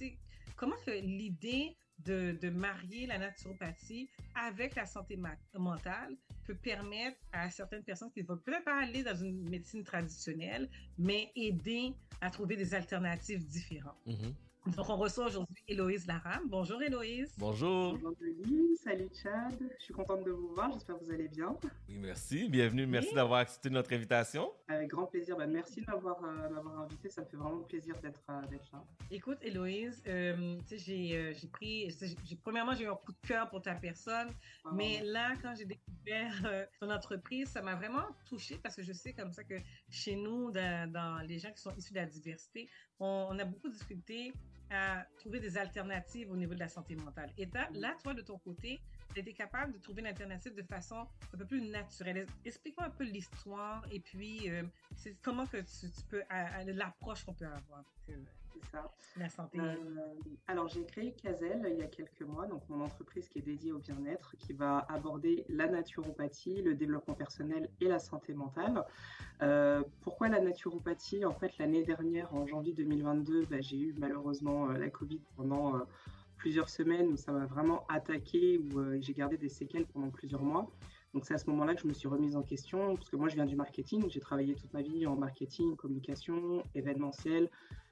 comment 0.56 0.76
que 0.86 0.92
l'idée 0.92 1.78
de, 2.00 2.38
de 2.42 2.50
marier 2.50 3.08
la 3.08 3.18
naturopathie 3.18 4.10
avec 4.36 4.76
la 4.76 4.86
santé 4.86 5.18
mentale 5.54 6.18
peut 6.44 6.56
permettre 6.56 7.18
à 7.32 7.50
certaines 7.50 7.84
personnes 7.84 8.12
qui 8.12 8.22
ne 8.22 8.28
vont 8.28 8.38
peut-être 8.38 8.66
pas 8.66 8.82
aller 8.82 9.04
dans 9.04 9.16
une 9.16 9.50
médecine 9.50 9.84
traditionnelle, 9.84 10.70
mais 10.98 11.32
aider 11.36 11.94
à 12.22 12.30
trouver 12.30 12.58
des 12.58 12.74
alternatives 12.74 13.46
différentes. 13.46 14.06
Mhm. 14.06 14.36
Donc, 14.66 14.90
on 14.90 14.98
reçoit 14.98 15.28
aujourd'hui 15.28 15.64
Héloïse 15.68 16.08
Larame. 16.08 16.42
Bonjour 16.48 16.82
Héloïse. 16.82 17.32
Bonjour. 17.38 17.94
Bonjour 17.94 18.16
Denis, 18.20 18.76
salut 18.84 19.10
Chad, 19.14 19.54
je 19.78 19.84
suis 19.84 19.94
contente 19.94 20.24
de 20.26 20.32
vous 20.32 20.48
voir, 20.56 20.72
j'espère 20.74 20.98
que 20.98 21.04
vous 21.06 21.12
allez 21.12 21.28
bien. 21.28 21.56
Oui, 21.88 21.98
merci. 22.00 22.50
Bienvenue. 22.50 22.88
Merci 22.88 23.14
d'avoir 23.14 23.42
accepté 23.42 23.70
notre 23.70 23.94
invitation. 23.94 24.52
Avec 24.68 24.90
grand 24.90 25.06
plaisir, 25.06 25.38
bah, 25.38 25.46
merci 25.46 25.82
de 25.82 25.86
m'avoir 25.86 26.18
euh, 26.24 26.50
m'avoir 26.50 26.80
invité, 26.80 27.10
ça 27.10 27.22
me 27.22 27.28
fait 27.28 27.38
vraiment 27.38 27.62
plaisir 27.62 27.96
d'être 28.02 28.24
euh, 28.30 28.42
là. 28.74 28.84
Écoute, 29.12 29.38
Héloïse, 29.44 30.02
euh, 30.08 30.58
tu 30.68 30.78
sais, 30.78 30.78
j'ai 30.80 31.16
euh, 31.16 31.34
j'ai 31.34 31.48
pris. 31.48 31.96
premièrement, 32.44 32.74
j'ai 32.74 32.86
eu 32.86 32.90
un 32.90 32.96
coup 32.96 33.12
de 33.12 33.28
cœur 33.28 33.48
pour 33.52 33.62
ta 33.62 33.76
personne, 33.76 34.30
Ah, 34.66 34.72
mais 34.74 35.02
là, 35.04 35.36
quand 35.44 35.54
j'ai 35.56 35.66
découvert 35.66 36.42
euh, 36.46 36.66
ton 36.80 36.90
entreprise, 36.90 37.50
ça 37.50 37.62
m'a 37.62 37.76
vraiment 37.76 38.08
touchée 38.28 38.60
parce 38.64 38.76
que 38.76 38.82
je 38.82 38.94
sais 38.94 39.14
comme 39.14 39.32
ça 39.32 39.44
que 39.44 39.56
chez 39.92 40.16
nous, 40.16 40.50
dans, 40.50 40.92
dans 40.92 41.20
les 41.28 41.38
gens 41.38 41.52
qui 41.52 41.62
sont 41.62 41.74
issus 41.78 41.94
de 41.94 42.00
la 42.00 42.08
diversité, 42.08 42.68
on, 43.00 43.28
on 43.30 43.38
a 43.40 43.46
beaucoup 43.46 43.70
difficultés 43.70 44.34
à 44.72 45.06
trouver 45.18 45.40
des 45.40 45.58
alternatives 45.58 46.32
au 46.32 46.36
niveau 46.36 46.54
de 46.54 46.60
la 46.60 46.70
santé 46.70 46.96
mentale. 46.96 47.32
Et 47.38 47.48
là, 47.74 47.96
toi, 48.02 48.14
de 48.14 48.22
ton 48.22 48.38
côté, 48.38 48.80
été 49.16 49.34
capable 49.34 49.74
de 49.74 49.78
trouver 49.78 50.02
une 50.02 50.08
alternative 50.08 50.56
de 50.56 50.64
façon 50.64 51.08
un 51.34 51.38
peu 51.38 51.46
plus 51.46 51.62
naturelle. 51.62 52.26
Explique-moi 52.44 52.88
un 52.88 52.90
peu 52.90 53.04
l'histoire 53.04 53.86
et 53.92 54.00
puis 54.00 54.50
euh, 54.50 54.64
comment 55.22 55.46
que 55.46 55.58
tu, 55.58 55.92
tu 55.92 56.02
peux, 56.10 56.24
l'approche 56.68 57.24
qu'on 57.24 57.34
peut 57.34 57.46
avoir. 57.46 57.84
Euh, 58.56 58.60
C'est 58.62 58.72
ça. 58.72 58.92
La 59.18 59.30
santé. 59.30 59.60
Euh, 59.60 59.76
alors, 60.48 60.68
j'ai 60.68 60.84
créé 60.86 61.14
Cazel 61.14 61.66
il 61.70 61.78
y 61.78 61.84
a 61.84 61.88
quelques 61.88 62.22
mois, 62.22 62.46
donc 62.48 62.62
mon 62.70 62.84
entreprise 62.84 63.30
qui 63.30 63.40
est 63.40 63.42
dédiée 63.42 63.72
au 63.72 63.80
bien-être, 63.80 64.36
qui 64.38 64.54
va 64.54 64.86
aborder 64.90 65.46
la 65.50 65.68
naturopathie, 65.68 66.62
le 66.62 66.76
développement 66.76 67.14
personnel 67.14 67.70
et 67.80 67.88
la 67.88 68.00
santé 68.00 68.34
mentale. 68.34 68.84
Euh, 69.42 69.84
pourquoi 70.02 70.30
la 70.30 70.40
naturopathie? 70.40 71.26
En 71.26 71.34
fait, 71.34 71.58
l'année 71.58 71.84
dernière, 71.84 72.34
en 72.34 72.46
janvier 72.48 72.74
2022, 72.74 73.46
bah, 73.46 73.58
j'ai 73.60 73.78
eu 73.78 73.96
malheureusement 73.98 74.70
euh, 74.70 74.78
la 74.78 74.90
Covid 74.90 75.22
pendant 75.36 75.76
euh, 75.76 75.80
plusieurs 76.38 76.70
semaines 76.70 77.08
où 77.08 77.18
ça 77.18 77.32
m'a 77.32 77.46
vraiment 77.46 77.86
attaqué, 77.88 78.58
où 78.60 78.80
euh, 78.80 78.98
j'ai 79.02 79.14
gardé 79.14 79.38
des 79.38 79.50
séquelles 79.50 79.86
pendant 79.88 80.10
plusieurs 80.10 80.44
mois. 80.44 80.70
Donc 81.14 81.26
c'est 81.26 81.34
à 81.34 81.38
ce 81.38 81.50
moment-là 81.50 81.76
que 81.76 81.82
je 81.82 81.88
me 81.88 81.94
suis 81.94 82.08
remise 82.08 82.36
en 82.36 82.44
question, 82.44 82.96
parce 82.96 83.10
que 83.10 83.16
moi 83.16 83.30
je 83.30 83.36
viens 83.36 83.46
du 83.46 83.56
marketing, 83.56 84.10
j'ai 84.10 84.20
travaillé 84.20 84.54
toute 84.54 84.74
ma 84.74 84.82
vie 84.82 85.08
en 85.08 85.16
marketing, 85.16 85.76
communication, 85.76 86.62
événementiel, 86.76 87.50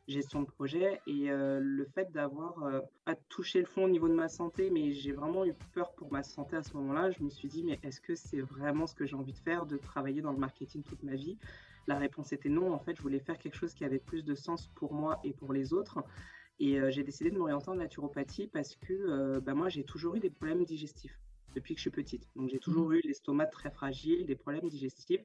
gestion 0.08 0.42
de 0.42 0.48
projet, 0.48 1.02
et 1.08 1.32
euh, 1.32 1.60
le 1.62 1.86
fait 1.86 2.12
d'avoir 2.12 2.62
euh, 2.64 2.82
pas 3.06 3.16
touché 3.30 3.60
le 3.60 3.66
fond 3.66 3.86
au 3.86 3.90
niveau 3.90 4.08
de 4.08 4.14
ma 4.14 4.28
santé, 4.28 4.70
mais 4.70 4.92
j'ai 4.92 5.14
vraiment 5.14 5.46
eu 5.46 5.54
peur 5.74 5.94
pour 5.94 6.12
ma 6.12 6.24
santé 6.24 6.56
à 6.56 6.64
ce 6.64 6.74
moment-là, 6.76 7.12
je 7.12 7.24
me 7.24 7.30
suis 7.30 7.48
dit 7.48 7.64
mais 7.64 7.80
est-ce 7.84 8.02
que 8.02 8.16
c'est 8.16 8.42
vraiment 8.42 8.86
ce 8.86 8.96
que 8.96 9.06
j'ai 9.06 9.16
envie 9.16 9.32
de 9.32 9.38
faire, 9.38 9.66
de 9.66 9.78
travailler 9.78 10.22
dans 10.22 10.32
le 10.32 10.38
marketing 10.38 10.84
toute 10.84 11.04
ma 11.04 11.16
vie? 11.16 11.38
La 11.88 11.98
réponse 11.98 12.34
était 12.34 12.50
non, 12.50 12.74
en 12.74 12.80
fait 12.80 12.96
je 12.96 13.02
voulais 13.02 13.20
faire 13.20 13.38
quelque 13.38 13.56
chose 13.56 13.74
qui 13.74 13.86
avait 13.86 14.00
plus 14.00 14.24
de 14.24 14.36
sens 14.36 14.68
pour 14.76 14.94
moi 14.94 15.20
et 15.24 15.34
pour 15.34 15.54
les 15.54 15.74
autres. 15.74 16.04
Et 16.60 16.80
euh, 16.80 16.92
j'ai 16.92 17.04
décidé 17.04 17.32
de 17.32 17.38
m'orienter 17.38 17.70
en 17.70 17.76
naturopathie 17.76 18.48
parce 18.48 18.76
que 18.76 19.40
bah, 19.40 19.54
moi 19.54 19.70
j'ai 19.70 19.84
toujours 19.84 20.16
eu 20.16 20.20
des 20.20 20.30
problèmes 20.30 20.64
digestifs 20.64 21.18
depuis 21.56 21.76
que 21.76 21.80
je 21.80 21.84
suis 21.84 21.92
petite. 21.92 22.30
Donc 22.36 22.50
j'ai 22.50 22.60
toujours 22.60 22.92
eu 22.92 23.02
l'estomac 23.04 23.48
très 23.48 23.70
fragile, 23.70 24.26
des 24.26 24.36
problèmes 24.36 24.70
digestifs. 24.70 25.24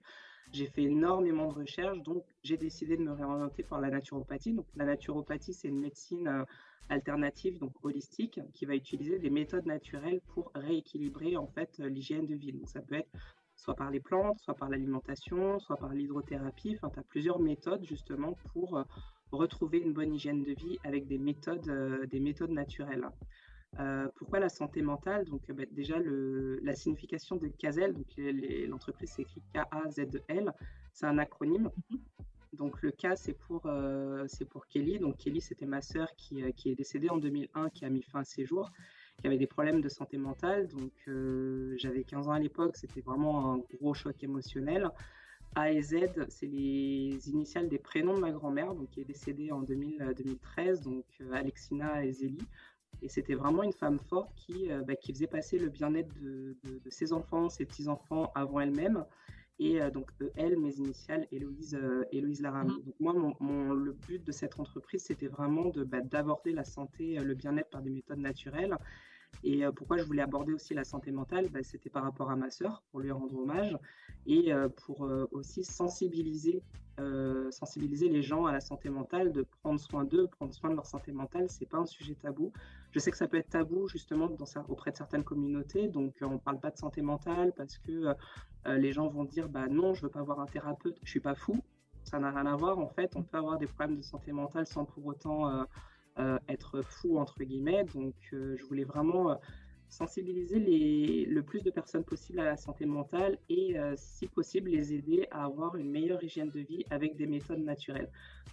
J'ai 0.52 0.66
fait 0.66 0.84
énormément 0.84 1.48
de 1.48 1.58
recherches, 1.58 2.02
donc 2.02 2.24
j'ai 2.42 2.56
décidé 2.56 2.96
de 2.96 3.02
me 3.02 3.12
réorienter 3.12 3.62
par 3.62 3.80
la 3.80 3.90
naturopathie. 3.90 4.52
Donc 4.52 4.66
la 4.76 4.86
naturopathie, 4.86 5.52
c'est 5.52 5.68
une 5.68 5.80
médecine 5.80 6.26
euh, 6.26 6.44
alternative, 6.88 7.58
donc 7.58 7.72
holistique, 7.82 8.40
qui 8.54 8.64
va 8.64 8.74
utiliser 8.74 9.18
des 9.18 9.28
méthodes 9.28 9.66
naturelles 9.66 10.20
pour 10.28 10.50
rééquilibrer 10.54 11.36
en 11.36 11.46
fait 11.46 11.78
euh, 11.80 11.88
l'hygiène 11.88 12.26
de 12.26 12.34
vie. 12.34 12.52
Donc 12.52 12.68
ça 12.68 12.80
peut 12.80 12.94
être 12.94 13.10
soit 13.56 13.74
par 13.74 13.90
les 13.90 14.00
plantes, 14.00 14.38
soit 14.38 14.54
par 14.54 14.70
l'alimentation, 14.70 15.58
soit 15.58 15.76
par 15.76 15.92
l'hydrothérapie. 15.92 16.76
Enfin, 16.76 16.90
tu 16.94 17.00
as 17.00 17.02
plusieurs 17.02 17.40
méthodes 17.40 17.84
justement 17.84 18.32
pour 18.52 18.78
euh, 18.78 18.84
retrouver 19.32 19.78
une 19.78 19.92
bonne 19.92 20.14
hygiène 20.14 20.42
de 20.44 20.52
vie 20.52 20.78
avec 20.84 21.06
des 21.06 21.18
méthodes, 21.18 22.08
des 22.08 22.20
méthodes 22.20 22.52
naturelles. 22.52 23.06
Euh, 23.78 24.08
pourquoi 24.16 24.40
la 24.40 24.48
santé 24.48 24.82
mentale? 24.82 25.24
Donc 25.26 25.42
euh, 25.50 25.52
bah, 25.52 25.64
déjà 25.70 25.98
le, 25.98 26.58
la 26.62 26.74
signification 26.74 27.36
de 27.36 27.48
CASEL, 27.48 27.92
donc 27.92 28.06
l'entreprise 28.16 29.10
s'écrit 29.10 29.42
K-A-Z-E-L, 29.52 30.52
c'est 30.92 31.06
un 31.06 31.18
acronyme. 31.18 31.70
Donc 32.54 32.80
le 32.82 32.90
K 32.90 33.08
c'est 33.14 33.34
pour 33.34 33.66
euh, 33.66 34.26
pour 34.50 34.66
Kelly. 34.66 34.98
Donc 34.98 35.18
Kelly 35.18 35.40
c'était 35.40 35.66
ma 35.66 35.82
sœur 35.82 36.08
qui, 36.16 36.42
euh, 36.42 36.50
qui 36.52 36.70
est 36.70 36.74
décédée 36.74 37.10
en 37.10 37.18
2001, 37.18 37.70
qui 37.70 37.84
a 37.84 37.90
mis 37.90 38.02
fin 38.02 38.20
à 38.20 38.24
ses 38.24 38.44
jours, 38.44 38.70
qui 39.20 39.26
avait 39.26 39.38
des 39.38 39.46
problèmes 39.46 39.80
de 39.80 39.88
santé 39.88 40.16
mentale. 40.16 40.66
Donc 40.68 40.92
euh, 41.08 41.74
j'avais 41.76 42.04
15 42.04 42.28
ans 42.28 42.32
à 42.32 42.38
l'époque, 42.38 42.76
c'était 42.76 43.00
vraiment 43.00 43.54
un 43.54 43.58
gros 43.76 43.94
choc 43.94 44.22
émotionnel. 44.22 44.88
A 45.54 45.72
et 45.72 45.80
Z, 45.80 46.26
c'est 46.28 46.46
les 46.46 47.30
initiales 47.30 47.68
des 47.68 47.78
prénoms 47.78 48.14
de 48.14 48.20
ma 48.20 48.30
grand-mère, 48.30 48.74
donc 48.74 48.90
qui 48.90 49.00
est 49.00 49.04
décédée 49.04 49.50
en 49.50 49.62
2000, 49.62 50.02
euh, 50.02 50.14
2013, 50.14 50.82
donc 50.82 51.04
Alexina 51.32 52.04
et 52.04 52.12
Zélie. 52.12 52.46
Et 53.02 53.08
c'était 53.08 53.34
vraiment 53.34 53.62
une 53.62 53.72
femme 53.72 53.98
forte 53.98 54.30
qui, 54.36 54.70
euh, 54.70 54.82
bah, 54.82 54.96
qui 54.96 55.12
faisait 55.12 55.26
passer 55.28 55.58
le 55.58 55.68
bien-être 55.68 56.12
de, 56.20 56.56
de- 56.64 56.78
de 56.84 56.90
ses 56.90 57.12
enfants, 57.12 57.48
ses 57.48 57.64
petits-enfants 57.64 58.32
avant 58.34 58.60
elle-même. 58.60 59.04
Et 59.60 59.80
euh, 59.82 59.90
donc, 59.90 60.10
euh, 60.22 60.30
elle, 60.36 60.56
mes 60.58 60.74
initiales, 60.76 61.26
Héloïse, 61.32 61.78
Héloïse 62.12 62.40
Laram. 62.42 62.68
Donc, 62.84 62.94
moi, 63.00 63.12
mon, 63.12 63.34
mon- 63.40 63.72
le 63.74 63.92
but 63.92 64.24
de 64.24 64.32
cette 64.32 64.58
entreprise, 64.60 65.02
c'était 65.04 65.26
vraiment 65.28 65.66
de, 65.70 65.84
bah, 65.84 66.00
d'aborder 66.00 66.52
la 66.52 66.64
santé, 66.64 67.16
le 67.18 67.34
bien-être 67.34 67.70
par 67.70 67.82
des 67.82 67.90
méthodes 67.90 68.18
naturelles. 68.20 68.76
Et 69.44 69.62
pourquoi 69.76 69.98
je 69.98 70.04
voulais 70.04 70.22
aborder 70.22 70.52
aussi 70.52 70.74
la 70.74 70.84
santé 70.84 71.12
mentale, 71.12 71.48
bah, 71.50 71.60
c'était 71.62 71.90
par 71.90 72.02
rapport 72.02 72.30
à 72.30 72.36
ma 72.36 72.50
sœur, 72.50 72.82
pour 72.90 73.00
lui 73.00 73.10
rendre 73.12 73.36
hommage, 73.38 73.76
et 74.26 74.52
euh, 74.52 74.68
pour 74.68 75.04
euh, 75.04 75.26
aussi 75.30 75.62
sensibiliser, 75.64 76.62
euh, 76.98 77.48
sensibiliser 77.52 78.08
les 78.08 78.22
gens 78.22 78.46
à 78.46 78.52
la 78.52 78.60
santé 78.60 78.90
mentale, 78.90 79.32
de 79.32 79.44
prendre 79.62 79.78
soin 79.78 80.04
d'eux, 80.04 80.26
prendre 80.26 80.52
soin 80.52 80.70
de 80.70 80.74
leur 80.74 80.86
santé 80.86 81.12
mentale. 81.12 81.48
C'est 81.48 81.66
pas 81.68 81.78
un 81.78 81.86
sujet 81.86 82.14
tabou. 82.14 82.52
Je 82.92 82.98
sais 82.98 83.10
que 83.10 83.16
ça 83.16 83.28
peut 83.28 83.36
être 83.36 83.50
tabou 83.50 83.88
justement 83.88 84.30
auprès 84.68 84.90
de 84.90 84.96
certaines 84.96 85.24
communautés, 85.24 85.88
donc 85.88 86.14
euh, 86.22 86.26
on 86.26 86.38
parle 86.38 86.58
pas 86.58 86.70
de 86.70 86.78
santé 86.78 87.02
mentale 87.02 87.52
parce 87.56 87.78
que 87.78 87.92
euh, 87.92 88.14
euh, 88.66 88.78
les 88.78 88.92
gens 88.92 89.08
vont 89.08 89.24
dire 89.24 89.48
bah 89.48 89.66
non, 89.68 89.94
je 89.94 90.02
veux 90.02 90.08
pas 90.08 90.20
avoir 90.20 90.40
un 90.40 90.46
thérapeute, 90.46 90.96
je 91.02 91.10
suis 91.10 91.20
pas 91.20 91.34
fou. 91.34 91.60
Ça 92.04 92.18
n'a 92.18 92.30
rien 92.30 92.46
à 92.46 92.56
voir. 92.56 92.78
En 92.78 92.88
fait, 92.88 93.16
on 93.16 93.22
peut 93.22 93.36
avoir 93.36 93.58
des 93.58 93.66
problèmes 93.66 93.96
de 93.96 94.02
santé 94.02 94.32
mentale 94.32 94.66
sans 94.66 94.86
pour 94.86 95.04
autant 95.04 95.66
être 96.48 96.80
fou 96.80 97.18
entre 97.18 97.44
guillemets. 97.44 97.84
Donc, 97.84 98.14
je 98.32 98.64
voulais 98.64 98.84
vraiment 98.84 99.38
sensibiliser 99.88 100.58
les, 100.58 101.24
le 101.26 101.42
plus 101.42 101.62
de 101.62 101.70
personnes 101.70 102.04
possible 102.04 102.40
à 102.40 102.44
la 102.44 102.56
santé 102.56 102.84
mentale 102.86 103.38
et, 103.48 103.78
euh, 103.78 103.94
si 103.96 104.26
possible, 104.26 104.70
les 104.70 104.92
aider 104.92 105.26
à 105.30 105.44
avoir 105.44 105.76
une 105.76 105.90
meilleure 105.90 106.22
hygiène 106.22 106.50
de 106.50 106.60
vie 106.60 106.84
avec 106.90 107.16
des 107.16 107.26
méthodes 107.26 107.60
naturelles. 107.60 108.10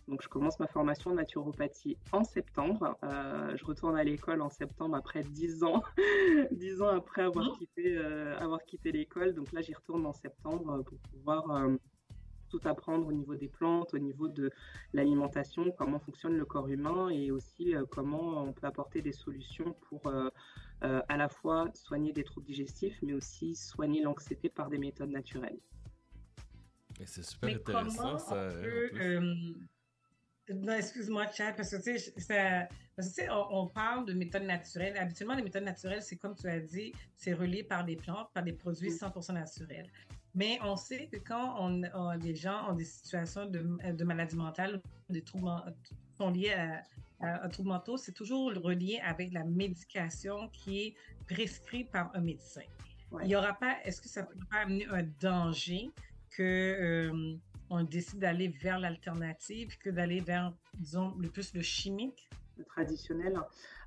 Donc, 0.08 0.22
je 0.22 0.30
commence 0.30 0.60
ma 0.60 0.68
formation 0.68 1.12
en 1.12 1.16
naturopathie 1.16 1.98
en 2.12 2.24
septembre. 2.24 2.98
Euh, 3.04 3.56
je 3.58 3.66
retourne 3.66 3.98
à 3.98 4.04
l'école 4.04 4.42
en 4.42 4.50
septembre 4.50 4.96
après 4.96 5.24
10 5.24 5.64
ans, 5.64 5.84
10 6.52 6.82
ans 6.82 6.90
après 6.90 7.24
avoir 7.24 7.58
quitté, 7.58 7.98
euh, 7.98 8.38
avoir 8.38 8.64
quitté 8.64 8.92
l'école. 8.92 9.34
Donc 9.34 9.52
là, 9.52 9.62
j'y 9.62 9.74
retourne 9.74 10.06
en 10.06 10.14
septembre 10.14 10.84
pour 10.84 10.98
pouvoir 11.00 11.70
tout 12.50 12.62
apprendre 12.66 13.08
au 13.08 13.12
niveau 13.12 13.36
des 13.36 13.48
plantes, 13.48 13.94
au 13.94 13.98
niveau 13.98 14.28
de 14.28 14.52
l'alimentation, 14.94 15.72
comment 15.78 16.00
fonctionne 16.00 16.38
le 16.38 16.46
corps 16.46 16.70
humain 16.70 17.10
et 17.10 17.32
aussi 17.32 17.74
comment 17.90 18.44
on 18.44 18.54
peut 18.54 18.68
apporter 18.68 19.02
des 19.02 19.12
solutions 19.12 19.76
pour 19.90 20.02
euh, 20.84 20.88
euh, 20.88 21.02
à 21.08 21.18
la 21.18 21.30
fois 21.30 21.70
soigner 21.74 22.12
des 22.14 22.24
troubles 22.24 22.46
digestifs, 22.48 22.98
mais 23.02 23.14
aussi 23.14 23.56
soigner 23.56 24.02
l'anxiété 24.02 24.50
par 24.50 24.70
des 24.70 24.78
méthodes 24.78 25.10
naturelles. 25.12 25.60
Et 27.00 27.06
c'est 27.06 27.24
super 27.24 27.50
Mais 27.50 27.56
intéressant, 27.56 28.18
ça. 28.18 28.36
peut, 28.36 28.90
euh, 28.96 29.36
non, 30.54 30.74
excuse-moi, 30.74 31.28
Chad, 31.32 31.56
parce 31.56 31.72
que 31.72 31.78
tu 31.78 31.98
sais, 32.00 32.14
ça- 32.20 32.68
parce 32.96 33.10
que, 33.10 33.16
tu 33.16 33.22
sais, 33.22 33.30
on, 33.30 33.64
on 33.64 33.68
parle 33.68 34.06
de 34.06 34.14
méthodes 34.14 34.44
naturelles. 34.44 34.96
Habituellement, 34.98 35.36
les 35.36 35.42
méthodes 35.44 35.64
naturelles, 35.64 36.02
c'est 36.04 36.16
comme 36.18 36.36
tu 36.36 36.48
as 36.48 36.60
dit, 36.60 36.94
c'est 37.18 37.34
relié 37.34 37.64
par 37.64 37.84
des 37.84 37.96
plantes, 37.98 38.30
par 38.34 38.44
des 38.44 38.54
produits 38.54 38.90
100% 38.92 39.34
naturels. 39.34 39.90
Mais 40.34 40.60
on 40.64 40.76
sait 40.76 41.08
que 41.08 41.18
quand 41.18 41.56
on, 41.60 41.82
on- 41.94 42.12
les 42.18 42.36
gens 42.36 42.70
ont 42.72 42.76
des 42.76 42.86
situations 42.86 43.46
de, 43.48 43.92
de 43.92 44.04
maladie 44.04 44.36
mentale, 44.36 44.82
des 45.10 45.22
troubles 45.24 45.50
sont 46.18 46.32
liés 46.32 46.54
à, 46.54 46.84
à, 47.20 47.44
à 47.44 47.50
troubles 47.50 47.70
mentaux, 47.70 47.98
c'est 47.98 48.12
toujours 48.12 48.54
relié 48.54 49.00
avec 49.04 49.34
la 49.34 49.44
médication 49.44 50.50
qui 50.50 50.82
est 50.82 50.96
prescrite 51.28 51.92
par 51.92 52.12
un 52.16 52.22
médecin. 52.22 52.62
Il 53.24 53.30
y 53.30 53.36
aura 53.36 53.54
pas, 53.54 53.78
est-ce 53.84 54.02
que 54.02 54.10
ça 54.10 54.24
peut 54.24 54.38
pas 54.52 54.60
amener 54.60 54.86
un 54.88 55.04
danger 55.22 55.90
que 56.32 56.44
euh, 56.44 57.38
on 57.70 57.84
décide 57.84 58.20
d'aller 58.20 58.50
vers 58.50 58.78
l'alternative 58.80 59.78
que 59.78 59.90
d'aller 59.90 60.20
vers, 60.20 60.54
disons, 60.76 61.14
le 61.18 61.30
plus 61.30 61.54
le 61.54 61.62
chimique? 61.62 62.28
traditionnel. 62.64 63.40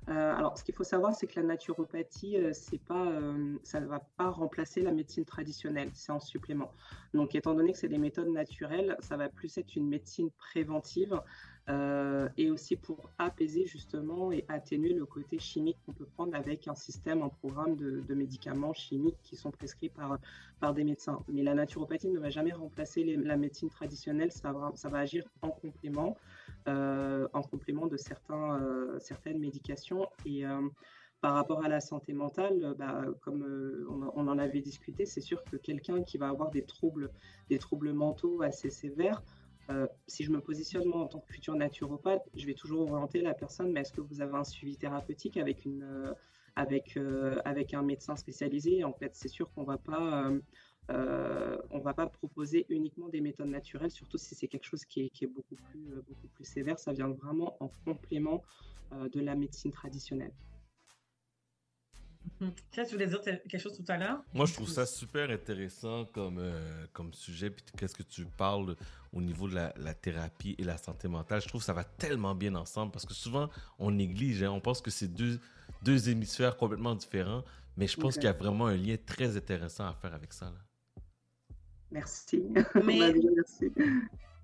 Euh, 0.07 0.35
alors, 0.35 0.57
ce 0.57 0.63
qu'il 0.63 0.75
faut 0.75 0.83
savoir, 0.83 1.13
c'est 1.15 1.27
que 1.27 1.39
la 1.39 1.45
naturopathie, 1.45 2.37
euh, 2.37 2.51
c'est 2.53 2.79
pas, 2.79 3.05
euh, 3.07 3.57
ça 3.63 3.79
ne 3.79 3.85
va 3.87 3.99
pas 4.17 4.29
remplacer 4.29 4.81
la 4.81 4.91
médecine 4.91 5.25
traditionnelle, 5.25 5.89
c'est 5.93 6.11
en 6.11 6.19
supplément. 6.19 6.71
Donc, 7.13 7.35
étant 7.35 7.53
donné 7.53 7.73
que 7.73 7.77
c'est 7.77 7.87
des 7.87 7.97
méthodes 7.97 8.29
naturelles, 8.29 8.95
ça 8.99 9.17
va 9.17 9.29
plus 9.29 9.57
être 9.57 9.75
une 9.75 9.87
médecine 9.87 10.29
préventive 10.31 11.19
euh, 11.67 12.27
et 12.37 12.49
aussi 12.49 12.75
pour 12.75 13.11
apaiser 13.19 13.65
justement 13.67 14.31
et 14.31 14.43
atténuer 14.47 14.93
le 14.93 15.05
côté 15.05 15.37
chimique 15.37 15.77
qu'on 15.85 15.93
peut 15.93 16.05
prendre 16.05 16.35
avec 16.35 16.67
un 16.67 16.73
système, 16.73 17.21
un 17.21 17.29
programme 17.29 17.75
de, 17.75 18.13
médicaments 18.15 18.73
chimiques 18.73 19.19
qui 19.21 19.35
sont 19.35 19.51
prescrits 19.51 19.89
par, 19.89 20.17
par 20.59 20.73
des 20.73 20.83
médecins. 20.83 21.23
Mais 21.27 21.43
la 21.43 21.53
naturopathie 21.53 22.07
ne 22.07 22.17
va 22.17 22.29
jamais 22.29 22.53
remplacer 22.53 23.03
la 23.03 23.37
médecine 23.37 23.69
traditionnelle, 23.69 24.31
ça 24.31 24.51
va, 24.51 24.71
ça 24.73 24.89
va 24.89 24.99
agir 24.99 25.25
en 25.43 25.49
complément, 25.49 26.17
euh, 26.67 27.27
en 27.33 27.43
complément 27.43 27.85
de 27.85 27.97
certains, 27.97 28.59
euh, 28.61 28.97
certaines 28.99 29.39
médications. 29.39 30.07
Et 30.25 30.43
par 31.21 31.33
rapport 31.33 31.63
à 31.63 31.67
la 31.67 31.81
santé 31.81 32.13
mentale, 32.13 32.73
bah, 32.79 33.03
comme 33.21 33.45
on, 33.89 34.11
on 34.15 34.27
en 34.27 34.39
avait 34.39 34.61
discuté, 34.61 35.05
c'est 35.05 35.21
sûr 35.21 35.43
que 35.43 35.57
quelqu'un 35.57 36.01
qui 36.01 36.17
va 36.17 36.29
avoir 36.29 36.49
des 36.49 36.63
troubles, 36.63 37.11
des 37.49 37.59
troubles 37.59 37.93
mentaux 37.93 38.41
assez 38.41 38.71
sévères, 38.71 39.21
euh, 39.69 39.87
si 40.07 40.23
je 40.23 40.31
me 40.31 40.41
positionne 40.41 40.85
moi 40.85 41.01
en 41.01 41.07
tant 41.07 41.19
que 41.19 41.31
futur 41.31 41.55
naturopathe, 41.55 42.27
je 42.35 42.45
vais 42.45 42.55
toujours 42.55 42.91
orienter 42.91 43.21
la 43.21 43.33
personne, 43.33 43.71
mais 43.71 43.81
est-ce 43.81 43.93
que 43.93 44.01
vous 44.01 44.21
avez 44.21 44.35
un 44.35 44.43
suivi 44.43 44.77
thérapeutique 44.77 45.37
avec, 45.37 45.65
euh, 45.67 46.13
euh, 46.57 47.65
un 47.73 47.83
médecin 47.83 48.15
spécialisé? 48.15 48.83
En 48.83 48.93
fait, 48.93 49.13
c'est 49.13 49.27
sûr 49.27 49.51
qu'on 49.53 49.63
va 49.63 49.77
pas... 49.77 50.31
on 51.71 51.79
va 51.79 51.93
pas 51.93 52.07
proposer 52.07 52.65
uniquement 52.69 53.09
des 53.09 53.21
méthodes 53.21 53.49
naturelles, 53.49 53.91
surtout 53.91 54.17
si 54.17 54.33
c'est 54.33 54.47
quelque 54.47 54.65
chose 54.65 54.85
qui 54.85 55.11
est, 55.21 55.27
beaucoup, 55.27 55.55
plus, 56.35 56.45
sévère. 56.45 56.79
Ça 56.79 56.91
vient 56.93 57.09
vraiment 57.09 57.55
en 57.59 57.69
complément 57.85 58.43
de 58.91 59.19
la 59.19 59.35
médecine 59.35 59.71
traditionnelle. 59.71 60.33
Mhm. 62.41 62.53
Tu 62.71 62.83
voulais 62.91 63.07
dire 63.07 63.21
quelque 63.21 63.57
chose 63.57 63.75
tout 63.77 63.85
à 63.91 63.97
l'heure? 63.97 64.21
Moi, 64.33 64.45
je 64.45 64.53
trouve 64.53 64.69
ça 64.69 64.85
super 64.85 65.29
intéressant 65.29 66.05
comme, 66.05 66.37
euh, 66.39 66.85
comme 66.93 67.13
sujet. 67.13 67.49
Puis 67.49 67.63
qu'est-ce 67.77 67.95
que 67.95 68.03
tu 68.03 68.25
parles 68.25 68.75
au 69.13 69.21
niveau 69.21 69.47
de 69.47 69.55
la, 69.55 69.73
la 69.77 69.93
thérapie 69.93 70.55
et 70.57 70.63
la 70.63 70.77
santé 70.77 71.07
mentale. 71.07 71.41
Je 71.41 71.47
trouve 71.47 71.61
que 71.61 71.65
ça 71.65 71.73
va 71.73 71.83
tellement 71.83 72.35
bien 72.35 72.55
ensemble 72.55 72.91
parce 72.91 73.05
que 73.05 73.13
souvent, 73.13 73.49
on 73.77 73.91
néglige. 73.91 74.43
hein. 74.43 74.51
On 74.51 74.59
pense 74.61 74.81
que 74.81 74.91
c'est 74.91 75.07
deux, 75.07 75.39
deux 75.81 76.09
hémisphères 76.09 76.55
complètement 76.57 76.95
différents. 76.95 77.43
Mais 77.77 77.87
je 77.87 77.97
pense 77.97 78.15
qu'il 78.15 78.25
y 78.25 78.27
a 78.27 78.33
vraiment 78.33 78.67
un 78.67 78.75
lien 78.75 78.97
très 79.05 79.35
intéressant 79.37 79.87
à 79.87 79.93
faire 79.93 80.13
avec 80.13 80.33
ça. 80.33 80.45
là. 80.45 81.01
Merci. 81.91 82.43
Mais- 82.85 83.13
merci. 83.13 83.71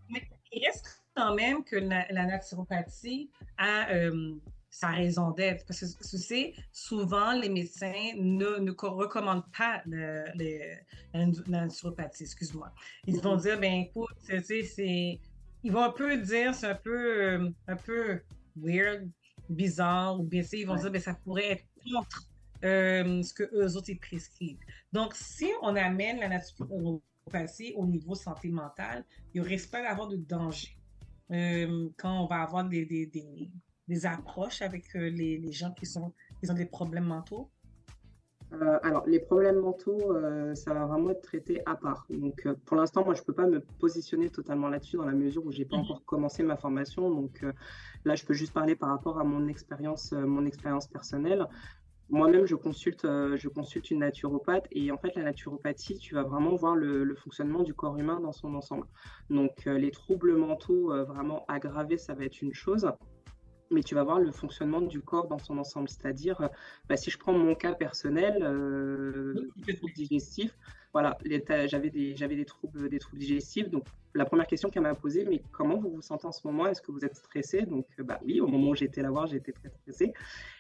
Mais 0.10 0.28
il 0.52 0.66
reste 0.66 1.04
quand 1.16 1.36
même 1.36 1.64
que 1.64 1.76
la, 1.76 2.06
la 2.12 2.26
naturopathie 2.26 3.30
a 3.58 3.90
euh, 3.92 4.34
sa 4.76 4.90
raison 4.90 5.32
d'être. 5.32 5.66
Parce 5.66 5.80
que 5.80 6.10
tu 6.10 6.18
sais, 6.18 6.54
souvent, 6.72 7.32
les 7.32 7.48
médecins 7.48 8.12
ne, 8.18 8.60
ne 8.60 8.72
co- 8.72 8.92
recommandent 8.92 9.50
pas 9.58 9.82
le- 9.86 10.26
le- 10.36 10.76
la, 11.14 11.62
naturopathie, 11.62 12.24
excuse-moi. 12.24 12.72
Ils 13.08 13.22
vont 13.22 13.38
dire, 13.38 13.58
ben 13.58 13.74
écoute, 13.86 14.10
tu 14.28 14.42
sais, 14.44 14.64
c'est. 14.64 15.20
Ils 15.64 15.72
vont 15.72 15.84
un 15.84 15.92
peu 15.92 16.18
dire, 16.18 16.54
c'est 16.54 16.68
un 16.68 16.76
peu, 16.76 17.24
euh, 17.24 17.50
un 17.68 17.76
peu 17.78 18.22
weird, 18.58 19.10
bizarre, 19.50 20.20
ou 20.20 20.24
bien 20.24 20.42
tu 20.42 20.50
sais, 20.50 20.60
ils 20.60 20.68
vont 20.68 20.76
dire, 20.76 20.92
ben 20.92 21.02
ça 21.02 21.14
pourrait 21.14 21.52
être 21.54 21.66
contre 21.90 22.28
euh, 22.64 23.24
ce 23.24 23.34
que 23.34 23.44
eux 23.56 23.78
autres 23.78 23.90
ils 23.90 24.00
prescrivent. 24.00 24.60
Donc, 24.92 25.16
si 25.16 25.48
on 25.62 25.76
amène 25.76 26.20
la 26.20 26.28
naturopathie 26.28 27.74
au 27.78 27.86
niveau 27.88 28.14
santé 28.14 28.50
mentale, 28.50 29.06
il 29.34 29.42
ne 29.42 29.48
risque 29.48 29.72
pas 29.72 29.82
d'avoir 29.82 30.10
de 30.10 30.18
danger 30.18 30.78
euh, 31.32 31.90
quand 31.98 32.24
on 32.24 32.28
va 32.28 32.42
avoir 32.42 32.66
des, 32.66 32.86
des, 32.86 33.06
des, 33.08 33.50
des 33.88 34.06
approches 34.06 34.62
avec 34.62 34.96
euh, 34.96 35.10
les, 35.10 35.38
les 35.38 35.52
gens 35.52 35.72
qui, 35.72 35.86
sont, 35.86 36.14
qui 36.42 36.50
ont 36.50 36.56
des 36.56 36.66
problèmes 36.66 37.06
mentaux? 37.06 37.50
Euh, 38.54 38.80
alors, 38.84 39.06
les 39.08 39.20
problèmes 39.20 39.60
mentaux, 39.60 40.14
euh, 40.14 40.54
ça 40.56 40.74
va 40.74 40.86
vraiment 40.86 41.10
être 41.10 41.22
traité 41.22 41.62
à 41.66 41.76
part. 41.76 42.06
Donc, 42.10 42.46
euh, 42.46 42.54
pour 42.66 42.78
l'instant, 42.78 43.04
moi, 43.04 43.14
je 43.14 43.22
ne 43.22 43.26
peux 43.26 43.34
pas 43.34 43.48
me 43.48 43.60
positionner 43.80 44.30
totalement 44.30 44.70
là-dessus 44.70 44.98
dans 44.98 45.06
la 45.06 45.14
mesure 45.14 45.46
où 45.46 45.52
je 45.52 45.60
n'ai 45.60 45.66
pas 45.66 45.78
encore 45.78 46.06
commencé 46.06 46.44
ma 46.44 46.56
formation. 46.56 47.10
Donc, 47.10 47.44
là, 48.06 48.16
je 48.16 48.24
peux 48.24 48.34
juste 48.34 48.54
parler 48.54 48.76
par 48.76 48.90
rapport 48.90 49.20
à 49.20 49.24
mon 49.24 49.48
expérience, 49.48 50.12
mon 50.14 50.46
expérience 50.46 50.88
personnelle. 50.88 51.48
Moi-même, 52.10 52.46
je 52.46 52.56
consulte, 52.56 53.02
je 53.04 53.48
consulte 53.50 53.90
une 53.90 54.00
naturopathe 54.00 54.68
et 54.72 54.92
en 54.92 54.98
fait, 54.98 55.16
la 55.16 55.24
naturopathie, 55.24 55.98
tu 55.98 56.14
vas 56.14 56.22
vraiment 56.22 56.56
voir 56.56 56.76
le, 56.76 57.04
le 57.04 57.16
fonctionnement 57.16 57.64
du 57.64 57.74
corps 57.74 57.98
humain 57.98 58.20
dans 58.20 58.32
son 58.32 58.54
ensemble. 58.54 58.86
Donc, 59.32 59.66
les 59.66 59.90
troubles 59.90 60.36
mentaux 60.36 60.94
vraiment 61.06 61.46
aggravés, 61.48 61.98
ça 61.98 62.14
va 62.14 62.26
être 62.26 62.44
une 62.44 62.54
chose 62.54 62.88
mais 63.72 63.84
tu 63.84 63.96
vas 63.96 64.04
voir 64.04 64.20
le 64.20 64.32
fonctionnement 64.32 64.82
du 64.82 65.02
corps 65.02 65.28
dans 65.28 65.40
son 65.40 65.58
ensemble. 65.58 65.90
C'est-à-dire, 65.90 66.42
euh, 66.42 66.48
bah, 66.90 66.98
si 66.98 67.12
je 67.12 67.18
prends 67.18 67.34
mon 67.34 67.56
cas 67.56 67.74
personnel, 67.74 68.44
euh, 68.44 69.52
troubles 69.68 69.94
digestifs, 69.94 70.58
voilà, 70.94 71.18
j'avais 71.66 71.90
des, 71.90 72.16
j'avais 72.16 72.36
des 72.36 72.46
troubles, 72.46 72.90
des 72.90 73.00
troubles 73.00 73.20
digestifs. 73.20 73.70
Donc, 73.70 73.86
la 74.14 74.26
première 74.26 74.48
question 74.48 74.70
qu'elle 74.70 74.84
m'a 74.84 74.96
posée, 74.96 75.26
mais 75.26 75.44
comment 75.52 75.78
vous 75.78 75.90
vous 75.92 76.02
sentez 76.02 76.26
en 76.26 76.32
ce 76.32 76.48
moment? 76.48 76.68
Est-ce 76.68 76.82
que 76.82 76.92
vous 76.92 77.04
êtes 77.04 77.16
stressé? 77.16 77.64
Donc, 77.64 77.88
euh, 78.00 78.04
bah 78.04 78.20
oui, 78.24 78.40
au 78.40 78.48
moment 78.48 78.70
où 78.70 78.76
j'étais 78.76 79.02
la 79.02 79.12
voir, 79.12 79.28
j'étais 79.28 79.52
très 79.52 79.70
stressée. 79.70 80.14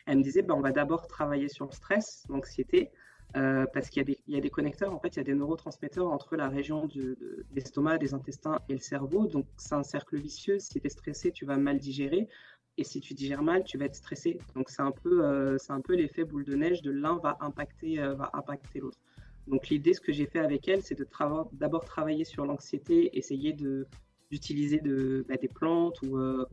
Elle 0.05 0.17
me 0.17 0.23
disait, 0.23 0.41
bah, 0.41 0.55
on 0.55 0.61
va 0.61 0.71
d'abord 0.71 1.07
travailler 1.07 1.47
sur 1.49 1.65
le 1.65 1.71
stress, 1.71 2.25
l'anxiété. 2.29 2.91
euh, 3.37 3.65
parce 3.73 3.89
qu'il 3.89 3.99
y, 3.99 4.03
a 4.03 4.05
des- 4.05 4.23
il 4.27 4.33
y 4.35 4.37
a 4.37 4.41
des 4.41 4.49
connecteurs, 4.49 4.93
en 4.93 4.99
fait, 4.99 5.09
il 5.15 5.17
y 5.17 5.19
a 5.19 5.23
des 5.25 5.33
neurotransmetteurs 5.35 6.07
entre 6.07 6.37
la 6.37 6.47
région 6.47 6.85
de, 6.87 7.15
de 7.19 7.45
l'estomac, 7.51 7.97
des 7.97 8.13
intestins 8.13 8.59
et 8.69 8.73
le 8.73 8.79
cerveau. 8.79 9.27
Donc, 9.27 9.45
c'est 9.57 9.75
un 9.75 9.83
cercle 9.83 10.17
vicieux. 10.17 10.57
Si 10.59 10.79
tu 10.79 10.87
es 10.87 10.89
stressé, 10.89 11.31
tu 11.33 11.45
vas 11.45 11.57
mal 11.57 11.77
digérer. 11.79 12.29
Et 12.77 12.83
si 12.83 12.99
tu 12.99 13.13
digères 13.13 13.43
mal, 13.43 13.63
tu 13.63 13.77
vas 13.77 13.85
être 13.85 13.95
stressé. 13.95 14.37
Donc 14.55 14.69
c'est 14.69 14.81
un 14.81 14.91
peu, 14.91 15.25
euh, 15.25 15.57
c'est 15.57 15.71
un 15.71 15.81
peu 15.81 15.95
l'effet 15.95 16.25
boule 16.25 16.43
de 16.43 16.55
neige 16.55 16.81
de 16.81 16.91
l'un 16.91 17.17
va 17.17 17.37
impacter, 17.39 17.99
euh, 17.99 18.15
va 18.15 18.29
impacter 18.33 18.79
l'autre. 18.79 18.99
Donc 19.47 19.69
l'idée, 19.69 19.93
ce 19.93 20.01
que 20.01 20.11
j'ai 20.11 20.25
fait 20.25 20.39
avec 20.39 20.67
elle, 20.67 20.81
c'est 20.81 20.95
de 20.97 21.07
d'abord 21.53 21.85
travailler 21.85 22.25
sur 22.25 22.45
l'anxiété, 22.45 23.17
essayer 23.17 23.53
de 23.53 23.87
d'utiliser 24.31 24.79
de, 24.79 25.25
bah, 25.27 25.37
des 25.37 25.47
plantes 25.47 26.01
ou, 26.01 26.17
euh, 26.17 26.45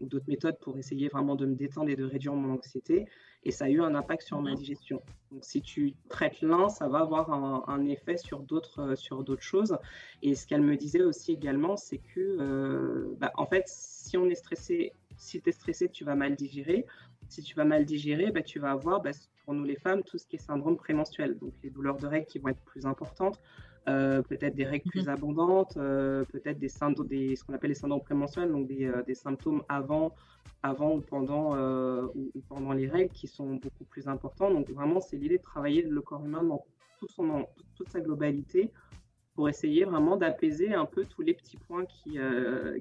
ou 0.00 0.06
d'autres 0.06 0.28
méthodes 0.28 0.58
pour 0.60 0.78
essayer 0.78 1.08
vraiment 1.08 1.36
de 1.36 1.46
me 1.46 1.54
détendre 1.54 1.90
et 1.90 1.96
de 1.96 2.04
réduire 2.04 2.34
mon 2.34 2.54
anxiété. 2.54 3.06
Et 3.44 3.50
ça 3.50 3.66
a 3.66 3.68
eu 3.68 3.80
un 3.80 3.94
impact 3.94 4.22
sur 4.22 4.40
ma 4.40 4.54
digestion. 4.54 5.02
Donc 5.30 5.44
si 5.44 5.60
tu 5.62 5.94
traites 6.08 6.40
l'un, 6.40 6.68
ça 6.68 6.88
va 6.88 7.00
avoir 7.00 7.32
un, 7.32 7.64
un 7.68 7.86
effet 7.86 8.16
sur 8.16 8.40
d'autres 8.40 8.80
euh, 8.80 8.96
sur 8.96 9.22
d'autres 9.22 9.42
choses. 9.42 9.76
Et 10.22 10.34
ce 10.34 10.46
qu'elle 10.46 10.62
me 10.62 10.76
disait 10.76 11.02
aussi 11.02 11.32
également, 11.32 11.76
c'est 11.76 11.98
que 11.98 12.38
euh, 12.40 13.14
bah, 13.18 13.32
en 13.36 13.46
fait, 13.46 13.64
si 13.66 14.16
on 14.16 14.28
est 14.28 14.34
stressé, 14.34 14.92
si 15.16 15.40
tu 15.40 15.48
es 15.48 15.52
stressé, 15.52 15.88
tu 15.88 16.04
vas 16.04 16.16
mal 16.16 16.34
digérer. 16.34 16.86
Si 17.28 17.42
tu 17.42 17.54
vas 17.56 17.64
mal 17.64 17.84
digérer, 17.84 18.30
bah, 18.30 18.42
tu 18.42 18.58
vas 18.58 18.70
avoir, 18.70 19.00
bah, 19.00 19.10
pour 19.44 19.54
nous 19.54 19.64
les 19.64 19.76
femmes, 19.76 20.02
tout 20.02 20.18
ce 20.18 20.26
qui 20.26 20.36
est 20.36 20.40
syndrome 20.40 20.76
prémenstruel. 20.76 21.38
Donc 21.38 21.52
les 21.62 21.70
douleurs 21.70 21.98
de 21.98 22.06
règles 22.06 22.26
qui 22.26 22.38
vont 22.38 22.48
être 22.48 22.62
plus 22.62 22.86
importantes, 22.86 23.40
euh, 23.88 24.22
peut-être 24.22 24.54
des 24.54 24.64
règles 24.64 24.90
plus 24.90 25.08
abondantes, 25.08 25.76
euh, 25.76 26.24
peut-être 26.24 26.58
des, 26.58 26.68
des 27.08 27.36
ce 27.36 27.44
qu'on 27.44 27.54
appelle 27.54 27.70
les 27.70 27.74
syndromes 27.74 28.02
prémenstruels, 28.02 28.50
donc 28.50 28.66
des, 28.66 28.86
euh, 28.86 29.02
des 29.02 29.14
symptômes 29.14 29.62
avant, 29.68 30.14
avant 30.62 30.94
ou 30.96 31.00
pendant, 31.00 31.56
ou, 32.14 32.30
ou 32.34 32.40
pendant 32.48 32.72
les 32.72 32.88
règles 32.88 33.12
qui 33.12 33.28
sont 33.28 33.54
beaucoup 33.54 33.84
plus 33.84 34.08
importants. 34.08 34.50
Donc 34.50 34.68
vraiment, 34.70 35.00
c'est 35.00 35.16
l'idée 35.16 35.38
de 35.38 35.42
travailler 35.42 35.82
le 35.82 36.00
corps 36.00 36.24
humain 36.24 36.42
dans 36.42 36.64
tout 36.98 37.08
son, 37.08 37.28
en- 37.30 37.48
toute 37.76 37.88
sa 37.88 38.00
globalité 38.00 38.70
pour 39.34 39.48
essayer 39.48 39.84
vraiment 39.84 40.16
d'apaiser 40.16 40.72
un 40.72 40.86
peu 40.86 41.04
tous 41.04 41.22
les 41.22 41.34
petits 41.34 41.58
points 41.58 41.84
qui, 41.84 42.18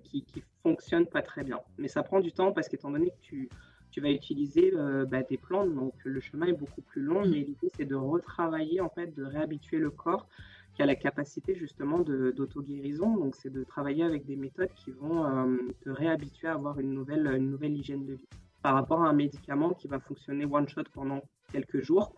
qui, 0.05 0.23
qui 0.23 0.41
fonctionnent 0.63 1.05
pas 1.05 1.21
très 1.21 1.43
bien. 1.43 1.59
Mais 1.77 1.89
ça 1.89 2.01
prend 2.01 2.21
du 2.21 2.31
temps 2.31 2.53
parce 2.53 2.69
qu'étant 2.69 2.91
donné 2.91 3.09
que 3.09 3.21
tu, 3.21 3.49
tu 3.91 4.01
vas 4.01 4.09
utiliser 4.09 4.73
euh, 4.73 5.05
bah, 5.05 5.23
des 5.23 5.37
plantes, 5.37 5.73
donc 5.73 5.93
le 6.03 6.19
chemin 6.19 6.47
est 6.47 6.53
beaucoup 6.53 6.81
plus 6.81 7.01
long, 7.01 7.21
mais 7.21 7.39
l'idée 7.39 7.69
c'est 7.75 7.85
de 7.85 7.95
retravailler, 7.95 8.81
en 8.81 8.89
fait, 8.89 9.13
de 9.13 9.23
réhabituer 9.23 9.77
le 9.77 9.89
corps 9.89 10.27
qui 10.75 10.81
a 10.83 10.85
la 10.85 10.95
capacité 10.95 11.55
justement 11.55 11.99
d'auto-guérison. 11.99 13.17
Donc 13.17 13.35
c'est 13.35 13.49
de 13.51 13.63
travailler 13.63 14.03
avec 14.03 14.25
des 14.25 14.35
méthodes 14.35 14.73
qui 14.75 14.91
vont 14.91 15.25
euh, 15.25 15.57
te 15.81 15.89
réhabituer 15.89 16.47
à 16.47 16.53
avoir 16.53 16.79
une 16.79 16.93
nouvelle, 16.93 17.27
une 17.27 17.49
nouvelle 17.49 17.75
hygiène 17.75 18.05
de 18.05 18.13
vie 18.13 18.27
par 18.61 18.73
rapport 18.73 19.03
à 19.03 19.09
un 19.09 19.13
médicament 19.13 19.73
qui 19.73 19.87
va 19.87 19.99
fonctionner 19.99 20.45
one 20.45 20.67
shot 20.67 20.83
pendant 20.93 21.21
quelques 21.51 21.81
jours. 21.81 22.15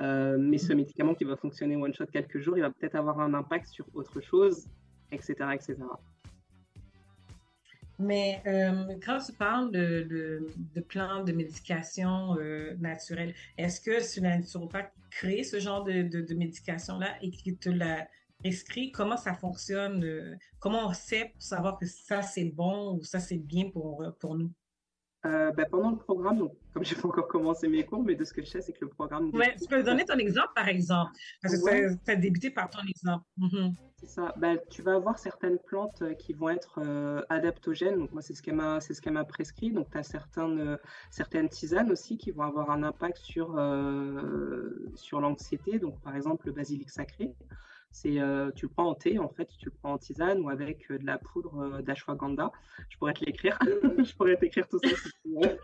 Euh, 0.00 0.38
mais 0.38 0.58
ce 0.58 0.72
médicament 0.72 1.14
qui 1.14 1.24
va 1.24 1.36
fonctionner 1.36 1.76
one 1.76 1.92
shot 1.94 2.06
quelques 2.06 2.38
jours, 2.38 2.56
il 2.56 2.62
va 2.62 2.70
peut-être 2.70 2.94
avoir 2.94 3.20
un 3.20 3.34
impact 3.34 3.66
sur 3.66 3.86
autre 3.94 4.20
chose, 4.20 4.66
etc. 5.12 5.34
etc. 5.52 5.76
Mais 8.00 8.42
euh, 8.46 8.98
quand 9.04 9.18
tu 9.20 9.32
parles 9.34 9.70
de, 9.72 10.06
de, 10.08 10.46
de 10.74 10.80
plans 10.80 11.22
de 11.22 11.32
médication 11.32 12.36
euh, 12.38 12.74
naturelle, 12.78 13.34
est-ce 13.58 13.80
que 13.80 14.00
c'est 14.00 14.20
la 14.22 14.38
naturopathe 14.38 14.92
qui 14.94 15.02
crée 15.10 15.44
ce 15.44 15.60
genre 15.60 15.84
de, 15.84 16.02
de, 16.02 16.22
de 16.22 16.34
médication-là 16.34 17.16
et 17.22 17.30
qui 17.30 17.56
te 17.56 17.68
la 17.68 18.08
prescrit? 18.38 18.90
Comment 18.90 19.18
ça 19.18 19.34
fonctionne? 19.34 20.02
euh, 20.04 20.34
Comment 20.60 20.88
on 20.88 20.94
sait 20.94 21.26
pour 21.34 21.42
savoir 21.42 21.78
que 21.78 21.86
ça 21.86 22.22
c'est 22.22 22.44
bon 22.46 22.96
ou 22.96 23.02
ça 23.04 23.20
c'est 23.20 23.38
bien 23.38 23.70
pour, 23.70 24.02
pour 24.18 24.34
nous? 24.36 24.50
Euh, 25.26 25.52
ben, 25.52 25.66
pendant 25.70 25.90
le 25.90 25.98
programme, 25.98 26.38
donc, 26.38 26.54
comme 26.72 26.82
je 26.82 26.94
n'ai 26.94 27.00
pas 27.00 27.08
encore 27.08 27.28
commencé 27.28 27.68
mes 27.68 27.84
cours, 27.84 28.02
mais 28.02 28.14
de 28.14 28.24
ce 28.24 28.32
que 28.32 28.40
je 28.40 28.46
sais, 28.48 28.62
c'est 28.62 28.72
que 28.72 28.82
le 28.82 28.88
programme. 28.88 29.30
Ouais, 29.34 29.54
tu 29.60 29.66
peux 29.68 29.82
donner 29.82 30.06
ton 30.06 30.16
exemple, 30.16 30.52
par 30.54 30.66
exemple, 30.68 31.10
parce 31.42 31.58
que 31.58 31.64
Ouais. 31.64 31.96
tu 32.06 32.10
as 32.10 32.16
débuté 32.16 32.50
par 32.50 32.70
ton 32.70 32.80
exemple. 32.88 33.24
Mhm. 33.36 33.74
C'est 33.96 34.06
ça. 34.08 34.32
Ben, 34.38 34.58
tu 34.70 34.80
vas 34.80 34.94
avoir 34.94 35.18
certaines 35.18 35.58
plantes 35.58 36.00
euh, 36.00 36.14
qui 36.14 36.32
vont 36.32 36.48
être 36.48 36.80
euh, 36.82 37.20
adaptogènes. 37.28 37.98
Donc, 37.98 38.12
moi, 38.12 38.22
c'est 38.22 38.32
ce 38.32 38.40
qu'elle 38.40 38.54
m'a, 38.54 38.80
c'est 38.80 38.94
ce 38.94 39.02
qu'elle 39.02 39.12
m'a 39.12 39.26
prescrit. 39.26 39.72
Donc, 39.72 39.90
tu 39.90 39.98
as 39.98 40.02
certaines, 40.02 40.58
euh, 40.58 40.76
certaines 41.10 41.50
tisanes 41.50 41.92
aussi 41.92 42.16
qui 42.16 42.30
vont 42.30 42.44
avoir 42.44 42.70
un 42.70 42.82
impact 42.82 43.18
sur, 43.18 43.48
sur 44.94 45.20
l'anxiété. 45.20 45.78
Donc, 45.78 46.00
par 46.00 46.16
exemple, 46.16 46.46
le 46.46 46.52
basilic 46.52 46.88
sacré. 46.88 47.34
C'est, 47.92 48.20
euh, 48.20 48.52
tu 48.52 48.66
le 48.66 48.70
prends 48.70 48.88
en 48.88 48.94
thé, 48.94 49.18
en 49.18 49.28
fait, 49.28 49.48
tu 49.58 49.66
le 49.66 49.72
prends 49.72 49.94
en 49.94 49.98
tisane 49.98 50.40
ou 50.40 50.48
avec 50.48 50.90
euh, 50.90 50.98
de 50.98 51.04
la 51.04 51.18
poudre 51.18 51.58
euh, 51.58 51.82
d'ashwagandha. 51.82 52.52
Je 52.88 52.96
pourrais 52.98 53.14
te 53.14 53.24
l'écrire. 53.24 53.58
je 53.98 54.14
pourrais 54.14 54.36
t'écrire 54.36 54.68
tout 54.68 54.78
ça 54.78 54.90
si 54.90 55.10
tu 55.22 55.34
veux. 55.34 55.58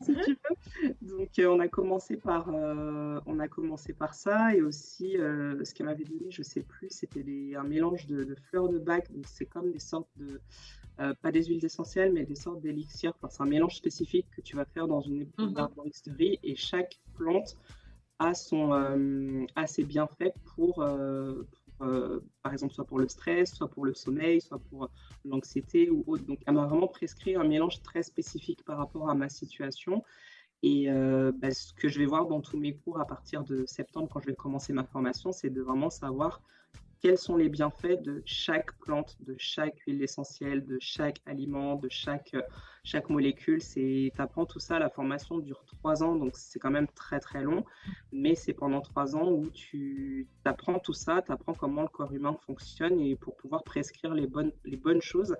si 0.00 0.14
tu 0.24 0.30
veux. 0.32 0.94
Donc, 1.02 1.38
euh, 1.38 1.48
on 1.48 1.60
a 1.60 1.68
commencé 1.68 2.16
par, 2.16 2.48
on 2.48 3.38
a 3.38 3.48
commencé 3.48 3.92
par 3.92 4.14
ça 4.14 4.54
et 4.54 4.62
aussi 4.62 5.12
ce 5.18 5.74
qu'elle 5.74 5.86
m'avait 5.86 6.04
donné, 6.04 6.30
je 6.30 6.42
sais 6.42 6.62
plus, 6.62 6.88
c'était 6.90 7.24
un 7.54 7.64
mélange 7.64 8.06
de, 8.06 8.24
de 8.24 8.34
fleurs 8.34 8.70
de 8.70 8.78
bac. 8.78 9.12
Donc, 9.12 9.26
c'est 9.26 9.46
comme 9.46 9.70
des 9.70 9.78
sortes 9.78 10.08
de, 10.16 10.40
pas 10.96 11.30
des 11.30 11.44
huiles 11.44 11.64
essentielles, 11.64 12.12
mais 12.14 12.24
des 12.24 12.36
sortes 12.36 12.62
d'élixirs. 12.62 13.12
Enfin, 13.16 13.28
c'est 13.28 13.42
un 13.42 13.46
mélange 13.46 13.76
spécifique 13.76 14.26
que 14.34 14.40
tu 14.40 14.56
vas 14.56 14.64
faire 14.64 14.88
dans 14.88 15.02
une 15.02 15.22
éponge 15.22 15.52
d'arboristerie 15.52 16.38
et 16.42 16.56
chaque 16.56 16.98
plante 17.14 17.58
a 18.18 18.34
son, 18.34 18.72
euh, 18.72 19.46
a 19.54 19.66
ses 19.66 19.84
bienfaits 19.84 20.34
pour, 20.54 20.82
euh, 20.82 21.42
euh, 21.80 22.20
par 22.42 22.52
exemple, 22.52 22.74
soit 22.74 22.84
pour 22.84 22.98
le 22.98 23.08
stress, 23.08 23.54
soit 23.54 23.68
pour 23.68 23.84
le 23.84 23.94
sommeil, 23.94 24.40
soit 24.40 24.58
pour 24.58 24.90
l'anxiété 25.24 25.90
ou 25.90 26.04
autre. 26.06 26.24
Donc, 26.24 26.40
elle 26.46 26.54
m'a 26.54 26.66
vraiment 26.66 26.88
prescrit 26.88 27.36
un 27.36 27.44
mélange 27.44 27.82
très 27.82 28.02
spécifique 28.02 28.64
par 28.64 28.78
rapport 28.78 29.08
à 29.08 29.14
ma 29.14 29.28
situation. 29.28 30.02
Et 30.62 30.90
euh, 30.90 31.30
bah, 31.32 31.52
ce 31.52 31.72
que 31.72 31.88
je 31.88 31.98
vais 32.00 32.06
voir 32.06 32.26
dans 32.26 32.40
tous 32.40 32.58
mes 32.58 32.74
cours 32.74 33.00
à 33.00 33.06
partir 33.06 33.44
de 33.44 33.64
septembre, 33.66 34.08
quand 34.12 34.20
je 34.20 34.26
vais 34.26 34.34
commencer 34.34 34.72
ma 34.72 34.84
formation, 34.84 35.30
c'est 35.30 35.50
de 35.50 35.62
vraiment 35.62 35.90
savoir 35.90 36.42
quels 37.00 37.18
sont 37.18 37.36
les 37.36 37.48
bienfaits 37.48 38.02
de 38.02 38.22
chaque 38.24 38.72
plante, 38.78 39.16
de 39.20 39.36
chaque 39.38 39.78
huile 39.86 40.02
essentielle, 40.02 40.64
de 40.66 40.78
chaque 40.80 41.20
aliment, 41.26 41.76
de 41.76 41.88
chaque, 41.88 42.34
euh, 42.34 42.42
chaque 42.82 43.08
molécule. 43.08 43.62
Tu 43.62 44.10
apprends 44.18 44.46
tout 44.46 44.58
ça, 44.58 44.78
la 44.78 44.90
formation 44.90 45.38
dure 45.38 45.64
trois 45.64 46.02
ans, 46.02 46.16
donc 46.16 46.36
c'est 46.36 46.58
quand 46.58 46.70
même 46.70 46.88
très 46.88 47.20
très 47.20 47.42
long, 47.42 47.64
mais 48.12 48.34
c'est 48.34 48.52
pendant 48.52 48.80
trois 48.80 49.14
ans 49.16 49.30
où 49.30 49.48
tu 49.50 50.26
apprends 50.44 50.78
tout 50.78 50.92
ça, 50.92 51.22
tu 51.22 51.32
apprends 51.32 51.54
comment 51.54 51.82
le 51.82 51.88
corps 51.88 52.12
humain 52.12 52.36
fonctionne 52.46 53.00
et 53.00 53.14
pour 53.16 53.36
pouvoir 53.36 53.62
prescrire 53.62 54.14
les 54.14 54.26
bonnes, 54.26 54.52
les 54.64 54.76
bonnes 54.76 55.02
choses 55.02 55.36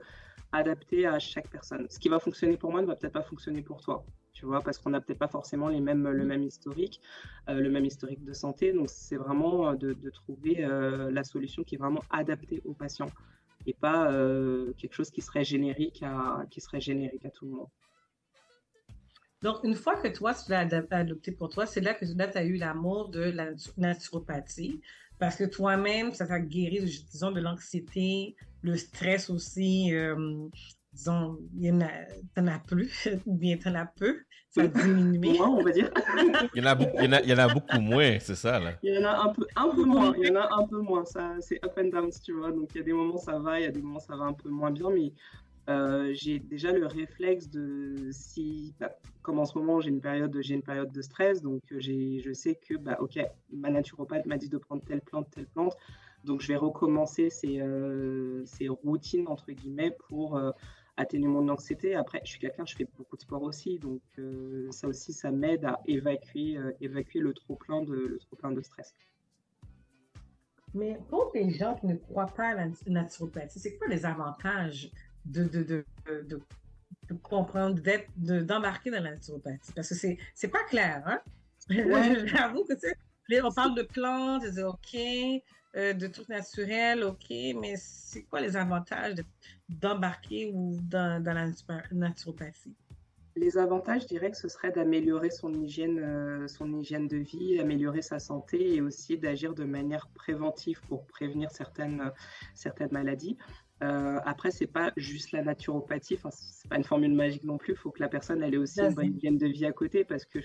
adaptées 0.52 1.06
à 1.06 1.18
chaque 1.18 1.48
personne. 1.48 1.86
Ce 1.90 1.98
qui 1.98 2.08
va 2.08 2.18
fonctionner 2.18 2.56
pour 2.56 2.70
moi 2.70 2.80
ne 2.80 2.86
va 2.86 2.96
peut-être 2.96 3.12
pas 3.12 3.22
fonctionner 3.22 3.62
pour 3.62 3.80
toi 3.80 4.04
tu 4.38 4.46
vois, 4.46 4.62
parce 4.62 4.78
qu'on 4.78 4.90
n'a 4.90 5.00
peut-être 5.00 5.18
pas 5.18 5.26
forcément 5.28 5.68
les 5.68 5.80
mêmes, 5.80 6.08
le 6.08 6.24
même 6.24 6.44
historique, 6.44 7.00
euh, 7.48 7.54
le 7.54 7.70
même 7.70 7.84
historique 7.84 8.24
de 8.24 8.32
santé. 8.32 8.72
Donc, 8.72 8.88
c'est 8.88 9.16
vraiment 9.16 9.70
euh, 9.70 9.74
de, 9.74 9.94
de 9.94 10.10
trouver 10.10 10.64
euh, 10.64 11.10
la 11.10 11.24
solution 11.24 11.64
qui 11.64 11.74
est 11.74 11.78
vraiment 11.78 12.04
adaptée 12.10 12.62
aux 12.64 12.72
patients 12.72 13.10
et 13.66 13.74
pas 13.74 14.12
euh, 14.12 14.72
quelque 14.78 14.94
chose 14.94 15.10
qui 15.10 15.22
serait 15.22 15.42
générique 15.44 16.04
à, 16.04 16.44
qui 16.50 16.60
serait 16.60 16.80
générique 16.80 17.24
à 17.24 17.30
tout 17.30 17.46
le 17.46 17.50
monde. 17.50 17.66
Donc, 19.42 19.56
une 19.64 19.74
fois 19.74 19.96
que 19.96 20.08
toi, 20.08 20.34
tu 20.34 20.50
l'as 20.52 20.68
adopté 20.90 21.32
pour 21.32 21.48
toi, 21.48 21.66
c'est 21.66 21.80
là 21.80 21.94
que 21.94 22.04
tu 22.04 22.38
as 22.38 22.44
eu 22.44 22.56
l'amour 22.56 23.08
de 23.08 23.20
la 23.20 23.52
natu- 23.52 23.72
naturopathie. 23.76 24.80
Parce 25.18 25.34
que 25.34 25.44
toi-même, 25.44 26.12
ça 26.12 26.28
t'a 26.28 26.38
guéri, 26.38 26.78
disons, 27.10 27.32
de 27.32 27.40
l'anxiété, 27.40 28.36
le 28.62 28.76
stress 28.76 29.30
aussi. 29.30 29.92
euh, 29.92 30.48
disons, 30.98 31.38
il 31.54 31.64
y 31.64 31.70
en 31.70 31.80
a, 31.80 31.88
t'en 32.34 32.48
as 32.48 32.58
plus, 32.58 33.08
ou 33.26 33.36
bien 33.36 33.56
t'en 33.56 33.74
as 33.74 33.86
peu. 33.86 34.18
Ça 34.50 34.62
a 34.62 34.66
diminué. 34.66 35.38
Moins, 35.38 35.48
on 35.48 35.62
va 35.62 35.70
dire. 35.70 35.90
Il 36.54 36.62
y 36.62 36.66
en 36.66 36.70
a 36.70 36.74
beaucoup, 36.74 36.96
il 36.98 37.04
y 37.04 37.08
en 37.08 37.12
a, 37.12 37.20
il 37.20 37.28
y 37.28 37.34
en 37.34 37.38
a 37.38 37.52
beaucoup 37.52 37.80
moins, 37.80 38.18
c'est 38.18 38.34
ça, 38.34 38.58
là. 38.58 38.72
Il 38.82 38.94
y 38.94 38.98
en 38.98 39.04
a 39.04 39.24
un 39.24 39.28
peu, 39.28 39.46
un 39.54 39.68
peu 39.68 39.84
moins. 39.84 40.14
Il 40.16 40.26
y 40.26 40.30
en 40.30 40.36
a 40.36 40.48
un 40.54 40.66
peu 40.66 40.78
moins. 40.78 41.04
Ça, 41.04 41.34
c'est 41.40 41.62
up 41.62 41.78
and 41.78 41.90
down, 41.90 42.10
tu 42.24 42.32
vois. 42.32 42.50
Donc, 42.50 42.70
il 42.74 42.78
y 42.78 42.80
a 42.80 42.84
des 42.84 42.94
moments 42.94 43.18
ça 43.18 43.38
va, 43.38 43.60
il 43.60 43.64
y 43.64 43.66
a 43.66 43.70
des 43.70 43.82
moments 43.82 44.00
ça 44.00 44.16
va 44.16 44.24
un 44.24 44.32
peu 44.32 44.48
moins 44.48 44.70
bien, 44.70 44.88
mais 44.88 45.12
euh, 45.68 46.12
j'ai 46.14 46.38
déjà 46.38 46.72
le 46.72 46.86
réflexe 46.86 47.50
de 47.50 48.08
si, 48.10 48.74
bah, 48.80 48.90
comme 49.20 49.38
en 49.38 49.44
ce 49.44 49.58
moment, 49.58 49.80
j'ai 49.80 49.90
une 49.90 50.00
période, 50.00 50.34
j'ai 50.40 50.54
une 50.54 50.62
période 50.62 50.90
de 50.92 51.02
stress, 51.02 51.42
donc 51.42 51.60
euh, 51.70 51.76
j'ai, 51.78 52.20
je 52.20 52.32
sais 52.32 52.54
que, 52.54 52.74
bah, 52.74 52.96
ok, 53.00 53.20
ma 53.52 53.68
naturopathe 53.68 54.24
m'a 54.24 54.38
dit 54.38 54.48
de 54.48 54.56
prendre 54.56 54.82
telle 54.82 55.02
plante, 55.02 55.28
telle 55.30 55.46
plante, 55.46 55.76
donc 56.24 56.40
je 56.40 56.48
vais 56.48 56.56
recommencer 56.56 57.30
ces, 57.30 57.60
euh, 57.60 58.44
ces 58.44 58.68
routines 58.68 59.28
entre 59.28 59.52
guillemets 59.52 59.96
pour 60.08 60.36
euh, 60.36 60.50
atténuer 60.98 61.28
mon 61.28 61.48
anxiété. 61.48 61.94
Après, 61.94 62.20
je 62.24 62.30
suis 62.30 62.40
quelqu'un, 62.40 62.66
je 62.66 62.74
fais 62.74 62.86
beaucoup 62.96 63.16
de 63.16 63.22
sport 63.22 63.42
aussi, 63.42 63.78
donc 63.78 64.02
euh, 64.18 64.70
ça 64.72 64.88
aussi, 64.88 65.12
ça 65.12 65.30
m'aide 65.30 65.64
à 65.64 65.80
évacuer, 65.86 66.58
euh, 66.58 66.72
évacuer 66.80 67.20
le 67.20 67.32
trop 67.32 67.54
plein 67.56 67.82
de, 67.82 67.94
le 67.94 68.18
trop 68.18 68.36
plein 68.36 68.50
de 68.50 68.60
stress. 68.60 68.92
Mais 70.74 70.98
pour 71.08 71.30
les 71.34 71.50
gens 71.50 71.74
qui 71.76 71.86
ne 71.86 71.94
croient 71.96 72.26
pas 72.26 72.48
à 72.48 72.54
la 72.54 72.66
naturopathie, 72.86 73.58
c'est 73.58 73.76
quoi 73.78 73.86
les 73.88 74.04
avantages 74.04 74.90
de, 75.24 75.44
de, 75.44 75.62
de, 75.62 75.84
de, 76.06 76.20
de- 76.22 76.42
de 77.08 77.14
comprendre, 77.14 77.80
d'être, 77.80 78.10
de- 78.16 78.42
d'embarquer 78.42 78.90
dans 78.90 79.02
la 79.02 79.12
naturopathie? 79.12 79.72
Parce 79.74 79.88
que 79.88 79.94
c'est, 79.94 80.18
c'est 80.34 80.48
pas 80.48 80.64
clair, 80.64 81.02
hein? 81.06 81.20
Ouais. 81.70 82.26
J'avoue 82.26 82.64
que 82.64 82.74
c'est, 82.76 83.42
on 83.42 83.52
parle 83.52 83.74
de 83.76 83.82
plantes, 83.82 84.42
c'est 84.52 84.62
OK, 84.62 84.96
euh, 85.78 85.92
de 85.92 86.06
trucs 86.08 86.28
naturels, 86.28 87.04
OK, 87.04 87.30
mais 87.30 87.76
c'est 87.76 88.24
quoi 88.24 88.40
les 88.40 88.56
avantages 88.56 89.14
de- 89.14 89.24
d'embarquer 89.68 90.50
ou 90.52 90.76
dans, 90.82 91.22
dans 91.22 91.32
la 91.32 91.46
natu- 91.46 91.94
naturopathie? 91.94 92.74
Les 93.36 93.56
avantages, 93.56 94.02
je 94.02 94.06
dirais 94.08 94.32
que 94.32 94.36
ce 94.36 94.48
serait 94.48 94.72
d'améliorer 94.72 95.30
son 95.30 95.54
hygiène, 95.54 96.00
euh, 96.00 96.48
son 96.48 96.72
hygiène 96.80 97.06
de 97.06 97.18
vie, 97.18 97.60
améliorer 97.60 98.02
sa 98.02 98.18
santé 98.18 98.74
et 98.74 98.80
aussi 98.80 99.16
d'agir 99.16 99.54
de 99.54 99.62
manière 99.64 100.08
préventive 100.08 100.80
pour 100.88 101.06
prévenir 101.06 101.50
certaines, 101.52 102.10
certaines 102.54 102.90
maladies. 102.90 103.36
Euh, 103.82 104.18
après, 104.24 104.50
c'est 104.50 104.66
pas 104.66 104.92
juste 104.96 105.32
la 105.32 105.42
naturopathie, 105.42 106.14
enfin, 106.14 106.30
c'est 106.32 106.68
pas 106.68 106.76
une 106.76 106.84
formule 106.84 107.14
magique 107.14 107.44
non 107.44 107.58
plus. 107.58 107.74
Il 107.74 107.76
faut 107.76 107.90
que 107.90 108.00
la 108.00 108.08
personne 108.08 108.42
elle 108.42 108.54
ait 108.54 108.58
aussi 108.58 108.80
une 108.80 108.94
bonne 108.94 109.16
hygiène 109.16 109.38
de 109.38 109.46
vie 109.46 109.66
à 109.66 109.72
côté 109.72 110.04
parce 110.04 110.24
que 110.24 110.40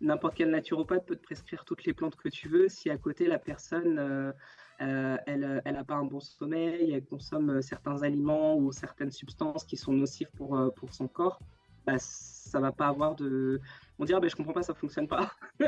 n'importe 0.00 0.34
quel 0.34 0.50
naturopathe 0.50 1.06
peut 1.06 1.16
te 1.16 1.22
prescrire 1.22 1.64
toutes 1.64 1.84
les 1.84 1.94
plantes 1.94 2.16
que 2.16 2.28
tu 2.28 2.48
veux 2.48 2.68
si 2.68 2.90
à 2.90 2.98
côté 2.98 3.26
la 3.26 3.38
personne 3.38 3.98
euh, 3.98 4.32
euh, 4.80 5.16
elle 5.26 5.62
n'a 5.64 5.84
pas 5.84 5.96
un 5.96 6.04
bon 6.04 6.20
sommeil, 6.20 6.92
elle 6.92 7.04
consomme 7.04 7.50
euh, 7.50 7.60
certains 7.60 8.02
aliments 8.02 8.56
ou 8.56 8.70
certaines 8.70 9.10
substances 9.10 9.64
qui 9.64 9.76
sont 9.76 9.92
nocives 9.92 10.30
pour, 10.36 10.56
euh, 10.56 10.70
pour 10.70 10.94
son 10.94 11.08
corps, 11.08 11.40
bah, 11.84 11.98
ça 11.98 12.60
va 12.60 12.70
pas 12.70 12.86
avoir 12.86 13.16
de. 13.16 13.60
On 14.00 14.04
dirait, 14.04 14.20
bah, 14.20 14.28
je 14.28 14.36
comprends 14.36 14.52
pas, 14.52 14.62
ça 14.62 14.74
fonctionne 14.74 15.08
pas. 15.08 15.32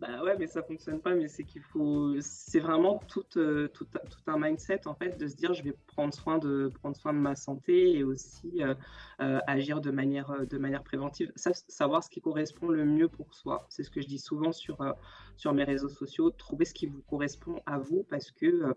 bah 0.00 0.22
ouais, 0.22 0.36
mais 0.38 0.46
ça 0.46 0.62
fonctionne 0.62 1.00
pas, 1.00 1.14
mais 1.14 1.28
c'est 1.28 1.44
qu'il 1.44 1.62
faut. 1.62 2.14
C'est 2.20 2.60
vraiment 2.60 2.98
tout, 3.08 3.24
euh, 3.38 3.68
tout, 3.68 3.86
tout 3.86 4.20
un 4.30 4.38
mindset 4.38 4.86
en 4.86 4.94
fait 4.94 5.16
de 5.18 5.26
se 5.26 5.34
dire, 5.34 5.54
je 5.54 5.62
vais 5.62 5.74
prendre 5.86 6.12
soin 6.12 6.38
de, 6.38 6.70
prendre 6.80 6.94
soin 6.96 7.14
de 7.14 7.18
ma 7.18 7.34
santé 7.34 7.96
et 7.96 8.04
aussi 8.04 8.62
euh, 8.62 8.74
euh, 9.20 9.40
agir 9.46 9.80
de 9.80 9.90
manière, 9.90 10.46
de 10.46 10.58
manière 10.58 10.82
préventive. 10.82 11.32
Sa- 11.36 11.54
savoir 11.54 12.04
ce 12.04 12.10
qui 12.10 12.20
correspond 12.20 12.68
le 12.68 12.84
mieux 12.84 13.08
pour 13.08 13.32
soi. 13.34 13.66
C'est 13.70 13.82
ce 13.82 13.90
que 13.90 14.02
je 14.02 14.06
dis 14.08 14.18
souvent 14.18 14.52
sur, 14.52 14.78
sur 15.36 15.54
mes 15.54 15.64
réseaux 15.64 15.88
sociaux. 15.88 16.30
Trouver 16.30 16.66
ce 16.66 16.74
qui 16.74 16.86
vous 16.86 17.02
correspond 17.02 17.62
à 17.66 17.78
vous 17.78 18.04
parce 18.10 18.30
que. 18.30 18.74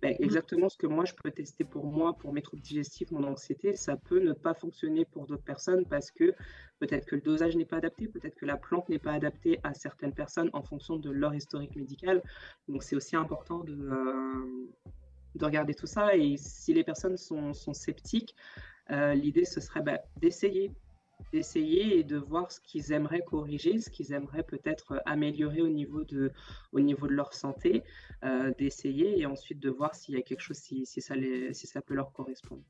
Ben, 0.00 0.14
exactement 0.20 0.68
ce 0.68 0.76
que 0.76 0.86
moi 0.86 1.04
je 1.04 1.14
peux 1.14 1.30
tester 1.30 1.64
pour 1.64 1.86
moi, 1.86 2.14
pour 2.14 2.32
mes 2.32 2.42
troubles 2.42 2.62
digestifs, 2.62 3.10
mon 3.10 3.24
anxiété, 3.24 3.74
ça 3.74 3.96
peut 3.96 4.20
ne 4.20 4.32
pas 4.32 4.54
fonctionner 4.54 5.04
pour 5.04 5.26
d'autres 5.26 5.44
personnes 5.44 5.84
parce 5.86 6.10
que 6.10 6.34
peut-être 6.78 7.06
que 7.06 7.16
le 7.16 7.20
dosage 7.20 7.56
n'est 7.56 7.64
pas 7.64 7.78
adapté, 7.78 8.06
peut-être 8.06 8.36
que 8.36 8.46
la 8.46 8.56
plante 8.56 8.88
n'est 8.88 9.00
pas 9.00 9.12
adaptée 9.12 9.58
à 9.64 9.74
certaines 9.74 10.14
personnes 10.14 10.50
en 10.52 10.62
fonction 10.62 10.96
de 10.96 11.10
leur 11.10 11.34
historique 11.34 11.74
médical. 11.74 12.22
Donc 12.68 12.84
c'est 12.84 12.94
aussi 12.94 13.16
important 13.16 13.64
de, 13.64 13.74
euh, 13.74 14.68
de 15.34 15.44
regarder 15.44 15.74
tout 15.74 15.86
ça. 15.86 16.14
Et 16.16 16.36
si 16.36 16.72
les 16.72 16.84
personnes 16.84 17.16
sont, 17.16 17.52
sont 17.52 17.74
sceptiques, 17.74 18.36
euh, 18.90 19.14
l'idée 19.14 19.44
ce 19.44 19.60
serait 19.60 19.82
ben, 19.82 19.98
d'essayer 20.16 20.70
d'essayer 21.32 21.98
et 21.98 22.04
de 22.04 22.16
voir 22.16 22.50
ce 22.50 22.60
qu'ils 22.60 22.92
aimeraient 22.92 23.22
corriger, 23.22 23.80
ce 23.80 23.90
qu'ils 23.90 24.12
aimeraient 24.12 24.42
peut-être 24.42 25.02
améliorer 25.04 25.62
au 25.62 25.68
niveau 25.68 26.04
de, 26.04 26.32
au 26.72 26.80
niveau 26.80 27.06
de 27.06 27.14
leur 27.14 27.34
santé, 27.34 27.84
euh, 28.24 28.52
d'essayer 28.58 29.18
et 29.20 29.26
ensuite 29.26 29.60
de 29.60 29.70
voir 29.70 29.94
s'il 29.94 30.14
y 30.14 30.18
a 30.18 30.22
quelque 30.22 30.40
chose, 30.40 30.58
si, 30.58 30.86
si, 30.86 31.00
ça 31.00 31.14
les, 31.14 31.52
si 31.54 31.66
ça 31.66 31.82
peut 31.82 31.94
leur 31.94 32.12
correspondre. 32.12 32.62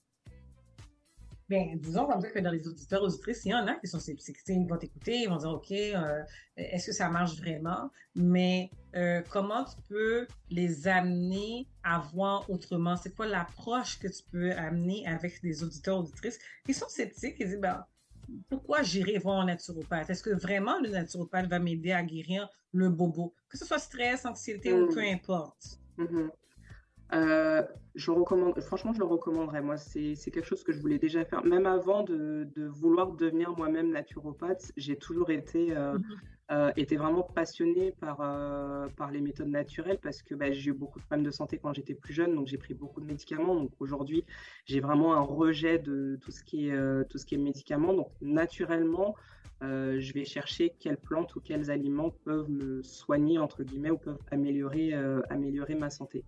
Bien, 1.48 1.76
disons 1.76 2.04
comme 2.04 2.20
ça 2.20 2.28
que 2.28 2.40
dans 2.40 2.50
les 2.50 2.68
auditeurs, 2.68 3.02
auditrices, 3.02 3.46
il 3.46 3.52
y 3.52 3.54
en 3.54 3.66
a 3.66 3.74
qui 3.76 3.86
sont 3.86 3.98
sceptiques. 3.98 4.36
Ils 4.48 4.68
vont 4.68 4.76
t'écouter, 4.76 5.22
ils 5.22 5.30
vont 5.30 5.38
dire, 5.38 5.48
OK, 5.48 5.70
euh, 5.70 6.22
est-ce 6.56 6.88
que 6.88 6.92
ça 6.92 7.08
marche 7.08 7.38
vraiment? 7.38 7.90
Mais 8.14 8.70
euh, 8.94 9.22
comment 9.30 9.64
tu 9.64 9.76
peux 9.88 10.26
les 10.50 10.86
amener 10.88 11.66
à 11.82 12.00
voir 12.00 12.50
autrement? 12.50 12.96
C'est 12.96 13.14
quoi 13.16 13.26
l'approche 13.26 13.98
que 13.98 14.08
tu 14.08 14.22
peux 14.30 14.52
amener 14.52 15.06
avec 15.06 15.40
des 15.40 15.62
auditeurs, 15.64 16.00
auditrices 16.00 16.38
qui 16.66 16.74
sont 16.74 16.88
sceptiques 16.88 17.40
et 17.40 17.46
disent, 17.46 17.60
ben, 17.60 17.82
pourquoi 18.48 18.82
j'irai 18.82 19.18
voir 19.18 19.40
un 19.40 19.46
naturopathe? 19.46 20.10
Est-ce 20.10 20.22
que 20.22 20.30
vraiment 20.30 20.80
le 20.80 20.90
naturopathe 20.90 21.46
va 21.46 21.58
m'aider 21.58 21.92
à 21.92 22.02
guérir 22.02 22.48
le 22.72 22.88
bobo? 22.88 23.34
Que 23.48 23.58
ce 23.58 23.64
soit 23.64 23.78
stress, 23.78 24.26
anxiété 24.26 24.72
ou 24.72 24.88
peu 24.88 25.00
importe. 25.00 25.78
Mhm. 25.96 26.30
Euh, 27.14 27.62
je 27.94 28.10
recommande, 28.10 28.60
franchement, 28.60 28.92
je 28.92 28.98
le 28.98 29.06
recommanderais. 29.06 29.62
Moi, 29.62 29.76
c'est 29.78 30.14
quelque 30.30 30.44
chose 30.44 30.62
que 30.62 30.72
je 30.72 30.80
voulais 30.80 30.98
déjà 30.98 31.24
faire. 31.24 31.44
Même 31.44 31.66
avant 31.66 32.02
de, 32.02 32.48
de 32.54 32.66
vouloir 32.66 33.12
devenir 33.12 33.56
moi-même 33.56 33.90
naturopathe, 33.90 34.72
j'ai 34.76 34.96
toujours 34.96 35.30
été, 35.30 35.74
euh, 35.74 35.98
euh, 36.50 36.72
été 36.76 36.96
vraiment 36.96 37.22
passionnée 37.22 37.92
par, 37.92 38.20
euh, 38.20 38.88
par 38.96 39.10
les 39.10 39.20
méthodes 39.20 39.48
naturelles 39.48 39.98
parce 40.02 40.22
que 40.22 40.34
bah, 40.34 40.50
j'ai 40.50 40.70
eu 40.70 40.72
beaucoup 40.72 40.98
de 40.98 41.04
problèmes 41.04 41.26
de 41.26 41.30
santé 41.30 41.58
quand 41.58 41.74
j'étais 41.74 41.94
plus 41.94 42.14
jeune, 42.14 42.34
donc 42.34 42.46
j'ai 42.46 42.58
pris 42.58 42.74
beaucoup 42.74 43.00
de 43.00 43.06
médicaments. 43.06 43.54
Donc 43.54 43.72
aujourd'hui, 43.80 44.24
j'ai 44.64 44.80
vraiment 44.80 45.14
un 45.14 45.20
rejet 45.20 45.78
de 45.78 46.18
tout 46.22 46.30
ce 46.30 46.42
qui 46.42 46.68
est, 46.68 46.72
euh, 46.72 47.04
tout 47.08 47.18
ce 47.18 47.26
qui 47.26 47.34
est 47.34 47.38
médicaments. 47.38 47.92
Donc 47.94 48.10
naturellement, 48.20 49.14
je 49.60 50.12
vais 50.12 50.24
chercher 50.24 50.72
quelles 50.78 50.98
plantes 50.98 51.34
ou 51.34 51.40
quels 51.40 51.68
aliments 51.70 52.10
peuvent 52.24 52.48
me 52.48 52.80
soigner, 52.84 53.38
entre 53.38 53.64
guillemets, 53.64 53.90
ou 53.90 53.98
peuvent 53.98 54.22
améliorer, 54.30 54.94
améliorer 55.30 55.74
ma 55.74 55.90
santé. 55.90 56.24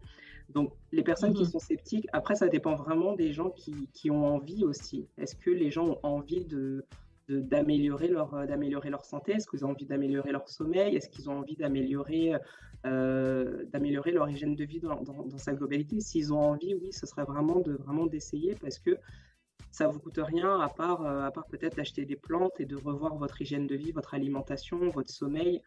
Donc, 0.49 0.73
les 0.91 1.05
personnes 1.05 1.33
qui 1.33 1.45
Mhm. 1.45 1.51
sont 1.51 1.59
sceptiques, 1.61 2.09
après, 2.13 2.35
ça 2.35 2.49
dépend 2.49 2.75
vraiment 2.75 3.15
des 3.15 3.33
gens 3.33 3.51
qui, 3.51 3.89
qui 3.93 4.11
ont 4.11 4.27
envie 4.27 4.65
aussi. 4.65 5.07
Est-ce 5.17 5.37
que 5.37 5.51
les 5.51 5.71
gens 5.71 5.87
ont 5.87 6.01
envie 6.03 6.45
de- 6.45 6.85
d'améliorer 7.39 8.09
leur, 8.09 8.35
euh, 8.35 8.47
d'améliorer 8.47 8.90
leur 8.90 9.05
santé? 9.05 9.32
Est-ce 9.32 9.47
qu'ils 9.48 9.65
ont 9.65 9.70
envie 9.70 9.86
d'améliorer 9.86 10.32
leur 10.32 10.48
sommeil? 10.48 10.97
Est-ce 10.97 11.09
qu'ils 11.09 11.31
ont 11.31 11.39
envie 11.39 11.57
d'améliorer, 11.57 12.35
euh, 12.86 13.65
d'améliorer 13.66 14.11
leur 14.12 14.28
hygiène 14.28 14.57
de 14.57 14.65
vie 14.65 14.81
dans, 14.81 15.01
dans- 15.02 15.24
dans 15.24 15.39
sa 15.39 15.52
globalité? 15.55 16.01
S'ils 16.01 16.32
ont 16.32 16.40
envie, 16.40 16.74
oui, 16.74 16.93
ce 16.93 17.07
serait 17.07 17.24
vraiment, 17.24 17.61
de, 17.61 17.74
vraiment 17.74 18.07
d'essayer 18.07 18.55
parce 18.61 18.78
que 18.78 18.97
ça 19.70 19.86
vous 19.86 20.01
coûte 20.01 20.19
rien 20.19 20.59
à 20.61 20.69
part, 20.69 21.07
euh, 21.07 21.23
à 21.23 21.31
part 21.31 21.47
peut-être 21.47 21.77
d'acheter 21.77 22.05
des 22.05 22.16
plantes 22.16 22.59
et 22.59 22.65
de 22.66 22.77
revoir 22.77 23.15
votre 23.16 23.40
hygiène 23.40 23.66
de 23.66 23.77
vie, 23.77 23.93
votre 23.93 24.15
alimentation, 24.15 24.89
votre 24.90 25.11
sommeil. 25.11 25.62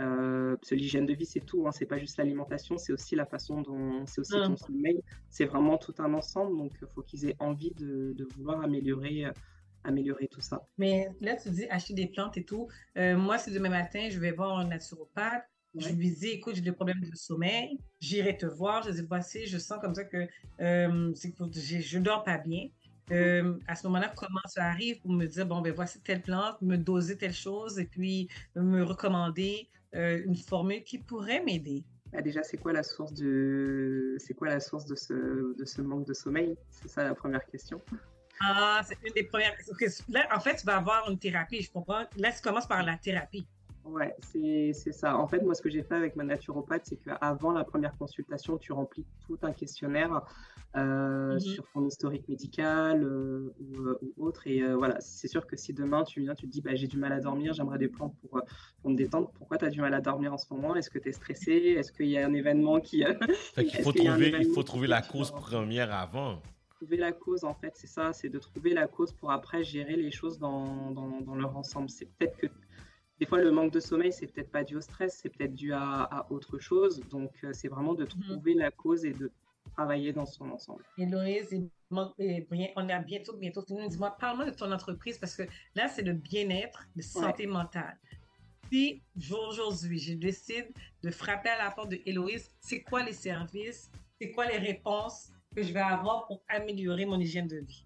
Euh, 0.00 0.54
parce 0.56 0.70
que 0.70 0.74
l'hygiène 0.76 1.06
de 1.06 1.12
vie, 1.12 1.26
c'est 1.26 1.40
tout, 1.40 1.66
hein, 1.66 1.72
c'est 1.72 1.84
pas 1.86 1.98
juste 1.98 2.18
l'alimentation, 2.18 2.78
c'est 2.78 2.92
aussi 2.92 3.16
la 3.16 3.26
façon 3.26 3.62
dont, 3.62 4.06
c'est 4.06 4.20
aussi 4.20 4.34
ton 4.34 4.52
Mm. 4.52 4.56
sommeil, 4.56 5.02
c'est 5.28 5.44
vraiment 5.44 5.76
tout 5.76 5.94
un 5.98 6.14
ensemble, 6.14 6.56
donc 6.56 6.70
il 6.80 6.86
faut 6.86 7.02
qu'ils 7.02 7.24
aient 7.28 7.34
envie 7.40 7.72
de, 7.72 8.12
de 8.16 8.24
vouloir 8.36 8.60
améliorer, 8.62 9.24
améliorer 9.84 10.28
tout 10.28 10.40
ça. 10.40 10.66
Mais 10.76 11.08
là, 11.20 11.36
tu 11.36 11.50
dis 11.50 11.66
acheter 11.68 11.94
des 11.94 12.06
plantes 12.06 12.36
et 12.36 12.44
tout. 12.44 12.68
Euh, 12.96 13.16
moi, 13.16 13.38
si 13.38 13.50
demain 13.52 13.70
matin, 13.70 14.08
je 14.10 14.18
vais 14.18 14.32
voir 14.32 14.58
un 14.58 14.66
naturopathe, 14.66 15.44
Je 15.76 15.90
lui 15.90 16.10
dis, 16.10 16.28
écoute, 16.28 16.54
j'ai 16.56 16.62
des 16.62 16.72
problèmes 16.72 17.00
de 17.00 17.14
sommeil, 17.14 17.78
j'irai 18.00 18.36
te 18.36 18.46
voir. 18.46 18.82
Je 18.82 18.90
dis, 18.90 19.02
voici, 19.02 19.46
je 19.46 19.58
sens 19.58 19.78
comme 19.80 19.94
ça 19.94 20.04
que 20.04 20.26
euh, 20.60 21.14
je 21.14 21.98
dors 21.98 22.24
pas 22.24 22.38
bien. 22.38 22.68
Euh, 23.10 23.58
à 23.66 23.74
ce 23.74 23.86
moment-là, 23.86 24.12
comment 24.16 24.40
ça 24.46 24.64
arrive 24.64 25.00
pour 25.00 25.12
me 25.12 25.26
dire, 25.26 25.46
bon, 25.46 25.60
ben 25.60 25.72
voici 25.72 26.00
telle 26.00 26.22
plante, 26.22 26.60
me 26.62 26.76
doser 26.76 27.16
telle 27.16 27.32
chose 27.32 27.78
et 27.78 27.86
puis 27.86 28.28
me 28.56 28.82
recommander 28.82 29.68
une 29.92 30.36
formule 30.36 30.82
qui 30.84 30.98
pourrait 30.98 31.42
m'aider? 31.42 31.84
Bah, 32.12 32.22
déjà, 32.22 32.42
c'est 32.42 32.56
quoi 32.56 32.72
la 32.72 32.82
source 32.82 33.12
de, 33.12 34.16
c'est 34.18 34.34
quoi 34.34 34.48
la 34.48 34.60
source 34.60 34.86
de 34.86 34.94
ce, 34.94 35.54
de 35.58 35.64
ce 35.64 35.82
manque 35.82 36.06
de 36.06 36.14
sommeil? 36.14 36.56
C'est 36.70 36.88
ça 36.88 37.04
la 37.04 37.14
première 37.14 37.44
question. 37.46 37.80
Ah, 38.40 38.80
c'est 38.84 38.96
une 39.04 39.12
des 39.14 39.24
premières. 39.24 39.54
Là, 40.08 40.28
en 40.34 40.40
fait, 40.40 40.56
tu 40.56 40.66
vas 40.66 40.76
avoir 40.76 41.08
une 41.10 41.18
thérapie, 41.18 41.62
je 41.62 41.70
comprends. 41.70 42.04
Là, 42.16 42.32
tu 42.32 42.42
commences 42.42 42.66
par 42.66 42.82
la 42.82 42.96
thérapie. 42.96 43.46
Ouais, 43.84 44.14
c'est 44.20 44.72
c'est 44.74 44.92
ça. 44.92 45.16
En 45.16 45.26
fait, 45.26 45.40
moi, 45.40 45.54
ce 45.54 45.62
que 45.62 45.70
j'ai 45.70 45.82
fait 45.82 45.94
avec 45.94 46.14
ma 46.14 46.22
naturopathe, 46.22 46.82
c'est 46.84 46.96
qu'avant 46.96 47.52
la 47.52 47.64
première 47.64 47.96
consultation, 47.96 48.58
tu 48.58 48.72
remplis 48.72 49.06
tout 49.26 49.38
un 49.42 49.52
questionnaire 49.52 50.22
euh, 50.76 51.32
Mhm. 51.34 51.40
sur 51.40 51.64
ton 51.72 51.86
historique 51.86 52.28
médical 52.28 53.02
euh, 53.02 53.54
ou, 53.58 53.80
euh, 53.80 53.98
ou 54.02 54.26
autre. 54.26 54.46
Et 54.46 54.60
euh, 54.60 54.76
voilà, 54.76 55.00
c'est 55.00 55.26
sûr 55.28 55.46
que 55.46 55.56
si 55.56 55.72
demain 55.72 56.04
tu 56.04 56.20
viens, 56.20 56.34
tu 56.34 56.46
te 56.46 56.52
dis, 56.52 56.60
bah, 56.60 56.74
j'ai 56.74 56.86
du 56.86 56.98
mal 56.98 57.12
à 57.14 57.20
dormir, 57.20 57.54
j'aimerais 57.54 57.78
des 57.78 57.88
plantes 57.88 58.14
pour, 58.20 58.42
pour 58.82 58.90
me 58.90 58.96
détendre. 58.96 59.30
Pourquoi 59.38 59.56
tu 59.56 59.64
as 59.64 59.70
du 59.70 59.80
mal 59.80 59.94
à 59.94 60.02
dormir 60.02 60.34
en 60.34 60.38
ce 60.38 60.52
moment? 60.52 60.76
Est-ce 60.76 60.90
que 60.90 60.98
tu 60.98 61.08
es 61.08 61.12
stressé? 61.12 61.52
Est-ce 61.52 61.90
qu'il 61.90 62.08
y 62.08 62.18
a 62.18 62.26
un 62.26 62.34
événement 62.34 62.80
qui... 62.80 63.02
Fait 63.54 63.64
qu'il 63.64 63.74
est-ce 63.76 63.82
faut 63.82 63.92
trouver, 63.92 64.34
il 64.38 64.52
faut 64.52 64.62
trouver 64.62 64.86
la 64.86 65.00
cause 65.00 65.30
première 65.30 65.94
avant. 65.94 66.42
Trouver 66.78 66.96
la 66.96 67.12
cause, 67.12 67.44
en 67.44 67.54
fait, 67.54 67.72
c'est 67.76 67.86
ça, 67.88 68.12
c'est 68.12 68.28
de 68.28 68.38
trouver 68.38 68.72
la 68.72 68.86
cause 68.86 69.12
pour 69.12 69.30
après 69.32 69.64
gérer 69.64 69.96
les 69.96 70.10
choses 70.10 70.38
dans, 70.38 70.90
dans, 70.92 71.20
dans 71.20 71.34
leur 71.34 71.56
ensemble. 71.56 71.90
C'est 71.90 72.06
peut-être 72.06 72.36
que 72.36 72.46
des 73.18 73.26
fois, 73.26 73.40
le 73.40 73.50
manque 73.50 73.72
de 73.72 73.80
sommeil, 73.80 74.12
c'est 74.12 74.28
peut-être 74.28 74.50
pas 74.52 74.62
dû 74.62 74.76
au 74.76 74.80
stress, 74.80 75.18
c'est 75.20 75.28
peut-être 75.30 75.54
dû 75.54 75.72
à, 75.72 76.02
à 76.02 76.30
autre 76.30 76.58
chose. 76.58 77.02
Donc, 77.10 77.32
euh, 77.42 77.52
c'est 77.52 77.66
vraiment 77.68 77.94
de 77.94 78.04
trouver 78.04 78.54
la 78.54 78.70
cause 78.70 79.04
et 79.04 79.12
de 79.12 79.30
travailler 79.74 80.12
dans 80.12 80.24
son 80.26 80.48
ensemble. 80.50 80.84
Héloïse, 80.96 81.52
et 81.52 82.46
bien- 82.50 82.68
on 82.76 82.88
a 82.88 82.98
bientôt, 83.00 83.36
bientôt 83.36 83.62
fini. 83.62 83.88
Dis-moi, 83.88 84.16
parle-moi 84.20 84.46
de 84.46 84.54
ton 84.54 84.70
entreprise 84.70 85.18
parce 85.18 85.34
que 85.36 85.42
là, 85.74 85.88
c'est 85.88 86.02
le 86.02 86.12
bien-être, 86.12 86.86
de 86.94 87.02
santé 87.02 87.46
mentale. 87.48 87.98
Si 88.70 89.02
aujourd'hui, 89.32 89.98
je 89.98 90.14
décide 90.14 90.68
de 91.02 91.10
frapper 91.10 91.48
à 91.48 91.64
la 91.64 91.70
porte 91.72 91.90
de 91.90 91.98
Héloïse, 92.06 92.50
c'est 92.60 92.82
quoi 92.82 93.02
les 93.02 93.14
services, 93.14 93.90
c'est 94.20 94.30
quoi 94.30 94.46
les 94.46 94.58
réponses? 94.58 95.32
Que 95.58 95.64
je 95.66 95.72
vais 95.72 95.80
avoir 95.80 96.26
pour 96.26 96.40
améliorer 96.48 97.04
mon 97.04 97.18
hygiène 97.18 97.48
de 97.48 97.56
vie? 97.56 97.84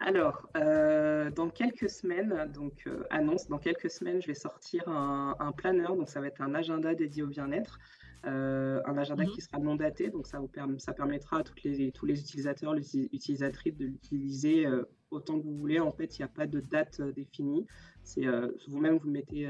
Alors, 0.00 0.48
euh, 0.56 1.30
dans 1.30 1.50
quelques 1.50 1.90
semaines, 1.90 2.50
donc 2.54 2.84
euh, 2.86 3.04
annonce, 3.10 3.48
dans 3.48 3.58
quelques 3.58 3.90
semaines, 3.90 4.20
je 4.22 4.26
vais 4.26 4.34
sortir 4.34 4.88
un, 4.88 5.36
un 5.38 5.52
planeur, 5.52 5.94
donc 5.94 6.08
ça 6.08 6.20
va 6.20 6.28
être 6.28 6.40
un 6.40 6.54
agenda 6.54 6.94
dédié 6.94 7.22
au 7.22 7.26
bien-être, 7.26 7.78
euh, 8.24 8.80
un 8.86 8.96
agenda 8.96 9.24
Mhm. 9.24 9.30
qui 9.30 9.40
sera 9.42 9.58
non 9.58 9.76
daté, 9.76 10.08
donc 10.08 10.26
ça, 10.26 10.38
vous 10.40 10.48
perm- 10.48 10.78
ça 10.78 10.92
permettra 10.94 11.38
à 11.40 11.42
toutes 11.42 11.62
les, 11.64 11.92
tous 11.92 12.06
les 12.06 12.18
utilisateurs, 12.18 12.72
les 12.74 12.82
uti- 12.82 13.08
utilisatrices 13.12 13.76
de 13.76 13.84
l'utiliser 13.84 14.66
autant 15.10 15.38
que 15.38 15.44
vous 15.44 15.56
voulez. 15.56 15.78
En 15.80 15.92
fait, 15.92 16.18
il 16.18 16.22
n'y 16.22 16.24
a 16.24 16.28
pas 16.28 16.46
de 16.46 16.60
date 16.60 17.02
définie. 17.14 17.66
C'est 18.02 18.26
vous-même 18.68 18.96
vous 18.96 19.10
mettez, 19.10 19.48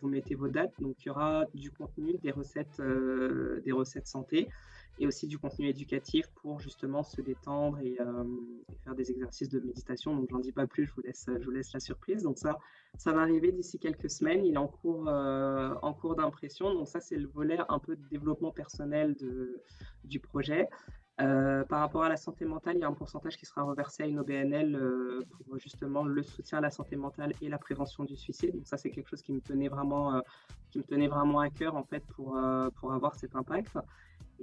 vous 0.00 0.08
mettez 0.08 0.34
vos 0.36 0.48
dates, 0.48 0.72
donc 0.80 0.94
il 1.04 1.08
y 1.08 1.10
aura 1.10 1.44
du 1.52 1.70
contenu, 1.70 2.16
des 2.22 2.30
recettes, 2.30 2.80
des 3.64 3.72
recettes 3.72 4.06
santé 4.06 4.48
et 4.98 5.06
aussi 5.06 5.26
du 5.26 5.38
contenu 5.38 5.68
éducatif 5.68 6.26
pour 6.42 6.60
justement 6.60 7.02
se 7.02 7.20
détendre 7.20 7.78
et, 7.80 7.96
euh, 8.00 8.24
et 8.70 8.76
faire 8.84 8.94
des 8.94 9.10
exercices 9.10 9.48
de 9.48 9.60
méditation. 9.60 10.14
Donc, 10.14 10.28
j'en 10.30 10.38
dis 10.38 10.52
pas 10.52 10.66
plus, 10.66 10.86
je 10.86 10.92
vous 10.94 11.00
laisse, 11.02 11.26
je 11.28 11.44
vous 11.44 11.50
laisse 11.50 11.72
la 11.72 11.80
surprise. 11.80 12.22
Donc, 12.22 12.38
ça, 12.38 12.58
ça 12.98 13.12
va 13.12 13.22
arriver 13.22 13.52
d'ici 13.52 13.78
quelques 13.78 14.10
semaines. 14.10 14.44
Il 14.44 14.54
est 14.54 14.58
en 14.58 14.68
cours, 14.68 15.08
euh, 15.08 15.74
en 15.82 15.94
cours 15.94 16.14
d'impression. 16.14 16.74
Donc, 16.74 16.88
ça, 16.88 17.00
c'est 17.00 17.16
le 17.16 17.28
volet 17.28 17.58
un 17.68 17.78
peu 17.78 17.96
de 17.96 18.06
développement 18.10 18.50
personnel 18.50 19.16
de, 19.16 19.62
du 20.04 20.20
projet. 20.20 20.68
Euh, 21.20 21.64
par 21.64 21.80
rapport 21.80 22.02
à 22.02 22.08
la 22.08 22.16
santé 22.16 22.44
mentale, 22.44 22.76
il 22.76 22.80
y 22.80 22.84
a 22.84 22.88
un 22.88 22.94
pourcentage 22.94 23.36
qui 23.36 23.46
sera 23.46 23.62
reversé 23.62 24.02
à 24.02 24.06
une 24.06 24.18
OBNL 24.18 24.78
pour 25.30 25.58
justement 25.58 26.04
le 26.04 26.22
soutien 26.22 26.58
à 26.58 26.60
la 26.60 26.70
santé 26.70 26.96
mentale 26.96 27.32
et 27.40 27.48
la 27.48 27.58
prévention 27.58 28.04
du 28.04 28.16
suicide. 28.16 28.54
Donc 28.54 28.66
ça, 28.66 28.76
c'est 28.76 28.90
quelque 28.90 29.08
chose 29.08 29.22
qui 29.22 29.32
me 29.32 29.40
tenait 29.40 29.68
vraiment, 29.68 30.20
qui 30.70 30.78
me 30.78 30.84
tenait 30.84 31.08
vraiment 31.08 31.40
à 31.40 31.50
cœur 31.50 31.76
en 31.76 31.84
fait 31.84 32.02
pour, 32.16 32.38
pour 32.76 32.92
avoir 32.92 33.14
cet 33.14 33.36
impact. 33.36 33.76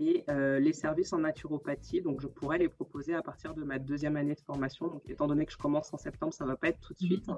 Et 0.02 0.24
euh, 0.30 0.60
les 0.60 0.72
services 0.72 1.12
en 1.12 1.20
naturopathie, 1.20 2.02
donc 2.02 2.22
je 2.22 2.28
pourrais 2.28 2.58
les 2.58 2.70
proposer 2.70 3.14
à 3.14 3.22
partir 3.22 3.54
de 3.54 3.66
ma 3.66 3.80
deuxième 3.80 4.16
année 4.16 4.34
de 4.34 4.40
formation. 4.40 4.88
Donc 4.88 5.02
étant 5.10 5.28
donné 5.28 5.46
que 5.46 5.52
je 5.52 5.58
commence 5.58 5.94
en 5.94 5.98
septembre, 5.98 6.34
ça 6.34 6.46
va 6.46 6.56
pas 6.56 6.70
être 6.70 6.80
tout 6.80 6.94
de 6.94 7.00
suite, 7.00 7.30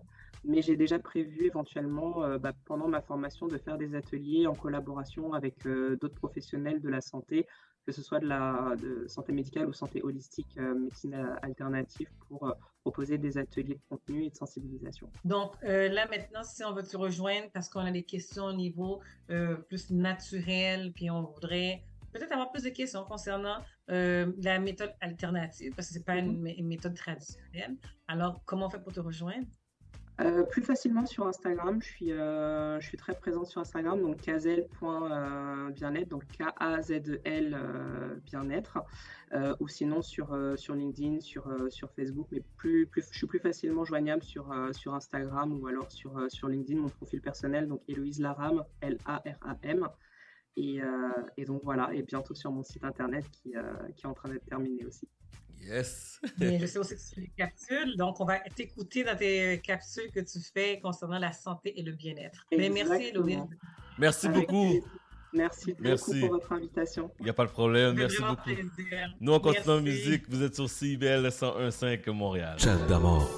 mais 0.46 0.62
j'ai 0.62 0.76
déjà 0.76 1.00
prévu 1.00 1.46
éventuellement 1.46 2.24
euh, 2.24 2.38
bah, 2.38 2.54
pendant 2.66 2.88
ma 2.88 3.02
formation 3.02 3.48
de 3.48 3.58
faire 3.58 3.80
des 3.80 3.96
ateliers 3.96 4.46
en 4.46 4.54
collaboration 4.54 5.34
avec 5.34 5.66
euh, 5.66 5.98
d'autres 6.00 6.14
professionnels 6.14 6.82
de 6.82 6.90
la 6.90 7.02
santé, 7.02 7.48
que 7.86 7.92
ce 7.92 8.02
soit 8.02 8.20
de 8.20 8.28
la 8.28 8.76
de 8.80 9.08
santé 9.08 9.32
médicale 9.32 9.68
ou 9.68 9.74
santé 9.74 10.02
holistique, 10.04 10.58
euh, 10.58 10.76
médecine 10.76 11.16
alternative, 11.42 12.10
pour 12.28 12.48
euh, 12.48 12.54
proposer 12.82 13.18
des 13.18 13.38
ateliers 13.38 13.76
de 13.76 13.82
contenu 13.90 14.26
et 14.26 14.30
de 14.30 14.36
sensibilisation. 14.36 15.10
Donc 15.26 15.54
euh, 15.64 15.90
là 15.90 16.08
maintenant, 16.08 16.44
si 16.44 16.64
on 16.64 16.74
veut 16.74 16.84
te 16.84 16.96
rejoindre 16.96 17.50
parce 17.54 17.70
qu'on 17.70 17.82
a 17.82 17.92
des 17.92 18.04
questions 18.04 18.46
au 18.46 18.54
niveau 18.54 19.02
plus 19.68 19.90
naturel, 19.92 20.92
puis 20.94 21.10
on 21.10 21.24
voudrait 21.24 21.84
peut-être 22.12 22.32
avoir 22.32 22.52
plus 22.52 22.64
de 22.64 22.70
questions 22.70 23.04
concernant 23.06 23.58
euh, 23.90 24.32
la 24.42 24.60
méthode 24.60 24.94
alternative, 25.02 25.74
parce 25.76 25.88
que 25.88 25.94
c'est 25.94 26.06
pas 26.06 26.18
une, 26.18 26.42
mé- 26.44 26.56
une 26.58 26.68
méthode 26.68 26.96
traditionnelle. 26.96 27.76
Alors, 28.08 28.42
comment 28.46 28.68
on 28.68 28.70
fait 28.70 28.82
pour 28.82 28.94
te 28.94 29.00
rejoindre? 29.00 29.48
Euh, 30.20 30.44
plus 30.44 30.62
facilement 30.62 31.06
sur 31.08 31.26
Instagram, 31.26 31.82
je 31.82 31.88
suis, 31.88 32.12
euh, 32.12 32.80
je 32.80 32.88
suis 32.88 32.98
très 32.98 33.16
présente 33.16 33.48
sur 33.48 33.60
Instagram, 33.60 34.00
donc 34.00 34.22
kazel.bien-être, 34.22 36.10
donc 36.10 36.28
K-A-Z-E-L 36.38 37.58
euh, 37.58 38.16
bien-être, 38.26 38.84
ou 39.60 39.68
sinon 39.68 40.04
sur, 40.04 40.36
LinkedIn, 40.36 41.22
sur, 41.22 41.48
Facebook, 41.96 42.28
mais 42.32 42.44
je 42.64 43.02
suis 43.02 43.26
plus 43.26 43.40
facilement 43.40 43.84
joignable 43.84 44.22
sur, 44.22 44.52
Instagram 44.52 45.60
ou 45.60 45.66
alors 45.66 45.90
sur, 45.92 46.48
LinkedIn, 46.48 46.82
mon 46.82 46.90
profil 46.90 47.22
personnel, 47.22 47.68
donc 47.68 47.82
Héloïse 47.88 48.20
Laram, 48.20 48.64
L-A-R-A-M. 48.82 49.88
Et, 50.58 50.82
euh, 50.82 50.88
et 51.38 51.46
donc 51.46 51.62
voilà, 51.64 51.90
et 51.94 52.02
bientôt 52.04 52.36
sur 52.36 52.52
mon 52.52 52.64
site 52.64 52.84
internet 52.84 53.26
qui, 53.32 53.56
euh, 53.56 53.62
qui 53.96 54.06
est 54.06 54.10
en 54.10 54.14
train 54.14 54.30
d'être 54.30 54.46
terminé 54.46 54.86
aussi. 54.86 55.08
Yes. 55.62 56.20
Et 56.42 56.58
je 56.58 56.66
sais 56.66 56.80
aussi 56.80 56.96
que 56.96 57.00
tu 57.00 57.16
fais 57.16 57.22
des 57.22 57.32
capsules, 57.38 57.96
donc 57.96 58.20
on 58.20 58.26
va 58.26 58.40
t'écouter 58.40 59.04
dans 59.04 59.16
tes 59.16 59.62
capsules 59.62 60.12
que 60.12 60.20
tu 60.20 60.40
fais 60.40 60.80
concernant 60.80 61.20
la 61.20 61.32
santé 61.32 61.80
et 61.80 61.84
le 61.84 61.92
bien-être. 61.92 62.46
Mais 62.58 62.70
merci. 62.70 63.10
Héloïse. 63.10 63.38
Merci 64.00 64.28
Avec 64.28 64.50
beaucoup. 64.50 64.84
Merci, 65.34 65.76
Merci. 65.80 66.14
beaucoup 66.14 66.20
pour 66.20 66.30
votre 66.40 66.52
invitation. 66.52 67.12
Il 67.20 67.24
n'y 67.26 67.30
a 67.30 67.34
pas 67.34 67.46
de 67.46 67.52
problème. 67.52 67.96
Merci 67.96 68.22
beaucoup. 68.22 68.44
plaisir. 68.44 69.16
Nous, 69.20 69.32
on 69.32 69.40
continue 69.40 69.76
en 69.76 69.82
musique. 69.82 70.28
Vous 70.28 70.42
êtes 70.44 70.56
sur 70.56 70.70
CIBL 70.70 71.28
101.5 71.28 72.10
Montréal. 72.12 72.58
Chat 72.60 72.76
d'amour. 72.88 73.30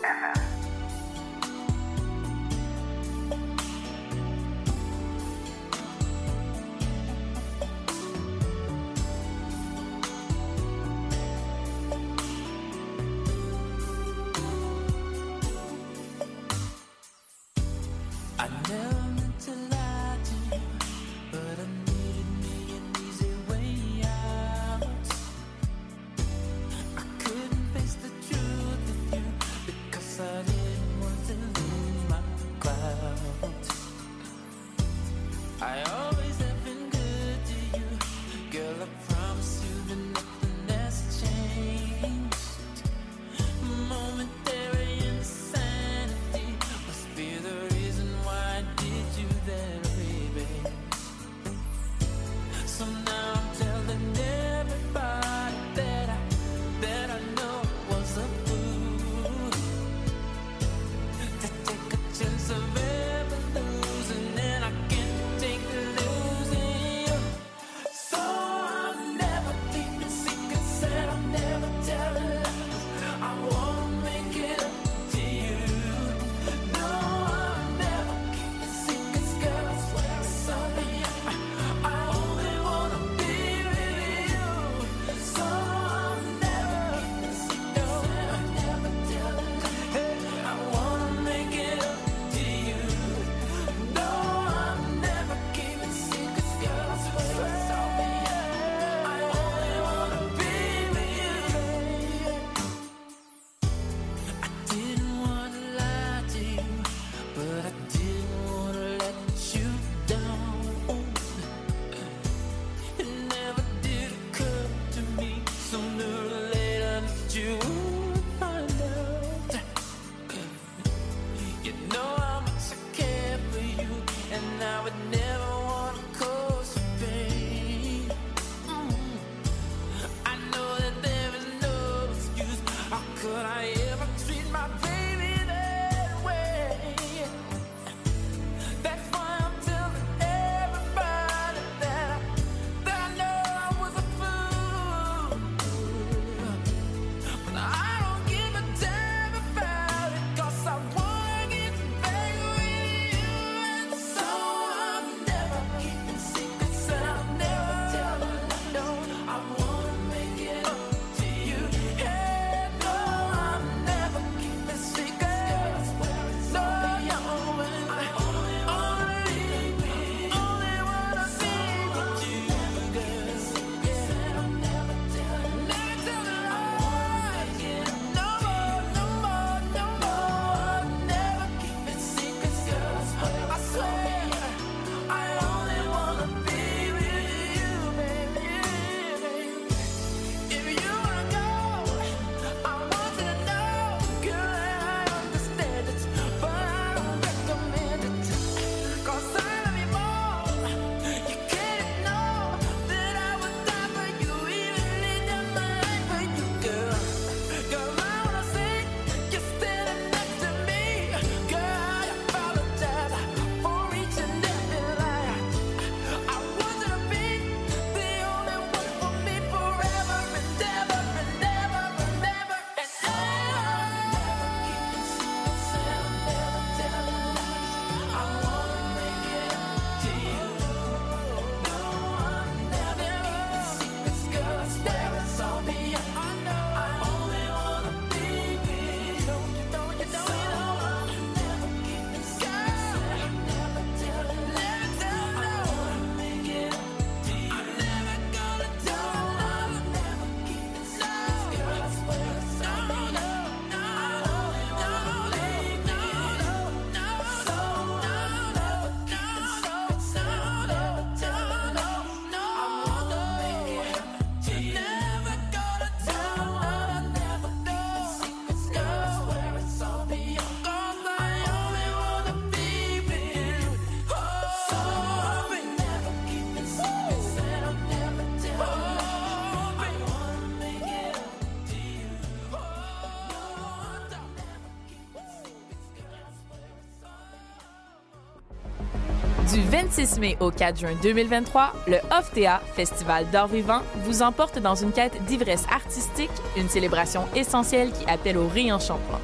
26 289.73 290.19
mai 290.19 290.37
au 290.39 290.51
4 290.51 290.81
juin 290.81 290.91
2023, 291.01 291.73
le 291.87 291.97
OFTEA, 292.15 292.61
Festival 292.75 293.27
d'art 293.31 293.47
vivant, 293.47 293.79
vous 294.03 294.21
emporte 294.21 294.59
dans 294.59 294.75
une 294.75 294.91
quête 294.91 295.17
d'ivresse 295.25 295.65
artistique, 295.67 296.29
une 296.55 296.69
célébration 296.69 297.25
essentielle 297.35 297.91
qui 297.91 298.05
appelle 298.05 298.37
au 298.37 298.47
réenchantement. 298.47 299.19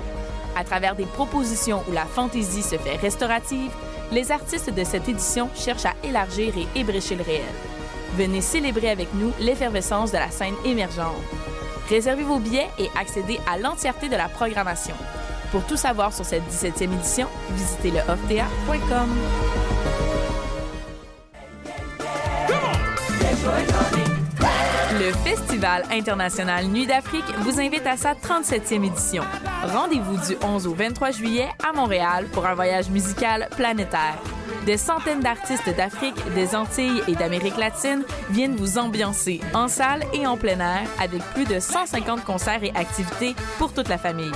À 0.58 0.64
travers 0.64 0.96
des 0.96 1.06
propositions 1.06 1.84
où 1.88 1.92
la 1.92 2.06
fantaisie 2.06 2.64
se 2.64 2.78
fait 2.80 2.96
restaurative, 2.96 3.70
les 4.12 4.32
artistes 4.32 4.74
de 4.74 4.84
cette 4.84 5.08
édition 5.08 5.52
cherchent 5.54 5.86
à 5.86 5.94
élargir 6.04 6.52
et 6.58 6.80
ébrécher 6.80 7.14
le 7.14 7.24
réel. 7.24 7.44
Venez 8.16 8.42
célébrer 8.42 8.90
avec 8.90 9.14
nous 9.14 9.32
l'effervescence 9.40 10.12
de 10.12 10.18
la 10.18 10.32
scène 10.32 10.56
émergente. 10.66 11.14
Réservez 11.90 12.24
vos 12.24 12.40
billets 12.40 12.70
et 12.80 12.90
accédez 13.00 13.40
à 13.48 13.60
l'entièreté 13.60 14.10
de 14.10 14.16
la 14.16 14.30
programmation. 14.30 14.96
Pour 15.52 15.64
tout 15.66 15.78
savoir 15.78 16.12
sur 16.12 16.26
cette 16.26 16.50
17e 16.50 16.92
édition, 16.92 17.28
visitez 17.52 17.92
le 17.92 18.00
Le 25.00 25.14
Festival 25.24 25.84
international 25.92 26.66
Nuit 26.66 26.86
d'Afrique 26.88 27.24
vous 27.40 27.60
invite 27.60 27.88
à 27.88 27.96
sa 27.96 28.14
37e 28.14 28.86
édition. 28.86 29.24
Rendez-vous 29.64 30.18
du 30.28 30.36
11 30.44 30.68
au 30.68 30.74
23 30.74 31.12
juillet 31.12 31.48
à 31.68 31.72
Montréal 31.72 32.26
pour 32.34 32.46
un 32.46 32.54
voyage 32.54 32.90
musical 32.90 33.48
planétaire. 33.56 34.18
Des 34.66 34.76
centaines 34.76 35.22
d'artistes 35.22 35.74
d'Afrique, 35.76 36.22
des 36.36 36.54
Antilles 36.54 37.02
et 37.08 37.16
d'Amérique 37.16 37.58
latine 37.58 38.04
viennent 38.30 38.58
vous 38.58 38.78
ambiancer 38.78 39.40
en 39.54 39.70
salle 39.70 40.04
et 40.14 40.28
en 40.28 40.36
plein 40.36 40.60
air 40.60 40.88
avec 41.00 41.22
plus 41.34 41.46
de 41.46 41.60
150 41.60 42.26
concerts 42.26 42.64
et 42.64 42.76
activités 42.76 43.36
pour 43.58 43.72
toute 43.74 43.88
la 43.88 43.98
famille. 43.98 44.32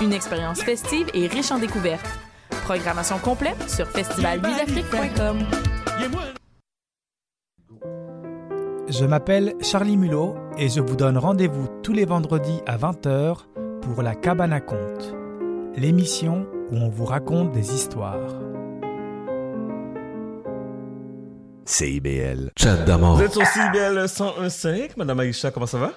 Une 0.00 0.12
expérience 0.12 0.62
festive 0.62 1.08
et 1.14 1.26
riche 1.26 1.50
en 1.50 1.58
découvertes. 1.58 2.06
Programmation 2.64 3.18
complète 3.18 3.68
sur 3.68 3.88
festivalnuitdafrique.com. 3.88 5.38
Je 8.88 9.04
m'appelle 9.04 9.54
Charlie 9.62 9.96
Mulot 9.96 10.36
et 10.58 10.68
je 10.68 10.80
vous 10.80 10.94
donne 10.94 11.18
rendez-vous 11.18 11.66
tous 11.82 11.92
les 11.92 12.04
vendredis 12.04 12.60
à 12.66 12.78
20h 12.78 13.38
pour 13.82 14.00
La 14.00 14.14
Cabane 14.14 14.52
à 14.52 14.60
Conte, 14.60 15.12
l'émission 15.74 16.46
où 16.70 16.76
on 16.76 16.88
vous 16.88 17.04
raconte 17.04 17.50
des 17.50 17.74
histoires. 17.74 18.30
CIBL. 21.64 22.52
Chat 22.56 22.76
d'amour. 22.84 23.16
Vous 23.16 23.22
êtes 23.22 23.32
sur 23.32 23.44
CBL 23.44 24.04
101.5. 24.04 24.92
Madame 24.96 25.18
Aïcha, 25.18 25.50
comment 25.50 25.66
ça 25.66 25.78
va? 25.78 25.92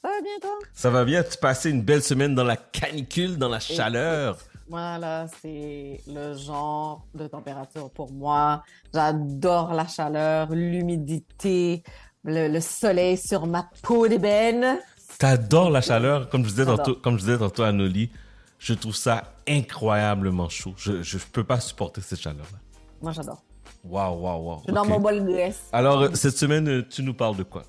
Ça 0.00 0.08
va 0.08 0.20
bien, 0.22 0.38
toi? 0.40 0.58
Ça 0.72 0.90
va 0.90 1.04
bien? 1.04 1.24
Tu 1.24 1.38
passé 1.38 1.70
une 1.70 1.82
belle 1.82 2.04
semaine 2.04 2.36
dans 2.36 2.44
la 2.44 2.56
canicule, 2.56 3.36
dans 3.36 3.48
la 3.48 3.58
chaleur? 3.58 4.38
Voilà, 4.70 5.26
c'est 5.40 5.98
le 6.06 6.36
genre 6.36 7.06
de 7.14 7.26
température 7.26 7.90
pour 7.90 8.12
moi. 8.12 8.62
J'adore 8.92 9.72
la 9.72 9.86
chaleur, 9.86 10.50
l'humidité, 10.52 11.82
le, 12.28 12.48
le 12.48 12.60
soleil 12.60 13.16
sur 13.16 13.46
ma 13.46 13.68
peau 13.82 14.06
d'ébène. 14.08 14.78
T'adores 15.18 15.70
la 15.70 15.80
chaleur, 15.80 16.28
comme 16.28 16.44
je 16.44 16.50
disais 16.50 16.64
tantôt, 16.66 16.94
comme 16.94 17.14
je 17.18 17.24
disais 17.24 17.38
tantôt 17.38 17.62
à 17.64 17.72
Noli. 17.72 18.10
Je 18.58 18.74
trouve 18.74 18.94
ça 18.94 19.34
incroyablement 19.48 20.48
chaud. 20.48 20.74
Je, 20.76 21.02
je 21.02 21.18
peux 21.18 21.44
pas 21.44 21.60
supporter 21.60 22.00
cette 22.00 22.20
chaleur-là. 22.20 22.58
Moi, 23.00 23.12
j'adore. 23.12 23.42
Waouh, 23.84 24.20
waouh, 24.20 24.46
waouh. 24.46 24.58
Je 24.60 24.64
suis 24.64 24.72
dans 24.72 24.82
Ok. 24.82 24.88
mon 24.88 25.00
bol 25.00 25.24
de 25.24 25.30
graisse. 25.32 25.60
Alors, 25.72 26.02
euh, 26.02 26.08
cette 26.14 26.36
semaine, 26.36 26.68
euh, 26.68 26.86
tu 26.88 27.02
nous 27.02 27.14
parles 27.14 27.36
de 27.36 27.44
quoi? 27.44 27.62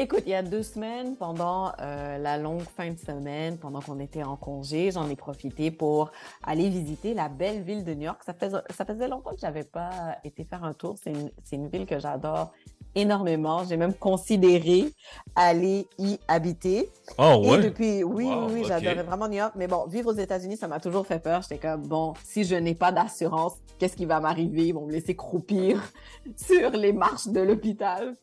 Écoute, 0.00 0.22
il 0.26 0.30
y 0.30 0.34
a 0.34 0.44
deux 0.44 0.62
semaines, 0.62 1.16
pendant 1.16 1.72
euh, 1.80 2.18
la 2.18 2.38
longue 2.38 2.62
fin 2.62 2.92
de 2.92 2.98
semaine, 2.98 3.58
pendant 3.58 3.80
qu'on 3.80 3.98
était 3.98 4.22
en 4.22 4.36
congé, 4.36 4.92
j'en 4.92 5.10
ai 5.10 5.16
profité 5.16 5.72
pour 5.72 6.12
aller 6.44 6.68
visiter 6.68 7.14
la 7.14 7.28
belle 7.28 7.62
ville 7.62 7.82
de 7.82 7.94
New 7.94 8.04
York. 8.04 8.22
Ça 8.24 8.32
faisait, 8.32 8.58
ça 8.70 8.84
faisait 8.84 9.08
longtemps 9.08 9.32
que 9.32 9.40
j'avais 9.40 9.64
pas 9.64 10.16
été 10.22 10.44
faire 10.44 10.62
un 10.62 10.72
tour. 10.72 10.94
C'est 11.02 11.10
une, 11.10 11.32
une 11.50 11.68
ville 11.68 11.84
que 11.84 11.98
j'adore 11.98 12.52
énormément. 12.94 13.64
J'ai 13.64 13.76
même 13.76 13.92
considéré 13.92 14.92
aller 15.34 15.88
y 15.98 16.20
habiter. 16.28 16.88
Oh, 17.18 17.42
ouais? 17.44 17.58
Et 17.58 17.62
depuis, 17.62 18.04
oui, 18.04 18.26
Wow, 18.26 18.46
oui, 18.46 18.52
oui, 18.60 18.64
j'adorais 18.68 19.02
vraiment 19.02 19.26
New 19.26 19.38
York. 19.38 19.54
Mais 19.56 19.66
bon, 19.66 19.84
vivre 19.88 20.12
aux 20.12 20.16
États-Unis, 20.16 20.56
ça 20.56 20.68
m'a 20.68 20.78
toujours 20.78 21.08
fait 21.08 21.18
peur. 21.18 21.42
J'étais 21.42 21.58
comme, 21.58 21.88
bon, 21.88 22.14
si 22.22 22.44
je 22.44 22.54
n'ai 22.54 22.76
pas 22.76 22.92
d'assurance, 22.92 23.54
qu'est-ce 23.80 23.96
qui 23.96 24.06
va 24.06 24.20
m'arriver? 24.20 24.68
Ils 24.68 24.74
vont 24.74 24.86
me 24.86 24.92
laisser 24.92 25.16
croupir 25.16 25.82
sur 26.36 26.70
les 26.70 26.92
marches 26.92 27.26
de 27.26 27.40
l'hôpital. 27.40 28.14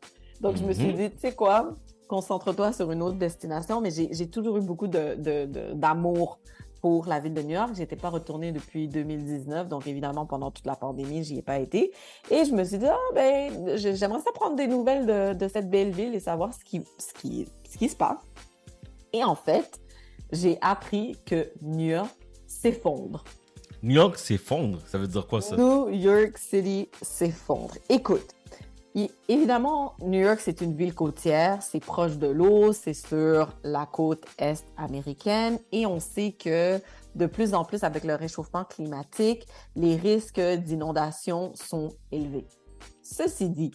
Donc, 0.46 0.58
je 0.58 0.64
me 0.64 0.74
suis 0.74 0.86
Mhm. 0.88 0.96
dit, 0.96 1.10
tu 1.12 1.18
sais 1.20 1.34
quoi? 1.34 1.74
Concentre-toi 2.08 2.72
sur 2.72 2.92
une 2.92 3.02
autre 3.02 3.18
destination. 3.18 3.82
Mais 3.82 3.90
j'ai 3.90 4.30
toujours 4.30 4.58
eu 4.58 4.62
beaucoup 4.62 4.86
de- 4.88 5.16
de- 5.16 5.46
de- 5.46 5.74
d'amour 5.74 6.38
pour 6.82 7.08
la 7.08 7.20
ville 7.20 7.34
de 7.34 7.42
New 7.42 7.56
York. 7.56 7.72
J'étais 7.76 7.96
pas 7.96 8.10
retournée 8.12 8.52
depuis 8.52 8.88
2019. 8.88 9.68
Donc, 9.70 9.88
évidemment, 9.88 10.28
pendant 10.28 10.52
toute 10.52 10.68
la 10.68 10.76
pandémie, 10.76 11.24
j'y 11.24 11.40
ai 11.40 11.42
pas 11.42 11.58
été. 11.58 11.92
Et 12.30 12.46
je 12.46 12.52
me 12.54 12.64
suis 12.64 12.78
dit, 12.78 12.86
ah, 12.86 12.96
ben, 13.16 13.76
j'aimerais 13.76 14.20
ça 14.20 14.32
prendre 14.36 14.56
des 14.56 14.68
nouvelles 14.68 15.08
de, 15.08 15.34
de 15.34 15.48
cette 15.48 15.68
belle 15.68 15.90
ville 15.90 16.14
et 16.14 16.20
savoir 16.20 16.54
ce 16.54 16.64
qui, 16.64 16.84
ce 17.00 17.12
qui, 17.20 17.48
ce 17.68 17.76
qui 17.80 17.90
se 17.90 17.96
passe. 17.96 18.20
Et 19.14 19.24
en 19.24 19.34
fait, 19.36 19.80
j'ai 20.32 20.60
appris 20.62 21.18
que 21.26 21.50
New 21.64 21.88
York 21.90 22.12
s'effondre. 22.46 23.24
New 23.82 23.96
York 23.96 24.18
s'effondre. 24.20 24.80
Ça 24.86 25.00
veut 25.00 25.08
dire 25.08 25.26
quoi, 25.26 25.42
ça? 25.42 25.56
New 25.58 25.90
York 25.90 26.38
City 26.38 26.88
s'effondre. 27.02 27.74
Écoute, 27.90 28.35
évidemment, 29.28 29.96
New 30.00 30.20
York, 30.20 30.40
c'est 30.42 30.62
une 30.62 30.76
ville 30.76 30.94
côtière, 30.94 31.62
c'est 31.62 31.80
proche 31.80 32.18
de 32.18 32.28
l'eau, 32.28 32.72
c'est 32.74 32.94
sur 32.94 33.50
la 33.64 33.86
côte 33.86 34.24
est 34.38 34.66
américaine 34.78 35.60
et 35.72 35.86
on 35.86 36.00
sait 36.00 36.32
que 36.32 36.80
de 37.16 37.26
plus 37.26 37.54
en 37.54 37.64
plus, 37.64 37.84
avec 37.84 38.04
le 38.04 38.16
réchauffement 38.16 38.66
climatique, 38.66 39.48
les 39.76 39.96
risques 39.96 40.42
d'inondation 40.42 41.54
sont 41.56 41.94
élevés. 42.12 42.46
Ceci 43.02 43.50
dit, 43.50 43.72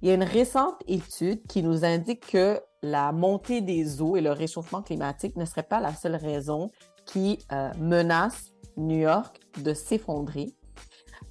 il 0.00 0.08
y 0.08 0.10
a 0.10 0.14
une 0.14 0.22
récente 0.22 0.76
étude 0.86 1.46
qui 1.46 1.62
nous 1.62 1.84
indique 1.84 2.26
que 2.32 2.60
la 2.82 3.12
montée 3.12 3.60
des 3.60 4.00
eaux 4.00 4.16
et 4.16 4.20
le 4.20 4.32
réchauffement 4.32 4.82
climatique 4.82 5.36
ne 5.36 5.44
serait 5.44 5.64
pas 5.64 5.80
la 5.80 5.94
seule 5.94 6.16
raison 6.16 6.70
qui 7.04 7.38
euh, 7.52 7.70
menace 7.78 8.52
New 8.76 9.00
York 9.00 9.40
de 9.62 9.74
s'effondrer 9.74 10.54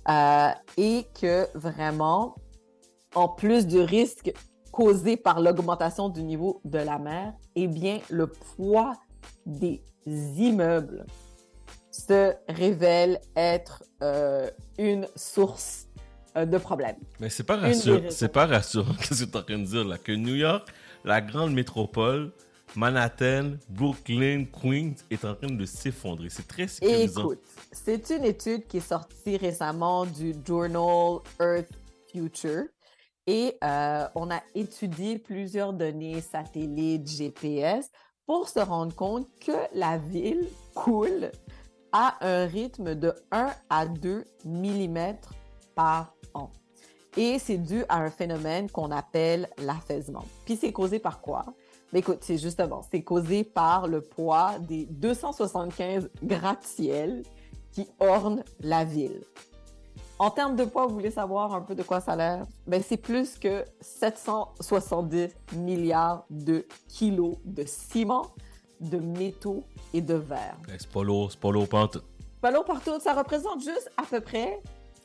euh, 0.10 0.50
et 0.78 1.06
que 1.20 1.48
vraiment, 1.58 2.36
en 3.18 3.28
plus 3.28 3.66
du 3.66 3.80
risque 3.80 4.32
causé 4.72 5.18
par 5.18 5.42
l'augmentation 5.42 6.08
du 6.08 6.22
niveau 6.22 6.62
de 6.64 6.78
la 6.78 7.00
mer, 7.00 7.34
eh 7.56 7.66
bien, 7.66 8.00
le 8.12 8.28
poids 8.28 8.94
des 9.48 9.82
immeubles 10.06 11.08
se 11.90 12.34
révèle 12.48 13.20
être 13.36 13.84
euh, 14.04 14.52
une 14.78 15.08
source 15.16 15.88
euh, 16.36 16.46
de 16.46 16.60
problèmes. 16.60 16.98
Mais 17.20 17.30
c'est 17.30 17.44
pas 17.44 17.58
rassurant. 17.58 18.02
C'est 18.10 18.32
pas 18.32 18.46
rassurant. 18.46 18.94
Qu'est-ce 19.00 19.26
que 19.26 19.32
tu 19.32 19.36
es 19.36 19.38
en 19.38 19.44
train 19.44 19.58
de 19.58 19.66
dire 19.66 19.84
là? 19.84 19.98
Que 19.98 20.12
New 20.12 20.36
York, 20.36 20.70
la 21.04 21.20
grande 21.20 21.54
métropole, 21.54 22.32
Manhattan, 22.76 23.54
Brooklyn, 23.68 24.46
Queens, 24.46 24.94
est 25.10 25.26
en 25.26 25.34
train 25.34 25.52
de 25.52 25.66
s'effondrer. 25.66 26.30
C'est 26.30 26.48
très 26.48 26.68
sécurisant. 26.68 27.22
Écoute, 27.22 27.42
c'est 27.72 28.12
une 28.12 28.26
étude 28.26 28.68
qui 28.68 28.78
est 28.78 28.88
sortie 28.88 29.38
récemment 29.38 30.06
du 30.06 30.36
journal 30.46 31.22
Earth 31.40 31.72
Future 32.12 32.66
et 33.28 33.58
euh, 33.64 34.08
on 34.16 34.32
a 34.32 34.42
étudié 34.56 35.20
plusieurs 35.20 35.74
données 35.74 36.22
satellites 36.22 37.08
GPS 37.08 37.92
pour 38.26 38.48
se 38.48 38.60
rendre 38.60 38.96
compte 38.96 39.28
que 39.40 39.52
la 39.74 39.98
ville 39.98 40.48
coule 40.74 41.32
à 41.92 42.16
un 42.22 42.46
rythme 42.46 42.96
de 42.96 43.14
1 43.32 43.52
à 43.70 43.86
2 43.86 44.24
mm 44.46 44.98
par 45.76 46.14
an. 46.34 46.50
Et 47.18 47.40
c'est 47.40 47.58
dû 47.58 47.84
à 47.90 47.98
un 47.98 48.10
phénomène 48.10 48.70
qu'on 48.70 48.92
appelle 48.92 49.50
l'affaissement. 49.58 50.26
Puis 50.46 50.56
c'est 50.56 50.72
causé 50.72 51.00
par 51.00 51.22
quoi? 51.22 51.46
Écoute, 51.94 52.20
c'est 52.22 52.38
justement, 52.38 52.82
c'est 52.92 53.02
causé 53.02 53.44
par 53.44 53.88
le 53.88 54.02
poids 54.02 54.60
des 54.60 54.86
275 54.86 56.10
gratte-ciel 56.24 57.24
qui 57.72 57.88
ornent 58.00 58.44
la 58.60 58.84
ville. 58.84 59.22
En 60.20 60.32
termes 60.32 60.56
de 60.56 60.66
poids, 60.66 60.88
vous 60.88 60.96
voulez 60.96 61.12
savoir 61.12 61.54
un 61.54 61.62
peu 61.62 61.76
de 61.76 61.84
quoi 61.84 62.00
ça 62.02 62.14
a 62.14 62.16
l'air? 62.16 62.46
Ben, 62.66 62.82
c'est 62.82 62.98
plus 62.98 63.38
que 63.38 63.64
770 63.82 65.30
milliards 65.58 66.26
de 66.32 66.66
kilos 66.88 67.38
de 67.46 67.64
ciment, 67.66 68.26
de 68.80 68.98
métaux 68.98 69.64
et 69.94 70.02
de 70.02 70.16
verre. 70.16 70.58
Ben, 70.68 70.76
C'est 70.80 70.90
pas 70.90 71.04
lourd, 71.04 71.32
c'est 71.32 71.40
pas 71.40 71.52
lourd, 71.52 71.68
pas 71.70 71.88
partout, 72.64 73.00
ça 73.00 73.14
représente 73.14 73.62
juste 73.62 73.92
à 73.96 74.04
peu 74.04 74.20
près 74.20 74.60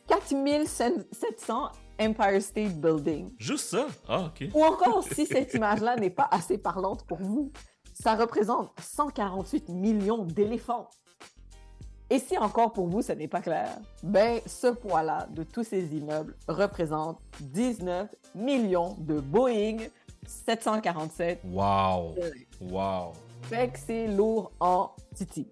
4700 0.08 1.68
Empire 2.00 2.40
State 2.40 2.80
Building. 2.80 3.32
Juste 3.38 3.68
ça? 3.68 3.86
Ah, 4.08 4.26
ok. 4.26 4.48
Ou 4.54 4.64
encore, 4.64 5.04
si 5.04 5.26
cette 5.26 5.52
image-là 5.54 5.96
n'est 5.96 6.10
pas 6.10 6.28
assez 6.30 6.56
parlante 6.56 7.04
pour 7.06 7.18
vous, 7.18 7.52
ça 7.92 8.14
représente 8.14 8.70
148 8.80 9.68
millions 9.68 10.24
d'éléphants. 10.24 10.88
Et 12.12 12.18
si 12.18 12.36
encore 12.36 12.74
pour 12.74 12.88
vous, 12.88 13.00
ce 13.00 13.12
n'est 13.12 13.26
pas 13.26 13.40
clair, 13.40 13.70
ben 14.02 14.38
ce 14.44 14.66
poids-là 14.66 15.28
de 15.30 15.44
tous 15.44 15.64
ces 15.64 15.96
immeubles 15.96 16.36
représente 16.46 17.18
19 17.40 18.14
millions 18.34 18.96
de 18.98 19.18
Boeing 19.18 19.78
747. 20.26 21.40
Wow. 21.42 22.14
Wow. 22.60 23.12
Fait 23.44 23.70
que 23.70 23.78
c'est 23.78 24.08
lourd 24.08 24.52
en 24.60 24.90
titi. 25.14 25.48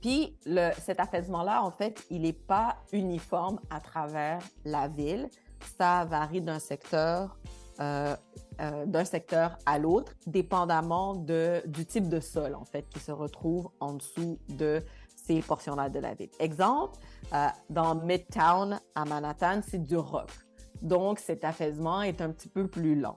Puis 0.00 0.36
le, 0.46 0.70
cet 0.78 1.00
apaisement-là, 1.00 1.64
en 1.64 1.72
fait, 1.72 2.04
il 2.08 2.22
n'est 2.22 2.32
pas 2.32 2.76
uniforme 2.92 3.58
à 3.68 3.80
travers 3.80 4.38
la 4.64 4.86
ville. 4.86 5.28
Ça 5.76 6.04
varie 6.04 6.40
d'un 6.40 6.60
secteur, 6.60 7.36
euh, 7.80 8.14
euh, 8.60 8.86
d'un 8.86 9.04
secteur 9.04 9.58
à 9.66 9.80
l'autre, 9.80 10.12
dépendamment 10.28 11.16
de, 11.16 11.64
du 11.66 11.84
type 11.84 12.08
de 12.08 12.20
sol, 12.20 12.54
en 12.54 12.64
fait, 12.64 12.88
qui 12.90 13.00
se 13.00 13.10
retrouve 13.10 13.70
en 13.80 13.94
dessous 13.94 14.38
de 14.50 14.80
ces 15.26 15.40
portions-là 15.40 15.88
de 15.88 15.98
la 15.98 16.14
ville. 16.14 16.30
Exemple, 16.38 16.98
euh, 17.32 17.48
dans 17.70 17.94
Midtown 17.94 18.80
à 18.94 19.04
Manhattan, 19.04 19.60
c'est 19.66 19.82
du 19.82 19.96
rock. 19.96 20.30
Donc, 20.82 21.18
cet 21.18 21.44
apaisement 21.44 22.02
est 22.02 22.20
un 22.20 22.30
petit 22.30 22.48
peu 22.48 22.68
plus 22.68 22.98
lent. 22.98 23.16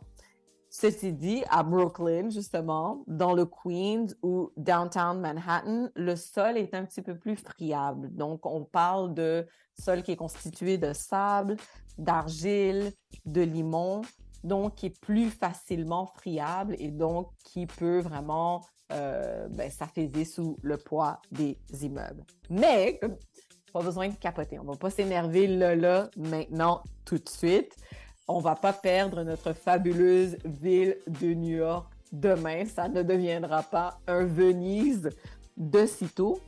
Ceci 0.70 1.14
dit, 1.14 1.44
à 1.50 1.64
Brooklyn, 1.64 2.30
justement, 2.30 3.04
dans 3.08 3.34
le 3.34 3.46
Queens 3.46 4.08
ou 4.22 4.52
downtown 4.58 5.20
Manhattan, 5.20 5.90
le 5.96 6.16
sol 6.16 6.58
est 6.58 6.74
un 6.74 6.86
petit 6.86 7.02
peu 7.02 7.18
plus 7.18 7.38
friable. 7.38 8.14
Donc, 8.14 8.46
on 8.46 8.64
parle 8.64 9.14
de 9.14 9.48
sol 9.80 10.04
qui 10.04 10.12
est 10.12 10.18
constitué 10.18 10.78
de 10.78 10.94
sable, 10.94 11.56
d'argile, 11.98 12.92
de 13.26 13.42
limon, 13.42 14.02
donc 14.44 14.76
qui 14.76 14.88
est 14.88 15.02
plus 15.02 15.30
facilement 15.30 16.06
friable 16.06 16.76
et 16.80 16.92
donc 16.92 17.30
qui 17.44 17.66
peut 17.66 18.00
vraiment 18.00 18.62
euh, 18.92 19.48
ben, 19.50 19.70
s'affaiser 19.70 20.26
sous 20.26 20.58
le 20.62 20.78
poids 20.78 21.22
des 21.32 21.58
immeubles. 21.82 22.24
Mais, 22.50 23.00
pas 23.74 23.82
besoin 23.82 24.10
de 24.10 24.16
capoter. 24.16 24.60
On 24.60 24.64
va 24.64 24.76
pas 24.76 24.90
s'énerver 24.90 25.48
là, 25.48 25.76
là, 25.76 26.10
maintenant, 26.18 26.84
tout 27.06 27.18
de 27.18 27.30
suite 27.30 27.74
on 28.28 28.40
va 28.40 28.56
pas 28.56 28.74
perdre 28.74 29.24
notre 29.24 29.54
fabuleuse 29.54 30.38
ville 30.44 30.98
de 31.08 31.34
New 31.34 31.58
York 31.58 31.92
demain. 32.12 32.66
Ça 32.66 32.90
ne 32.90 33.02
deviendra 33.02 33.64
pas 33.64 34.00
un 34.08 34.26
Venise 34.26 35.10
de 35.56 35.86
sitôt. 35.86 36.40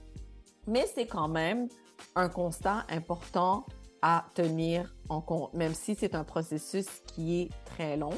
Mais 0.67 0.85
c'est 0.93 1.07
quand 1.07 1.29
même 1.29 1.67
un 2.15 2.29
constat 2.29 2.85
important 2.89 3.65
à 4.01 4.25
tenir 4.33 4.93
en 5.09 5.21
compte, 5.21 5.53
même 5.53 5.73
si 5.73 5.95
c'est 5.95 6.15
un 6.15 6.23
processus 6.23 6.87
qui 7.07 7.41
est 7.41 7.49
très 7.65 7.97
long. 7.97 8.13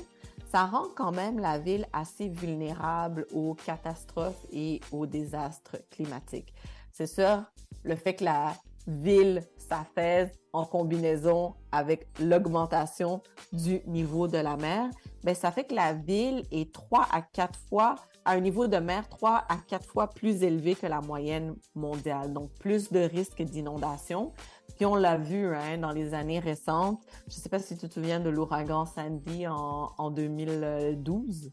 Ça 0.49 0.65
rend 0.65 0.88
quand 0.95 1.11
même 1.11 1.39
la 1.39 1.59
ville 1.59 1.85
assez 1.93 2.30
vulnérable 2.30 3.26
aux 3.34 3.53
catastrophes 3.53 4.45
et 4.51 4.81
aux 4.91 5.05
désastres 5.05 5.77
climatiques. 5.89 6.53
C'est 6.91 7.07
sûr, 7.07 7.43
le 7.84 7.95
fait 7.95 8.15
que 8.15 8.26
la 8.26 8.53
ville 8.88 9.43
s'affaisse 9.57 10.31
en 10.53 10.65
combinaison 10.65 11.53
avec 11.72 12.07
l'augmentation 12.19 13.22
du 13.53 13.81
niveau 13.88 14.27
de 14.27 14.38
la 14.38 14.57
mer, 14.57 14.89
ben 15.23 15.35
ça 15.35 15.51
fait 15.51 15.63
que 15.63 15.76
la 15.76 15.93
ville 15.93 16.43
est 16.51 16.73
trois 16.73 17.07
à 17.11 17.22
quatre 17.22 17.59
fois 17.69 17.95
à 18.26 18.34
un 18.34 18.39
niveau 18.39 18.68
de 18.68 18.77
mer 18.77 19.07
trois 19.09 19.45
à 19.49 19.57
quatre 19.68 19.88
fois 19.88 20.07
plus 20.07 20.43
élevé 20.43 20.76
que 20.76 20.85
la 20.85 21.01
moyenne 21.01 21.55
mondiale, 21.73 22.34
donc 22.34 22.51
plus 22.59 22.91
de 22.91 22.99
risques 22.99 23.41
d'inondation. 23.41 24.34
Puis 24.81 24.87
on 24.87 24.95
l'a 24.95 25.15
vu 25.15 25.45
hein, 25.53 25.77
dans 25.77 25.91
les 25.91 26.15
années 26.15 26.39
récentes. 26.39 27.03
Je 27.27 27.35
ne 27.35 27.39
sais 27.39 27.49
pas 27.49 27.59
si 27.59 27.77
tu 27.77 27.87
te 27.87 27.93
souviens 27.93 28.19
de 28.19 28.31
l'ouragan 28.31 28.87
Sandy 28.87 29.45
en, 29.45 29.91
en 29.95 30.09
2012 30.09 31.51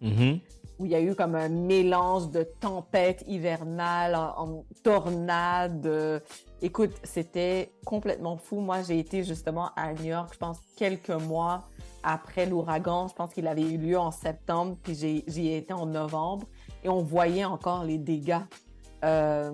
où 0.78 0.86
il 0.86 0.90
y 0.90 0.94
a 0.94 1.00
eu 1.02 1.14
comme 1.14 1.34
un 1.34 1.50
mélange 1.50 2.30
de 2.30 2.44
tempêtes 2.44 3.24
hivernales, 3.26 4.14
en, 4.14 4.32
en 4.38 4.64
tornades. 4.82 6.22
Écoute, 6.62 6.92
c'était 7.02 7.70
complètement 7.84 8.38
fou. 8.38 8.60
Moi, 8.60 8.80
j'ai 8.80 8.98
été 8.98 9.22
justement 9.24 9.72
à 9.76 9.92
New 9.92 10.06
York, 10.06 10.30
je 10.32 10.38
pense, 10.38 10.60
quelques 10.74 11.10
mois 11.10 11.68
après 12.02 12.46
l'ouragan. 12.46 13.08
Je 13.08 13.14
pense 13.14 13.34
qu'il 13.34 13.46
avait 13.46 13.60
eu 13.60 13.76
lieu 13.76 13.98
en 13.98 14.10
septembre, 14.10 14.78
puis 14.82 14.94
j'y 14.94 15.48
ai 15.48 15.58
été 15.58 15.74
en 15.74 15.84
novembre. 15.84 16.46
Et 16.82 16.88
on 16.88 17.02
voyait 17.02 17.44
encore 17.44 17.84
les 17.84 17.98
dégâts 17.98 18.40
euh, 19.04 19.52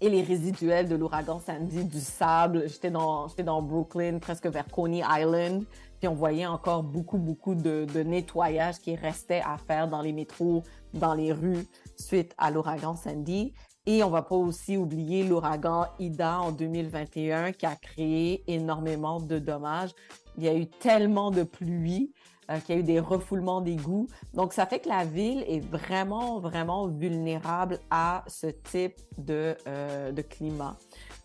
et 0.00 0.08
les 0.08 0.22
résiduels 0.22 0.88
de 0.88 0.96
l'ouragan 0.96 1.40
Sandy, 1.40 1.84
du 1.84 2.00
sable. 2.00 2.68
J'étais 2.68 2.90
dans, 2.90 3.26
dans 3.44 3.62
Brooklyn, 3.62 4.18
presque 4.18 4.46
vers 4.46 4.66
Coney 4.68 5.02
Island. 5.08 5.64
Puis 5.98 6.08
on 6.08 6.14
voyait 6.14 6.46
encore 6.46 6.82
beaucoup, 6.82 7.18
beaucoup 7.18 7.54
de, 7.54 7.86
de, 7.92 8.00
nettoyage 8.00 8.78
qui 8.78 8.94
restait 8.94 9.42
à 9.44 9.56
faire 9.56 9.88
dans 9.88 10.02
les 10.02 10.12
métros, 10.12 10.62
dans 10.92 11.14
les 11.14 11.32
rues 11.32 11.66
suite 11.96 12.34
à 12.36 12.50
l'ouragan 12.50 12.96
Sandy. 12.96 13.54
Et 13.86 14.02
on 14.02 14.10
va 14.10 14.22
pas 14.22 14.34
aussi 14.34 14.76
oublier 14.76 15.22
l'ouragan 15.22 15.86
Ida 16.00 16.40
en 16.40 16.50
2021 16.50 17.52
qui 17.52 17.66
a 17.66 17.76
créé 17.76 18.42
énormément 18.46 19.20
de 19.20 19.38
dommages. 19.38 19.90
Il 20.36 20.44
y 20.44 20.48
a 20.48 20.54
eu 20.54 20.66
tellement 20.66 21.30
de 21.30 21.44
pluie 21.44 22.12
euh, 22.50 22.58
qu'il 22.60 22.74
y 22.74 22.78
a 22.78 22.80
eu 22.80 22.84
des 22.84 23.00
refoulements 23.00 23.60
d'égouts. 23.60 24.08
Donc, 24.34 24.52
ça 24.52 24.66
fait 24.66 24.80
que 24.80 24.88
la 24.88 25.04
ville 25.04 25.44
est 25.48 25.60
vraiment, 25.60 26.38
vraiment 26.40 26.88
vulnérable 26.88 27.78
à 27.90 28.24
ce 28.26 28.46
type 28.46 28.96
de, 29.18 29.56
euh, 29.66 30.12
climat. 30.28 30.76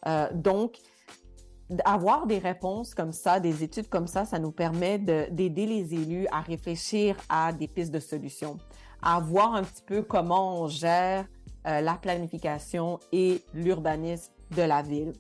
Euh, 0.08 0.28
donc, 0.34 0.78
avoir 1.86 2.28
des 2.28 2.38
réponses 2.38 2.94
comme 2.94 3.12
ça, 3.12 3.40
des 3.40 3.64
études 3.64 3.88
comme 3.88 4.08
ça, 4.08 4.26
ça 4.26 4.40
nous 4.40 4.52
permet 4.52 5.00
d'aider 5.00 5.66
les 5.66 5.94
élus 5.94 6.28
à 6.32 6.42
réfléchir 6.42 7.16
à 7.30 7.54
des 7.54 7.68
pistes 7.68 7.94
de 7.94 8.00
solutions, 8.00 8.58
à 9.02 9.20
voir 9.20 9.56
un 9.56 9.64
petit 9.64 9.84
peu 9.84 10.02
comment 10.02 10.62
on 10.62 10.68
gère 10.68 11.26
euh, 11.68 11.82
la 11.82 11.94
planification 11.94 13.00
et 13.12 13.42
l'urbanisme 13.54 14.34
de 14.56 14.64
la 14.64 14.82
ville. 14.82 15.14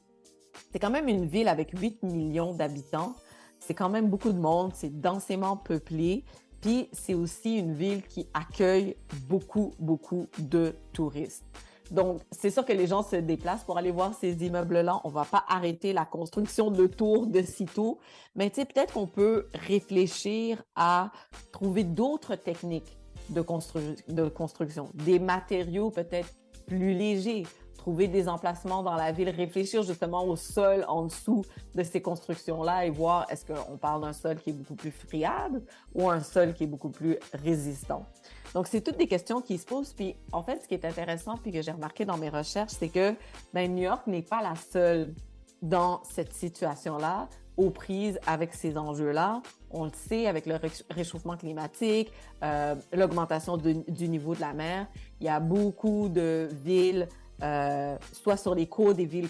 C'est 0.71 0.79
quand 0.79 0.89
même 0.89 1.07
une 1.07 1.25
ville 1.25 1.47
avec 1.47 1.77
8 1.77 2.03
millions 2.03 2.53
d'habitants. 2.53 3.13
C'est 3.61 3.75
quand 3.75 3.89
même 3.89 4.09
beaucoup 4.09 4.33
de 4.33 4.39
monde, 4.39 4.71
c'est 4.73 4.99
densément 4.99 5.55
peuplé. 5.55 6.25
Puis 6.59 6.89
c'est 6.91 7.13
aussi 7.13 7.57
une 7.57 7.73
ville 7.73 8.03
qui 8.03 8.27
accueille 8.33 8.97
beaucoup, 9.27 9.71
beaucoup 9.79 10.27
de 10.39 10.75
touristes. 10.93 11.45
Donc, 11.91 12.21
c'est 12.31 12.49
sûr 12.49 12.65
que 12.65 12.71
les 12.71 12.87
gens 12.87 13.03
se 13.03 13.17
déplacent 13.17 13.65
pour 13.65 13.77
aller 13.77 13.91
voir 13.91 14.13
ces 14.13 14.45
immeubles-là. 14.45 15.01
On 15.03 15.09
va 15.09 15.25
pas 15.25 15.43
arrêter 15.47 15.91
la 15.91 16.05
construction 16.05 16.71
de 16.71 16.87
tours 16.87 17.27
de 17.27 17.41
sitôt, 17.41 17.99
mais 18.35 18.49
tu 18.49 18.61
sais, 18.61 18.65
peut-être 18.65 18.93
qu'on 18.93 19.07
peut 19.07 19.47
réfléchir 19.53 20.63
à 20.75 21.11
trouver 21.51 21.83
d'autres 21.83 22.35
techniques 22.35 22.97
de, 23.29 23.41
constru 23.41 23.81
de 24.07 24.29
construction, 24.29 24.89
des 24.93 25.19
matériaux 25.19 25.91
peut-être 25.91 26.33
plus 26.65 26.93
légers, 26.93 27.43
trouver 27.81 28.07
des 28.07 28.29
emplacements 28.29 28.83
dans 28.83 28.93
la 28.93 29.11
ville, 29.11 29.29
réfléchir 29.29 29.81
justement 29.81 30.23
au 30.23 30.35
sol 30.35 30.85
en 30.87 31.05
dessous 31.05 31.43
de 31.73 31.81
ces 31.81 31.99
constructions-là 31.99 32.85
et 32.85 32.91
voir 32.91 33.25
est-ce 33.31 33.43
qu'on 33.43 33.75
parle 33.77 34.01
d'un 34.01 34.13
sol 34.13 34.35
qui 34.35 34.51
est 34.51 34.53
beaucoup 34.53 34.75
plus 34.75 34.91
friable 34.91 35.63
ou 35.95 36.07
un 36.07 36.19
sol 36.19 36.53
qui 36.53 36.65
est 36.65 36.67
beaucoup 36.67 36.91
plus 36.91 37.17
résistant. 37.33 38.05
Donc, 38.53 38.67
c'est 38.67 38.81
toutes 38.81 38.97
des 38.97 39.07
questions 39.07 39.41
qui 39.41 39.57
se 39.57 39.65
posent. 39.65 39.93
Puis, 39.93 40.15
en 40.31 40.43
fait, 40.43 40.61
ce 40.61 40.67
qui 40.67 40.75
est 40.75 40.85
intéressant, 40.85 41.37
puis 41.37 41.51
que 41.51 41.63
j'ai 41.63 41.71
remarqué 41.71 42.05
dans 42.05 42.17
mes 42.17 42.29
recherches, 42.29 42.73
c'est 42.77 42.89
que 42.89 43.15
ben, 43.51 43.73
New 43.73 43.83
York 43.83 44.05
n'est 44.05 44.21
pas 44.21 44.43
la 44.43 44.53
seule 44.55 45.15
dans 45.63 46.03
cette 46.03 46.33
situation-là, 46.33 47.29
aux 47.57 47.69
prises 47.69 48.19
avec 48.27 48.53
ces 48.53 48.77
enjeux-là. 48.77 49.41
On 49.71 49.85
le 49.85 49.91
sait 49.93 50.27
avec 50.27 50.45
le 50.45 50.55
réchauffement 50.89 51.37
climatique, 51.37 52.11
euh, 52.43 52.75
l'augmentation 52.93 53.57
du 53.57 54.09
niveau 54.09 54.35
de 54.35 54.41
la 54.41 54.53
mer. 54.53 54.87
Il 55.19 55.25
y 55.25 55.29
a 55.29 55.39
beaucoup 55.39 56.09
de 56.09 56.49
villes, 56.63 57.07
euh, 57.41 57.97
soit 58.11 58.37
sur 58.37 58.55
les 58.55 58.67
côtes, 58.67 58.97
des 58.97 59.05
villes 59.05 59.29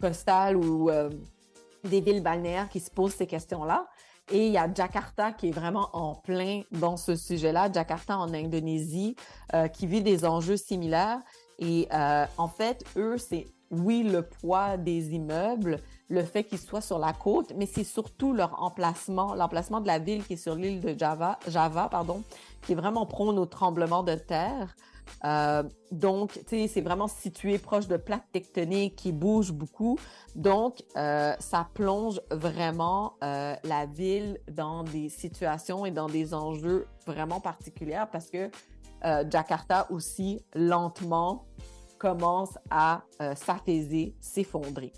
costales 0.00 0.56
ou 0.56 0.90
euh, 0.90 1.10
des 1.84 2.00
villes 2.00 2.22
balnéaires 2.22 2.68
qui 2.68 2.80
se 2.80 2.90
posent 2.90 3.14
ces 3.14 3.26
questions-là. 3.26 3.86
Et 4.30 4.46
il 4.46 4.52
y 4.52 4.58
a 4.58 4.72
Jakarta 4.72 5.32
qui 5.32 5.48
est 5.48 5.52
vraiment 5.52 5.88
en 5.94 6.14
plein 6.14 6.62
dans 6.70 6.98
ce 6.98 7.16
sujet-là, 7.16 7.72
Jakarta 7.72 8.18
en 8.18 8.34
Indonésie, 8.34 9.16
euh, 9.54 9.68
qui 9.68 9.86
vit 9.86 10.02
des 10.02 10.26
enjeux 10.26 10.58
similaires. 10.58 11.20
Et 11.58 11.88
en 11.90 12.46
fait, 12.46 12.84
eux, 12.96 13.18
c'est 13.18 13.46
oui 13.70 14.02
le 14.02 14.22
poids 14.22 14.76
des 14.76 15.14
immeubles, 15.14 15.80
le 16.08 16.22
fait 16.22 16.44
qu'ils 16.44 16.58
soient 16.58 16.80
sur 16.80 16.98
la 16.98 17.12
côte, 17.12 17.52
mais 17.56 17.66
c'est 17.66 17.84
surtout 17.84 18.32
leur 18.32 18.62
emplacement, 18.62 19.34
l'emplacement 19.34 19.80
de 19.80 19.86
la 19.86 19.98
ville 19.98 20.24
qui 20.24 20.34
est 20.34 20.38
sur 20.38 20.54
l'île 20.54 20.80
de 20.80 20.98
Java, 20.98 21.38
Java, 21.48 21.88
pardon, 21.90 22.22
qui 22.62 22.72
est 22.72 22.76
vraiment 22.76 23.06
prône 23.06 23.38
au 23.38 23.46
tremblement 23.46 24.02
de 24.02 24.14
terre. 24.14 24.74
Euh, 25.24 25.62
donc, 25.90 26.32
tu 26.32 26.40
sais, 26.48 26.68
c'est 26.68 26.80
vraiment 26.80 27.08
situé 27.08 27.58
proche 27.58 27.88
de 27.88 27.96
plaques 27.96 28.30
tectoniques 28.32 28.96
qui 28.96 29.12
bougent 29.12 29.52
beaucoup. 29.52 29.98
Donc, 30.34 30.82
euh, 30.96 31.34
ça 31.38 31.68
plonge 31.74 32.20
vraiment 32.30 33.16
euh, 33.22 33.54
la 33.64 33.86
ville 33.86 34.38
dans 34.50 34.84
des 34.84 35.08
situations 35.08 35.86
et 35.86 35.90
dans 35.90 36.06
des 36.06 36.34
enjeux 36.34 36.86
vraiment 37.06 37.40
particuliers 37.40 38.04
parce 38.10 38.30
que 38.30 38.50
Jakarta 39.30 39.86
aussi, 39.90 40.44
lentement, 40.56 41.46
commence 41.98 42.58
à 42.68 43.02
s'affaiser, 43.36 44.16
s'effondrer. 44.20 44.92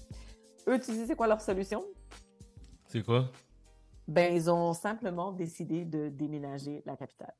Eux, 0.66 0.78
tu 0.78 0.86
sais, 0.86 1.06
c'est 1.06 1.14
quoi 1.14 1.26
leur 1.26 1.42
solution? 1.42 1.84
C'est 2.86 3.04
quoi? 3.04 3.30
Ben, 4.08 4.34
ils 4.34 4.50
ont 4.50 4.72
simplement 4.72 5.32
décidé 5.32 5.84
de 5.84 6.08
déménager 6.08 6.82
la 6.86 6.96
capitale. 6.96 7.34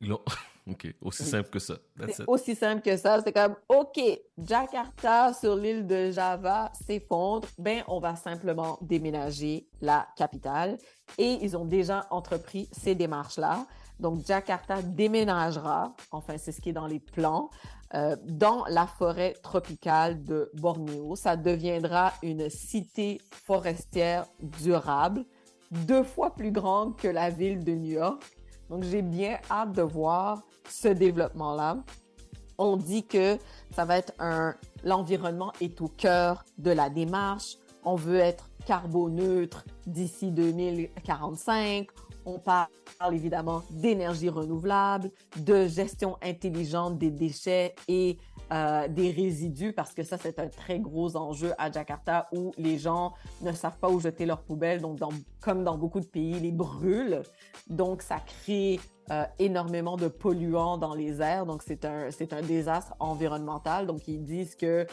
Ils. 0.00 0.16
OK. 0.68 0.94
Aussi 1.00 1.24
simple 1.24 1.48
que 1.48 1.58
ça. 1.58 1.78
C'est 2.10 2.28
aussi 2.28 2.54
simple 2.54 2.82
que 2.82 2.96
ça. 2.96 3.20
C'est 3.22 3.32
comme, 3.32 3.56
OK, 3.68 4.00
Jakarta 4.36 5.32
sur 5.32 5.56
l'île 5.56 5.86
de 5.86 6.10
Java 6.10 6.70
s'effondre. 6.86 7.48
Ben, 7.58 7.82
on 7.88 8.00
va 8.00 8.16
simplement 8.16 8.78
déménager 8.82 9.66
la 9.80 10.06
capitale. 10.16 10.78
Et 11.16 11.38
ils 11.42 11.56
ont 11.56 11.64
déjà 11.64 12.06
entrepris 12.10 12.68
ces 12.72 12.94
démarches-là. 12.94 13.66
Donc, 13.98 14.24
Jakarta 14.26 14.80
déménagera, 14.82 15.94
enfin, 16.12 16.36
c'est 16.38 16.52
ce 16.52 16.60
qui 16.60 16.68
est 16.68 16.74
dans 16.74 16.86
les 16.86 17.00
plans, 17.00 17.50
euh, 17.94 18.16
dans 18.24 18.64
la 18.66 18.86
forêt 18.86 19.32
tropicale 19.42 20.22
de 20.22 20.50
Bornéo. 20.54 21.16
Ça 21.16 21.36
deviendra 21.36 22.12
une 22.22 22.48
cité 22.50 23.20
forestière 23.32 24.26
durable, 24.40 25.24
deux 25.70 26.04
fois 26.04 26.34
plus 26.34 26.52
grande 26.52 26.96
que 26.96 27.08
la 27.08 27.30
ville 27.30 27.64
de 27.64 27.72
New 27.72 27.92
York. 27.92 28.37
Donc, 28.70 28.84
j'ai 28.84 29.02
bien 29.02 29.38
hâte 29.50 29.72
de 29.72 29.82
voir 29.82 30.42
ce 30.68 30.88
développement-là. 30.88 31.78
On 32.58 32.76
dit 32.76 33.04
que 33.06 33.38
ça 33.70 33.84
va 33.84 33.98
être 33.98 34.12
un... 34.18 34.54
L'environnement 34.84 35.52
est 35.60 35.80
au 35.80 35.88
cœur 35.88 36.44
de 36.58 36.70
la 36.70 36.90
démarche. 36.90 37.56
On 37.84 37.94
veut 37.94 38.18
être 38.18 38.50
carboneutre 38.66 39.64
d'ici 39.86 40.30
2045. 40.30 41.88
On 42.26 42.38
parle 42.38 42.68
évidemment 43.12 43.62
d'énergie 43.70 44.28
renouvelable, 44.28 45.10
de 45.38 45.66
gestion 45.66 46.18
intelligente 46.22 46.98
des 46.98 47.10
déchets 47.10 47.74
et 47.86 48.18
euh, 48.52 48.88
des 48.88 49.10
résidus, 49.10 49.72
parce 49.72 49.92
que 49.92 50.02
ça, 50.02 50.16
c'est 50.18 50.38
un 50.38 50.48
très 50.48 50.78
gros 50.78 51.16
enjeu 51.16 51.52
à 51.58 51.70
Jakarta 51.70 52.28
où 52.32 52.52
les 52.56 52.78
gens 52.78 53.12
ne 53.42 53.52
savent 53.52 53.78
pas 53.78 53.88
où 53.90 54.00
jeter 54.00 54.24
leurs 54.24 54.42
poubelles. 54.42 54.80
Donc, 54.80 54.98
dans, 54.98 55.10
comme 55.40 55.64
dans 55.64 55.76
beaucoup 55.76 56.00
de 56.00 56.06
pays, 56.06 56.40
les 56.40 56.52
brûlent. 56.52 57.22
Donc, 57.68 58.02
ça 58.02 58.20
crée 58.20 58.80
euh, 59.10 59.24
énormément 59.38 59.96
de 59.96 60.08
polluants 60.08 60.78
dans 60.78 60.94
les 60.94 61.20
airs. 61.20 61.46
Donc, 61.46 61.62
c'est 61.62 61.84
un, 61.84 62.10
c'est 62.10 62.32
un 62.32 62.42
désastre 62.42 62.94
environnemental. 63.00 63.86
Donc, 63.86 64.06
ils 64.08 64.22
disent 64.22 64.54
que 64.54 64.86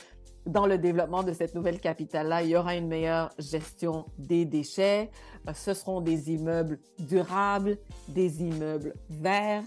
dans 0.46 0.68
le 0.68 0.78
développement 0.78 1.24
de 1.24 1.34
cette 1.34 1.56
nouvelle 1.56 1.80
capitale-là, 1.80 2.44
il 2.44 2.50
y 2.50 2.56
aura 2.56 2.76
une 2.76 2.88
meilleure 2.88 3.32
gestion 3.40 4.06
des 4.18 4.46
déchets. 4.46 5.10
Euh, 5.48 5.54
ce 5.54 5.74
seront 5.74 6.02
des 6.02 6.32
immeubles 6.32 6.80
durables, 7.00 7.78
des 8.10 8.44
immeubles 8.44 8.94
verts. 9.10 9.64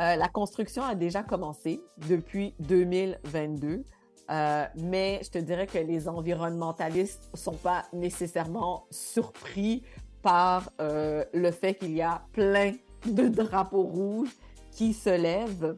Euh, 0.00 0.16
la 0.16 0.28
construction 0.28 0.82
a 0.82 0.94
déjà 0.94 1.22
commencé 1.22 1.82
depuis 2.08 2.54
2022. 2.60 3.84
Euh, 4.30 4.64
mais 4.76 5.20
je 5.24 5.30
te 5.30 5.38
dirais 5.38 5.66
que 5.66 5.76
les 5.76 6.08
environnementalistes 6.08 7.28
sont 7.34 7.56
pas 7.56 7.84
nécessairement 7.92 8.86
surpris 8.90 9.82
par 10.22 10.70
euh, 10.80 11.24
le 11.34 11.50
fait 11.50 11.74
qu'il 11.74 11.92
y 11.92 12.02
a 12.02 12.22
plein 12.32 12.72
de 13.04 13.28
drapeaux 13.28 13.82
rouges 13.82 14.34
qui 14.70 14.94
se 14.94 15.10
lèvent. 15.10 15.76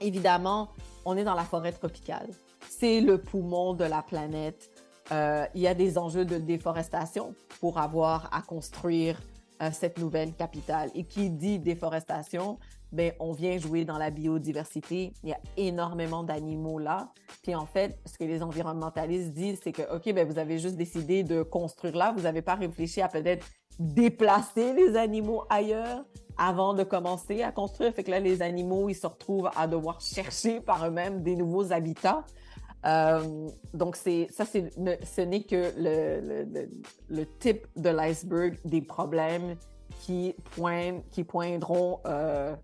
Évidemment, 0.00 0.68
on 1.04 1.16
est 1.16 1.24
dans 1.24 1.34
la 1.34 1.44
forêt 1.44 1.72
tropicale. 1.72 2.28
C'est 2.68 3.00
le 3.00 3.18
poumon 3.18 3.72
de 3.74 3.84
la 3.84 4.02
planète. 4.02 4.70
Il 5.10 5.60
y 5.60 5.66
a 5.66 5.72
des 5.72 5.96
enjeux 5.96 6.26
de 6.26 6.36
déforestation 6.36 7.34
pour 7.60 7.78
avoir 7.78 8.28
à 8.30 8.42
construire 8.42 9.18
cette 9.72 9.98
nouvelle 9.98 10.34
capitale. 10.34 10.90
Et 10.94 11.04
qui 11.04 11.30
dit 11.30 11.58
déforestation, 11.58 12.58
ben, 12.92 13.12
on 13.20 13.32
vient 13.32 13.58
jouer 13.58 13.84
dans 13.84 13.98
la 13.98 14.10
biodiversité. 14.10 15.12
Il 15.22 15.30
y 15.30 15.32
a 15.32 15.40
énormément 15.56 16.22
d'animaux 16.22 16.78
là. 16.78 17.08
Puis 17.42 17.54
en 17.54 17.66
fait, 17.66 17.98
ce 18.06 18.16
que 18.16 18.24
les 18.24 18.42
environnementalistes 18.42 19.32
disent, 19.32 19.60
c'est 19.62 19.72
que, 19.72 19.82
OK, 19.94 20.12
ben, 20.12 20.26
vous 20.26 20.38
avez 20.38 20.58
juste 20.58 20.76
décidé 20.76 21.22
de 21.22 21.42
construire 21.42 21.96
là. 21.96 22.12
Vous 22.16 22.22
n'avez 22.22 22.42
pas 22.42 22.54
réfléchi 22.54 23.00
à 23.02 23.08
peut-être 23.08 23.46
déplacer 23.78 24.72
les 24.72 24.96
animaux 24.96 25.44
ailleurs 25.48 26.04
avant 26.36 26.72
de 26.72 26.84
commencer 26.84 27.42
à 27.42 27.52
construire. 27.52 27.92
Fait 27.92 28.04
que 28.04 28.10
là, 28.10 28.20
les 28.20 28.42
animaux, 28.42 28.88
ils 28.88 28.94
se 28.94 29.06
retrouvent 29.06 29.50
à 29.56 29.66
devoir 29.66 30.00
chercher 30.00 30.60
par 30.60 30.86
eux-mêmes 30.86 31.22
des 31.22 31.36
nouveaux 31.36 31.72
habitats. 31.72 32.24
Euh, 32.86 33.48
donc, 33.74 33.96
c'est 33.96 34.28
ça, 34.30 34.44
c'est 34.44 34.70
ce 35.04 35.20
n'est 35.20 35.42
que 35.42 35.72
le, 35.76 36.20
le, 36.20 36.44
le, 36.44 36.70
le 37.08 37.26
type 37.38 37.66
de 37.76 37.90
l'iceberg 37.90 38.56
des 38.64 38.82
problèmes 38.82 39.56
qui, 40.00 40.34
pointent, 40.56 41.02
qui 41.10 41.24
poindront 41.24 42.00
euh, 42.06 42.54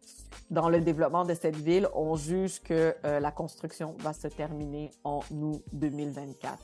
dans 0.51 0.68
le 0.68 0.80
développement 0.80 1.24
de 1.24 1.34
cette 1.34 1.56
ville. 1.56 1.88
On 1.94 2.16
juge 2.16 2.60
que 2.62 2.94
euh, 3.05 3.20
la 3.20 3.30
construction 3.30 3.94
va 4.01 4.12
se 4.12 4.28
terminer 4.28 4.90
en 5.05 5.20
août 5.30 5.62
2024. 5.72 6.59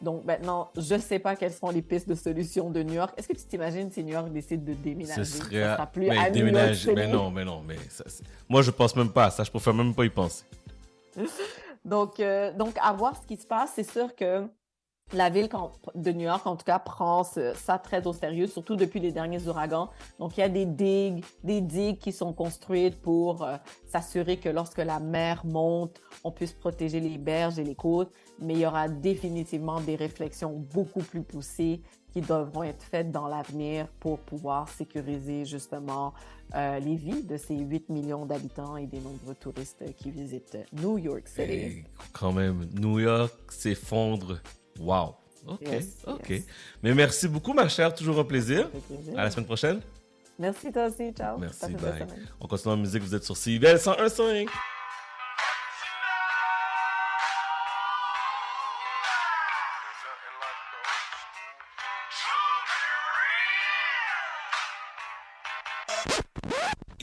Donc 0.00 0.24
maintenant, 0.24 0.70
je 0.76 0.94
ne 0.94 1.00
sais 1.00 1.20
pas 1.20 1.36
quelles 1.36 1.52
sont 1.52 1.70
les 1.70 1.80
pistes 1.82 2.08
de 2.08 2.16
solution 2.16 2.70
de 2.70 2.82
New 2.82 2.94
York. 2.94 3.12
Est-ce 3.16 3.28
que 3.28 3.34
tu 3.34 3.44
t'imagines 3.44 3.88
si 3.92 4.02
New 4.02 4.12
York 4.14 4.32
décide 4.32 4.64
de 4.64 4.74
déménager? 4.74 5.24
Ce 5.24 5.38
serait. 5.38 5.60
Ça 5.62 5.74
sera 5.76 5.86
plus 5.86 6.08
mais 6.08 6.18
à 6.18 6.28
New 6.28 6.34
déménager- 6.44 6.86
York 6.86 6.96
mais 6.98 7.06
non, 7.06 7.30
mais 7.30 7.44
non, 7.44 7.62
mais 7.66 7.76
ça, 7.88 8.02
moi 8.48 8.62
je 8.62 8.72
pense 8.72 8.96
même 8.96 9.12
pas 9.12 9.26
à 9.26 9.30
ça. 9.30 9.44
Je 9.44 9.50
préfère 9.50 9.74
même 9.74 9.94
pas 9.94 10.04
y 10.04 10.10
penser. 10.10 10.44
Donc, 11.84 12.20
euh, 12.20 12.52
donc, 12.52 12.74
à 12.80 12.92
voir 12.92 13.20
ce 13.20 13.26
qui 13.26 13.36
se 13.36 13.44
passe, 13.46 13.72
c'est 13.74 13.82
sûr 13.90 14.14
que 14.14 14.46
la 15.12 15.30
ville 15.30 15.48
de 15.94 16.12
New 16.12 16.24
York, 16.24 16.46
en 16.46 16.56
tout 16.56 16.64
cas, 16.64 16.78
prend 16.78 17.22
ça 17.24 17.78
très 17.78 18.06
au 18.06 18.12
sérieux, 18.12 18.46
surtout 18.46 18.76
depuis 18.76 19.00
les 19.00 19.12
derniers 19.12 19.46
ouragans. 19.46 19.90
Donc, 20.18 20.36
il 20.36 20.40
y 20.40 20.44
a 20.44 20.48
des 20.48 20.66
digues, 20.66 21.24
des 21.44 21.60
digues 21.60 21.98
qui 21.98 22.12
sont 22.12 22.32
construites 22.32 23.00
pour 23.00 23.42
euh, 23.42 23.56
s'assurer 23.86 24.38
que 24.38 24.48
lorsque 24.48 24.78
la 24.78 25.00
mer 25.00 25.44
monte, 25.44 26.00
on 26.24 26.30
puisse 26.30 26.52
protéger 26.52 27.00
les 27.00 27.18
berges 27.18 27.58
et 27.58 27.64
les 27.64 27.74
côtes. 27.74 28.12
Mais 28.38 28.54
il 28.54 28.60
y 28.60 28.66
aura 28.66 28.88
définitivement 28.88 29.80
des 29.80 29.96
réflexions 29.96 30.64
beaucoup 30.72 31.02
plus 31.02 31.22
poussées 31.22 31.82
qui 32.12 32.20
devront 32.20 32.62
être 32.62 32.82
faites 32.82 33.10
dans 33.10 33.26
l'avenir 33.26 33.88
pour 34.00 34.18
pouvoir 34.18 34.68
sécuriser 34.68 35.44
justement 35.44 36.12
euh, 36.54 36.78
les 36.78 36.96
vies 36.96 37.22
de 37.22 37.36
ces 37.36 37.56
8 37.56 37.88
millions 37.88 38.26
d'habitants 38.26 38.76
et 38.76 38.86
des 38.86 39.00
nombreux 39.00 39.34
touristes 39.34 39.82
qui 39.96 40.10
visitent 40.10 40.58
New 40.72 40.98
York 40.98 41.26
City. 41.26 41.52
Et 41.52 41.84
quand 42.12 42.32
même, 42.32 42.68
New 42.74 42.98
York 42.98 43.32
s'effondre. 43.50 44.40
Wow. 44.78 45.14
OK. 45.46 45.60
Yes, 45.62 45.86
OK. 46.06 46.28
yes. 46.28 46.46
Mais 46.82 46.94
merci 46.94 47.28
beaucoup, 47.28 47.52
ma 47.52 47.68
chère. 47.68 47.94
Toujours 47.94 48.18
un 48.18 48.24
plaisir. 48.24 48.70
plaisir. 48.70 49.18
À 49.18 49.24
la 49.24 49.30
semaine 49.30 49.46
prochaine. 49.46 49.80
Merci 50.38 50.72
toi 50.72 50.86
aussi, 50.86 51.12
ciao. 51.12 51.38
Merci. 51.38 51.72
Bye. 51.72 52.06
On 52.40 52.46
continue 52.46 52.74
en 52.74 52.76
musique. 52.76 53.02
Vous 53.02 53.14
êtes 53.14 53.24
sur 53.24 53.36
CIBL 53.36 53.76
101.5. 53.76 54.48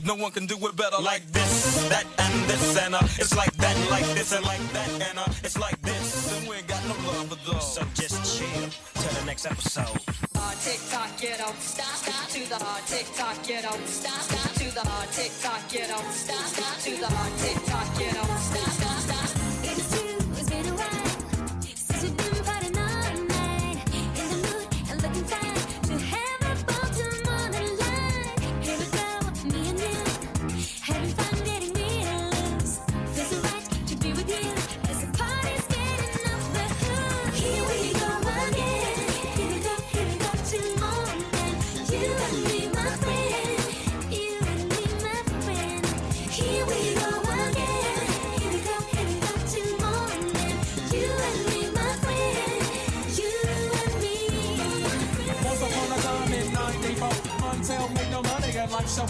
No 0.09 0.15
one 0.15 0.31
can 0.31 0.47
do 0.47 0.57
it 0.65 0.75
better 0.75 0.99
like 1.03 1.23
this, 1.27 1.87
that, 1.87 2.03
and 2.17 2.49
this, 2.49 2.77
and 2.83 2.95
uh, 2.95 2.99
it's 3.21 3.37
like 3.37 3.53
that, 3.57 3.77
like 3.91 4.07
this, 4.17 4.31
and 4.31 4.43
like 4.43 4.65
that, 4.73 4.89
and 5.07 5.19
uh, 5.19 5.25
it's 5.43 5.55
like 5.55 5.79
this, 5.83 6.35
and 6.35 6.49
we 6.49 6.55
ain't 6.55 6.67
got 6.67 6.83
no 6.87 6.95
love 7.05 7.29
for 7.29 7.37
those. 7.45 7.75
So 7.75 7.83
just 7.93 8.17
chill 8.25 8.69
till 8.95 9.19
the 9.19 9.25
next 9.27 9.45
episode. 9.45 10.01
Uh, 10.33 10.51
tick 10.65 10.79
tock, 10.89 11.09
get 11.21 11.39
up, 11.39 11.55
stop, 11.59 11.93
stop 11.93 12.27
to 12.29 12.41
the 12.49 12.55
uh, 12.55 12.79
tick 12.87 13.05
tock, 13.13 13.37
get 13.45 13.65
up, 13.65 13.77
stop, 13.85 14.19
stop 14.21 14.51
to 14.55 14.73
the 14.73 14.81
uh, 14.81 15.05
tick 15.11 15.31
tock, 15.43 15.61
get 15.69 15.91
up, 15.91 16.05
stop, 16.11 16.45
stop 16.57 16.77
to 16.79 16.89
the 16.89 17.05
uh, 17.05 17.29
tick 17.37 17.65
tock, 17.67 17.99
get 17.99 18.17
up, 18.17 18.25
stop, 18.25 18.39
stop, 18.39 18.71
stop. 18.71 18.78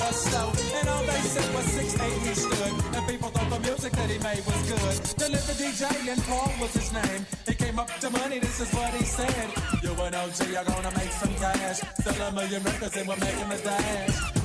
Was 0.10 0.22
slow. 0.22 0.52
And 0.80 0.90
all 0.90 1.04
they 1.04 1.22
said 1.34 1.54
was 1.54 1.66
6'8 1.78 2.28
he 2.28 2.34
stood. 2.34 2.74
And 2.96 3.08
people 3.08 3.30
thought 3.30 3.50
the 3.50 3.60
music 3.60 3.94
that 3.94 4.10
he 4.10 4.18
made 4.20 4.44
was 4.46 4.60
good. 4.70 4.98
Then 5.20 5.32
the 5.32 5.56
DJ 5.62 5.84
and 6.10 6.22
Paul 6.24 6.52
was 6.60 6.74
his 6.74 6.92
name. 6.92 7.26
He 7.48 7.54
came 7.54 7.78
up 7.80 7.90
to 8.02 8.10
money, 8.10 8.40
this 8.40 8.60
is 8.60 8.72
what 8.74 8.94
he 8.94 9.06
said. 9.06 9.50
You 9.84 9.92
and 9.92 10.16
OG 10.16 10.40
are 10.60 10.66
gonna 10.66 10.94
make 10.98 11.12
some 11.12 11.34
cash. 11.36 11.80
Sell 12.02 12.28
a 12.28 12.32
million 12.32 12.64
records 12.64 12.98
and 12.98 13.08
we're 13.08 13.18
making 13.18 13.50
the 13.50 13.58
dash. 13.58 14.39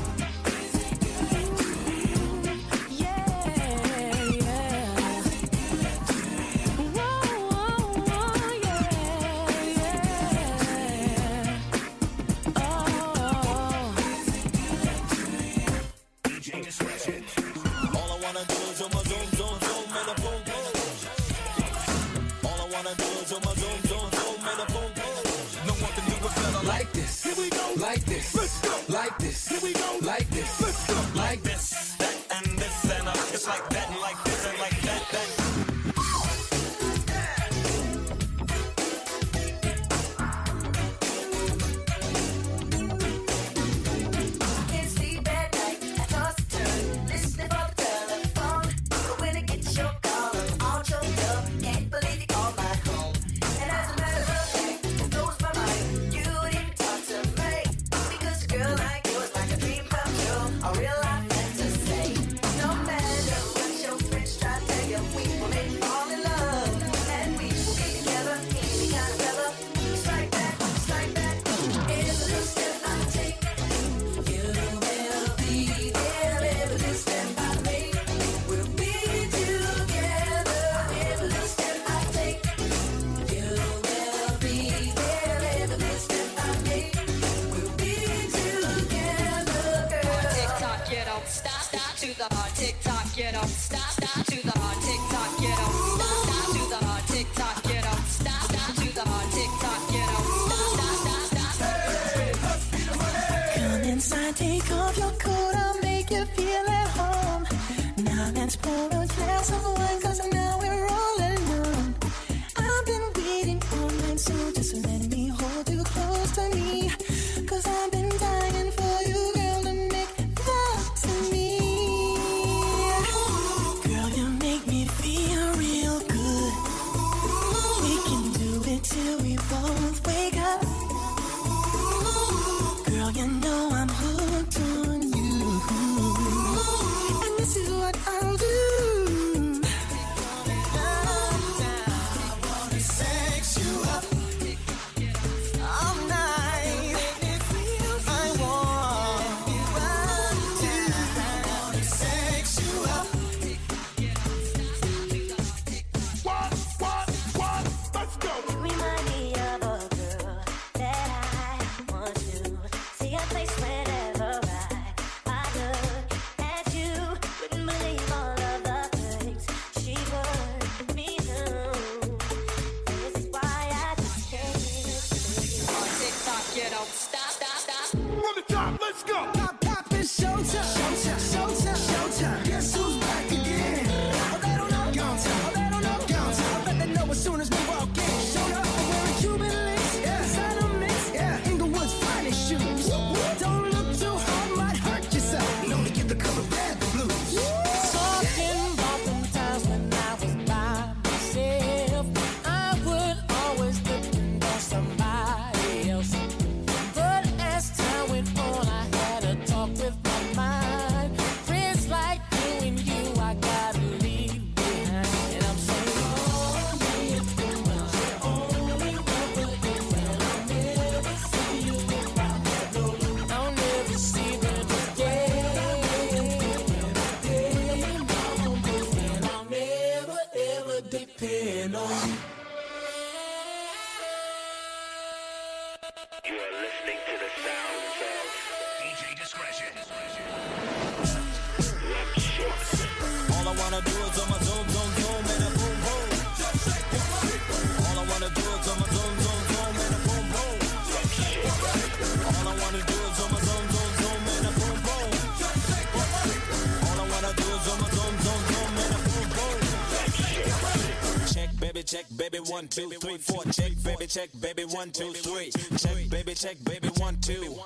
one, 262.49 262.69
two, 262.69 262.91
three, 262.91 263.19
four. 263.19 263.43
Check, 263.45 263.73
baby, 263.83 264.07
check, 264.07 264.29
baby, 264.41 264.65
one, 264.65 264.91
two, 264.91 265.13
three. 265.13 265.51
Check, 265.79 266.11
baby, 266.11 266.35
check, 266.35 266.57
baby, 266.65 266.89
one, 266.99 267.17
two. 267.21 267.57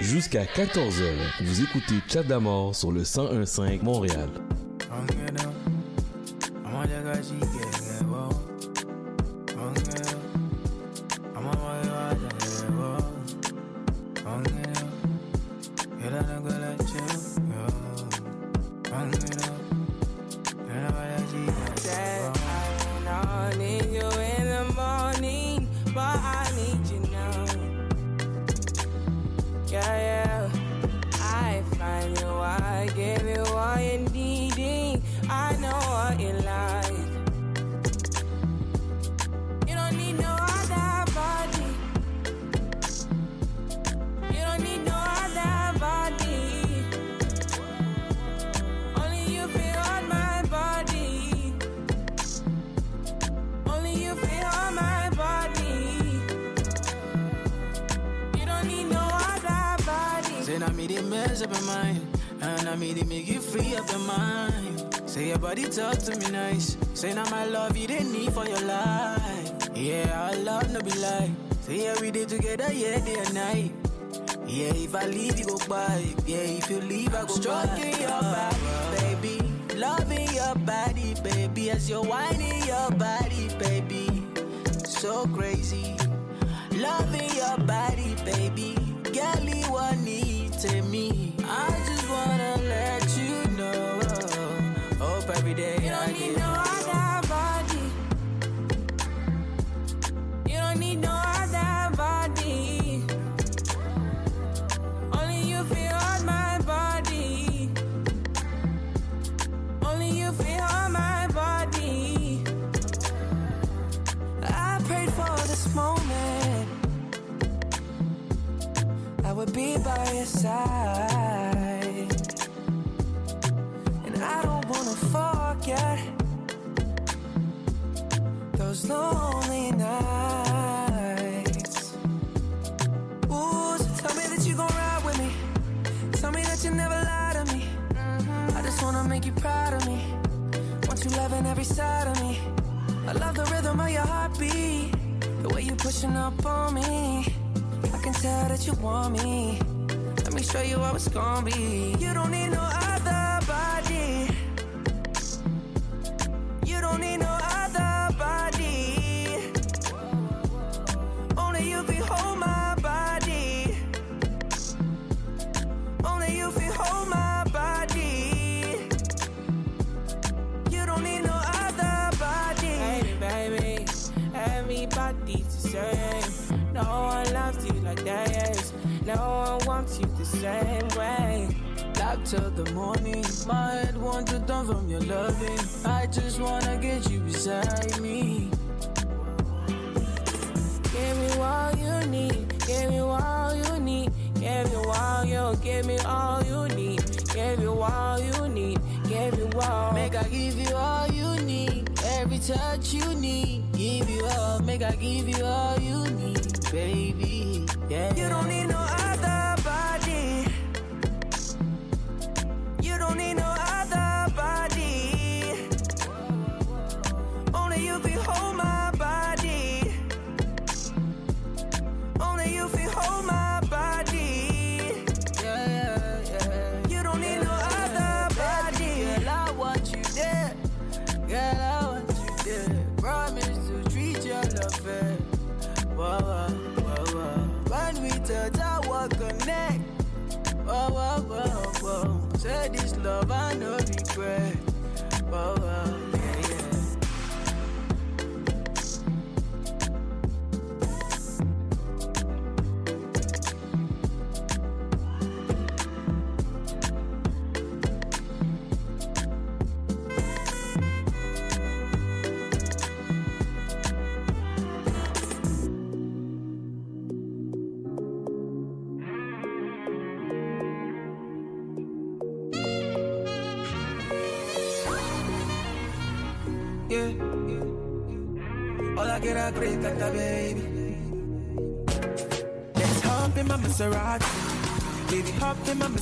Jusqu'à 0.00 0.44
14h, 0.44 1.02
vous 1.42 1.62
écoutez 1.62 1.94
Chadamor 2.08 2.74
sur 2.74 2.92
le 2.92 3.00
1015 3.00 3.82
Montréal. 3.82 4.28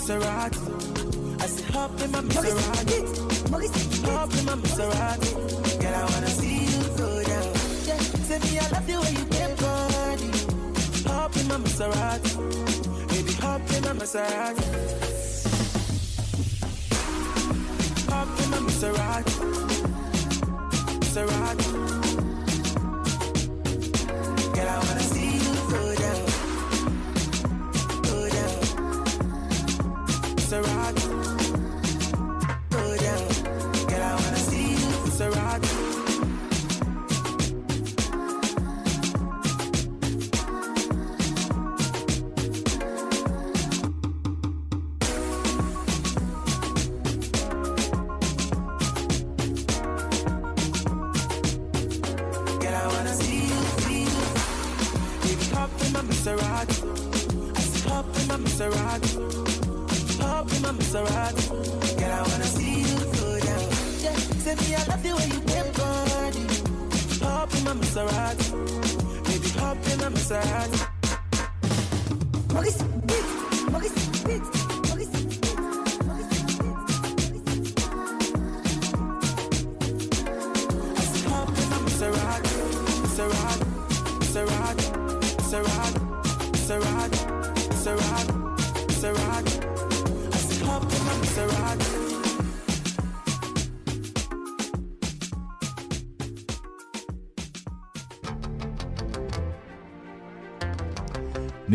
Maserati. 0.03 1.41
I 1.41 1.47
said, 1.47 1.71
hop 1.73 2.01
in 2.01 2.11
my 2.11 2.21
Maserati. 2.23 3.02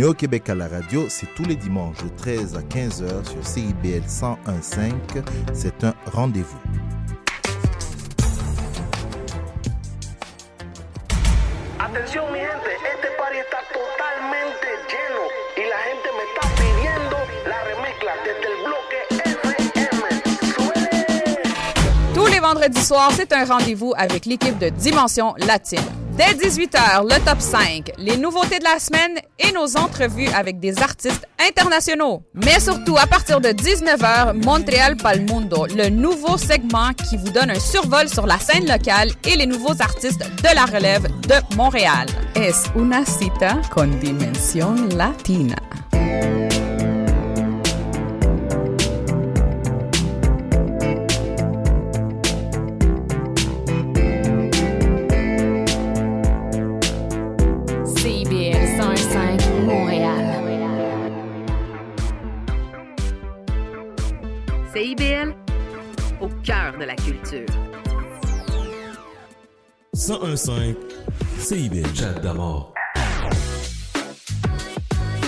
Néo-Québec 0.07 0.49
à 0.49 0.55
la 0.55 0.69
radio, 0.69 1.07
c'est 1.09 1.27
tous 1.35 1.43
les 1.43 1.57
dimanches 1.57 1.97
de 2.01 2.07
13 2.15 2.55
à 2.55 2.61
15h 2.61 3.29
sur 3.29 3.45
CIBL 3.45 4.03
101.5. 4.07 4.93
C'est 5.53 5.83
un 5.83 5.93
rendez-vous. 6.13 6.57
Atención 11.77 12.31
mi 12.31 12.39
gente, 12.39 12.71
este 12.93 13.09
party 13.17 13.39
está 13.39 13.57
totalmente 13.73 14.67
lleno 14.87 15.27
y 15.57 15.67
la 15.67 15.79
gente 15.89 16.09
me 16.15 16.23
está 16.23 16.43
pidiendo 16.55 17.17
la 17.45 17.59
remezcla 17.65 18.13
desde 18.23 18.47
el 18.47 18.57
bloque 18.63 18.99
Tous 22.13 22.27
les 22.27 22.39
vendredis 22.39 22.85
soirs, 22.85 23.11
c'est 23.11 23.33
un 23.33 23.43
rendez-vous 23.43 23.93
avec 23.97 24.25
l'équipe 24.25 24.57
de 24.57 24.69
Dimension 24.69 25.35
Latine. 25.45 25.83
Dès 26.17 26.33
18h, 26.33 27.03
le 27.03 27.25
top 27.25 27.41
5, 27.41 27.91
les 27.97 28.15
nouveautés 28.17 28.57
de 28.57 28.63
la 28.63 28.79
semaine 28.79 29.19
nos 29.53 29.77
entrevues 29.77 30.29
avec 30.29 30.59
des 30.59 30.79
artistes 30.81 31.27
internationaux. 31.39 32.23
Mais 32.33 32.59
surtout, 32.59 32.97
à 32.97 33.07
partir 33.07 33.41
de 33.41 33.49
19h, 33.49 34.43
Montréal 34.43 34.97
Palmundo, 34.97 35.65
le 35.67 35.89
nouveau 35.89 36.37
segment 36.37 36.93
qui 36.93 37.17
vous 37.17 37.29
donne 37.29 37.51
un 37.51 37.59
survol 37.59 38.09
sur 38.09 38.25
la 38.25 38.39
scène 38.39 38.67
locale 38.67 39.09
et 39.27 39.35
les 39.35 39.45
nouveaux 39.45 39.81
artistes 39.81 40.23
de 40.43 40.55
la 40.55 40.65
relève 40.65 41.07
de 41.27 41.55
Montréal. 41.55 42.07
Es 42.35 42.63
una 42.75 43.05
cita 43.05 43.61
con 43.73 43.99
dimensión 43.99 44.89
latina. 44.97 45.55
1015 70.07 70.75
CIBL. 71.37 71.93
Chat 71.93 72.13
d'amour. 72.21 72.73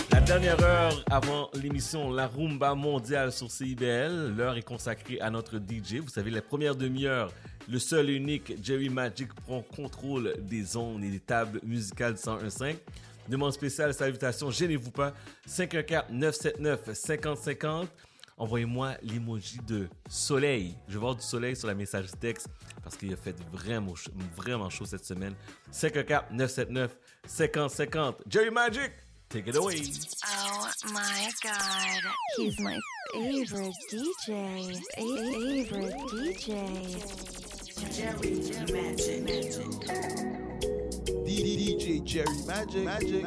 La 0.09 0.21
dernière 0.21 0.63
heure 0.63 1.03
avant 1.11 1.49
l'émission 1.53 2.13
La 2.13 2.27
Rumba 2.27 2.75
mondiale 2.75 3.33
sur 3.33 3.51
CIBL, 3.51 4.35
l'heure 4.37 4.55
est 4.55 4.61
consacrée 4.61 5.19
à 5.19 5.29
notre 5.29 5.57
DJ. 5.57 5.95
Vous 5.95 6.07
savez, 6.07 6.31
la 6.31 6.41
première 6.41 6.77
demi-heure, 6.77 7.33
le 7.67 7.77
seul 7.77 8.09
et 8.09 8.13
unique 8.13 8.53
Jerry 8.63 8.87
Magic 8.87 9.33
prend 9.33 9.61
contrôle 9.63 10.35
des 10.39 10.77
ondes 10.77 11.03
et 11.03 11.09
des 11.09 11.19
tables 11.19 11.59
musicales 11.65 12.13
de 12.13 12.19
101.5. 12.19 12.77
Demande 13.27 13.51
spéciale, 13.51 13.93
salutations, 13.93 14.49
gênez-vous 14.49 14.91
pas. 14.91 15.13
514-979-5050. 15.49 17.87
Envoyez-moi 18.39 18.95
l'emoji 19.03 19.59
de 19.67 19.87
soleil. 20.09 20.75
Je 20.87 20.93
veux 20.93 21.01
voir 21.01 21.15
du 21.15 21.21
soleil 21.21 21.55
sur 21.57 21.67
la 21.67 21.75
message 21.75 22.07
texte 22.21 22.47
parce 22.81 22.95
qu'il 22.95 23.11
a 23.13 23.17
fait 23.17 23.35
vraiment, 23.51 23.93
vraiment 24.37 24.69
chaud 24.69 24.85
cette 24.85 25.03
semaine. 25.03 25.35
514-979-5050. 25.73 28.13
Jerry 28.29 28.49
Magic, 28.49 28.93
take 29.27 29.49
it 29.49 29.57
away. 29.57 29.81
Oh 30.25 30.67
my 30.85 31.29
god. 31.43 32.01
He's 32.37 32.57
my 32.61 32.79
favorite 33.13 33.75
DJ. 33.91 34.77
Favorite 34.95 35.97
DJ. 36.09 36.55
Jerry 37.91 38.39
Magic. 38.71 39.25
DJ 41.25 42.01
Jerry 42.05 42.41
Magic. 42.47 42.85
Magic. 42.85 43.25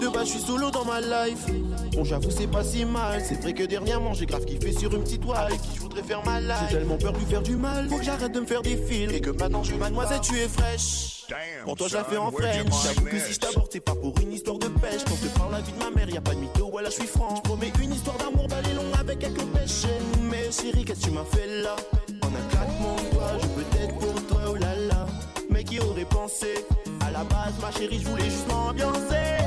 De 0.00 0.08
base, 0.08 0.26
je 0.26 0.32
suis 0.32 0.40
solo 0.40 0.70
dans 0.70 0.84
ma 0.84 1.00
life. 1.00 1.46
Bon, 1.92 2.04
j'avoue, 2.04 2.30
c'est 2.30 2.46
pas 2.46 2.62
si 2.62 2.84
mal. 2.84 3.22
C'est 3.26 3.40
vrai 3.40 3.52
que 3.52 3.64
dernièrement, 3.64 4.14
j'ai 4.14 4.26
grave 4.26 4.44
kiffé 4.44 4.72
sur 4.72 4.94
une 4.94 5.02
petite 5.02 5.22
toile 5.22 5.52
qui 5.52 5.74
je 5.74 5.80
voudrais 5.80 6.02
faire 6.02 6.24
ma 6.24 6.40
life? 6.40 6.54
J'ai 6.70 6.76
tellement 6.76 6.96
peur 6.96 7.12
de 7.12 7.18
lui 7.18 7.26
faire 7.26 7.42
du 7.42 7.56
mal. 7.56 7.88
Faut 7.88 7.98
que 7.98 8.04
j'arrête 8.04 8.32
de 8.32 8.40
me 8.40 8.46
faire 8.46 8.62
des 8.62 8.76
fils. 8.76 9.12
Et 9.12 9.20
que 9.20 9.30
maintenant, 9.30 9.62
je 9.64 9.74
mademoiselle, 9.74 10.20
tu 10.20 10.38
es 10.38 10.48
fraîche. 10.48 11.26
Pour 11.64 11.76
toi, 11.76 11.88
je 11.88 11.96
en 11.96 12.30
French. 12.30 12.84
J'avoue 12.84 13.06
que 13.06 13.18
si 13.18 13.32
je 13.34 13.38
t'aborde, 13.38 13.68
c'est 13.70 13.80
pas 13.80 13.94
pour 13.94 14.14
une 14.20 14.32
histoire 14.32 14.58
de 14.58 14.68
pêche. 14.68 15.04
Quand 15.04 15.16
je 15.22 15.28
parle 15.38 15.52
la 15.52 15.60
vie 15.60 15.72
de 15.72 15.78
ma 15.78 15.90
mère, 15.90 16.08
y 16.08 16.16
a 16.16 16.20
pas 16.20 16.34
de 16.34 16.40
mytho, 16.40 16.70
voilà, 16.70 16.88
je 16.88 16.94
suis 16.94 17.06
franc. 17.06 17.34
Promets 17.44 17.72
une 17.82 17.92
histoire 17.92 18.16
d'amour, 18.16 18.46
d'aller 18.46 18.72
long 18.74 18.90
avec 18.98 19.18
quelques 19.18 19.44
pêches. 19.46 19.84
Mais 20.30 20.50
chérie, 20.50 20.84
qu'est-ce 20.84 21.00
que 21.00 21.04
tu 21.06 21.10
m'as 21.10 21.24
fait 21.24 21.62
là? 21.62 21.76
En 22.22 22.28
un 22.28 22.48
claquement 22.48 22.96
de 22.96 23.14
doigts, 23.14 23.38
je 23.42 23.46
peux 23.48 23.82
être 23.82 23.98
pour 23.98 24.26
toi, 24.26 24.40
oh 24.48 24.54
là 24.54 24.74
là. 24.88 25.06
Mais 25.50 25.64
qui 25.64 25.80
aurait 25.80 26.04
pensé? 26.04 26.64
La 27.12 27.24
base, 27.24 27.54
ma 27.60 27.70
chérie, 27.72 28.00
je 28.00 28.06
voulais 28.06 28.24
juste 28.24 28.46
m'ambiancer. 28.48 29.38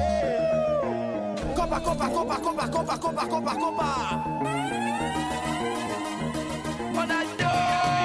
Compa, 1.56 1.80
compa, 1.80 2.08
compa, 2.08 2.36
compa, 2.38 2.68
compa, 2.68 2.98
compa, 2.98 3.26
compa, 3.28 3.52
compa. 3.54 4.24
Ronaldo! 6.96 8.01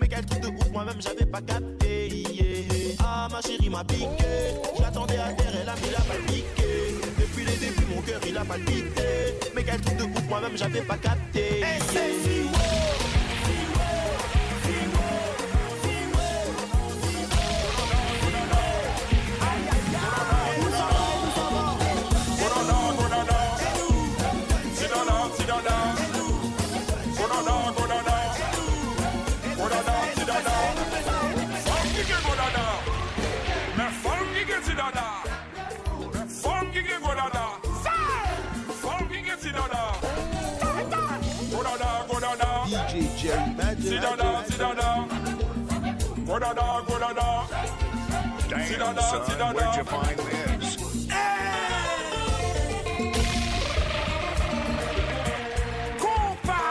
Mais 0.00 0.08
quel 0.08 0.24
truc 0.26 0.40
de 0.40 0.48
ouf, 0.48 0.70
moi-même 0.72 1.00
j'avais 1.00 1.26
pas 1.26 1.40
capté. 1.40 2.26
Ah, 3.00 3.28
ma 3.30 3.40
chérie 3.40 3.68
m'a 3.68 3.84
piqué. 3.84 4.06
J'attendais 4.78 5.18
à 5.18 5.32
terre, 5.32 5.52
elle 5.62 5.68
a 5.68 5.74
mis 5.76 5.90
la 5.90 5.98
balle. 5.98 6.24
Depuis 7.18 7.44
les 7.44 7.56
débuts, 7.56 7.86
mon 7.94 8.02
cœur 8.02 8.20
il 8.26 8.36
a 8.36 8.40
pas 8.40 8.54
palpité. 8.54 9.34
Mais 9.54 9.62
quel 9.64 9.80
truc 9.80 9.96
de 9.96 10.04
ouf, 10.04 10.28
moi-même 10.28 10.56
j'avais 10.56 10.82
pas 10.82 10.96
capté. 10.96 11.62
Sit 43.94 44.02
down, 44.02 44.18
down, 44.18 44.44
sit 44.46 44.58
down, 44.58 44.76
down. 44.76 45.08
Go 46.26 46.38
down, 46.40 46.56
down, 46.56 46.84
go 46.84 46.98
down, 46.98 47.14
down. 47.14 47.46
Damn, 48.48 48.66
sit 48.66 48.78
down, 48.80 48.94
down, 48.96 49.24
sit 49.24 49.38
down, 49.38 49.54
where'd 49.54 49.76
you 49.76 49.84
find 49.84 50.18
this? 50.18 50.76
Hey! 51.08 51.94
Cooper! 56.00 56.64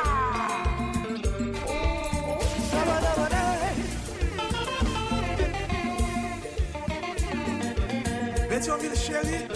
They 8.49 8.59
told 8.59 8.81
me 8.81 8.89
to 8.89 8.95
share 8.97 9.25
it. 9.25 9.52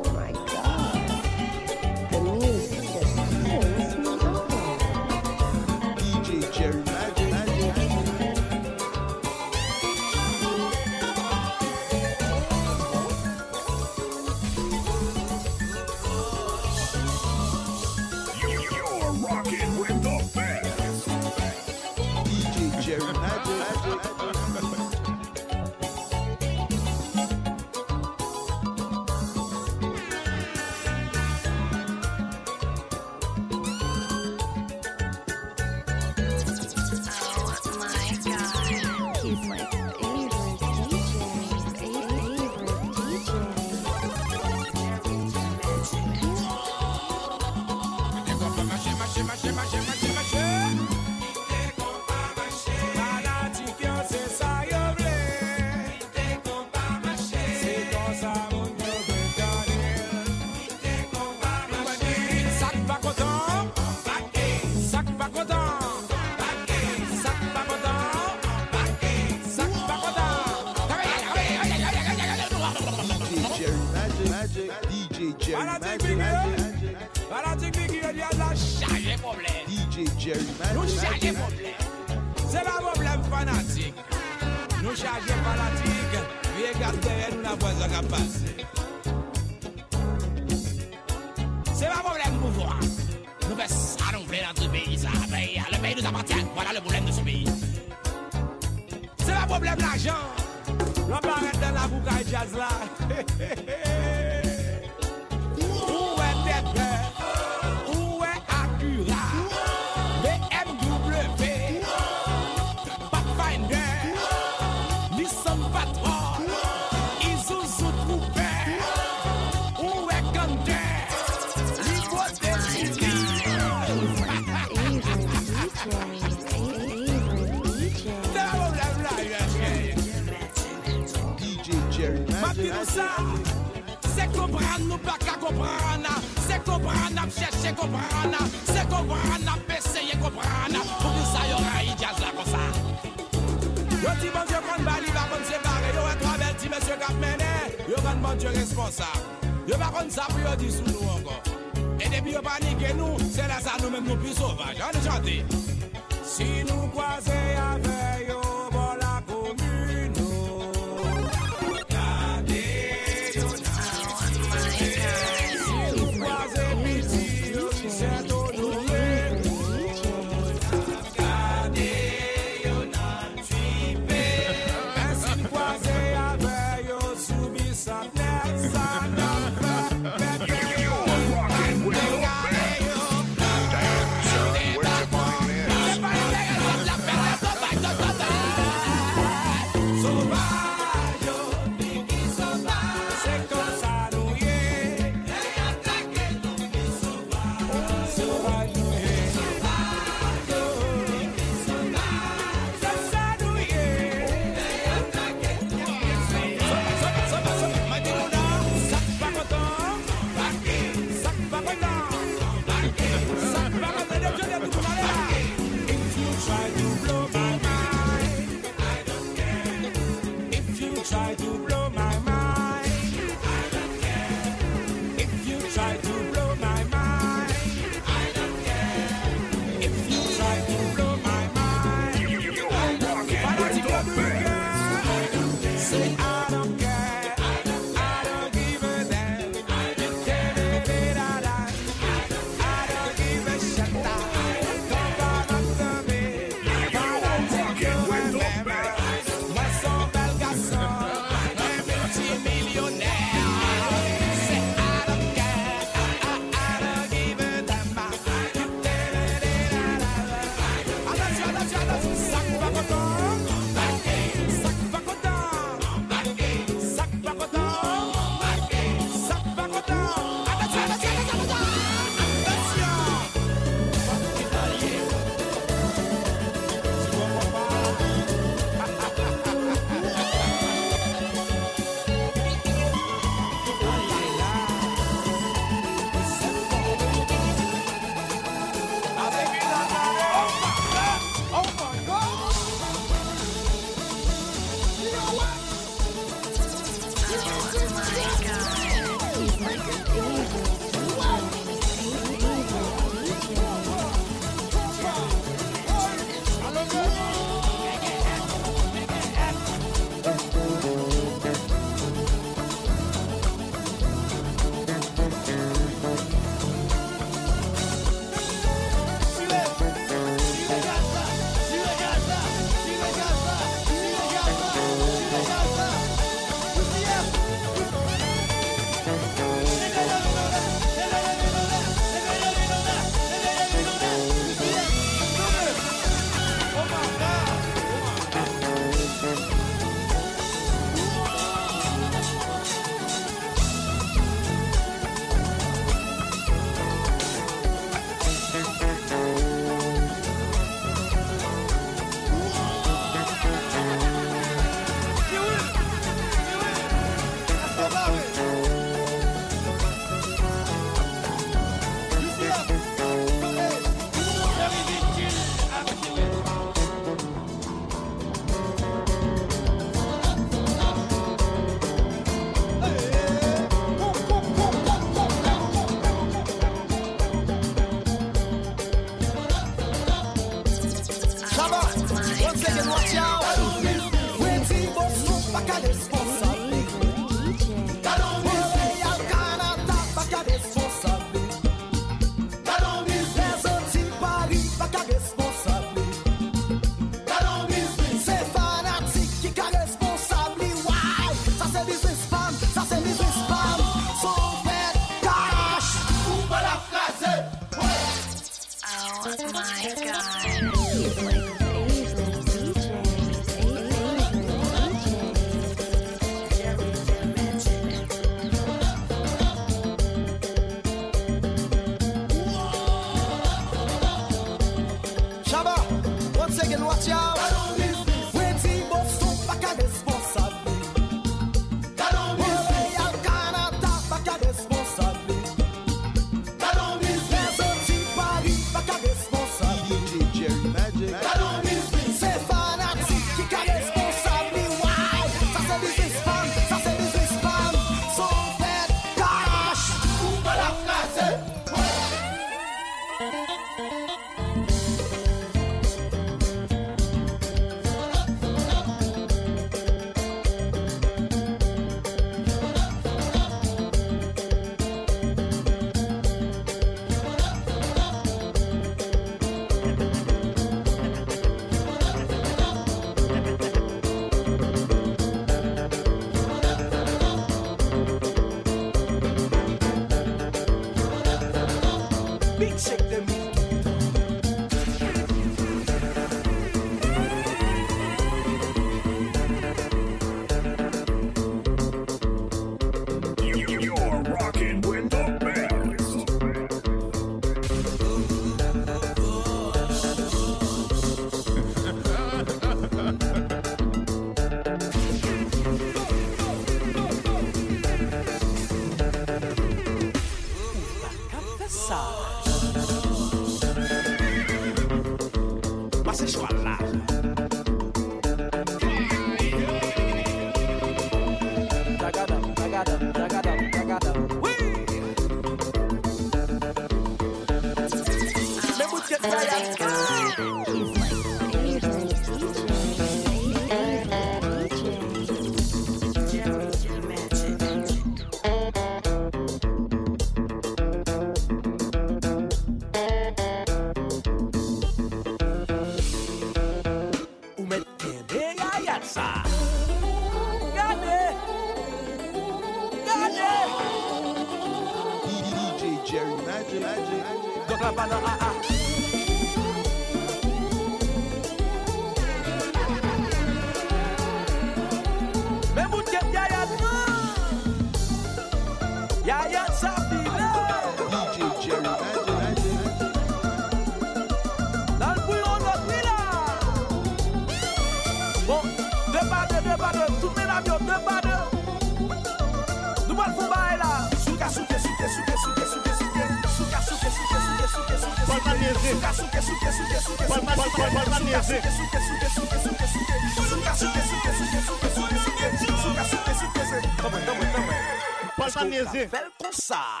Denise. 598.76 599.06
Café 599.06 599.24
com 599.38 599.52
sal. 599.52 600.00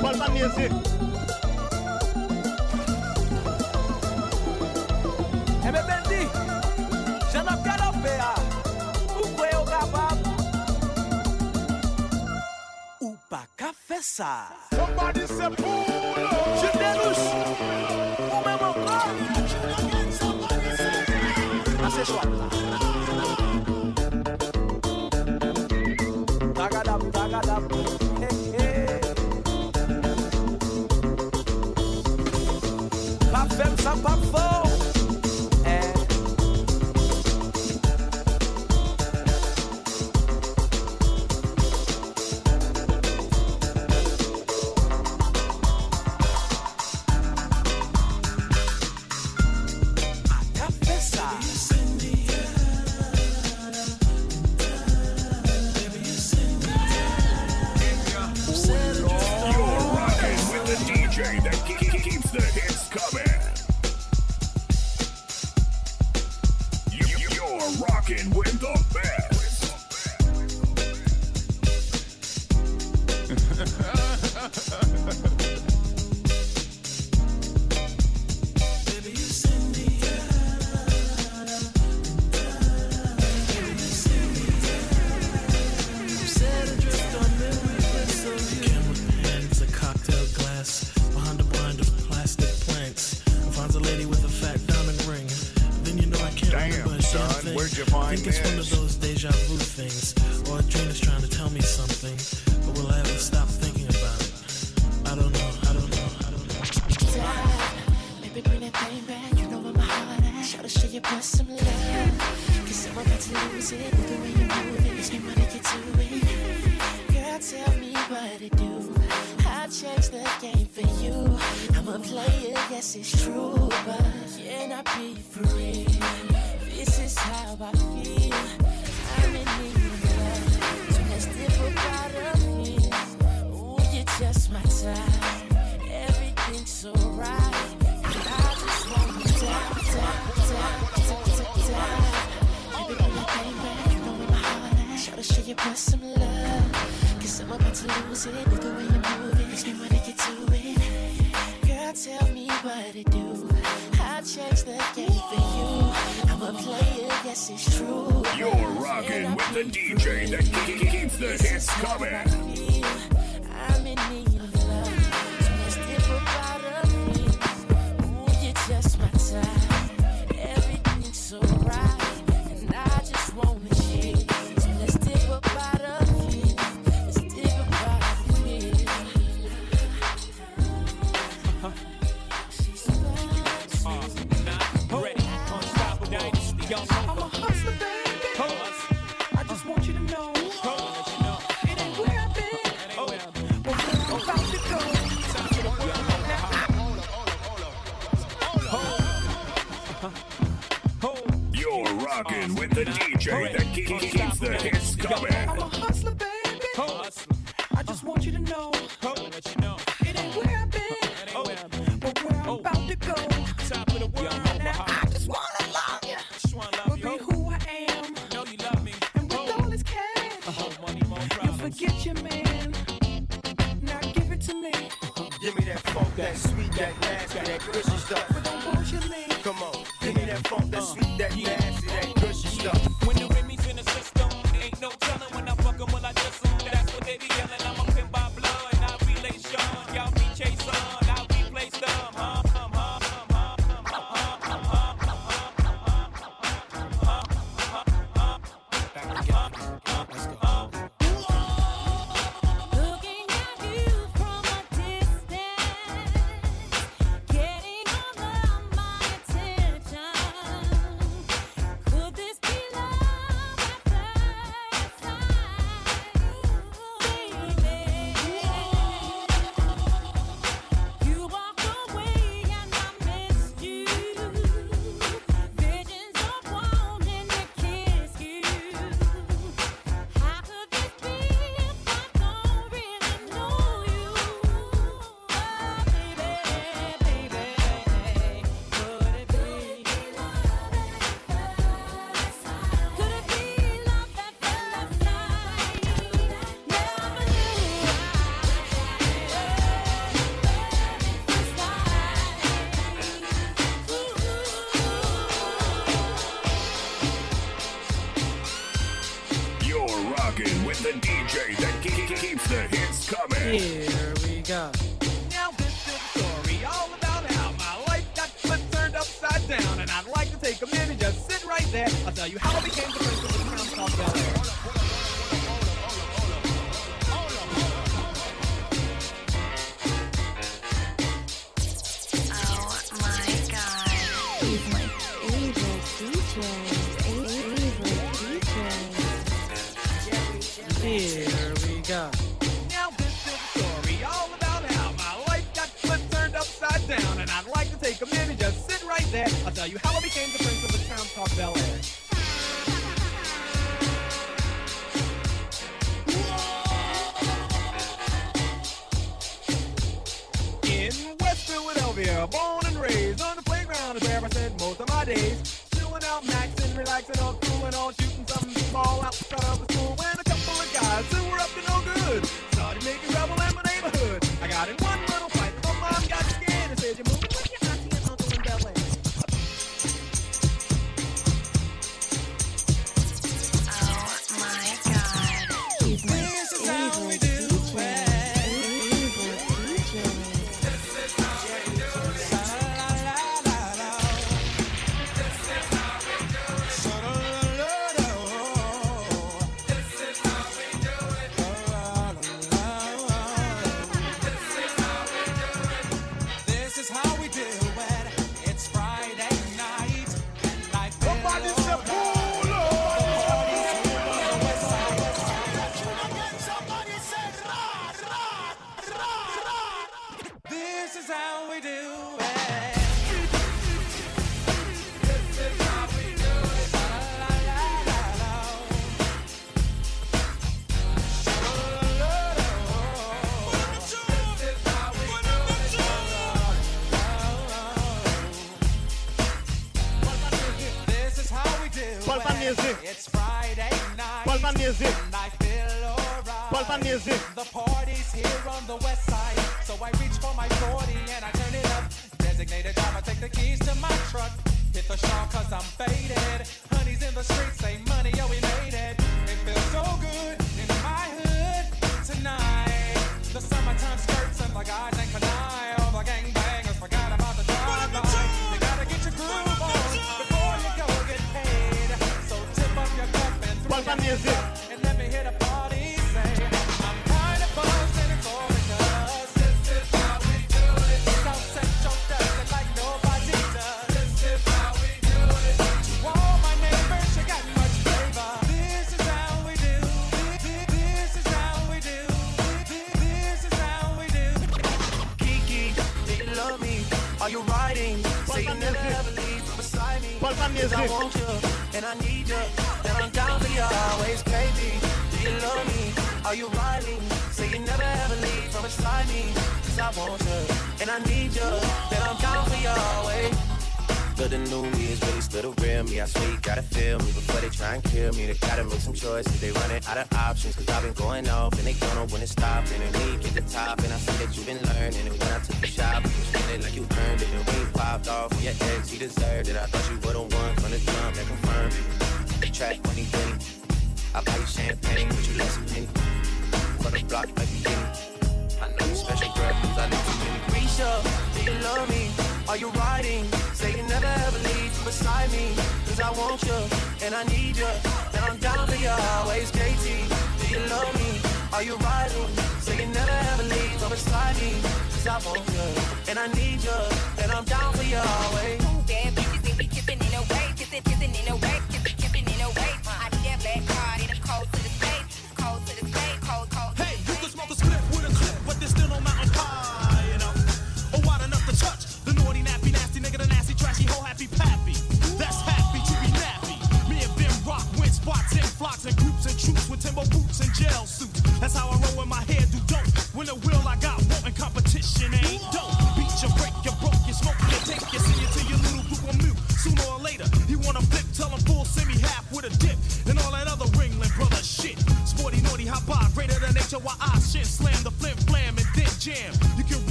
Bota 0.00 0.30
É 5.64 5.72
meu 5.72 5.82
bendi, 5.84 6.28
já 7.32 7.42
na 7.42 7.56
ver. 7.92 8.20
o 9.16 9.28
coelho 9.36 9.62
é 9.62 9.64
gabado. 9.64 10.28
Upa 13.00 13.46
café 13.56 14.02
sal. 14.02 14.48
ser 15.28 15.50
puro. 15.56 16.28
Chinelos, 16.60 17.18
o 18.30 18.40
meu 18.44 18.58
corre. 18.74 19.28
Acessório. 21.86 22.47
I 27.14 27.30
got 27.30 27.47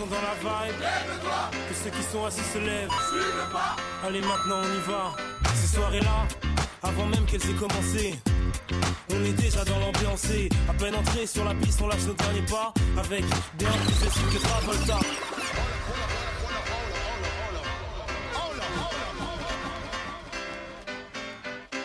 sont 0.00 0.06
dans 0.06 0.22
la 0.22 0.34
vibe, 0.40 0.80
que 1.68 1.74
ceux 1.74 1.90
qui 1.90 2.02
sont 2.10 2.24
assis 2.24 2.40
se 2.40 2.58
lèvent. 2.58 2.88
Allez, 4.06 4.22
maintenant 4.22 4.60
on 4.62 4.74
y 4.74 4.80
va. 4.90 5.12
Ces 5.54 5.76
soirées-là, 5.76 6.26
avant 6.82 7.04
même 7.04 7.26
qu'elles 7.26 7.42
aient 7.50 7.54
commencé. 7.54 8.14
On 9.10 9.22
est 9.24 9.32
déjà 9.32 9.62
dans 9.64 9.78
l'ambiance 9.78 10.24
et 10.30 10.48
à 10.70 10.72
peine 10.72 10.94
entré 10.94 11.26
sur 11.26 11.44
la 11.44 11.54
piste, 11.54 11.82
on 11.82 11.88
lâche 11.88 12.04
nos 12.06 12.14
derniers 12.14 12.46
pas 12.46 12.72
avec 12.98 13.24
bien 13.58 13.68
plus 13.68 14.06
de 14.06 14.10
style 14.10 14.28
que 14.32 14.38
Travolta. 14.38 14.98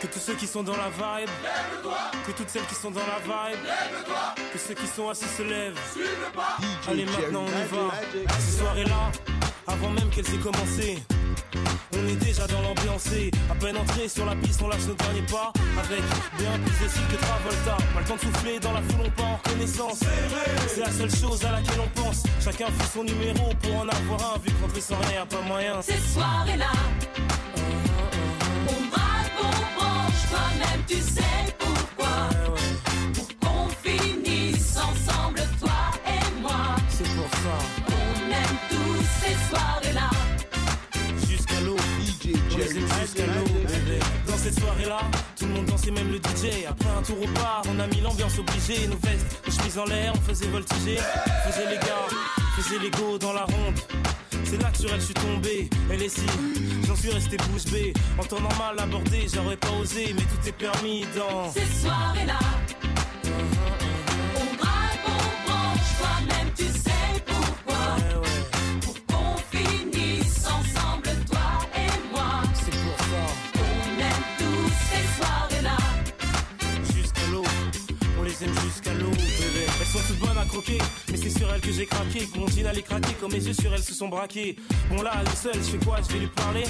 Que 0.02 0.08
tous 0.08 0.20
ceux 0.20 0.36
qui 0.36 0.48
sont 0.48 0.64
dans 0.64 0.78
la 0.78 0.90
vibe, 0.90 1.30
que 2.26 2.32
toutes 2.32 2.50
celles 2.50 2.66
qui 2.68 2.76
sont 2.76 2.92
dans 2.92 3.00
la 3.02 3.20
vibe, 3.20 3.60
que 4.56 4.62
ceux 4.62 4.74
qui 4.74 4.88
sont 4.88 5.10
assis 5.10 5.28
se 5.28 5.44
lèvent. 5.44 5.78
Allez, 6.88 7.06
maintenant 7.06 7.44
on 7.44 7.48
y 7.48 7.68
va. 7.76 8.38
Ces 8.40 8.58
soirées-là, 8.60 9.12
avant 9.68 9.90
même 9.90 10.10
qu'elles 10.10 10.34
aient 10.34 10.38
commencé. 10.38 10.98
On 11.94 12.08
est 12.08 12.16
déjà 12.16 12.48
dans 12.48 12.62
l'ambiance 12.62 13.08
et 13.14 13.32
à 13.52 13.56
peine 13.56 13.78
entré 13.78 14.08
sur 14.08 14.26
la 14.26 14.36
piste, 14.36 14.62
on 14.62 14.68
lâche 14.68 14.86
nos 14.88 14.94
derniers 14.94 15.24
pas 15.24 15.52
avec 15.80 16.04
bien 16.38 16.52
plus 16.66 16.86
de 16.86 16.90
style 16.90 17.08
que 17.12 17.16
Travolta. 17.16 17.78
Pas 17.94 18.00
le 18.00 18.06
temps 18.06 18.16
de 18.16 18.20
souffler 18.22 18.60
dans 18.60 18.74
la 18.74 18.82
foule, 18.82 19.06
on 19.06 19.10
part 19.12 19.26
en 19.26 19.40
reconnaissance. 19.44 20.00
C'est 20.68 20.82
la 20.82 20.92
seule 20.92 21.12
chose 21.12 21.44
à 21.46 21.52
laquelle 21.52 21.80
on 21.80 22.02
pense. 22.02 22.24
Chacun 22.44 22.68
fait 22.68 22.98
son 22.98 23.04
numéro 23.04 23.50
pour 23.62 23.76
en 23.78 23.88
avoir 23.88 24.36
un, 24.36 24.40
vu 24.40 24.52
qu'entrer 24.62 24.82
sans 24.82 24.98
rien, 24.98 25.12
y 25.14 25.18
a 25.18 25.26
pas 25.26 25.42
moyen. 25.42 25.82
Ces 25.82 26.00
soirées-là, 26.14 26.72
on 28.68 28.88
braque, 28.88 29.32
on 29.42 29.80
branche, 29.80 30.30
toi-même 30.30 30.84
tu 30.88 30.96
sais 30.96 31.55
Jusqu'à 41.28 41.60
l'eau, 41.62 41.76
aime 41.78 43.02
jusqu'à 43.02 43.26
l'eau, 43.26 43.46
bébé. 43.46 44.00
Dans 44.28 44.38
cette 44.38 44.60
soirée-là, 44.60 45.00
tout 45.38 45.46
le 45.46 45.52
monde 45.54 45.66
dansait, 45.66 45.92
même 45.92 46.12
le 46.12 46.18
DJ. 46.18 46.66
Après 46.68 46.90
un 46.90 47.02
tour 47.02 47.18
au 47.22 47.28
bar, 47.34 47.64
on 47.70 47.80
a 47.80 47.88
mis 47.88 48.02
l'ambiance 48.02 48.38
obligée. 48.40 48.88
Nos 48.88 48.98
vestes, 48.98 49.42
nos 49.46 49.54
chemises 49.54 49.78
en 49.78 49.86
l'air, 49.86 50.14
on 50.16 50.22
faisait 50.22 50.48
voltiger. 50.48 50.98
On 50.98 51.52
faisait 51.52 51.70
les 51.70 51.78
gars, 51.78 52.08
on 52.38 52.62
faisait 52.62 52.80
les 52.80 52.92
go 52.92 53.18
dans 53.18 53.34
la 53.34 53.44
ronde. 53.44 53.76
C'est 54.46 54.62
là 54.62 54.70
que 54.70 54.78
sur 54.78 54.94
elle 54.94 55.00
je 55.00 55.06
suis 55.06 55.14
tombé, 55.16 55.70
elle 55.92 56.04
est 56.04 56.10
si, 56.10 56.22
j'en 56.88 56.96
suis 56.96 57.10
resté 57.10 57.36
bouche 57.38 57.66
bée. 57.72 57.94
En 58.20 58.24
temps 58.24 58.40
normal 58.40 58.76
abordé, 58.78 59.26
j'aurais 59.34 59.58
pas 59.58 59.72
osé, 59.82 60.14
mais 60.16 60.22
tout 60.22 60.48
est 60.48 60.52
permis 60.52 61.04
dans 61.18 61.52
Ces 61.52 61.66
soirées-là, 61.82 62.40
on 62.84 62.85
jusqu'à 78.54 78.94
l'eau, 78.94 79.10
bébé. 79.10 79.66
Elles 79.80 79.88
sont 79.88 80.00
toutes 80.08 80.20
bonnes 80.20 80.38
à 80.38 80.46
croquer, 80.46 80.78
mais 81.12 81.18
c'est 81.18 81.30
sur 81.30 81.54
elles 81.54 81.62
que 81.62 81.72
j'ai 81.72 81.86
craqué. 81.86 82.28
Que 82.28 82.38
mon 82.40 82.48
jean 82.48 82.68
allait 82.68 82.82
craquer, 82.82 83.16
quand 83.20 83.32
mes 83.32 83.44
yeux 83.46 83.54
sur 83.54 83.74
elles 83.74 83.84
se 83.84 83.94
sont 83.94 84.08
braqués. 84.08 84.56
Bon 84.90 85.02
là, 85.02 85.14
elle 85.22 85.28
est 85.28 85.36
seule, 85.36 85.64
je 85.64 85.78
fais 85.78 85.86
quoi? 85.86 85.98
Je 86.08 86.14
vais 86.14 86.20
lui 86.20 86.28
parler? 86.28 86.64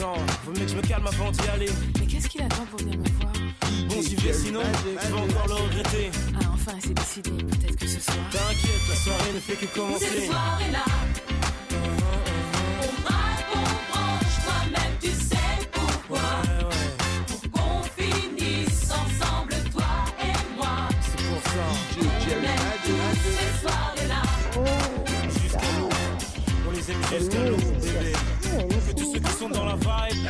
Non, 0.00 0.14
vaut 0.44 0.52
mieux 0.52 0.64
que 0.64 0.70
je 0.70 0.76
me 0.76 0.82
calme 0.82 1.06
avant 1.06 1.30
d'y 1.30 1.48
aller. 1.48 1.70
Mais 2.00 2.06
qu'est-ce 2.06 2.28
qu'il 2.28 2.42
attend 2.42 2.66
pour 2.66 2.78
venir 2.80 2.98
me 2.98 3.08
voir? 3.20 3.32
Bon, 3.88 4.02
j'y 4.02 4.16
vais, 4.16 4.32
sinon, 4.32 4.62
je 4.62 5.08
vais 5.08 5.12
encore 5.12 5.46
le 5.48 5.54
regretter. 5.54 6.10
Ah, 6.34 6.50
enfin, 6.54 6.72
c'est 6.80 6.94
décidé. 6.94 7.30
Peut-être 7.30 7.76
que 7.76 7.86
ce 7.86 8.00
soir. 8.00 8.16
T'inquiète, 8.30 8.88
la 8.88 8.94
soirée 8.96 9.32
ne 9.34 9.40
fait 9.40 9.56
que 9.56 9.66
commencer. 9.74 10.26
soirées-là, 10.26 10.84
on 12.82 13.02
braque, 13.02 13.50
on 13.54 13.58
branche, 13.92 14.36
toi-même 14.44 14.74
tu 14.74 14.78
sais 14.78 14.93
l'eau, 27.20 27.56
bébé. 27.80 28.12
Que 28.86 28.92
tous 28.92 29.12
ceux 29.14 29.20
qui 29.20 29.32
sont 29.32 29.48
dans 29.48 29.64
la 29.64 29.76
vibe, 29.76 30.28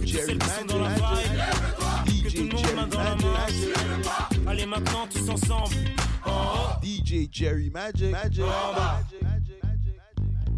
que 0.00 0.06
celles 0.06 0.38
qui 0.38 0.48
sont 0.48 0.64
dans 0.66 0.80
la 0.80 0.88
vibe, 0.90 2.22
que 2.24 2.30
tout 2.30 2.42
le 2.42 2.48
monde 2.54 2.74
main 2.74 2.86
dans 2.86 3.02
la 3.02 3.14
main. 3.16 3.46
Allez 4.46 4.66
maintenant 4.66 5.06
tous 5.12 5.28
ensemble. 5.28 5.74
Oh, 6.26 6.30
DJ 6.82 7.28
Jerry 7.30 7.70
Magic. 7.70 8.10
Magic. 8.10 8.44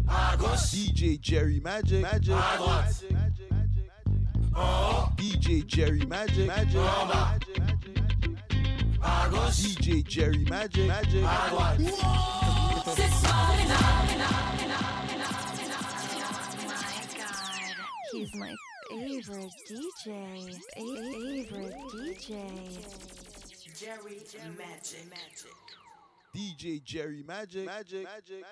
À 0.07 0.35
gauche. 0.37 0.71
DJ 0.73 1.19
Jerry 1.21 1.61
Magic. 1.61 2.01
Magic. 2.01 2.33
À 2.33 2.57
droite. 2.57 3.03
DJ 5.17 5.63
Jerry 5.67 6.05
Magic. 6.07 6.47
Magic. 6.47 6.77
À 9.01 9.29
gauche. 9.29 9.53
DJ 9.53 10.03
Jerry 10.07 10.45
Magic. 10.49 10.87
Magic. 10.87 11.23
À 11.23 11.49
droite. 11.49 11.79
Ces 12.95 13.01
soirées-là, 13.01 13.75
He's 18.11 18.33
my 18.35 18.55
favorite 18.89 19.51
DJ. 19.69 20.55
Favorite 20.75 21.75
DJ. 21.93 22.29
Jerry 23.77 24.19
Magic. 24.57 25.78
DJ 26.35 26.81
Jerry 26.85 27.23
Magic. 27.27 27.65
Magic. 27.65 28.05
Magic. 28.05 28.45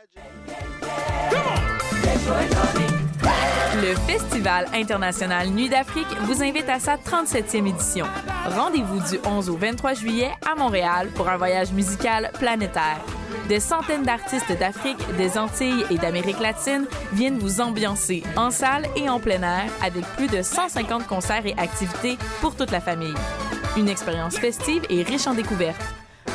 Le 3.75 3.95
Festival 4.07 4.65
international 4.73 5.49
Nuit 5.49 5.69
d'Afrique 5.69 6.07
vous 6.21 6.41
invite 6.41 6.67
à 6.69 6.79
sa 6.79 6.95
37e 6.95 7.67
édition. 7.67 8.07
Rendez-vous 8.47 8.99
du 9.11 9.19
11 9.23 9.49
au 9.51 9.57
23 9.57 9.93
juillet 9.93 10.31
à 10.49 10.55
Montréal 10.55 11.09
pour 11.13 11.29
un 11.29 11.37
voyage 11.37 11.71
musical 11.71 12.31
planétaire. 12.39 12.99
Des 13.47 13.59
centaines 13.59 14.03
d'artistes 14.03 14.57
d'Afrique, 14.57 14.97
des 15.15 15.37
Antilles 15.37 15.85
et 15.91 15.99
d'Amérique 15.99 16.39
latine 16.39 16.87
viennent 17.13 17.37
vous 17.37 17.61
ambiancer 17.61 18.23
en 18.35 18.49
salle 18.49 18.87
et 18.95 19.07
en 19.07 19.19
plein 19.19 19.43
air 19.43 19.69
avec 19.83 20.03
plus 20.15 20.27
de 20.27 20.41
150 20.41 21.05
concerts 21.05 21.45
et 21.45 21.53
activités 21.57 22.17
pour 22.41 22.55
toute 22.55 22.71
la 22.71 22.81
famille. 22.81 23.13
Une 23.77 23.87
expérience 23.87 24.39
festive 24.39 24.83
et 24.89 25.03
riche 25.03 25.27
en 25.27 25.35
découvertes. 25.35 25.85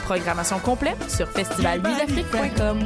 Programmation 0.05 0.59
complète 0.59 1.11
sur 1.11 1.29
festivalnuitdafrique.com. 1.29 2.81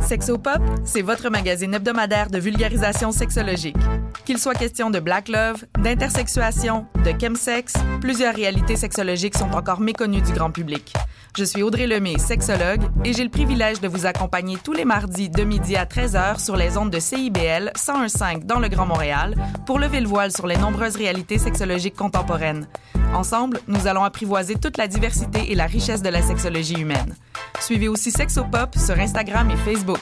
Sexopop, 0.00 0.62
c'est 0.84 1.02
votre 1.02 1.28
magazine 1.28 1.74
hebdomadaire 1.74 2.30
de 2.30 2.38
vulgarisation 2.38 3.12
sexologique. 3.12 3.76
Qu'il 4.24 4.38
soit 4.38 4.54
question 4.54 4.88
de 4.88 5.00
black 5.00 5.28
love, 5.28 5.64
d'intersexuation, 5.78 6.86
de 7.04 7.12
chemsex, 7.20 7.74
plusieurs 8.00 8.34
réalités 8.34 8.76
sexologiques 8.76 9.36
sont 9.36 9.50
encore 9.52 9.80
méconnues 9.80 10.22
du 10.22 10.32
grand 10.32 10.50
public. 10.50 10.94
Je 11.36 11.44
suis 11.44 11.62
Audrey 11.62 11.86
Lemay, 11.86 12.18
sexologue, 12.18 12.82
et 13.04 13.12
j'ai 13.12 13.22
le 13.22 13.30
privilège 13.30 13.80
de 13.80 13.88
vous 13.88 14.06
accompagner 14.06 14.56
tous 14.56 14.72
les 14.72 14.86
mardis 14.86 15.28
de 15.28 15.44
midi 15.44 15.76
à 15.76 15.84
13h 15.84 16.42
sur 16.42 16.56
les 16.56 16.78
ondes 16.78 16.90
de 16.90 17.00
CIBL 17.00 17.72
101.5 17.76 18.44
dans 18.44 18.60
le 18.60 18.68
Grand 18.68 18.86
Montréal 18.86 19.34
pour 19.66 19.78
lever 19.78 20.00
le 20.00 20.08
voile 20.08 20.32
sur 20.32 20.46
les 20.46 20.56
nombreuses 20.56 20.96
réalités 20.96 21.38
sexologiques 21.38 21.96
contemporaines. 21.96 22.66
Ensemble, 23.14 23.60
nous 23.66 23.86
allons 23.86 24.04
apprivoiser 24.04 24.54
toute 24.54 24.76
la 24.76 24.86
diversité 24.86 25.50
et 25.50 25.54
la 25.54 25.66
richesse 25.66 26.02
de 26.02 26.08
la 26.08 26.22
sexologie 26.22 26.80
humaine. 26.80 27.16
Suivez 27.60 27.88
aussi 27.88 28.10
Sexopop 28.10 28.76
sur 28.76 28.98
Instagram 28.98 29.50
et 29.50 29.56
Facebook. 29.56 30.00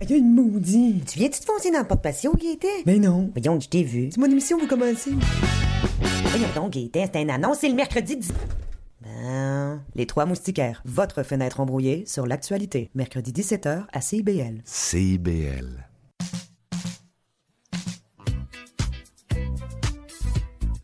Il 0.00 0.10
y 0.10 0.14
a 0.14 0.16
une 0.16 0.34
maudite. 0.34 1.06
Tu 1.12 1.18
viens-tu 1.18 1.40
te 1.40 1.44
foncer 1.44 1.70
dans 1.70 1.80
le 1.80 1.86
porte-patio, 1.86 2.34
Gaëtan? 2.34 2.68
Mais 2.86 2.98
non. 2.98 3.30
Voyons, 3.34 3.58
je 3.60 3.68
t'ai 3.68 3.82
vu. 3.82 4.10
C'est 4.12 4.20
mon 4.20 4.26
émission, 4.26 4.58
vous 4.58 4.66
commencez. 4.66 5.12
Voyons 6.24 6.48
donc, 6.54 6.72
Gaëtan, 6.72 7.10
c'est 7.12 7.22
une 7.22 7.30
annonce, 7.30 7.58
c'est 7.60 7.68
le 7.68 7.74
mercredi 7.74 8.16
10... 8.16 8.32
Ben... 9.00 9.82
Les 9.94 10.06
Trois 10.06 10.26
Moustiquaires, 10.26 10.82
votre 10.84 11.22
fenêtre 11.22 11.60
embrouillée 11.60 12.04
sur 12.06 12.26
l'actualité. 12.26 12.90
Mercredi 12.94 13.32
17h 13.32 13.84
à 13.92 14.00
CIBL. 14.00 14.60
CIBL. 14.64 15.81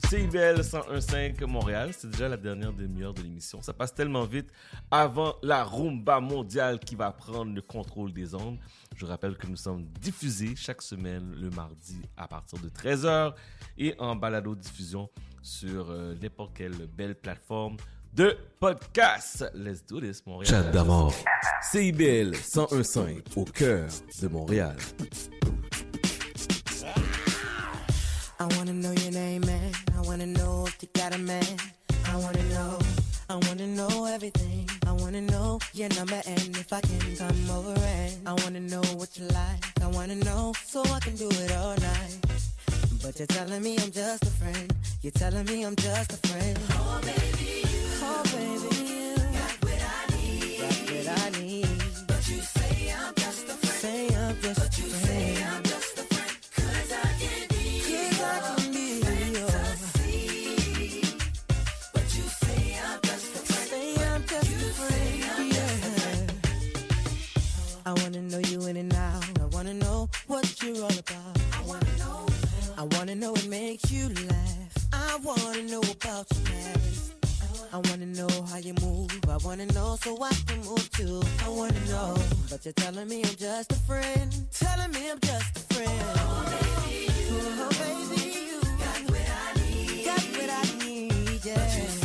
CIBL 0.09 0.63
101.5 0.63 1.45
Montréal, 1.45 1.91
c'est 1.93 2.09
déjà 2.09 2.31
la 2.31 2.39
dernière 2.39 2.73
demi-heure 2.73 3.13
de 3.13 3.21
l'émission. 3.21 3.61
Ça 3.61 3.75
passe 3.75 3.95
tellement 3.95 4.25
vite 4.25 4.51
avant 4.91 5.37
la 5.43 5.63
rumba 5.63 6.19
mondiale 6.19 6.79
qui 6.81 6.95
va 6.95 7.13
prendre 7.13 7.55
le 7.55 7.61
contrôle 7.61 8.11
des 8.15 8.35
ondes. 8.35 8.57
Je 8.97 9.05
rappelle 9.05 9.37
que 9.37 9.47
nous 9.47 9.57
sommes 9.57 9.85
diffusés 10.01 10.57
chaque 10.57 10.81
semaine 10.81 11.35
le 11.39 11.51
mardi 11.51 12.01
à 12.17 12.27
partir 12.27 12.59
de 12.59 12.71
13h 12.71 13.35
et 13.77 13.95
en 13.99 14.17
balado-diffusion 14.17 15.11
sur 15.43 15.91
euh, 15.91 16.15
n'importe 16.23 16.57
quelle 16.57 16.87
belle 16.87 17.15
plateforme 17.15 17.77
de 18.15 18.35
podcast. 18.59 19.45
Let's 19.53 19.85
do 19.85 20.01
this, 20.01 20.25
Montréal. 20.25 20.51
Chat 20.51 20.71
d'amour. 20.71 21.13
CIBL 21.71 22.31
101.5 22.33 23.21
au 23.37 23.45
cœur 23.45 23.87
de 24.23 24.29
Montréal. 24.29 24.77
I 28.41 28.47
wanna 28.57 28.73
know 28.73 28.93
your 28.93 29.11
name, 29.11 29.41
man. 29.47 29.73
I 29.97 30.01
wanna 30.03 30.27
know 30.27 30.65
if 30.69 30.81
you 30.81 30.89
got 30.95 31.13
a 31.13 31.19
man. 31.19 31.45
I 32.07 32.17
wanna 32.17 32.43
know. 32.45 32.79
I 33.29 33.35
wanna 33.35 33.67
know 33.67 34.05
everything. 34.05 34.71
I 34.87 34.93
wanna 34.93 35.23
know 35.23 35.59
your 35.75 35.89
number 35.91 36.21
and 36.25 36.57
if 36.57 36.73
I 36.73 36.81
can 36.81 37.17
come 37.17 37.51
over 37.51 37.75
and 37.81 38.29
I 38.29 38.35
wanna 38.35 38.61
know 38.61 38.83
what 38.95 39.19
you 39.19 39.27
like. 39.27 39.61
I 39.83 39.89
wanna 39.89 40.15
know 40.15 40.53
so 40.65 40.83
I 40.83 41.01
can 41.01 41.17
do 41.17 41.29
it 41.29 41.53
all 41.57 41.75
night. 41.77 42.17
But 43.03 43.19
you're 43.19 43.27
telling 43.27 43.61
me 43.61 43.77
I'm 43.77 43.91
just 43.91 44.23
a 44.23 44.31
friend. 44.31 44.73
You're 45.03 45.11
telling 45.13 45.45
me 45.47 45.65
I'm 45.65 45.75
just 45.75 46.13
a 46.13 46.29
friend. 46.29 46.59
Oh 46.75 47.01
baby, 47.03 47.65
you. 47.67 47.89
Oh 48.03 48.23
baby. 48.37 49.15
Got 49.37 49.55
what 49.65 49.83
I 49.83 50.17
need. 50.17 50.61
Got 50.61 50.91
what 50.95 51.09
I 51.25 51.41
need. 51.41 51.69
But 52.07 52.29
you 52.29 52.41
say 52.41 52.93
I'm 52.97 53.15
just 53.17 53.49
a 53.49 53.55
friend. 53.55 53.81
Say 53.83 54.07
I'm 54.15 54.41
just 54.41 54.61
but 54.61 54.79
a 54.79 54.83
friend. 54.83 55.37
Say 55.37 55.45
I'm 55.45 55.68
I 67.89 67.93
wanna 68.03 68.21
know 68.21 68.37
you 68.37 68.67
in 68.67 68.77
and 68.77 68.93
out. 68.93 69.25
I 69.41 69.47
wanna 69.47 69.73
know 69.73 70.11
what 70.27 70.63
you're 70.63 70.77
all 70.85 70.91
about. 70.91 71.39
I 71.55 71.63
wanna 71.65 71.97
know. 71.97 72.27
I 72.77 72.83
wanna 72.83 73.15
know 73.15 73.33
what 73.33 73.47
makes 73.47 73.91
you 73.91 74.11
laugh. 74.29 74.89
I 74.93 75.17
wanna 75.25 75.63
know 75.63 75.81
about 75.81 76.27
your 76.31 76.45
past. 76.45 77.15
I 77.73 77.79
wanna 77.89 78.05
know 78.05 78.29
how 78.51 78.59
you 78.59 78.75
move. 78.83 79.11
I 79.27 79.39
wanna 79.39 79.65
know 79.73 79.97
so 80.03 80.23
I 80.23 80.35
can 80.47 80.63
move 80.67 80.91
too. 80.91 81.23
I 81.47 81.49
wanna 81.49 81.81
know, 81.87 82.15
but 82.51 82.63
you're 82.67 82.75
telling 82.75 83.09
me 83.09 83.23
I'm 83.25 83.37
just 83.37 83.73
a 83.73 83.77
friend. 83.87 84.37
Telling 84.53 84.91
me 84.91 85.11
I'm 85.11 85.21
just 85.21 85.57
a 85.57 85.75
friend. 85.75 86.03
Oh 86.19 86.45
baby, 86.45 87.11
you, 87.27 87.39
oh, 87.41 87.71
baby, 87.81 88.21
you 88.51 88.61
got 88.85 89.01
what 89.09 89.31
I 89.31 89.61
need. 89.63 90.05
Got 90.05 90.25
what 90.37 90.51
I 90.51 90.85
need, 90.85 91.41
yeah. 91.43 91.98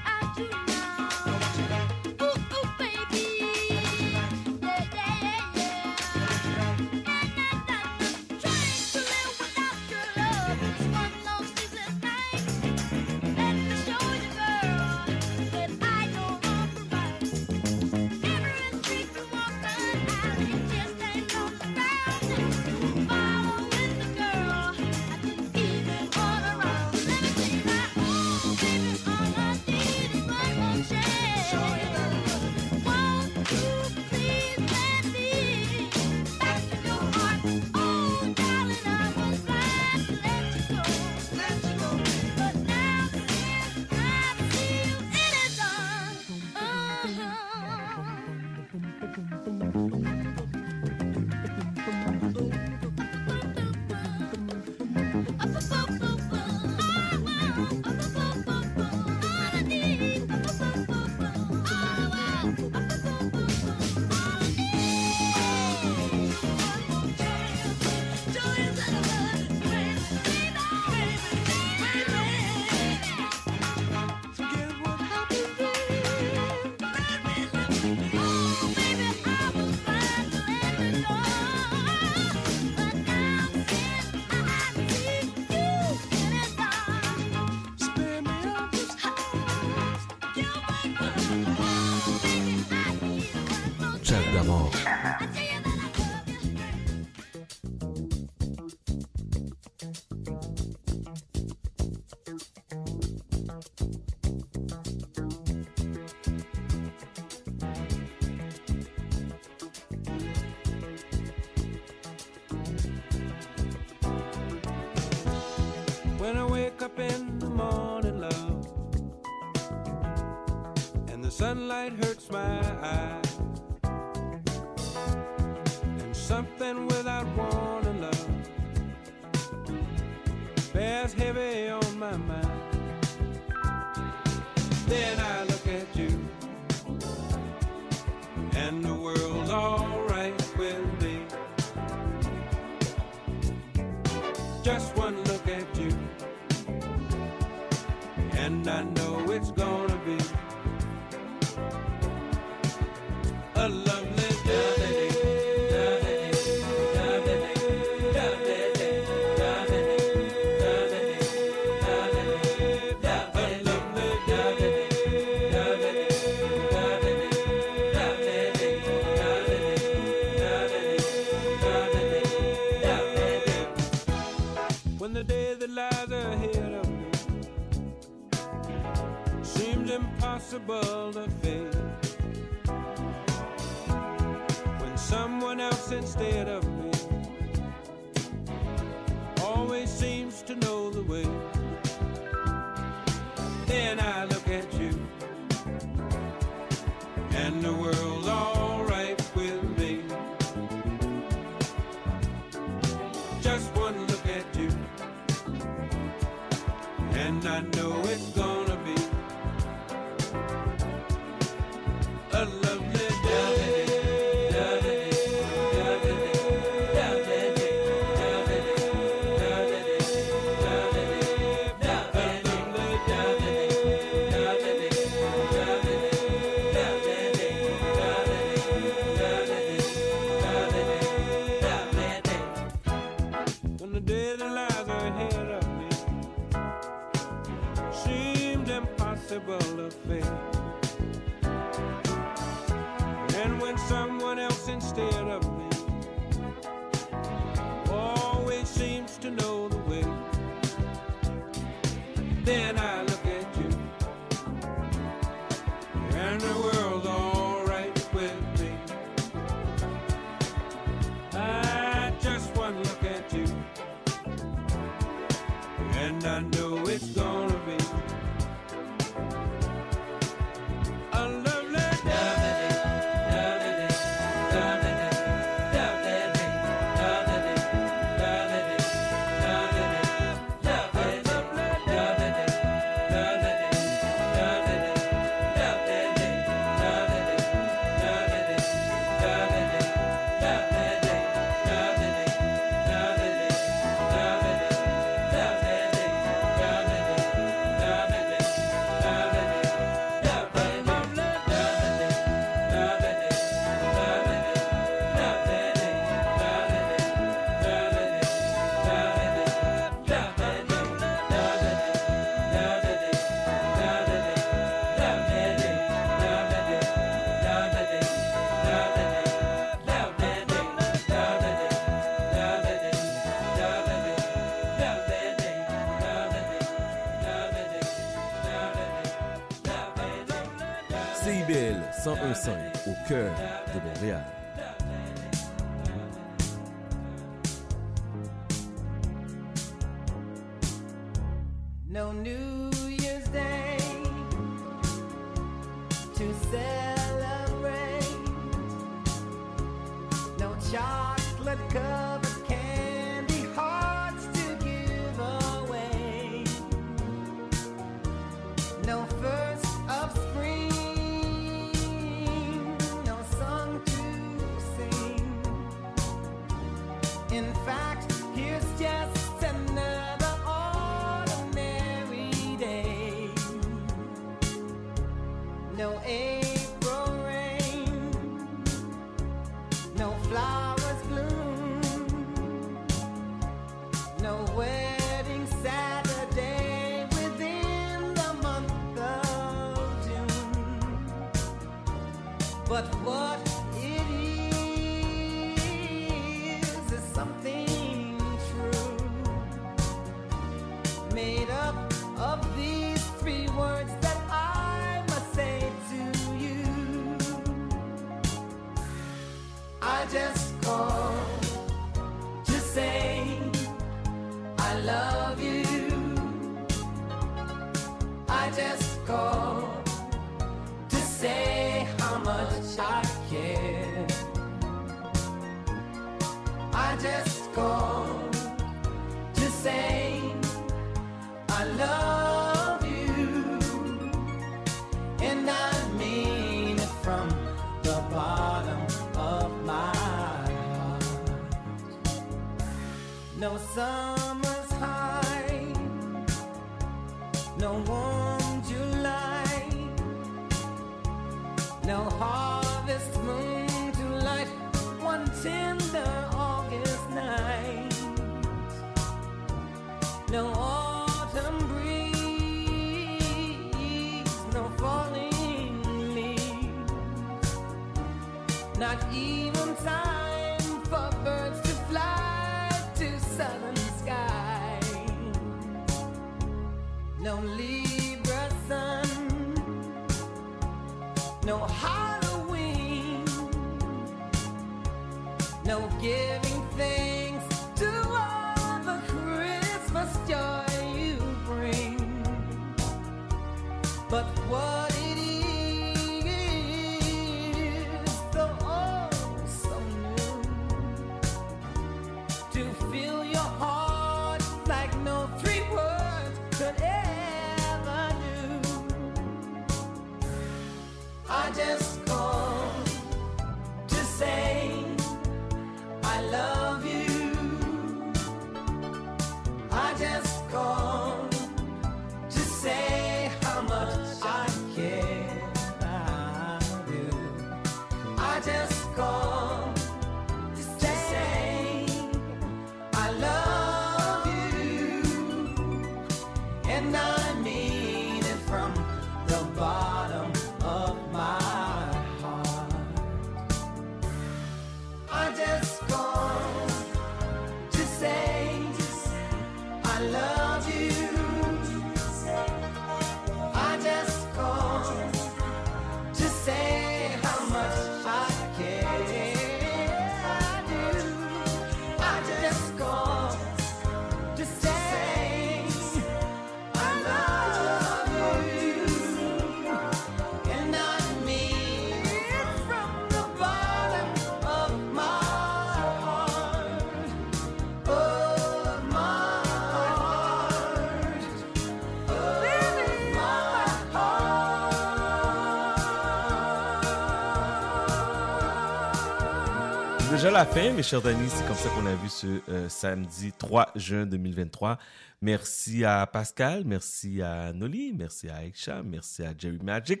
la 590.32 590.46
fin, 590.46 590.72
mes 590.72 590.82
chers 590.82 591.04
amis. 591.06 591.28
C'est 591.28 591.46
comme 591.46 591.56
ça 591.56 591.68
qu'on 591.68 591.84
a 591.84 591.94
vu 591.94 592.08
ce 592.08 592.40
euh, 592.48 592.66
samedi 592.70 593.32
3 593.32 593.72
juin 593.76 594.06
2023. 594.06 594.78
Merci 595.20 595.84
à 595.84 596.06
Pascal, 596.06 596.62
merci 596.64 597.20
à 597.20 597.52
Noli, 597.52 597.92
merci 597.92 598.30
à 598.30 598.36
Aïcha, 598.36 598.82
merci 598.82 599.22
à 599.24 599.34
Jerry 599.36 599.58
Magic. 599.62 600.00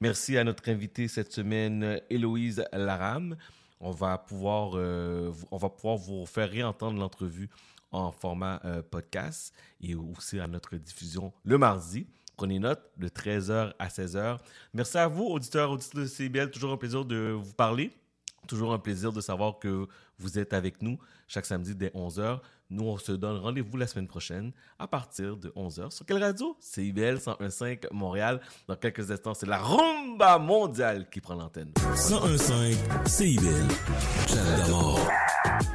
Merci 0.00 0.38
à 0.38 0.44
notre 0.44 0.70
invitée 0.70 1.08
cette 1.08 1.32
semaine, 1.32 2.00
Héloïse 2.10 2.64
Laram. 2.72 3.36
On 3.80 3.90
va 3.90 4.18
pouvoir, 4.18 4.72
euh, 4.76 5.32
on 5.50 5.56
va 5.56 5.68
pouvoir 5.68 5.96
vous 5.96 6.26
faire 6.26 6.48
réentendre 6.48 7.00
l'entrevue 7.00 7.50
en 7.90 8.12
format 8.12 8.60
euh, 8.64 8.82
podcast 8.88 9.52
et 9.80 9.96
aussi 9.96 10.38
à 10.38 10.46
notre 10.46 10.76
diffusion 10.76 11.32
le 11.42 11.58
mardi. 11.58 12.06
Prenez 12.36 12.60
note 12.60 12.82
de 12.98 13.08
13h 13.08 13.72
à 13.80 13.88
16h. 13.88 14.38
Merci 14.74 14.98
à 14.98 15.08
vous, 15.08 15.24
auditeurs, 15.24 15.72
auditeurs 15.72 16.02
de 16.02 16.06
CBL. 16.06 16.50
Toujours 16.52 16.72
un 16.72 16.76
plaisir 16.76 17.04
de 17.04 17.32
vous 17.32 17.54
parler. 17.54 17.90
Toujours 18.48 18.72
un 18.72 18.78
plaisir 18.78 19.12
de 19.12 19.20
savoir 19.20 19.58
que 19.58 19.86
vous 20.18 20.38
êtes 20.38 20.52
avec 20.52 20.82
nous 20.82 20.98
chaque 21.28 21.46
samedi 21.46 21.74
dès 21.74 21.88
11h. 21.90 22.40
Nous, 22.70 22.84
on 22.84 22.96
se 22.96 23.12
donne 23.12 23.36
rendez-vous 23.36 23.76
la 23.76 23.86
semaine 23.86 24.08
prochaine 24.08 24.52
à 24.78 24.88
partir 24.88 25.36
de 25.36 25.50
11h. 25.50 25.90
Sur 25.90 26.06
quelle 26.06 26.22
radio? 26.22 26.56
CIBL 26.58 27.18
1015 27.38 27.90
Montréal. 27.92 28.40
Dans 28.66 28.76
quelques 28.76 29.10
instants, 29.10 29.34
c'est 29.34 29.46
la 29.46 29.58
rumba 29.58 30.38
mondiale 30.38 31.08
qui 31.08 31.20
prend 31.20 31.34
l'antenne. 31.34 31.72
1015 32.10 33.06
CIBL. 33.06 33.68
Chat 34.26 35.71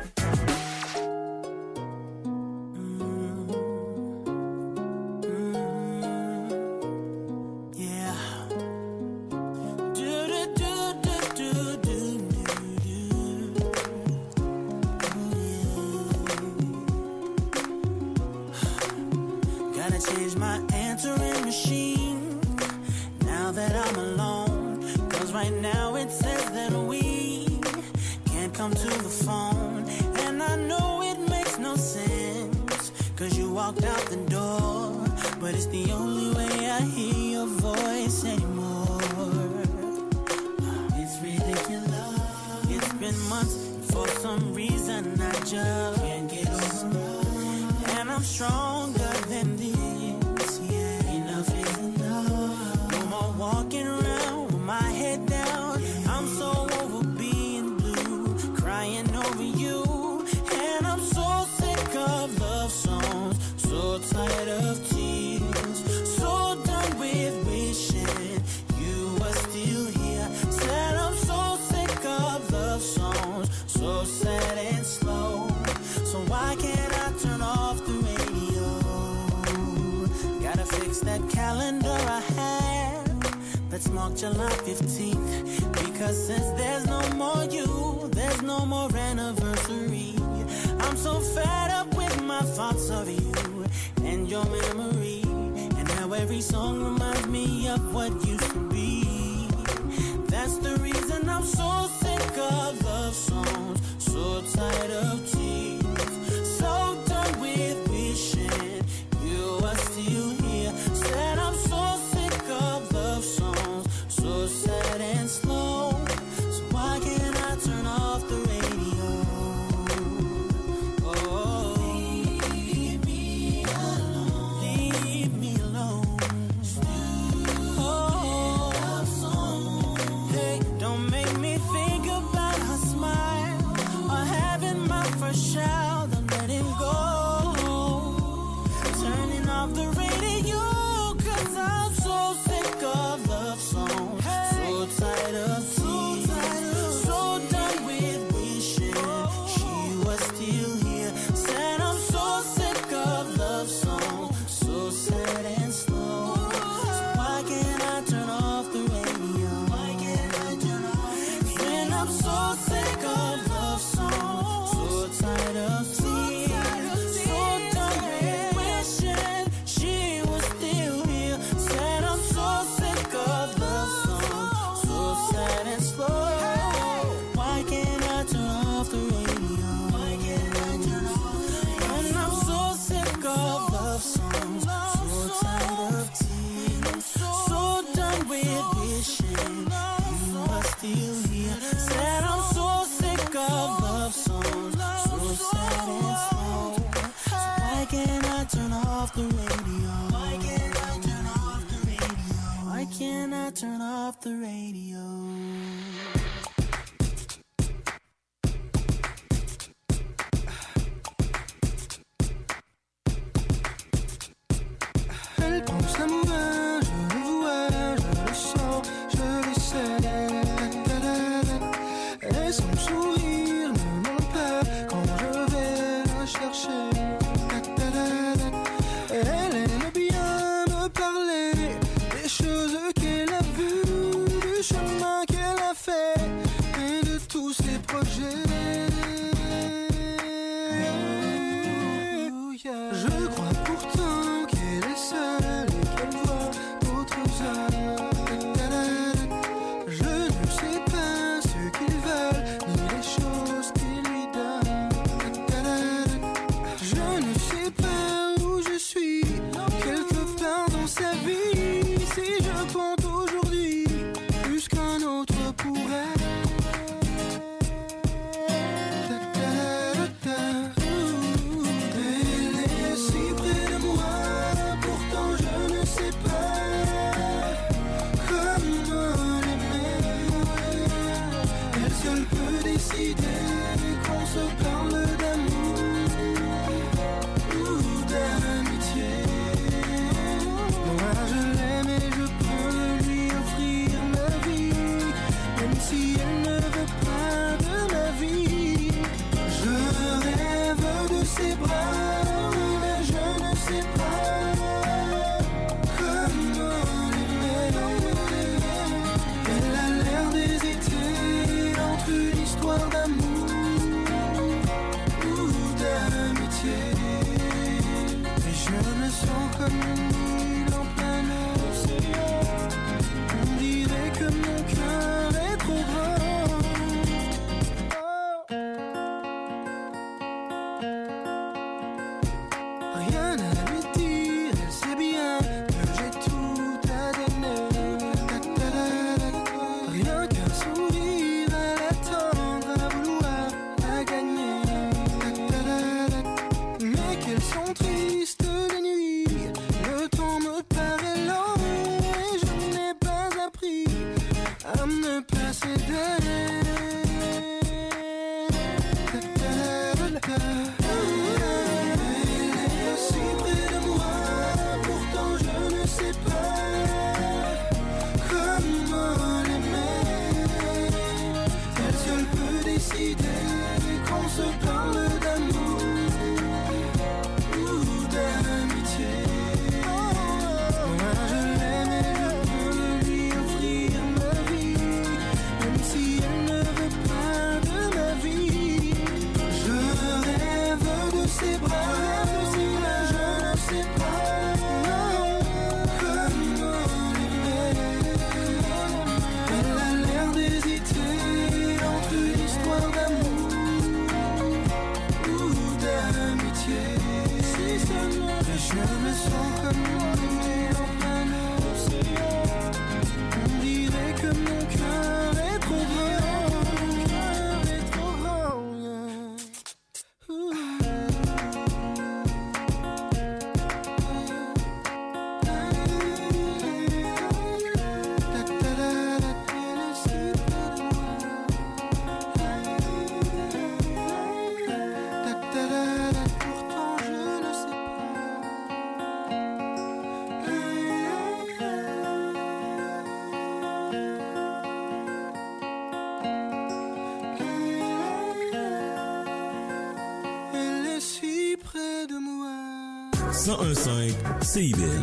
1015 453.48 454.14
CIBL. 454.42 455.02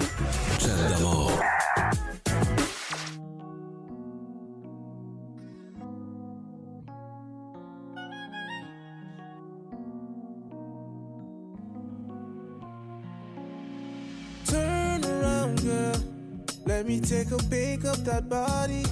Chat 0.58 0.76
d'amour. 0.90 1.32
Turn 14.44 15.04
around, 15.06 15.62
girl. 15.62 15.94
Let 16.66 16.86
me 16.86 17.00
take 17.00 17.30
a 17.30 17.38
pick 17.48 17.86
up 17.86 17.96
that 18.04 18.28
body. 18.28 18.82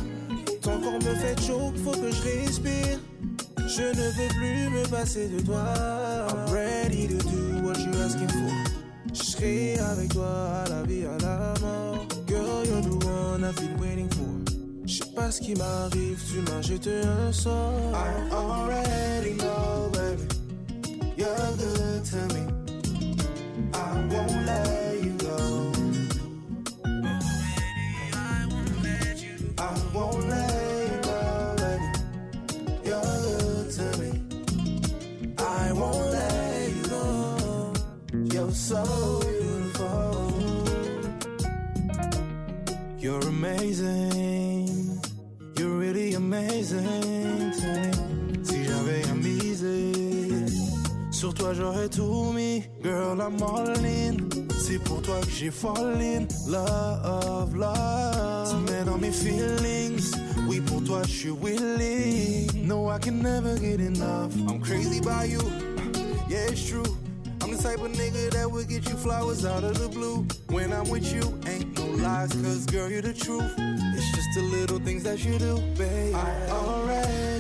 Ton 0.62 0.80
corps 0.80 0.92
me 0.94 1.14
fait 1.16 1.38
choke, 1.42 1.76
faut 1.84 1.92
que 1.92 2.10
je 2.10 2.22
respire. 2.22 2.98
Je 3.68 3.82
ne 3.82 4.10
veux 4.16 4.28
plus 4.28 4.70
me 4.70 4.88
passer 4.88 5.28
de 5.28 5.40
toi. 5.42 5.74
J'ai 55.42 55.50
fall 55.50 56.00
in. 56.00 56.28
Love, 56.46 57.56
love. 57.56 58.50
Tu 58.50 58.72
mets 58.72 58.84
dans 58.84 58.98
feelings. 59.12 60.12
Oui, 60.48 60.60
pour 60.60 60.82
toi 60.84 61.02
je 61.04 61.10
suis 61.10 61.30
willing. 61.30 62.66
No, 62.66 62.88
I 62.88 62.98
can 62.98 63.20
never 63.20 63.58
get 63.58 63.80
enough. 63.80 64.32
I'm 64.48 64.60
crazy 64.60 65.00
by 65.00 65.24
you. 65.24 65.40
Yeah, 66.28 66.50
it's 66.50 66.68
true. 66.68 66.84
I'm 67.40 67.50
the 67.50 67.60
type 67.60 67.80
of 67.80 67.90
nigga 67.92 68.30
that 68.30 68.50
would 68.50 68.68
get 68.68 68.88
you 68.88 68.96
flowers 68.96 69.44
out 69.44 69.64
of 69.64 69.78
the 69.78 69.88
blue. 69.88 70.26
When 70.48 70.72
I'm 70.72 70.88
with 70.88 71.12
you, 71.12 71.22
ain't 71.48 71.76
no 71.76 71.86
lies, 72.02 72.32
cause 72.32 72.66
girl, 72.66 72.88
you're 72.88 73.02
the 73.02 73.12
truth. 73.12 73.52
It's 73.58 74.10
just 74.14 74.28
the 74.36 74.42
little 74.42 74.78
things 74.78 75.02
that 75.02 75.24
you 75.24 75.38
do, 75.38 75.58
babe. 75.76 76.14
I 76.14 76.48
already 76.50 77.31